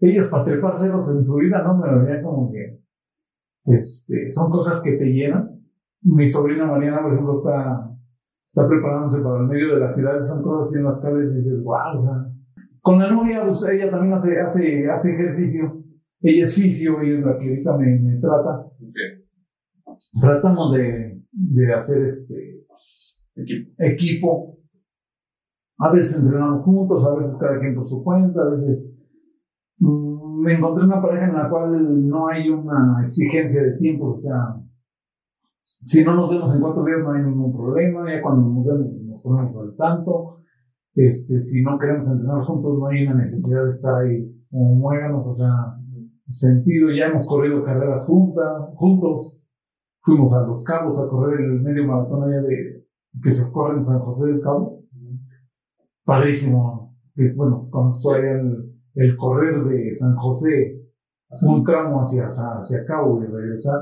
ellos 0.00 0.28
para 0.28 0.44
trepar 0.44 0.76
ceros 0.76 1.10
en 1.16 1.24
su 1.24 1.36
vida, 1.36 1.62
¿no? 1.62 1.78
Me 1.78 1.90
lo 1.90 2.04
veía 2.04 2.22
como 2.22 2.52
que, 2.52 2.78
este, 3.64 4.30
son 4.30 4.50
cosas 4.50 4.82
que 4.82 4.98
te 4.98 5.06
llenan. 5.06 5.62
Mi 6.02 6.28
sobrina 6.28 6.66
Mariana, 6.66 7.00
por 7.00 7.14
ejemplo, 7.14 7.32
está, 7.32 7.90
está 8.44 8.68
preparándose 8.68 9.22
para 9.22 9.38
el 9.38 9.46
medio 9.46 9.76
de 9.76 9.80
la 9.80 9.88
ciudad, 9.88 10.20
son 10.20 10.42
cosas 10.42 10.68
así 10.68 10.78
en 10.78 10.84
las 10.84 11.00
cuales 11.00 11.34
dices, 11.34 11.64
wow, 11.64 12.00
o 12.00 12.02
sea, 12.02 12.39
con 12.80 12.98
la 12.98 13.10
novia, 13.10 13.42
pues 13.44 13.68
ella 13.68 13.90
también 13.90 14.14
hace, 14.14 14.40
hace, 14.40 14.90
hace 14.90 15.14
ejercicio. 15.14 15.82
Ella 16.20 16.44
es 16.44 16.54
fisio, 16.54 17.00
ella 17.00 17.14
es 17.14 17.24
la 17.24 17.38
que 17.38 17.48
ahorita 17.48 17.76
me, 17.76 18.18
trata. 18.20 18.66
Tratamos 20.20 20.74
de, 20.74 21.22
de 21.32 21.74
hacer 21.74 22.04
este 22.04 22.66
equipo. 23.78 24.58
A 25.78 25.92
veces 25.92 26.20
entrenamos 26.20 26.62
juntos, 26.64 27.06
a 27.06 27.14
veces 27.14 27.38
cada 27.40 27.58
quien 27.58 27.74
por 27.74 27.86
su 27.86 28.04
cuenta, 28.04 28.42
a 28.42 28.50
veces 28.50 28.94
mm, 29.78 30.42
me 30.42 30.54
encontré 30.54 30.84
una 30.84 31.00
pareja 31.00 31.28
en 31.28 31.34
la 31.34 31.48
cual 31.48 32.08
no 32.08 32.28
hay 32.28 32.50
una 32.50 33.00
exigencia 33.02 33.62
de 33.62 33.78
tiempo, 33.78 34.12
o 34.12 34.16
sea, 34.16 34.60
si 35.64 36.04
no 36.04 36.14
nos 36.14 36.28
vemos 36.28 36.54
en 36.54 36.60
cuatro 36.60 36.84
días 36.84 37.02
no 37.02 37.12
hay 37.12 37.22
ningún 37.22 37.52
problema, 37.52 38.12
ya 38.12 38.20
cuando 38.20 38.50
nos 38.50 38.66
vemos 38.66 38.92
nos 38.94 39.22
ponemos 39.22 39.58
al 39.58 39.76
tanto, 39.76 40.39
este, 40.94 41.40
si 41.40 41.62
no 41.62 41.78
queremos 41.78 42.10
entrenar 42.10 42.44
juntos, 42.44 42.78
no 42.78 42.86
hay 42.86 43.06
una 43.06 43.16
necesidad 43.16 43.64
de 43.64 43.70
estar 43.70 43.94
ahí. 43.94 44.44
Como 44.50 44.74
muéganos, 44.74 45.26
o 45.26 45.34
sea, 45.34 45.52
sentido, 46.26 46.90
ya 46.90 47.06
hemos 47.06 47.28
corrido 47.28 47.62
carreras 47.62 48.06
juntas, 48.06 48.70
juntos, 48.74 49.48
fuimos 50.00 50.34
a 50.34 50.46
Los 50.46 50.64
Cabos 50.64 51.00
a 51.00 51.08
correr 51.08 51.40
el 51.40 51.60
medio 51.60 51.86
maratón 51.86 52.24
allá 52.24 52.42
de, 52.42 52.86
que 53.22 53.30
se 53.30 53.50
corre 53.52 53.76
en 53.76 53.84
San 53.84 54.00
José 54.00 54.26
del 54.26 54.40
Cabo, 54.40 54.84
padrísimo, 56.04 56.96
es 57.16 57.36
bueno, 57.36 57.64
conozco 57.70 58.12
allá 58.12 58.40
el, 58.40 58.74
el 58.94 59.16
correr 59.16 59.64
de 59.64 59.94
San 59.94 60.16
José, 60.16 60.79
un 61.42 61.64
tramo 61.64 62.00
hacia, 62.00 62.26
hacia 62.26 62.84
Cabo 62.84 63.22
y 63.22 63.26
regresar, 63.26 63.80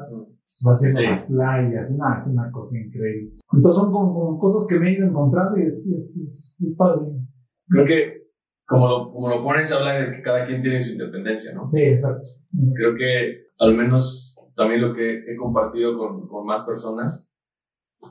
vas 0.65 0.83
viendo 0.83 1.01
las 1.01 1.23
playas, 1.23 1.97
nada, 1.97 2.19
es 2.19 2.33
una 2.33 2.51
cosa 2.51 2.79
increíble. 2.79 3.37
Entonces 3.53 3.83
son 3.83 3.93
como, 3.93 4.39
cosas 4.39 4.67
que 4.69 4.79
me 4.79 4.91
he 4.91 4.95
ido 4.95 5.07
encontrando 5.07 5.59
y 5.59 5.63
es, 5.63 5.87
es, 5.87 6.59
es, 6.61 6.77
padre. 6.77 7.07
Creo 7.69 7.87
que 7.87 8.19
como 8.67 8.89
lo, 8.89 9.13
como 9.13 9.29
lo 9.29 9.43
pones, 9.43 9.73
habla 9.73 9.95
de 9.95 10.11
que 10.17 10.23
cada 10.23 10.47
quien 10.47 10.61
tiene 10.61 10.83
su 10.83 10.93
independencia, 10.93 11.55
¿no? 11.55 11.67
Sí, 11.69 11.81
exacto. 11.81 12.31
Creo 12.75 12.95
que 12.95 13.47
al 13.59 13.75
menos 13.75 14.37
también 14.55 14.83
lo 14.83 14.95
que 14.95 15.19
he 15.19 15.37
compartido 15.37 15.97
con, 15.97 16.27
con 16.29 16.47
más 16.47 16.65
personas 16.67 17.29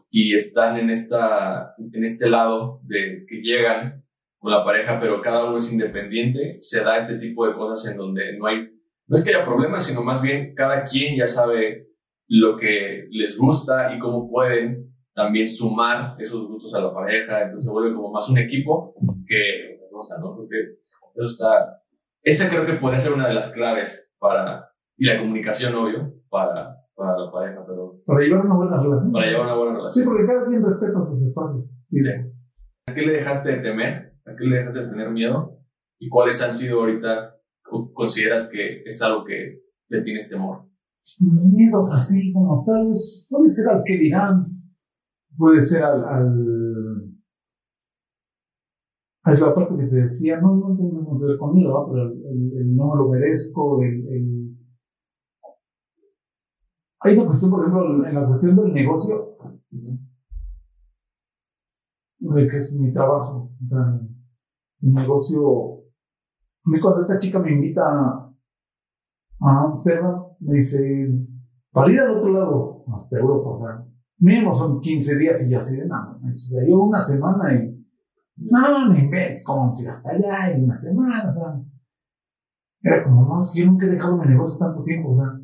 y 0.10 0.34
están 0.34 0.78
en, 0.78 0.90
esta, 0.90 1.74
en 1.78 2.03
este 2.03 2.30
lado 2.30 2.82
de 2.84 3.26
que 3.28 3.41
llegan 3.41 4.03
con 4.38 4.52
la 4.52 4.64
pareja, 4.64 4.99
pero 4.99 5.22
cada 5.22 5.45
uno 5.45 5.57
es 5.57 5.72
independiente, 5.72 6.57
se 6.60 6.84
da 6.84 6.98
este 6.98 7.18
tipo 7.18 7.48
de 7.48 7.53
cosas 7.53 7.91
en 7.91 7.98
donde 7.98 8.38
no 8.38 8.45
hay, 8.45 8.70
no 9.08 9.16
es 9.16 9.24
que 9.24 9.34
haya 9.34 9.46
problemas, 9.46 9.86
sino 9.86 10.04
más 10.04 10.22
bien 10.22 10.54
cada 10.54 10.84
quien 10.84 11.18
ya 11.18 11.28
sabe 11.28 11.88
lo 12.28 12.58
que 12.58 13.08
les 13.10 13.38
gusta 13.38 13.96
y 13.96 14.00
cómo 14.00 14.30
pueden 14.30 14.94
también 15.14 15.48
sumar 15.48 16.16
esos 16.20 16.48
gustos 16.48 16.76
a 16.76 16.82
la 16.82 16.94
pareja, 16.94 17.42
entonces 17.42 17.66
se 17.66 17.72
vuelve 17.72 17.96
como 17.96 18.12
más 18.12 18.30
un 18.30 18.38
equipo 18.38 18.94
que 19.28 19.76
otra 19.76 19.88
cosa, 19.92 20.18
¿no? 20.20 20.36
Porque 20.36 20.58
eso 21.16 21.26
está, 21.26 21.82
esa 22.22 22.50
creo 22.50 22.66
que 22.66 22.74
puede 22.74 23.00
ser 23.00 23.14
una 23.14 23.28
de 23.28 23.34
las 23.34 23.52
claves 23.52 24.14
para, 24.20 24.70
y 24.96 25.06
la 25.06 25.18
comunicación, 25.18 25.74
obvio, 25.74 26.14
para, 26.30 26.76
para 26.94 27.18
la 27.18 27.32
pareja, 27.32 27.64
pero... 27.66 28.00
Para 28.06 28.24
llevar 28.24 28.46
una 28.46 28.56
buena 28.56 28.82
relación. 28.82 29.12
Para 29.12 29.26
llevar 29.26 29.46
una 29.46 29.56
buena 29.56 29.78
relación. 29.78 30.04
Sí, 30.04 30.08
porque 30.08 30.26
cada 30.28 30.46
quien 30.46 30.64
respeta 30.64 31.02
sus 31.02 31.28
espacios. 31.28 31.88
¿A 32.88 32.94
qué 32.94 33.02
le 33.02 33.14
dejaste 33.14 33.52
de 33.54 33.58
temer? 33.58 34.14
¿A 34.26 34.36
qué 34.36 34.46
le 34.46 34.58
dejaste 34.58 34.82
de 34.82 34.90
tener 34.90 35.10
miedo? 35.10 35.58
¿Y 36.00 36.10
cuáles 36.10 36.42
han 36.44 36.54
sido 36.54 36.82
ahorita, 36.82 37.36
consideras 37.98 38.48
que 38.49 38.84
es 38.86 39.02
algo 39.02 39.26
que 39.26 39.61
le 39.90 40.02
tienes 40.02 40.30
temor? 40.30 40.65
miedos 41.19 41.94
así 41.94 42.34
como 42.34 42.65
tal 42.65 42.90
vez, 42.90 43.26
puede 43.30 43.49
ser 43.49 43.69
al 43.69 43.82
que 43.86 43.98
dirán, 43.98 44.45
puede 45.38 45.61
ser 45.61 45.84
al, 45.84 46.03
al 46.03 46.57
es 49.32 49.41
la 49.41 49.53
parte 49.53 49.76
que 49.76 49.88
te 49.88 49.95
decía, 49.95 50.40
no, 50.40 50.56
no 50.56 50.76
tiene 50.76 51.02
nada 51.02 51.18
que 51.19 51.26
ver 51.26 51.38
conmigo, 51.38 51.90
pero 51.91 52.11
el, 52.11 52.76
no 52.76 52.95
lo 52.95 53.10
merezco, 53.10 53.82
el, 53.84 54.07
el, 54.07 54.57
Hay 57.02 57.15
una 57.15 57.26
cuestión, 57.26 57.52
por 57.52 57.61
ejemplo, 57.61 58.07
en 58.07 58.15
la 58.15 58.26
cuestión 58.26 58.56
del 58.56 58.74
negocio, 58.74 59.38
de 62.19 62.48
que 62.48 62.57
es 62.57 62.80
mi 62.80 62.94
trabajo, 62.94 63.52
o 63.61 63.65
sea, 63.65 63.99
el 64.82 64.94
negocio, 64.94 65.77
mí 66.69 66.80
cuando 66.80 67.02
esta 67.02 67.19
chica 67.19 67.39
me 67.39 67.52
invita 67.52 67.84
a 67.84 69.64
Amsterdam, 69.65 70.23
me 70.39 70.56
dice, 70.56 71.10
para 71.72 71.91
ir 71.91 71.99
al 71.99 72.11
otro 72.11 72.31
lado, 72.31 72.85
hasta 72.94 73.19
Europa, 73.19 73.49
o 73.49 73.56
sea, 73.56 73.85
mínimo 74.19 74.53
son 74.53 74.81
15 74.81 75.18
días 75.18 75.45
y 75.45 75.52
yo 75.52 75.57
así 75.60 75.77
de 75.77 75.88
nada, 75.88 76.18
o 76.22 76.38
sea, 76.38 76.68
yo 76.68 76.84
una 76.84 76.99
semana 76.99 77.53
y, 77.53 77.77
no, 78.38 78.91
me 78.91 78.99
inventes, 78.99 79.44
¿cómo 79.44 79.61
vamos 79.61 79.80
a 79.80 79.84
ir 79.84 79.89
hasta 79.89 80.11
allá? 80.11 80.57
Y 80.57 80.64
una 80.64 80.76
semana, 80.76 81.27
o 81.27 81.31
sea, 81.31 81.60
era 82.81 83.03
como, 83.03 83.26
no, 83.26 83.39
es 83.39 83.52
que 83.52 83.61
yo 83.61 83.65
nunca 83.65 83.88
he 83.88 83.89
dejado 83.89 84.18
mi 84.18 84.27
negocio 84.27 84.65
tanto 84.65 84.84
tiempo, 84.84 85.11
o 85.11 85.15
sea, 85.15 85.39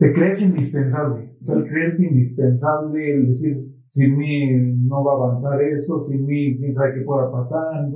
te 0.00 0.14
crees 0.14 0.42
indispensable. 0.42 1.36
O 1.40 1.44
sea, 1.44 1.56
el 1.56 1.68
creerte 1.68 2.06
indispensable, 2.06 3.14
el 3.14 3.28
decir, 3.28 3.54
sin 3.90 4.16
mí 4.16 4.52
no 4.86 5.02
va 5.02 5.12
a 5.12 5.16
avanzar 5.16 5.60
eso, 5.62 5.98
sin 5.98 6.24
mí 6.24 6.56
quién 6.56 6.72
sabe 6.72 6.94
qué 6.94 7.00
pueda 7.00 7.30
pasar. 7.30 7.90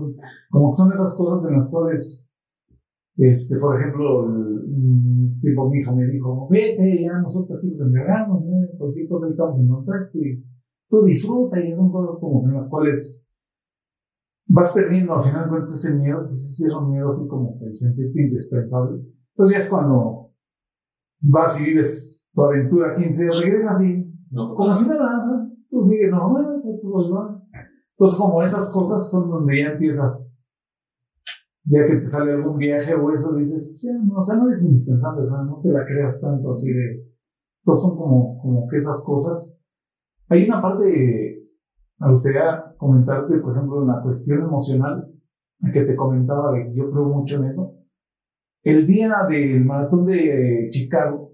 como 0.50 0.70
que 0.70 0.74
son 0.74 0.92
esas 0.92 1.14
cosas 1.14 1.48
en 1.48 1.56
las 1.56 1.70
cuales, 1.70 2.36
este, 3.16 3.58
por 3.58 3.80
ejemplo, 3.80 4.26
el, 4.26 5.24
tipo 5.40 5.70
mi 5.70 5.78
hijo 5.78 5.94
me 5.94 6.06
dijo, 6.08 6.48
vete, 6.50 7.00
ya 7.00 7.20
nosotros 7.20 7.58
aquí 7.58 7.68
nos 7.68 7.80
encargamos, 7.82 8.44
¿no? 8.44 8.66
cualquier 8.76 9.08
cosa 9.08 9.30
estamos 9.30 9.60
en 9.60 9.68
contacto 9.68 10.18
y 10.18 10.44
tú 10.90 11.04
disfruta 11.04 11.60
y 11.60 11.72
son 11.72 11.92
cosas 11.92 12.20
como 12.20 12.44
en 12.48 12.54
las 12.54 12.68
cuales 12.68 13.28
vas 14.48 14.72
perdiendo 14.72 15.14
al 15.14 15.22
final 15.22 15.48
cuentas 15.48 15.76
ese 15.76 15.94
miedo, 15.94 16.26
pues 16.26 16.60
es 16.60 16.74
un 16.74 16.90
miedo 16.90 17.08
así 17.08 17.28
como 17.28 17.56
el 17.62 17.74
sentirte 17.74 18.20
indispensable. 18.20 19.00
Entonces 19.30 19.56
ya 19.56 19.62
es 19.62 19.70
cuando 19.70 20.32
vas 21.20 21.60
y 21.60 21.66
vives 21.66 22.32
tu 22.34 22.42
aventura 22.42 22.96
15 22.96 23.22
días, 23.22 23.40
regresas 23.40 23.80
y 23.84 24.12
como 24.34 24.74
si 24.74 24.88
nada, 24.88 25.53
tú 25.74 25.84
sigues 25.84 26.10
normal, 26.10 26.60
Entonces 26.62 28.18
como 28.18 28.42
esas 28.42 28.70
cosas 28.70 29.10
son 29.10 29.28
donde 29.28 29.60
ya 29.60 29.72
empiezas, 29.72 30.38
ya 31.64 31.84
que 31.86 31.96
te 31.96 32.06
sale 32.06 32.32
algún 32.32 32.59
viaje 32.59 32.94
o 32.94 33.12
eso, 33.12 33.34
dices, 33.36 33.76
ya, 33.82 33.92
no, 34.05 34.18
o 34.18 34.22
sea, 34.22 34.36
no 34.36 34.51
es 34.51 34.62
indispensable, 34.62 35.26
o 35.26 35.28
sea, 35.28 35.42
no 35.42 35.60
te 35.62 35.70
la 35.70 35.84
creas 35.84 36.20
tanto 36.20 36.52
así 36.52 36.72
de... 36.72 37.05
Entonces 37.62 37.88
son 37.88 37.96
como, 37.98 38.38
como 38.40 38.68
que 38.68 38.76
esas 38.76 39.02
cosas. 39.05 39.59
Hay 40.28 40.44
una 40.44 40.60
parte, 40.60 41.48
me 41.98 42.10
gustaría 42.10 42.74
comentarte, 42.76 43.38
por 43.38 43.56
ejemplo, 43.56 43.82
en 43.82 43.88
la 43.88 44.02
cuestión 44.02 44.42
emocional, 44.42 45.10
que 45.72 45.82
te 45.82 45.96
comentaba 45.96 46.52
de 46.52 46.64
que 46.64 46.74
yo 46.74 46.90
creo 46.90 47.05
mucho 47.05 47.36
en 47.36 47.44
eso 47.44 47.84
el 48.64 48.86
día 48.86 49.26
del 49.28 49.62
maratón 49.64 50.06
de 50.06 50.68
Chicago, 50.70 51.32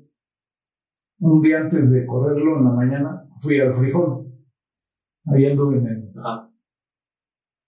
un 1.21 1.41
día 1.41 1.61
antes 1.61 1.91
de 1.93 2.05
correrlo 2.05 2.59
en 2.59 2.65
la 2.65 2.71
mañana, 2.71 3.25
fui 3.39 3.61
al 3.61 3.75
frijol. 3.75 4.27
Ahí 5.27 5.47
anduve 5.47 5.79
en 5.79 5.87
el. 5.87 6.13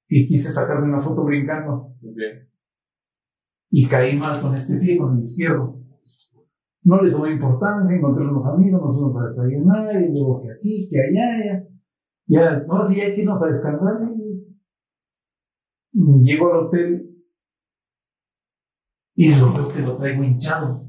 Y 0.08 0.26
quise 0.26 0.52
sacarme 0.52 0.88
una 0.88 1.00
foto 1.00 1.24
brincando. 1.24 1.94
Y 3.70 3.86
caí 3.86 4.16
mal 4.16 4.40
con 4.40 4.54
este 4.54 4.76
pie, 4.76 4.98
con 4.98 5.16
el 5.16 5.22
izquierdo. 5.22 5.78
No 6.84 7.00
le 7.00 7.12
tomé 7.12 7.32
importancia, 7.32 7.96
encontré 7.96 8.24
unos 8.24 8.46
amigos, 8.46 8.82
nos 8.82 8.96
fuimos 8.96 9.20
a 9.20 9.26
desayunar, 9.26 10.02
y 10.02 10.12
luego 10.12 10.42
que 10.42 10.52
aquí, 10.52 10.88
que 10.90 11.00
allá, 11.00 11.44
ya. 11.44 11.68
Ya, 12.26 12.62
ahora 12.68 12.84
sí, 12.84 12.96
ya 12.96 13.14
que 13.14 13.22
irnos 13.22 13.42
a 13.42 13.48
descansar. 13.48 14.00
Llego 15.92 16.52
al 16.52 16.66
hotel 16.66 17.12
y 19.14 19.34
lo 19.34 19.52
veo 19.52 19.68
que 19.68 19.80
lo 19.80 19.96
traigo 19.96 20.24
hinchado. 20.24 20.88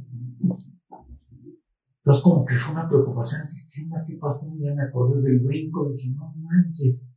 Entonces, 1.98 2.24
como 2.24 2.46
que 2.46 2.56
fue 2.56 2.74
una 2.74 2.88
preocupación. 2.88 3.42
¿Qué, 3.74 3.88
¿Qué 4.08 4.18
pasó? 4.18 4.54
Ya 4.60 4.74
me 4.76 4.84
acordé 4.84 5.22
del 5.22 5.40
brinco. 5.40 5.90
Dije, 5.90 6.12
no 6.16 6.32
manches. 6.38 7.10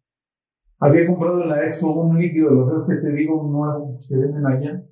Había 0.79 1.07
comprado 1.07 1.43
en 1.43 1.49
la 1.51 1.65
expo 1.65 1.93
un 1.93 2.19
líquido, 2.19 2.51
los 2.51 2.71
dos 2.71 2.89
que 2.89 2.97
te 2.97 3.13
digo, 3.13 3.43
un 3.43 3.53
nuevo 3.53 3.99
que 4.07 4.17
venden 4.17 4.47
allá. 4.47 4.83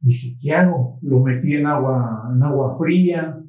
Dije, 0.00 0.36
¿qué 0.40 0.52
hago? 0.52 0.98
Lo 1.02 1.20
metí 1.20 1.54
en 1.54 1.66
agua, 1.66 2.30
en 2.32 2.42
agua 2.42 2.76
fría. 2.78 3.42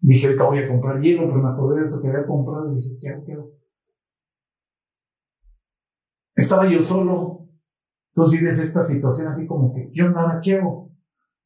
Dije, 0.00 0.26
ahorita 0.26 0.44
voy 0.44 0.58
a 0.58 0.68
comprar 0.68 1.00
hielo, 1.00 1.28
pero 1.28 1.42
me 1.42 1.48
acordé 1.48 1.80
de 1.80 1.84
eso 1.84 2.00
que 2.00 2.08
había 2.08 2.26
comprado. 2.26 2.74
Dije, 2.74 2.96
¿qué 3.00 3.08
hago? 3.08 3.24
¿Qué 3.24 3.32
hago? 3.32 3.50
Estaba 6.36 6.70
yo 6.70 6.80
solo, 6.80 7.48
entonces 8.14 8.40
vives 8.40 8.58
esta 8.60 8.82
situación 8.82 9.28
así 9.28 9.46
como 9.46 9.74
que, 9.74 9.90
¿qué 9.92 10.02
onda? 10.02 10.40
¿Qué 10.42 10.56
hago? 10.56 10.89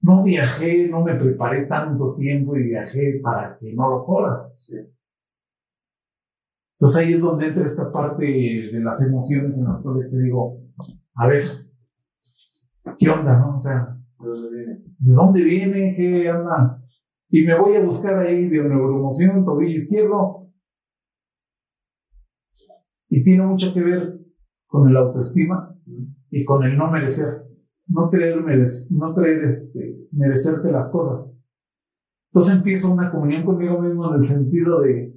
No 0.04 0.22
viajé, 0.22 0.86
no 0.86 1.02
me 1.02 1.14
preparé 1.14 1.64
tanto 1.64 2.14
tiempo 2.14 2.54
y 2.56 2.64
viajé 2.64 3.20
para 3.22 3.56
que 3.56 3.72
no 3.74 3.88
lo 3.88 4.04
corra. 4.04 4.50
Entonces 6.74 7.00
ahí 7.00 7.14
es 7.14 7.22
donde 7.22 7.46
entra 7.46 7.64
esta 7.64 7.90
parte 7.90 8.22
de 8.22 8.80
las 8.80 9.02
emociones 9.02 9.56
en 9.56 9.64
las 9.64 9.82
cuales 9.82 10.10
te 10.10 10.20
digo, 10.20 10.60
a 11.14 11.26
ver, 11.26 11.44
¿qué 12.98 13.08
onda? 13.08 13.38
No? 13.38 13.54
O 13.54 13.58
sea, 13.58 13.96
¿de 14.20 14.28
dónde 14.28 14.50
viene? 14.50 14.84
¿De 14.98 15.12
dónde 15.14 15.42
viene? 15.42 15.94
¿Qué 15.96 16.28
anda? 16.28 16.82
Y 17.30 17.42
me 17.46 17.58
voy 17.58 17.76
a 17.76 17.82
buscar 17.82 18.18
ahí 18.18 18.46
de 18.46 18.62
neuroemoción, 18.62 19.42
tobillo 19.42 19.74
izquierdo. 19.74 20.50
Y 23.08 23.24
tiene 23.24 23.46
mucho 23.46 23.72
que 23.72 23.80
ver 23.80 24.20
con 24.66 24.86
el 24.86 24.96
autoestima 24.98 25.74
y 26.28 26.44
con 26.44 26.62
el 26.64 26.76
no 26.76 26.90
merecer, 26.90 27.46
no 27.86 28.10
creer, 28.10 28.42
no 28.90 29.14
creer 29.14 29.44
este, 29.44 30.08
merecerte 30.12 30.70
las 30.70 30.90
cosas. 30.90 31.44
Entonces 32.30 32.56
empiezo 32.56 32.92
una 32.92 33.10
comunión 33.10 33.44
conmigo 33.44 33.80
mismo 33.80 34.08
en 34.08 34.14
el 34.16 34.22
sentido 34.22 34.80
de 34.80 35.14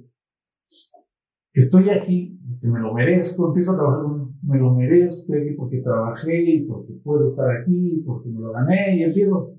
que 1.52 1.60
estoy 1.60 1.90
aquí, 1.90 2.38
que 2.60 2.68
me 2.68 2.80
lo 2.80 2.94
merezco, 2.94 3.48
empiezo 3.48 3.72
a 3.72 3.78
trabajar, 3.78 4.06
me 4.42 4.58
lo 4.58 4.74
merezco, 4.74 5.32
estoy 5.32 5.42
aquí 5.42 5.56
porque 5.56 5.80
trabajé 5.80 6.42
y 6.42 6.66
porque 6.66 6.92
puedo 7.02 7.24
estar 7.24 7.50
aquí, 7.50 8.02
porque 8.06 8.28
me 8.28 8.40
lo 8.40 8.52
gané 8.52 8.96
y 8.96 9.02
empiezo, 9.02 9.56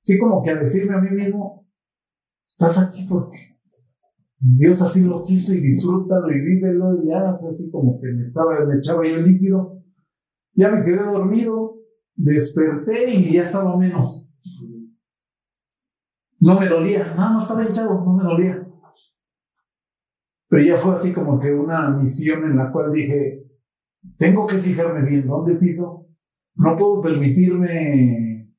sí 0.00 0.18
como 0.18 0.42
que 0.42 0.50
a 0.50 0.56
decirme 0.56 0.94
a 0.94 1.00
mí 1.00 1.10
mismo, 1.10 1.66
estás 2.44 2.78
aquí 2.78 3.06
porque 3.08 3.38
Dios 4.38 4.82
así 4.82 5.04
lo 5.04 5.24
quiso 5.24 5.54
y 5.54 5.60
disfrútalo 5.60 6.30
y 6.30 6.40
vívelo 6.40 7.02
y 7.02 7.08
ya, 7.08 7.38
así 7.50 7.70
como 7.70 7.98
que 8.00 8.08
me, 8.08 8.26
estaba, 8.26 8.66
me 8.66 8.74
echaba 8.74 9.06
yo 9.08 9.14
el 9.16 9.24
líquido 9.24 9.82
ya 10.54 10.70
me 10.70 10.82
quedé 10.82 10.96
dormido, 10.96 11.71
desperté 12.22 13.10
y 13.10 13.32
ya 13.32 13.42
estaba 13.42 13.76
menos. 13.76 14.32
No 16.40 16.58
me 16.58 16.68
dolía, 16.68 17.14
no, 17.16 17.32
no 17.32 17.38
estaba 17.38 17.64
hinchado, 17.64 18.04
no 18.04 18.12
me 18.14 18.24
dolía. 18.24 18.66
Pero 20.48 20.62
ya 20.64 20.76
fue 20.76 20.94
así 20.94 21.12
como 21.12 21.38
que 21.38 21.52
una 21.52 21.90
misión 21.90 22.44
en 22.44 22.56
la 22.56 22.70
cual 22.70 22.92
dije, 22.92 23.46
tengo 24.16 24.46
que 24.46 24.58
fijarme 24.58 25.08
bien 25.08 25.26
dónde 25.26 25.54
piso. 25.54 26.06
No 26.54 26.76
puedo 26.76 27.00
permitirme 27.00 28.52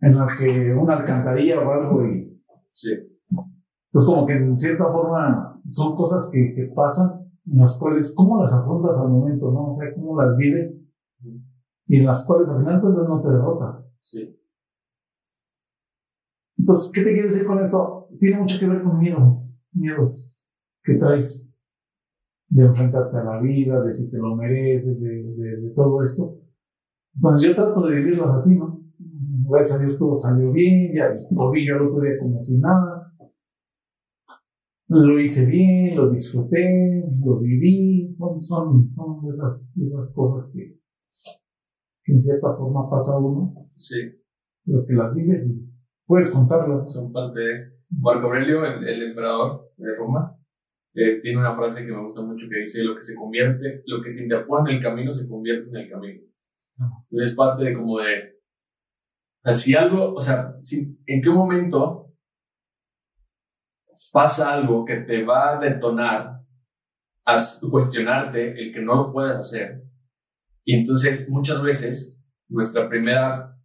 en 0.00 0.16
la 0.16 0.28
que 0.38 0.72
una 0.74 0.98
alcantarilla 0.98 1.60
o 1.60 1.72
algo 1.72 2.06
y... 2.06 2.42
Sí. 2.72 2.92
Entonces 3.30 4.06
como 4.06 4.26
que 4.26 4.34
en 4.34 4.56
cierta 4.56 4.86
forma 4.86 5.60
son 5.70 5.96
cosas 5.96 6.30
que, 6.32 6.54
que 6.54 6.72
pasan 6.74 7.26
en 7.46 7.58
las 7.58 7.78
cuales, 7.78 8.14
¿cómo 8.16 8.40
las 8.40 8.52
afrontas 8.54 9.00
al 9.00 9.10
momento, 9.10 9.50
no? 9.50 9.68
O 9.68 9.72
sea, 9.72 9.92
¿cómo 9.94 10.20
las 10.20 10.36
vives? 10.36 10.88
Y 11.86 11.98
en 11.98 12.06
las 12.06 12.26
cuales 12.26 12.48
al 12.48 12.58
final 12.58 12.80
cuentas 12.80 13.08
no 13.08 13.22
te 13.22 13.28
derrotas. 13.28 13.90
Sí. 14.00 14.40
Entonces, 16.58 16.92
¿qué 16.92 17.02
te 17.02 17.12
quiero 17.12 17.28
decir 17.28 17.46
con 17.46 17.60
esto? 17.60 18.08
Tiene 18.18 18.38
mucho 18.38 18.58
que 18.58 18.66
ver 18.66 18.82
con 18.82 18.98
miedos, 18.98 19.64
miedos 19.72 20.60
que 20.82 20.94
traes 20.94 21.54
de 22.48 22.64
enfrentarte 22.64 23.16
a 23.16 23.24
la 23.24 23.40
vida, 23.40 23.82
de 23.82 23.92
si 23.92 24.10
te 24.10 24.18
lo 24.18 24.34
mereces, 24.34 25.00
de, 25.00 25.08
de, 25.10 25.70
todo 25.74 26.02
esto. 26.02 26.40
Entonces 27.14 27.48
yo 27.48 27.54
trato 27.54 27.86
de 27.86 27.96
vivirlas 27.96 28.34
así, 28.34 28.56
¿no? 28.56 28.80
Gracias 29.48 29.78
a 29.78 29.84
Dios 29.84 29.98
todo 29.98 30.16
salió 30.16 30.50
bien, 30.52 30.92
ya 30.94 31.08
lo 31.30 31.50
vi 31.50 31.66
yo 31.66 31.76
el 31.76 31.82
otro 31.82 32.00
día 32.00 32.18
como 32.20 32.40
si 32.40 32.58
nada 32.58 33.06
lo 34.88 35.20
hice 35.20 35.46
bien, 35.46 35.96
lo 35.96 36.10
disfruté, 36.10 37.04
lo 37.24 37.38
viví. 37.38 38.16
son, 38.38 38.90
son 38.90 39.28
esas, 39.28 39.76
esas 39.76 40.14
cosas 40.14 40.50
que, 40.52 40.78
en 42.06 42.20
cierta 42.20 42.52
forma 42.52 42.88
pasa 42.90 43.18
uno. 43.18 43.70
Sí. 43.76 43.96
Pero 44.64 44.84
que 44.86 44.94
las 44.94 45.14
vives 45.14 45.48
y 45.48 45.68
puedes 46.06 46.30
contarlas. 46.30 46.92
Son 46.92 47.12
parte 47.12 47.40
de. 47.40 47.76
Marco 47.88 48.26
Aurelio, 48.26 48.64
el, 48.64 49.02
emperador 49.10 49.70
de 49.76 49.94
Roma, 49.94 50.36
eh, 50.92 51.20
tiene 51.22 51.38
una 51.38 51.54
frase 51.54 51.86
que 51.86 51.92
me 51.92 52.02
gusta 52.02 52.22
mucho 52.22 52.46
que 52.50 52.60
dice: 52.60 52.82
Lo 52.82 52.96
que 52.96 53.02
se 53.02 53.14
convierte, 53.14 53.82
lo 53.86 54.02
que 54.02 54.10
se 54.10 54.24
interpone 54.24 54.70
en 54.70 54.76
el 54.78 54.82
camino 54.82 55.12
se 55.12 55.28
convierte 55.28 55.68
en 55.70 55.76
el 55.76 55.90
camino. 55.90 56.22
Entonces, 56.78 57.30
es 57.30 57.36
parte 57.36 57.64
de 57.64 57.74
como 57.74 57.98
de. 57.98 58.36
Así 59.44 59.76
algo, 59.76 60.14
o 60.14 60.20
sea, 60.20 60.56
si, 60.58 60.98
¿en 61.06 61.22
qué 61.22 61.30
momento 61.30 62.06
pasa 64.12 64.54
algo 64.54 64.84
que 64.84 64.96
te 64.96 65.24
va 65.24 65.56
a 65.56 65.60
detonar 65.60 66.40
a 67.26 67.36
cuestionarte 67.70 68.52
el 68.60 68.72
que 68.72 68.80
no 68.80 68.94
lo 68.94 69.12
puedes 69.12 69.36
hacer. 69.36 69.82
Y 70.66 70.74
entonces 70.74 71.28
muchas 71.30 71.62
veces 71.62 72.20
nuestra 72.48 72.88
primera 72.88 73.56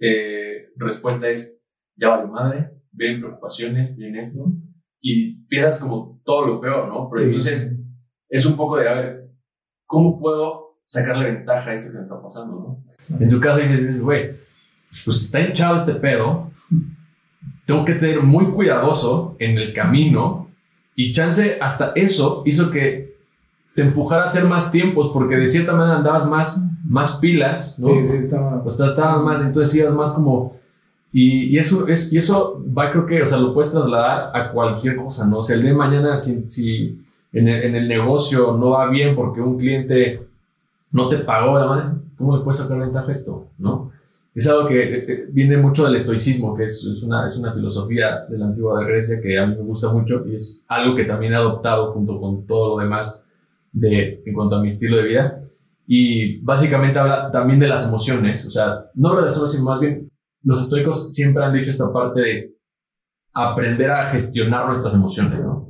eh, 0.00 0.70
respuesta 0.76 1.28
es, 1.28 1.62
ya 1.94 2.08
vale 2.08 2.26
madre, 2.26 2.70
vienen 2.90 3.20
preocupaciones, 3.20 3.96
viene 3.98 4.18
esto, 4.18 4.50
y 5.00 5.44
piensas 5.46 5.78
como 5.78 6.22
todo 6.24 6.46
lo 6.46 6.60
peor, 6.60 6.88
¿no? 6.88 7.10
Pero 7.12 7.26
entonces 7.26 7.76
es 8.30 8.46
un 8.46 8.56
poco 8.56 8.78
de, 8.78 8.88
a 8.88 8.94
ver, 8.94 9.30
¿cómo 9.84 10.18
puedo 10.18 10.70
sacarle 10.84 11.32
ventaja 11.32 11.70
a 11.70 11.74
esto 11.74 11.90
que 11.90 11.96
me 11.96 12.02
está 12.02 12.20
pasando, 12.22 12.54
¿no? 12.54 13.20
En 13.20 13.28
tu 13.28 13.38
caso 13.40 13.58
dices, 13.58 14.00
güey, 14.00 14.34
pues 15.04 15.24
está 15.24 15.40
hinchado 15.40 15.76
este 15.76 15.94
pedo, 15.94 16.50
tengo 17.66 17.84
que 17.84 18.00
ser 18.00 18.22
muy 18.22 18.46
cuidadoso 18.52 19.36
en 19.38 19.58
el 19.58 19.74
camino 19.74 20.50
y 20.96 21.12
chance 21.12 21.58
hasta 21.60 21.92
eso 21.94 22.42
hizo 22.46 22.70
que 22.70 23.07
te 23.78 23.84
empujara 23.84 24.22
a 24.22 24.24
hacer 24.24 24.44
más 24.44 24.72
tiempos 24.72 25.12
porque 25.12 25.36
de 25.36 25.46
cierta 25.46 25.72
manera 25.72 25.98
andabas 25.98 26.28
más, 26.28 26.68
más 26.84 27.18
pilas, 27.18 27.78
¿no? 27.78 27.86
Sí, 27.86 28.06
sí, 28.08 28.16
estaba. 28.16 28.60
O 28.60 28.66
estabas 28.66 29.22
más, 29.22 29.40
entonces 29.40 29.72
ibas 29.76 29.94
más 29.94 30.12
como 30.14 30.56
Y, 31.12 31.44
y, 31.44 31.58
eso, 31.58 31.86
es, 31.86 32.12
y 32.12 32.18
eso 32.18 32.60
va, 32.76 32.90
creo 32.90 33.06
que, 33.06 33.22
o 33.22 33.26
sea, 33.26 33.38
lo 33.38 33.54
puedes 33.54 33.70
trasladar 33.70 34.36
a 34.36 34.50
cualquier 34.50 34.96
cosa, 34.96 35.28
¿no? 35.28 35.38
O 35.38 35.42
sea, 35.44 35.54
el 35.54 35.62
día 35.62 35.70
de 35.70 35.76
mañana, 35.76 36.16
si, 36.16 36.50
si 36.50 36.98
en, 37.32 37.46
el, 37.46 37.62
en 37.62 37.76
el 37.76 37.86
negocio 37.86 38.56
no 38.58 38.70
va 38.70 38.90
bien 38.90 39.14
porque 39.14 39.40
un 39.40 39.56
cliente 39.56 40.26
no 40.90 41.08
te 41.08 41.18
pagó 41.18 41.52
mano, 41.52 42.00
¿cómo 42.16 42.36
le 42.36 42.42
puedes 42.42 42.58
sacar 42.58 42.80
ventaja 42.80 43.08
a 43.08 43.12
esto? 43.12 43.46
¿No? 43.58 43.92
Es 44.34 44.48
algo 44.48 44.66
que 44.66 44.82
eh, 44.82 45.04
eh, 45.06 45.26
viene 45.30 45.56
mucho 45.56 45.84
del 45.84 45.94
estoicismo, 45.94 46.56
que 46.56 46.64
es, 46.64 46.82
es, 46.82 47.04
una, 47.04 47.28
es 47.28 47.36
una 47.36 47.52
filosofía 47.52 48.24
de 48.28 48.38
la 48.38 48.46
antigua 48.46 48.82
Grecia 48.82 49.20
que 49.22 49.38
a 49.38 49.46
mí 49.46 49.54
me 49.54 49.62
gusta 49.62 49.92
mucho 49.92 50.26
y 50.26 50.34
es 50.34 50.64
algo 50.66 50.96
que 50.96 51.04
también 51.04 51.32
he 51.32 51.36
adoptado 51.36 51.92
junto 51.92 52.20
con 52.20 52.44
todo 52.44 52.76
lo 52.76 52.82
demás 52.82 53.24
de, 53.72 54.22
en 54.24 54.34
cuanto 54.34 54.56
a 54.56 54.62
mi 54.62 54.68
estilo 54.68 54.96
de 54.96 55.08
vida. 55.08 55.40
Y 55.86 56.40
básicamente 56.42 56.98
habla 56.98 57.30
también 57.30 57.60
de 57.60 57.68
las 57.68 57.86
emociones, 57.86 58.46
o 58.46 58.50
sea, 58.50 58.84
no 58.94 59.08
habla 59.08 59.22
de 59.22 59.28
eso, 59.28 59.48
sino 59.48 59.64
más 59.64 59.80
bien 59.80 60.10
los 60.42 60.60
estoicos 60.60 61.14
siempre 61.14 61.44
han 61.44 61.54
dicho 61.54 61.70
esta 61.70 61.90
parte 61.92 62.20
de 62.20 62.54
aprender 63.32 63.90
a 63.90 64.10
gestionar 64.10 64.66
nuestras 64.66 64.94
emociones, 64.94 65.42
¿no? 65.42 65.66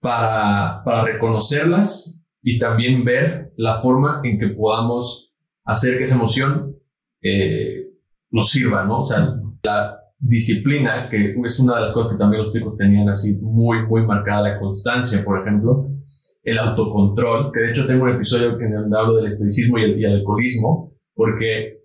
Para, 0.00 0.82
para 0.84 1.04
reconocerlas 1.04 2.22
y 2.42 2.58
también 2.58 3.04
ver 3.04 3.52
la 3.56 3.80
forma 3.80 4.20
en 4.22 4.38
que 4.38 4.48
podamos 4.48 5.32
hacer 5.64 5.98
que 5.98 6.04
esa 6.04 6.14
emoción 6.14 6.76
eh, 7.22 7.88
nos 8.30 8.50
sirva, 8.50 8.84
¿no? 8.84 9.00
O 9.00 9.04
sea, 9.04 9.34
la 9.62 9.98
disciplina, 10.18 11.08
que 11.08 11.34
es 11.44 11.60
una 11.60 11.76
de 11.76 11.80
las 11.82 11.92
cosas 11.92 12.12
que 12.12 12.18
también 12.18 12.40
los 12.40 12.48
estoicos 12.48 12.76
tenían 12.76 13.08
así 13.08 13.36
muy, 13.36 13.86
muy 13.86 14.06
marcada, 14.06 14.48
la 14.48 14.58
constancia, 14.58 15.24
por 15.24 15.40
ejemplo, 15.40 15.90
el 16.44 16.58
autocontrol, 16.58 17.50
que 17.52 17.60
de 17.60 17.70
hecho 17.70 17.86
tengo 17.86 18.04
un 18.04 18.10
episodio 18.10 18.56
que 18.58 18.68
donde 18.68 18.96
hablo 18.96 19.16
del 19.16 19.26
estoicismo 19.26 19.78
y 19.78 19.84
el, 19.84 19.98
y 19.98 20.04
el 20.04 20.16
alcoholismo, 20.16 20.92
porque 21.14 21.84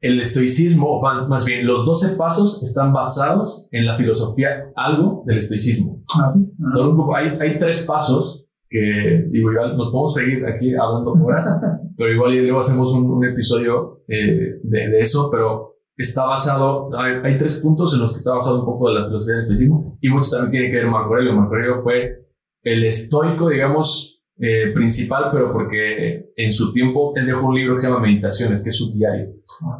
el 0.00 0.20
estoicismo, 0.20 1.00
más 1.00 1.46
bien, 1.46 1.66
los 1.66 1.86
12 1.86 2.16
pasos 2.18 2.62
están 2.62 2.92
basados 2.92 3.68
en 3.70 3.86
la 3.86 3.96
filosofía 3.96 4.70
algo 4.76 5.22
del 5.26 5.38
estoicismo. 5.38 6.02
¿Ah, 6.20 6.28
sí? 6.28 6.52
Son, 6.74 6.94
hay, 7.16 7.28
hay 7.40 7.58
tres 7.58 7.86
pasos 7.86 8.46
que, 8.68 9.24
digo, 9.30 9.50
igual 9.50 9.78
nos 9.78 9.86
podemos 9.90 10.12
seguir 10.12 10.44
aquí 10.44 10.74
hablando 10.74 11.12
horas, 11.24 11.58
pero 11.96 12.12
igual 12.12 12.36
luego 12.36 12.60
hacemos 12.60 12.92
un, 12.92 13.10
un 13.10 13.24
episodio 13.24 14.02
eh, 14.06 14.58
de, 14.62 14.88
de, 14.90 15.00
eso, 15.00 15.30
pero 15.30 15.76
está 15.96 16.26
basado, 16.26 16.90
hay, 16.98 17.20
hay, 17.22 17.38
tres 17.38 17.60
puntos 17.62 17.94
en 17.94 18.00
los 18.00 18.12
que 18.12 18.18
está 18.18 18.34
basado 18.34 18.60
un 18.60 18.66
poco 18.66 18.88
de 18.90 18.96
la 18.96 19.06
filosofía 19.06 19.36
del 19.36 19.42
estoicismo, 19.42 19.96
y 20.02 20.08
mucho 20.10 20.32
también 20.32 20.50
tiene 20.50 20.70
que 20.70 20.76
ver 20.76 20.86
Marco 20.86 21.14
Aurelio. 21.14 21.32
Marco 21.32 21.54
Aurelio 21.54 21.82
fue 21.82 22.23
el 22.64 22.84
estoico, 22.84 23.48
digamos, 23.48 24.14
eh, 24.36 24.72
principal, 24.74 25.30
pero 25.32 25.52
porque 25.52 26.32
en 26.36 26.52
su 26.52 26.72
tiempo 26.72 27.12
él 27.14 27.26
dejó 27.26 27.46
un 27.46 27.54
libro 27.54 27.74
que 27.74 27.80
se 27.80 27.88
llama 27.88 28.00
Meditaciones, 28.00 28.64
que 28.64 28.70
es 28.70 28.76
su 28.76 28.92
diario. 28.92 29.28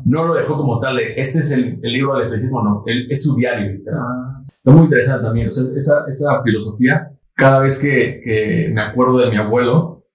No 0.04 0.26
lo 0.26 0.34
dejó 0.34 0.56
como 0.56 0.78
tal, 0.78 1.00
este 1.00 1.40
es 1.40 1.50
el, 1.50 1.80
el 1.82 1.92
libro 1.92 2.14
del 2.14 2.22
estoicismo, 2.22 2.62
no, 2.62 2.84
él, 2.86 3.08
es 3.10 3.24
su 3.24 3.34
diario. 3.34 3.82
Ah. 3.92 4.42
Está 4.46 4.70
muy 4.70 4.84
interesante 4.84 5.24
también, 5.24 5.48
o 5.48 5.52
sea, 5.52 5.76
esa, 5.76 6.04
esa 6.08 6.42
filosofía, 6.44 7.10
cada 7.34 7.60
vez 7.60 7.82
que, 7.82 8.20
que, 8.24 8.70
me 8.72 8.80
acuerdo 8.80 9.18
de 9.18 9.30
mi 9.30 9.38
abuelo, 9.38 10.06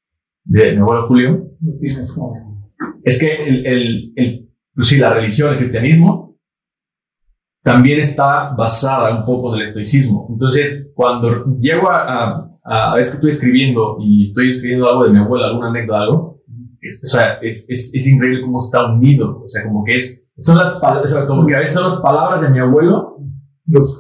de 0.45 0.71
mi 0.71 0.77
abuelo 0.77 1.07
Julio, 1.07 1.51
es 3.03 3.19
que 3.19 3.45
el, 3.45 3.65
el, 3.65 4.13
el, 4.15 4.49
pues 4.73 4.87
sí, 4.87 4.97
la 4.97 5.13
religión, 5.13 5.51
el 5.51 5.57
cristianismo, 5.57 6.28
también 7.69 7.99
está 7.99 8.51
basada 8.57 9.15
un 9.15 9.25
poco 9.25 9.53
en 9.53 9.61
el 9.61 9.67
estoicismo. 9.67 10.25
Entonces, 10.27 10.89
cuando 10.95 11.45
llego 11.59 11.91
a, 11.91 12.47
a, 12.65 12.93
a, 12.93 12.95
que 12.95 13.01
estoy 13.01 13.29
escribiendo 13.29 13.97
y 13.99 14.23
estoy 14.23 14.49
escribiendo 14.49 14.89
algo 14.89 15.03
de 15.03 15.11
mi 15.11 15.19
abuela, 15.19 15.47
alguna 15.47 15.69
anécdota, 15.69 16.01
algo, 16.01 16.41
es, 16.81 17.03
o 17.03 17.07
sea, 17.07 17.33
es, 17.43 17.69
es, 17.69 17.93
es, 17.93 18.07
increíble 18.07 18.41
cómo 18.41 18.57
está 18.57 18.91
unido. 18.91 19.43
O 19.43 19.47
sea, 19.47 19.63
como 19.67 19.83
que 19.83 19.97
es, 19.97 20.31
son 20.39 20.57
las 20.57 20.81
o 20.81 21.07
sea, 21.07 21.27
como 21.27 21.45
que 21.45 21.55
a 21.55 21.59
veces 21.59 21.75
son 21.75 21.91
las 21.91 22.01
palabras 22.01 22.41
de 22.41 22.49
mi 22.49 22.57
abuelo, 22.57 23.17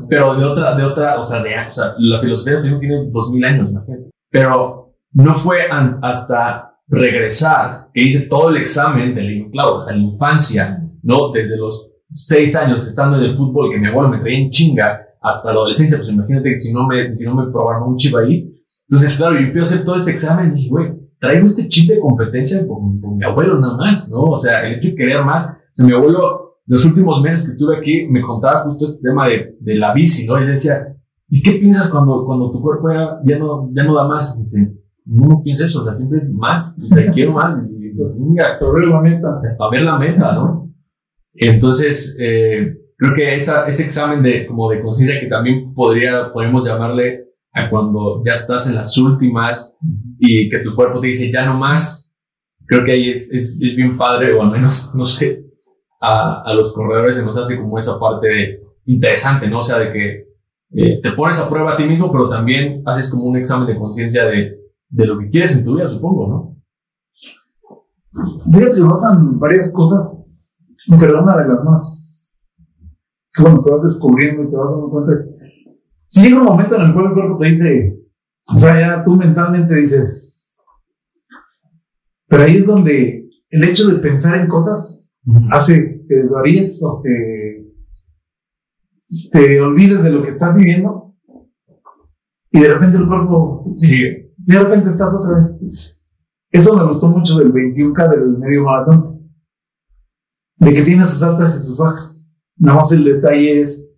pero 0.09 0.35
de 0.35 0.45
otra, 0.45 0.75
de 0.75 0.83
otra, 0.83 1.19
o 1.19 1.23
sea, 1.23 1.43
de, 1.43 1.51
o 1.69 1.71
sea 1.71 1.93
la 1.99 2.21
filosofía 2.21 2.55
estoicismo 2.55 2.79
tiene 2.79 3.07
dos 3.11 3.31
mil 3.31 3.45
años, 3.45 3.69
imagínate. 3.69 4.09
Pero 4.31 4.95
no 5.13 5.35
fue 5.35 5.69
an, 5.69 5.99
hasta 6.01 6.75
regresar 6.87 7.89
que 7.93 8.01
hice 8.01 8.25
todo 8.27 8.49
el 8.49 8.57
examen 8.57 9.13
de 9.13 9.21
la, 9.21 9.51
claro, 9.51 9.77
o 9.77 9.83
sea, 9.83 9.95
la 9.95 10.01
infancia, 10.01 10.83
¿no? 11.03 11.31
Desde 11.31 11.55
los 11.55 11.88
seis 12.13 12.55
años 12.55 12.87
estando 12.87 13.17
en 13.17 13.23
el 13.23 13.37
fútbol 13.37 13.71
que 13.71 13.79
mi 13.79 13.87
abuelo 13.87 14.09
me 14.09 14.19
traía 14.19 14.39
en 14.39 14.49
chinga 14.49 15.01
hasta 15.21 15.49
la 15.49 15.59
adolescencia, 15.59 15.97
pues 15.97 16.09
imagínate 16.09 16.53
que 16.53 16.61
si 16.61 16.73
no 16.73 16.87
me, 16.87 17.15
si 17.15 17.25
no 17.25 17.35
me 17.35 17.51
programó 17.51 17.87
un 17.87 17.97
chip 17.97 18.15
ahí. 18.15 18.49
Entonces, 18.87 19.15
claro, 19.17 19.35
yo 19.35 19.47
empiezo 19.47 19.71
a 19.71 19.73
hacer 19.73 19.85
todo 19.85 19.95
este 19.97 20.11
examen 20.11 20.49
y 20.49 20.55
dije, 20.55 20.69
güey, 20.69 20.93
traigo 21.19 21.45
este 21.45 21.67
chip 21.67 21.89
de 21.89 21.99
competencia 21.99 22.65
con, 22.67 22.99
mi 23.17 23.25
abuelo 23.25 23.59
nada 23.59 23.77
más, 23.77 24.09
¿no? 24.09 24.23
O 24.23 24.37
sea, 24.37 24.65
el 24.65 24.75
hecho 24.75 24.89
de 24.89 24.95
querer 24.95 25.23
más. 25.23 25.49
O 25.49 25.73
sea, 25.73 25.85
mi 25.85 25.93
abuelo, 25.93 26.57
los 26.65 26.85
últimos 26.85 27.21
meses 27.21 27.45
que 27.45 27.51
estuve 27.51 27.77
aquí, 27.77 28.07
me 28.09 28.21
contaba 28.21 28.63
justo 28.63 28.85
este 28.85 29.09
tema 29.09 29.27
de, 29.27 29.57
de 29.59 29.75
la 29.75 29.93
bici, 29.93 30.25
¿no? 30.25 30.37
Y 30.41 30.45
le 30.45 30.51
decía, 30.51 30.95
¿y 31.27 31.43
qué 31.43 31.53
piensas 31.53 31.89
cuando, 31.89 32.25
cuando 32.25 32.49
tu 32.49 32.61
cuerpo 32.61 32.89
ya, 32.91 33.19
ya, 33.25 33.37
no, 33.37 33.69
ya 33.73 33.83
no 33.83 33.93
da 33.93 34.07
más? 34.07 34.39
Y 34.39 34.43
dice, 34.43 34.73
no 35.05 35.41
pienso 35.43 35.65
eso, 35.65 35.81
o 35.81 35.83
sea, 35.83 35.93
siempre 35.93 36.19
es 36.19 36.29
más, 36.31 36.77
o 36.83 36.87
sea, 36.87 37.11
quiero 37.11 37.33
más. 37.33 37.61
Y 37.63 37.73
dice, 37.73 38.03
hasta 38.39 38.71
ver 38.71 38.87
la 38.87 39.01
meta. 39.01 39.41
Hasta 39.45 39.69
ver 39.69 39.81
la 39.81 39.99
meta, 39.99 40.33
¿no? 40.33 40.68
Entonces, 41.41 42.17
eh, 42.19 42.75
creo 42.97 43.13
que 43.15 43.35
esa, 43.35 43.65
ese 43.67 43.83
examen 43.83 44.21
de, 44.21 44.45
como 44.45 44.69
de 44.69 44.81
conciencia 44.81 45.19
que 45.21 45.27
también 45.27 45.73
podría, 45.73 46.33
podemos 46.33 46.67
llamarle 46.67 47.29
a 47.53 47.69
cuando 47.69 48.21
ya 48.25 48.33
estás 48.33 48.67
en 48.67 48.75
las 48.75 48.97
últimas 48.97 49.77
y 50.19 50.49
que 50.49 50.59
tu 50.59 50.75
cuerpo 50.75 50.99
te 50.99 51.07
dice 51.07 51.31
ya 51.31 51.45
no 51.45 51.57
más, 51.57 52.13
creo 52.65 52.83
que 52.83 52.91
ahí 52.91 53.09
es, 53.09 53.33
es, 53.33 53.57
es 53.61 53.75
bien 53.75 53.97
padre, 53.97 54.33
o 54.33 54.41
al 54.41 54.51
menos, 54.51 54.91
no 54.95 55.05
sé, 55.05 55.45
a, 56.01 56.41
a, 56.41 56.53
los 56.53 56.73
corredores 56.73 57.17
se 57.17 57.25
nos 57.25 57.37
hace 57.37 57.57
como 57.57 57.79
esa 57.79 57.97
parte 57.97 58.59
interesante, 58.85 59.49
¿no? 59.49 59.59
O 59.59 59.63
sea, 59.63 59.79
de 59.79 59.93
que 59.93 60.25
eh, 60.71 60.99
te 61.01 61.11
pones 61.11 61.39
a 61.39 61.49
prueba 61.49 61.73
a 61.73 61.75
ti 61.77 61.85
mismo, 61.85 62.11
pero 62.11 62.27
también 62.27 62.83
haces 62.85 63.09
como 63.09 63.23
un 63.23 63.37
examen 63.37 63.67
de 63.67 63.77
conciencia 63.77 64.25
de, 64.25 64.59
de 64.89 65.05
lo 65.05 65.17
que 65.17 65.29
quieres 65.29 65.57
en 65.57 65.63
tu 65.63 65.75
vida, 65.75 65.87
supongo, 65.87 66.27
¿no? 66.27 66.55
Fíjate, 68.51 68.81
pasan 68.81 69.39
varias 69.39 69.71
cosas 69.71 70.25
pero 70.97 71.23
una 71.23 71.37
de 71.37 71.47
las 71.47 71.63
más 71.65 72.09
que 73.33 73.43
bueno, 73.43 73.61
te 73.63 73.69
vas 73.69 73.83
descubriendo 73.83 74.43
y 74.43 74.49
te 74.49 74.55
vas 74.55 74.71
dando 74.71 74.89
cuenta 74.89 75.13
es, 75.13 75.31
si 76.07 76.23
llega 76.23 76.39
un 76.39 76.45
momento 76.45 76.75
en 76.75 76.81
el 76.81 76.93
cual 76.93 77.07
el 77.07 77.13
cuerpo 77.13 77.37
te 77.37 77.47
dice, 77.47 77.99
o 78.53 78.57
sea, 78.57 78.79
ya 78.79 79.03
tú 79.03 79.15
mentalmente 79.15 79.75
dices, 79.75 80.57
pero 82.27 82.43
ahí 82.43 82.57
es 82.57 82.67
donde 82.67 83.29
el 83.49 83.63
hecho 83.63 83.87
de 83.87 83.99
pensar 83.99 84.39
en 84.39 84.47
cosas 84.47 85.17
hace 85.51 86.05
que 86.07 86.15
desvaríes 86.15 86.81
o 86.83 87.01
que 87.01 87.67
te 89.31 89.61
olvides 89.61 90.03
de 90.03 90.11
lo 90.11 90.23
que 90.23 90.29
estás 90.29 90.57
viviendo 90.57 91.15
y 92.51 92.61
de 92.61 92.73
repente 92.73 92.97
el 92.97 93.07
cuerpo 93.07 93.71
sigue. 93.75 94.33
De 94.37 94.59
repente 94.59 94.89
estás 94.89 95.13
otra 95.13 95.37
vez. 95.37 96.01
Eso 96.51 96.75
me 96.75 96.85
gustó 96.85 97.09
mucho 97.09 97.37
del 97.37 97.53
21K 97.53 98.09
del 98.09 98.37
medio 98.37 98.63
maratón 98.63 99.18
de 100.59 100.73
que 100.73 100.81
tiene 100.83 101.05
sus 101.05 101.23
altas 101.23 101.55
y 101.55 101.59
sus 101.59 101.77
bajas. 101.77 102.37
Nada 102.57 102.77
más 102.77 102.91
el 102.91 103.03
detalle 103.03 103.61
es 103.61 103.93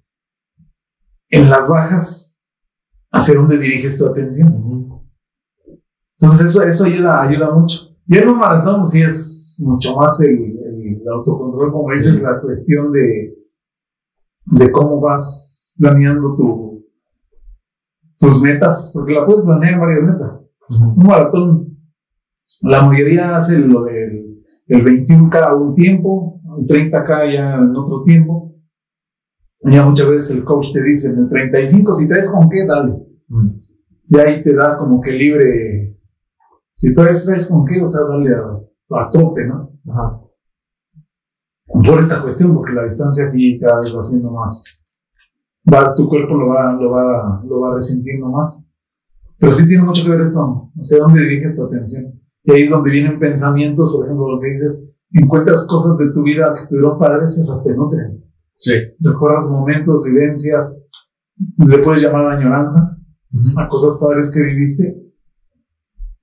en 1.29 1.49
las 1.49 1.67
bajas 1.67 2.37
hacia 3.11 3.35
dónde 3.35 3.57
diriges 3.57 3.97
tu 3.97 4.05
atención. 4.05 5.01
Entonces 6.19 6.49
eso, 6.49 6.61
eso 6.61 6.85
ayuda, 6.85 7.21
ayuda 7.21 7.51
mucho. 7.51 7.97
Y 8.05 8.17
en 8.17 8.29
un 8.29 8.37
maratón 8.37 8.85
sí 8.85 9.01
es 9.01 9.61
mucho 9.65 9.95
más 9.95 10.21
el, 10.21 10.29
el 10.31 11.01
autocontrol, 11.11 11.71
como 11.71 11.91
dices, 11.91 12.15
sí. 12.15 12.21
la 12.21 12.39
cuestión 12.39 12.91
de, 12.91 13.35
de 14.45 14.71
cómo 14.71 15.01
vas 15.01 15.75
planeando 15.79 16.35
tu, 16.35 16.85
tus 18.19 18.41
metas, 18.41 18.91
porque 18.93 19.13
la 19.13 19.25
puedes 19.25 19.45
planear 19.45 19.73
en 19.73 19.79
varias 19.79 20.03
metas. 20.03 20.47
Uh 20.69 20.73
-huh. 20.73 20.97
Un 20.97 21.07
maratón, 21.07 21.77
la 22.61 22.83
mayoría 22.83 23.35
hace 23.35 23.59
lo 23.59 23.83
del 23.83 24.21
el 24.67 24.83
21 24.83 25.29
cada 25.29 25.53
un 25.55 25.75
tiempo, 25.75 26.40
el 26.57 26.65
30K 26.65 27.33
ya 27.33 27.55
en 27.55 27.75
otro 27.75 28.03
tiempo. 28.03 28.55
Ya 29.63 29.85
muchas 29.85 30.09
veces 30.09 30.37
el 30.37 30.43
coach 30.43 30.73
te 30.73 30.81
dice, 30.81 31.09
en 31.09 31.19
el 31.19 31.29
35, 31.29 31.93
si 31.93 32.07
traes 32.07 32.29
con 32.29 32.49
qué, 32.49 32.65
dale. 32.65 32.93
Mm. 33.27 33.49
Y 34.09 34.19
ahí 34.19 34.41
te 34.41 34.55
da 34.55 34.75
como 34.75 34.99
que 34.99 35.11
libre. 35.11 35.99
Si 36.71 36.93
traes, 36.93 37.25
traes 37.25 37.47
con 37.47 37.63
qué, 37.65 37.81
o 37.81 37.87
sea, 37.87 38.01
dale 38.07 38.33
a, 38.33 39.01
a 39.01 39.09
tope, 39.11 39.45
¿no? 39.45 39.71
Ajá. 39.89 40.21
Por 41.65 41.99
esta 41.99 42.21
cuestión, 42.21 42.53
porque 42.53 42.73
la 42.73 42.83
distancia 42.83 43.25
sí 43.25 43.57
cada 43.59 43.77
vez 43.77 43.95
va 43.95 44.01
siendo 44.01 44.31
más. 44.31 44.83
Va, 45.71 45.93
tu 45.93 46.09
cuerpo 46.09 46.35
lo 46.35 46.47
va, 46.47 46.73
lo, 46.73 46.91
va, 46.91 47.41
lo 47.47 47.61
va 47.61 47.75
resintiendo 47.75 48.27
más. 48.27 48.71
Pero 49.37 49.51
sí 49.51 49.67
tiene 49.67 49.83
mucho 49.83 50.03
que 50.03 50.11
ver 50.11 50.21
esto, 50.21 50.71
hacia 50.75 50.99
dónde 50.99 51.21
diriges 51.21 51.55
tu 51.55 51.65
atención. 51.65 52.19
Y 52.43 52.51
ahí 52.51 52.61
es 52.61 52.69
donde 52.69 52.91
vienen 52.91 53.19
pensamientos, 53.19 53.95
por 53.95 54.05
ejemplo, 54.05 54.35
lo 54.35 54.39
que 54.39 54.51
dices, 54.51 54.85
encuentras 55.13 55.67
cosas 55.67 55.97
de 55.97 56.11
tu 56.11 56.23
vida 56.23 56.51
que 56.53 56.59
estuvieron 56.59 56.97
padres, 56.97 57.37
esas 57.37 57.63
te 57.63 57.75
nutren. 57.75 58.23
Sí. 58.57 58.73
Recuerdas 58.99 59.49
momentos, 59.49 60.03
vivencias, 60.05 60.83
le 61.57 61.79
puedes 61.79 62.03
llamar 62.03 62.27
añoranza 62.27 62.97
uh 63.31 63.37
-huh. 63.37 63.65
a 63.65 63.67
cosas 63.67 63.97
padres 63.99 64.31
que 64.31 64.41
viviste. 64.41 65.01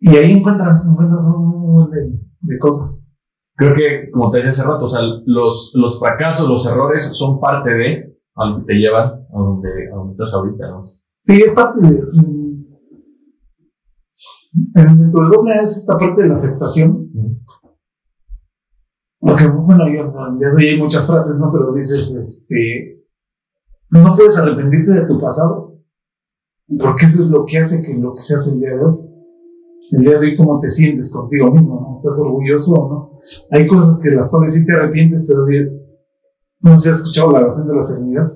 Y 0.00 0.16
ahí 0.16 0.32
encuentras, 0.32 0.86
encuentras 0.86 1.32
un 1.36 1.48
montón 1.48 1.90
de, 1.90 2.20
de, 2.40 2.58
cosas. 2.58 3.18
creo 3.56 3.74
que, 3.74 4.10
como 4.12 4.30
te 4.30 4.38
decía 4.38 4.50
hace 4.50 4.64
rato, 4.64 4.84
o 4.84 4.88
sea, 4.88 5.00
los, 5.26 5.72
los 5.74 5.98
fracasos, 5.98 6.48
los 6.48 6.64
errores 6.66 7.02
son 7.16 7.40
parte 7.40 7.70
de 7.74 8.16
a 8.36 8.46
lo 8.46 8.58
que 8.58 8.64
te 8.66 8.74
llevan 8.74 9.06
a 9.06 9.38
donde, 9.38 9.70
a 9.92 9.96
donde 9.96 10.12
estás 10.12 10.32
ahorita, 10.32 10.70
¿no? 10.70 10.84
Sí, 11.22 11.42
es 11.44 11.52
parte 11.52 11.80
de. 11.80 12.00
Dentro 14.52 15.24
de 15.24 15.36
doble 15.36 15.54
es 15.54 15.78
esta 15.78 15.98
parte 15.98 16.22
de 16.22 16.28
la 16.28 16.34
aceptación. 16.34 17.10
Porque, 19.20 19.46
bueno, 19.46 19.84
ya, 19.88 20.10
hay 20.58 20.78
muchas 20.78 21.06
frases, 21.06 21.38
¿no? 21.38 21.50
Pero 21.52 21.72
dices, 21.72 22.14
este. 22.14 23.04
No 23.90 24.12
puedes 24.12 24.38
arrepentirte 24.38 24.92
de 24.92 25.06
tu 25.06 25.18
pasado, 25.18 25.78
porque 26.78 27.06
eso 27.06 27.22
es 27.22 27.30
lo 27.30 27.46
que 27.46 27.58
hace 27.58 27.80
que 27.80 27.98
lo 27.98 28.12
que 28.14 28.20
se 28.20 28.34
hace 28.34 28.50
el 28.50 28.60
día 28.60 28.70
de 28.70 28.84
hoy. 28.84 28.98
El 29.92 30.00
día 30.00 30.10
de 30.10 30.18
hoy, 30.18 30.36
cómo 30.36 30.60
te 30.60 30.68
sientes 30.68 31.10
contigo 31.10 31.50
mismo, 31.50 31.80
¿no? 31.80 31.92
¿Estás 31.92 32.18
orgulloso 32.18 32.74
o 32.74 32.88
no? 32.88 33.20
Hay 33.50 33.66
cosas 33.66 33.98
que 34.02 34.10
las 34.10 34.30
cuales 34.30 34.52
sí 34.52 34.66
te 34.66 34.72
arrepientes, 34.72 35.24
pero 35.26 35.46
no 36.60 36.76
sé 36.76 36.82
si 36.82 36.88
has 36.90 36.98
escuchado 36.98 37.32
la 37.32 37.40
oración 37.40 37.68
de 37.68 37.74
la 37.74 37.80
serenidad. 37.80 38.32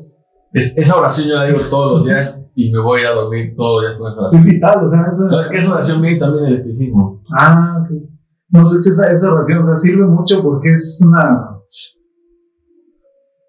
Es, 0.53 0.77
esa 0.77 0.97
oración 0.97 1.29
yo 1.29 1.35
la 1.35 1.47
digo 1.47 1.59
todos 1.71 1.93
los 1.99 2.07
días 2.07 2.47
y 2.55 2.71
me 2.71 2.81
voy 2.81 3.03
a 3.03 3.11
dormir 3.11 3.55
todos 3.57 3.83
los 3.83 3.91
días 3.91 3.99
con 3.99 4.13
esa 4.13 4.21
oración. 4.21 4.43
Es 4.43 4.55
vital, 4.55 4.85
o 4.85 4.89
sea, 4.89 5.07
esa... 5.11 5.25
No, 5.25 5.41
es 5.41 5.49
que 5.51 5.59
esa 5.59 5.73
oración 5.73 6.01
viene 6.01 6.19
también 6.19 6.45
el 6.47 6.55
esticismo. 6.55 7.21
Ah, 7.39 7.83
ok. 7.83 8.11
No 8.53 8.65
sé, 8.65 8.89
esa, 8.89 9.11
esa 9.11 9.33
oración, 9.33 9.59
o 9.59 9.62
sea, 9.62 9.77
sirve 9.77 10.07
mucho 10.07 10.43
porque 10.43 10.73
es 10.73 11.01
una. 11.05 11.59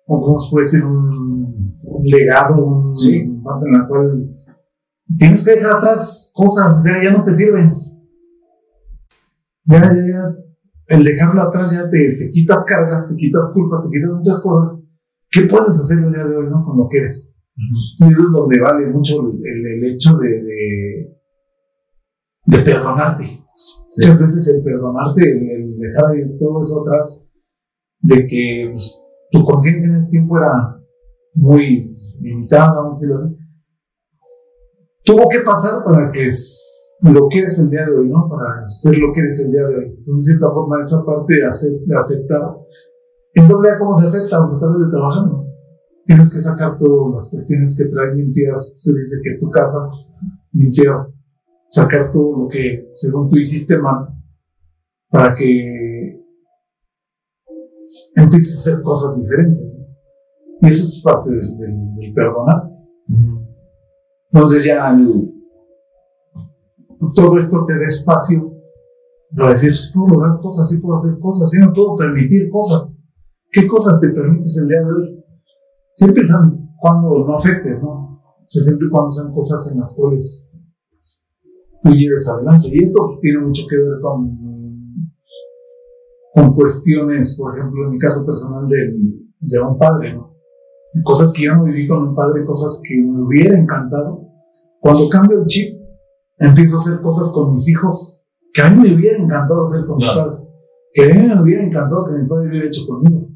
¿Cómo 0.05 0.37
se 0.37 0.49
puede 0.49 0.65
decir? 0.65 0.85
Un, 0.85 1.79
un 1.83 2.03
legado, 2.05 2.65
un, 2.65 2.95
sí. 2.95 3.17
en 3.17 3.43
la 3.43 3.87
cual 3.87 4.35
tienes 5.17 5.45
que 5.45 5.51
dejar 5.51 5.77
atrás 5.77 6.31
cosas, 6.33 6.79
o 6.79 6.81
sea, 6.81 7.03
ya 7.03 7.11
no 7.11 7.23
te 7.23 7.33
sirven. 7.33 7.71
Ya, 9.65 9.81
ya, 9.81 9.93
ya. 9.93 10.35
El 10.87 11.03
dejarlo 11.03 11.41
atrás 11.41 11.71
ya 11.71 11.89
te, 11.89 12.15
te 12.17 12.29
quitas 12.29 12.65
cargas, 12.65 13.07
te 13.09 13.15
quitas 13.15 13.51
culpas, 13.53 13.83
te 13.83 13.97
quitas 13.97 14.11
muchas 14.11 14.41
cosas 14.41 14.85
¿Qué 15.33 15.41
puedes 15.41 15.69
hacer 15.69 15.97
el 15.97 16.13
día 16.13 16.23
de 16.25 16.37
hoy 16.37 16.47
¿no? 16.47 16.63
con 16.63 16.77
lo 16.77 16.87
que 16.87 16.99
eres? 16.99 17.41
Y 17.55 18.03
eso 18.03 18.23
es 18.23 18.31
donde 18.31 18.59
vale 18.61 18.85
mucho 18.87 19.31
el, 19.43 19.65
el, 19.65 19.83
hecho 19.91 20.15
de, 20.17 20.27
de, 20.29 21.17
de 22.45 22.57
perdonarte. 22.59 23.42
Muchas 23.97 24.19
veces 24.19 24.47
el 24.47 24.63
perdonarte, 24.63 25.21
el, 25.21 25.77
dejar 25.77 26.13
todo 26.39 26.61
eso 26.61 26.81
atrás, 26.81 27.29
de 28.01 28.25
que 28.25 28.69
pues, 28.71 28.99
tu 29.31 29.43
conciencia 29.43 29.89
en 29.89 29.95
ese 29.95 30.09
tiempo 30.09 30.37
era 30.37 30.79
muy 31.35 31.95
limitada, 32.21 32.73
vamos 32.73 32.95
a 32.95 32.97
decirlo 32.97 33.15
así. 33.15 33.37
Tuvo 35.05 35.27
que 35.29 35.39
pasar 35.41 35.83
para 35.83 36.09
que 36.11 36.27
lo 37.03 37.27
que 37.29 37.39
eres 37.39 37.59
el 37.59 37.69
día 37.69 37.85
de 37.85 37.91
hoy, 37.91 38.09
¿no? 38.09 38.29
Para 38.29 38.67
ser 38.67 38.97
lo 38.97 39.11
que 39.13 39.21
eres 39.21 39.39
el 39.41 39.51
día 39.51 39.67
de 39.67 39.75
hoy. 39.75 39.85
Entonces, 39.97 40.25
de 40.25 40.31
cierta 40.31 40.49
forma, 40.53 40.79
esa 40.79 41.03
parte 41.05 41.35
de, 41.35 41.45
aceptar 41.95 42.41
en 43.35 43.47
doble 43.47 43.69
¿cómo 43.79 43.93
se 43.93 44.05
acepta? 44.05 44.37
A 44.37 44.59
través 44.59 44.79
de 44.79 44.91
trabajando. 44.91 45.45
Tienes 46.05 46.31
que 46.31 46.39
sacar 46.39 46.77
todas 46.77 47.13
las 47.13 47.29
cuestiones 47.31 47.75
que 47.77 47.89
traes, 47.89 48.15
limpiar. 48.15 48.55
Se 48.73 48.93
dice 48.93 49.17
que 49.23 49.37
tu 49.39 49.49
casa, 49.49 49.79
limpiar, 50.51 51.07
sacar 51.73 52.11
todo 52.11 52.43
lo 52.43 52.47
que 52.47 52.87
según 52.91 53.31
tú 53.31 53.37
hiciste 53.37 53.75
mal, 53.79 54.07
para 55.09 55.33
que 55.33 56.21
empieces 58.15 58.55
a 58.55 58.59
hacer 58.59 58.83
cosas 58.83 59.19
diferentes. 59.19 59.79
Y 60.61 60.67
eso 60.67 60.83
es 60.83 61.01
parte 61.03 61.31
del, 61.31 61.57
del, 61.57 62.13
perdonar. 62.13 62.69
Entonces 64.31 64.63
ya 64.63 64.95
todo 67.15 67.37
esto 67.37 67.65
te 67.65 67.73
da 67.73 67.85
espacio 67.85 68.53
para 69.35 69.49
decir, 69.49 69.75
sí 69.75 69.91
puedo 69.93 70.13
lograr 70.13 70.39
cosas, 70.39 70.69
sí 70.69 70.77
puedo 70.77 70.95
hacer 70.95 71.17
cosas, 71.19 71.49
sí 71.49 71.59
no 71.59 71.73
puedo 71.73 71.95
permitir 71.95 72.51
cosas. 72.51 73.03
¿Qué 73.51 73.65
cosas 73.65 73.99
te 73.99 74.09
permites 74.09 74.59
el 74.61 74.67
día 74.67 74.79
de 74.79 74.91
hoy? 74.91 75.25
Siempre 75.93 76.23
son 76.23 76.69
cuando 76.79 77.25
no 77.25 77.35
afectes, 77.35 77.81
¿no? 77.81 77.89
O 77.89 78.45
sea, 78.47 78.61
siempre 78.61 78.89
cuando 78.91 79.09
sean 79.09 79.33
cosas 79.33 79.71
en 79.71 79.79
las 79.79 79.95
cuales 79.95 80.53
tú 81.83 81.91
lleves 81.91 82.27
adelante. 82.29 82.69
Y 82.71 82.83
esto 82.83 83.05
pues, 83.05 83.19
tiene 83.19 83.39
mucho 83.39 83.63
que 83.69 83.77
ver 83.77 83.99
con, 84.01 84.39
con 86.33 86.55
cuestiones, 86.55 87.37
por 87.37 87.55
ejemplo, 87.55 87.85
en 87.85 87.91
mi 87.91 87.97
caso 87.99 88.25
personal 88.25 88.67
de, 88.67 88.97
de 89.39 89.59
un 89.59 89.77
padre, 89.77 90.15
¿no? 90.15 90.33
Cosas 91.03 91.33
que 91.33 91.43
yo 91.43 91.55
no 91.55 91.63
viví 91.63 91.87
con 91.87 92.07
un 92.07 92.15
padre, 92.15 92.45
cosas 92.45 92.81
que 92.87 93.01
me 93.01 93.23
hubiera 93.23 93.57
encantado. 93.57 94.29
Cuando 94.79 95.09
cambio 95.09 95.39
el 95.39 95.45
chip, 95.45 95.79
empiezo 96.37 96.75
a 96.75 96.79
hacer 96.79 97.01
cosas 97.01 97.31
con 97.33 97.51
mis 97.53 97.67
hijos 97.67 98.25
que 98.53 98.61
a 98.61 98.69
mí 98.69 98.81
me 98.81 98.95
hubiera 98.95 99.17
encantado 99.17 99.63
hacer 99.63 99.85
con 99.85 99.97
mi 99.97 100.05
padre. 100.05 100.37
Que 100.93 101.11
a 101.11 101.15
mí 101.15 101.27
me 101.27 101.41
hubiera 101.41 101.63
encantado 101.63 102.05
que 102.07 102.21
mi 102.21 102.27
padre 102.27 102.49
hubiera 102.49 102.67
hecho 102.67 102.85
conmigo 102.87 103.33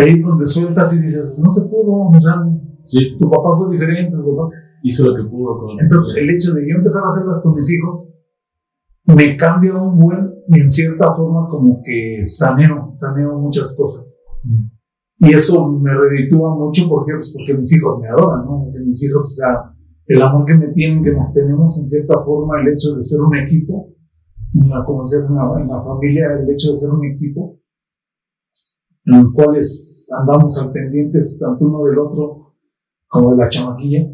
ahí 0.00 0.12
es 0.12 0.24
donde 0.24 0.46
sueltas 0.46 0.92
y 0.94 1.00
dices, 1.00 1.26
pues 1.26 1.38
no 1.40 1.50
se 1.50 1.68
pudo, 1.68 2.08
o 2.08 2.20
sea, 2.20 2.42
tu 3.18 3.30
papá 3.30 3.56
fue 3.56 3.70
diferente, 3.70 4.16
tu 4.16 4.36
papá 4.36 4.50
hizo 4.82 5.06
lo 5.06 5.16
que 5.16 5.28
pudo. 5.28 5.58
Con 5.58 5.80
Entonces, 5.80 6.16
el 6.16 6.30
hecho 6.30 6.54
de 6.54 6.68
yo 6.68 6.76
empezar 6.76 7.02
a 7.04 7.08
hacerlas 7.08 7.40
con 7.42 7.54
mis 7.54 7.70
hijos 7.72 8.18
me 9.04 9.36
cambia 9.36 9.76
un 9.76 9.98
buen 9.98 10.34
y 10.46 10.60
en 10.60 10.70
cierta 10.70 11.10
forma 11.12 11.48
como 11.48 11.80
que 11.82 12.20
saneo, 12.24 12.90
saneo 12.92 13.38
muchas 13.38 13.76
cosas. 13.76 14.20
Mm. 14.44 14.66
Y 15.18 15.34
eso 15.34 15.70
me 15.70 15.94
reditúa 15.94 16.54
mucho 16.56 16.88
porque, 16.88 17.12
pues 17.14 17.32
porque 17.36 17.54
mis 17.54 17.72
hijos 17.72 18.00
me 18.00 18.08
adoran, 18.08 18.44
¿no? 18.44 18.64
Porque 18.64 18.80
mis 18.80 19.02
hijos, 19.04 19.22
o 19.22 19.34
sea, 19.34 19.72
el 20.06 20.20
amor 20.20 20.44
que 20.44 20.54
me 20.54 20.68
tienen, 20.68 21.02
que 21.02 21.12
nos 21.12 21.32
tenemos 21.32 21.78
en 21.78 21.86
cierta 21.86 22.18
forma, 22.18 22.60
el 22.60 22.72
hecho 22.72 22.96
de 22.96 23.02
ser 23.04 23.20
un 23.20 23.36
equipo, 23.36 23.92
como 24.84 25.04
se 25.04 25.18
hace 25.18 25.32
en 25.32 25.68
la 25.68 25.80
familia, 25.80 26.26
el 26.40 26.50
hecho 26.50 26.70
de 26.70 26.76
ser 26.76 26.90
un 26.90 27.04
equipo, 27.04 27.60
en 29.04 29.22
los 29.22 29.32
cuales 29.32 30.10
andamos 30.20 30.60
al 30.60 30.72
pendientes 30.72 31.38
tanto 31.38 31.66
uno 31.66 31.84
del 31.84 31.98
otro 31.98 32.51
como 33.12 33.32
de 33.32 33.36
la 33.36 33.48
chamaquilla, 33.50 34.10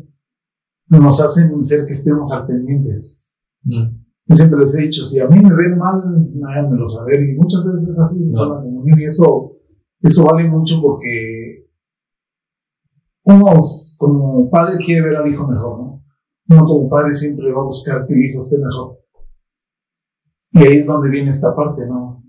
nos 0.88 1.20
hacen 1.20 1.62
ser 1.62 1.86
que 1.86 1.92
estemos 1.92 2.32
al 2.32 2.48
pendientes. 2.48 3.38
Mm. 3.62 3.96
Yo 4.26 4.34
siempre 4.34 4.58
les 4.58 4.74
he 4.74 4.82
dicho, 4.82 5.04
si 5.04 5.20
a 5.20 5.28
mí 5.28 5.40
me 5.40 5.54
ven 5.54 5.78
mal, 5.78 6.02
háganmelo 6.44 6.86
saber. 6.86 7.22
Y 7.22 7.36
muchas 7.36 7.64
veces 7.64 7.90
es 7.90 7.98
así, 8.00 8.24
la 8.24 8.60
comunión, 8.60 8.98
y 8.98 9.04
eso, 9.04 9.52
eso 10.02 10.24
vale 10.24 10.48
mucho 10.48 10.82
porque 10.82 11.70
uno 13.22 13.60
como 13.98 14.50
padre 14.50 14.84
quiere 14.84 15.02
ver 15.02 15.16
al 15.16 15.28
hijo 15.28 15.46
mejor, 15.46 15.78
¿no? 15.78 16.04
Uno 16.50 16.64
como 16.64 16.88
padre 16.88 17.12
siempre 17.12 17.52
va 17.52 17.60
a 17.60 17.66
buscar 17.66 18.04
que 18.04 18.14
el 18.14 18.24
hijo 18.24 18.38
esté 18.38 18.58
mejor. 18.58 18.98
Y 20.52 20.58
ahí 20.58 20.78
es 20.78 20.86
donde 20.86 21.08
viene 21.08 21.30
esta 21.30 21.54
parte, 21.54 21.86
¿no? 21.86 22.24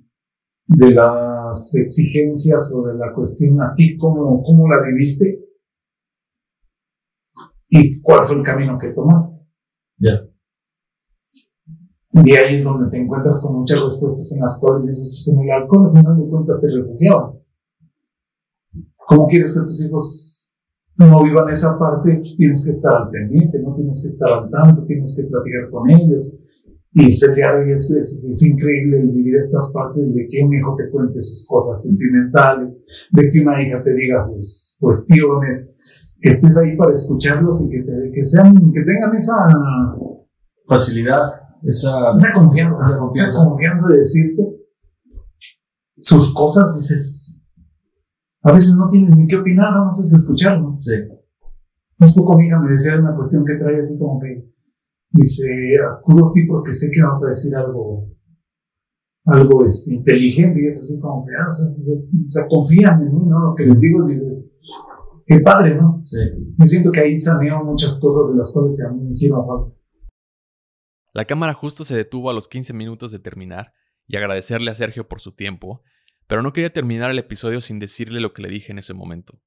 De 0.68 0.92
la 0.92 1.50
exigencias 1.74 2.72
o 2.76 2.84
de 2.84 2.94
la 2.94 3.12
cuestión 3.12 3.60
a 3.60 3.74
ti, 3.74 3.98
cómo, 3.98 4.44
cómo 4.44 4.68
la 4.70 4.84
viviste 4.86 5.49
y 7.70 8.02
cuál 8.02 8.24
fue 8.24 8.38
el 8.38 8.44
camino 8.44 8.78
que 8.78 8.94
tomaste. 8.94 9.46
Ya. 9.98 10.26
Y 12.12 12.32
ahí 12.34 12.56
es 12.56 12.64
donde 12.64 12.90
te 12.90 12.98
encuentras 12.98 13.42
con 13.42 13.60
muchas 13.60 13.82
respuestas 13.82 14.32
en 14.34 14.42
las 14.42 14.60
cuales 14.60 14.88
dices, 14.88 15.10
pues 15.10 15.36
en 15.36 15.44
el 15.46 15.52
alcohol 15.52 15.86
al 15.86 16.02
final 16.02 16.18
de 16.18 16.30
cuentas 16.30 16.62
te 16.62 16.76
refugiabas. 16.76 17.54
¿Cómo 18.98 19.28
quieres 19.28 19.54
que 19.54 19.62
tus 19.62 19.86
hijos 19.86 20.58
no 20.98 21.24
vivan 21.24 21.50
esa 21.50 21.78
parte? 21.78 22.16
Pues 22.16 22.36
tienes 22.36 22.64
que 22.66 22.72
estar 22.72 22.94
al 22.96 23.10
pendiente, 23.10 23.60
no 23.60 23.74
tienes 23.76 24.02
que 24.02 24.10
estar 24.10 24.32
al 24.32 24.50
tanto, 24.50 24.86
tienes 24.86 25.16
que 25.16 25.24
platicar 25.24 25.70
con 25.70 25.90
ellos, 25.90 26.40
y 26.92 27.06
de 27.06 27.46
hoy 27.46 27.72
es, 27.72 27.92
es, 27.92 28.44
increíble 28.44 28.98
vivir 29.04 29.36
estas 29.36 29.72
partes 29.72 30.12
de 30.14 30.28
que 30.28 30.44
un 30.44 30.54
hijo 30.56 30.76
te 30.76 30.90
cuente 30.90 31.22
sus 31.22 31.46
cosas 31.48 31.84
sentimentales, 31.84 32.82
de 33.12 33.30
que 33.30 33.42
una 33.42 33.62
hija 33.62 33.84
te 33.84 33.94
diga 33.94 34.20
sus 34.20 34.76
cuestiones, 34.80 35.76
estés 36.22 36.58
ahí 36.58 36.76
para 36.76 36.94
escucharlos 36.94 37.66
y 37.66 37.70
que, 37.70 37.84
te, 37.84 38.12
que, 38.14 38.24
sean, 38.24 38.54
que 38.54 38.82
tengan 38.82 39.16
esa 39.16 39.48
facilidad, 40.68 41.22
esa, 41.64 42.14
esa 42.14 42.34
confianza, 42.34 42.88
esa 42.88 42.98
confianza, 42.98 43.30
esa 43.30 43.46
confianza 43.46 43.88
de 43.90 43.98
decirte 43.98 44.44
sus 45.98 46.34
cosas, 46.34 46.76
dices, 46.76 47.42
a 48.42 48.52
veces 48.54 48.76
no 48.76 48.88
tienes 48.88 49.16
ni 49.16 49.28
qué 49.28 49.36
opinar, 49.36 49.72
nada 49.72 49.84
más 49.84 50.00
es 50.00 50.14
escucharlo. 50.14 50.78
Sí. 50.82 50.94
Un 52.00 52.14
poco 52.16 52.38
mi 52.38 52.48
hija 52.48 52.60
me 52.60 52.72
decía 52.72 52.98
una 52.98 53.14
cuestión 53.14 53.44
que 53.44 53.56
trae 53.56 53.78
así 53.78 53.98
como 53.98 54.20
que 54.22 54.50
Dice, 55.12 55.76
acudo 55.90 56.28
a 56.28 56.34
ti 56.34 56.44
porque 56.48 56.72
sé 56.72 56.92
que 56.92 57.02
vas 57.02 57.26
a 57.26 57.30
decir 57.30 57.56
algo, 57.56 58.08
algo 59.26 59.66
este, 59.66 59.96
inteligente 59.96 60.62
y 60.62 60.68
es 60.68 60.80
así 60.80 61.00
como 61.00 61.26
que, 61.26 61.32
ah, 61.34 61.50
o, 61.50 62.48
confían 62.48 63.02
en 63.02 63.16
mí, 63.16 63.26
¿no? 63.26 63.50
Lo 63.50 63.56
que 63.56 63.66
les 63.66 63.82
digo, 63.82 64.06
dices, 64.06 64.59
qué 65.30 65.40
padre, 65.40 65.76
¿no? 65.76 66.02
Sí. 66.06 66.20
Me 66.58 66.66
siento 66.66 66.92
que 66.92 67.00
ahí 67.00 67.18
saneo 67.18 67.64
muchas 67.64 68.00
cosas 68.02 68.32
de 68.32 68.38
las 68.38 68.52
cuales 68.52 68.84
a 68.84 68.92
mí 68.92 69.04
me 69.04 69.10
hicieron 69.12 69.46
falta. 69.46 69.76
La 71.14 71.26
cámara 71.26 71.54
justo 71.54 71.84
se 71.84 71.96
detuvo 71.96 72.30
a 72.30 72.34
los 72.34 72.48
15 72.48 72.74
minutos 72.74 73.12
de 73.12 73.20
terminar 73.20 73.74
y 74.08 74.18
agradecerle 74.18 74.72
a 74.72 74.76
Sergio 74.76 75.08
por 75.08 75.22
su 75.22 75.34
tiempo, 75.34 75.84
pero 76.28 76.42
no 76.42 76.52
quería 76.52 76.74
terminar 76.74 77.12
el 77.12 77.20
episodio 77.20 77.62
sin 77.62 77.80
decirle 77.80 78.20
lo 78.20 78.34
que 78.34 78.42
le 78.42 78.50
dije 78.50 78.72
en 78.72 78.80
ese 78.80 78.94
momento. 78.94 79.40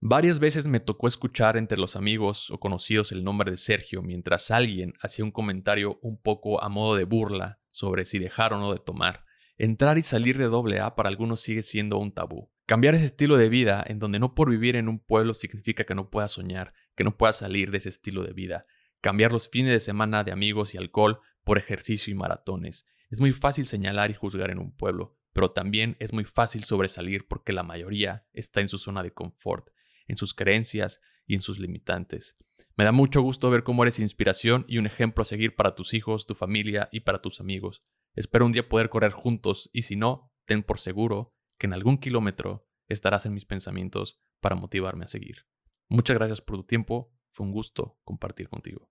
Varias 0.00 0.38
veces 0.38 0.68
me 0.68 0.78
tocó 0.78 1.08
escuchar 1.08 1.56
entre 1.56 1.78
los 1.78 1.96
amigos 1.96 2.50
o 2.50 2.60
conocidos 2.60 3.10
el 3.10 3.24
nombre 3.24 3.50
de 3.50 3.56
Sergio 3.56 4.02
mientras 4.02 4.50
alguien 4.50 4.92
hacía 5.02 5.24
un 5.24 5.32
comentario 5.32 5.98
un 6.02 6.20
poco 6.20 6.62
a 6.62 6.68
modo 6.68 6.94
de 6.94 7.04
burla 7.04 7.58
sobre 7.70 8.04
si 8.04 8.18
dejar 8.18 8.52
o 8.52 8.58
no 8.58 8.72
de 8.72 8.78
tomar 8.78 9.24
Entrar 9.60 9.98
y 9.98 10.04
salir 10.04 10.38
de 10.38 10.44
AA 10.44 10.94
para 10.94 11.08
algunos 11.08 11.40
sigue 11.40 11.64
siendo 11.64 11.98
un 11.98 12.12
tabú. 12.12 12.48
Cambiar 12.68 12.94
ese 12.94 13.06
estilo 13.06 13.38
de 13.38 13.48
vida 13.48 13.82
en 13.86 13.98
donde 13.98 14.18
no 14.18 14.34
por 14.34 14.50
vivir 14.50 14.76
en 14.76 14.90
un 14.90 14.98
pueblo 14.98 15.32
significa 15.32 15.84
que 15.84 15.94
no 15.94 16.10
puedas 16.10 16.32
soñar, 16.32 16.74
que 16.94 17.02
no 17.02 17.16
puedas 17.16 17.38
salir 17.38 17.70
de 17.70 17.78
ese 17.78 17.88
estilo 17.88 18.22
de 18.24 18.34
vida. 18.34 18.66
Cambiar 19.00 19.32
los 19.32 19.48
fines 19.48 19.72
de 19.72 19.80
semana 19.80 20.22
de 20.22 20.32
amigos 20.32 20.74
y 20.74 20.76
alcohol 20.76 21.18
por 21.44 21.56
ejercicio 21.56 22.12
y 22.12 22.14
maratones. 22.14 22.86
Es 23.08 23.22
muy 23.22 23.32
fácil 23.32 23.64
señalar 23.64 24.10
y 24.10 24.14
juzgar 24.14 24.50
en 24.50 24.58
un 24.58 24.76
pueblo, 24.76 25.16
pero 25.32 25.50
también 25.52 25.96
es 25.98 26.12
muy 26.12 26.24
fácil 26.24 26.62
sobresalir 26.64 27.26
porque 27.26 27.54
la 27.54 27.62
mayoría 27.62 28.26
está 28.34 28.60
en 28.60 28.68
su 28.68 28.76
zona 28.76 29.02
de 29.02 29.14
confort, 29.14 29.70
en 30.06 30.18
sus 30.18 30.34
creencias 30.34 31.00
y 31.26 31.36
en 31.36 31.40
sus 31.40 31.58
limitantes. 31.58 32.36
Me 32.76 32.84
da 32.84 32.92
mucho 32.92 33.22
gusto 33.22 33.48
ver 33.48 33.62
cómo 33.64 33.82
eres 33.82 33.98
inspiración 33.98 34.66
y 34.68 34.76
un 34.76 34.84
ejemplo 34.84 35.22
a 35.22 35.24
seguir 35.24 35.56
para 35.56 35.74
tus 35.74 35.94
hijos, 35.94 36.26
tu 36.26 36.34
familia 36.34 36.90
y 36.92 37.00
para 37.00 37.22
tus 37.22 37.40
amigos. 37.40 37.82
Espero 38.14 38.44
un 38.44 38.52
día 38.52 38.68
poder 38.68 38.90
correr 38.90 39.12
juntos 39.12 39.70
y 39.72 39.82
si 39.82 39.96
no, 39.96 40.30
ten 40.44 40.62
por 40.62 40.78
seguro 40.78 41.37
que 41.58 41.66
en 41.66 41.74
algún 41.74 41.98
kilómetro 41.98 42.66
estarás 42.88 43.26
en 43.26 43.34
mis 43.34 43.44
pensamientos 43.44 44.20
para 44.40 44.56
motivarme 44.56 45.04
a 45.04 45.08
seguir. 45.08 45.46
Muchas 45.88 46.16
gracias 46.16 46.40
por 46.40 46.56
tu 46.56 46.64
tiempo, 46.64 47.12
fue 47.30 47.46
un 47.46 47.52
gusto 47.52 47.98
compartir 48.04 48.48
contigo. 48.48 48.90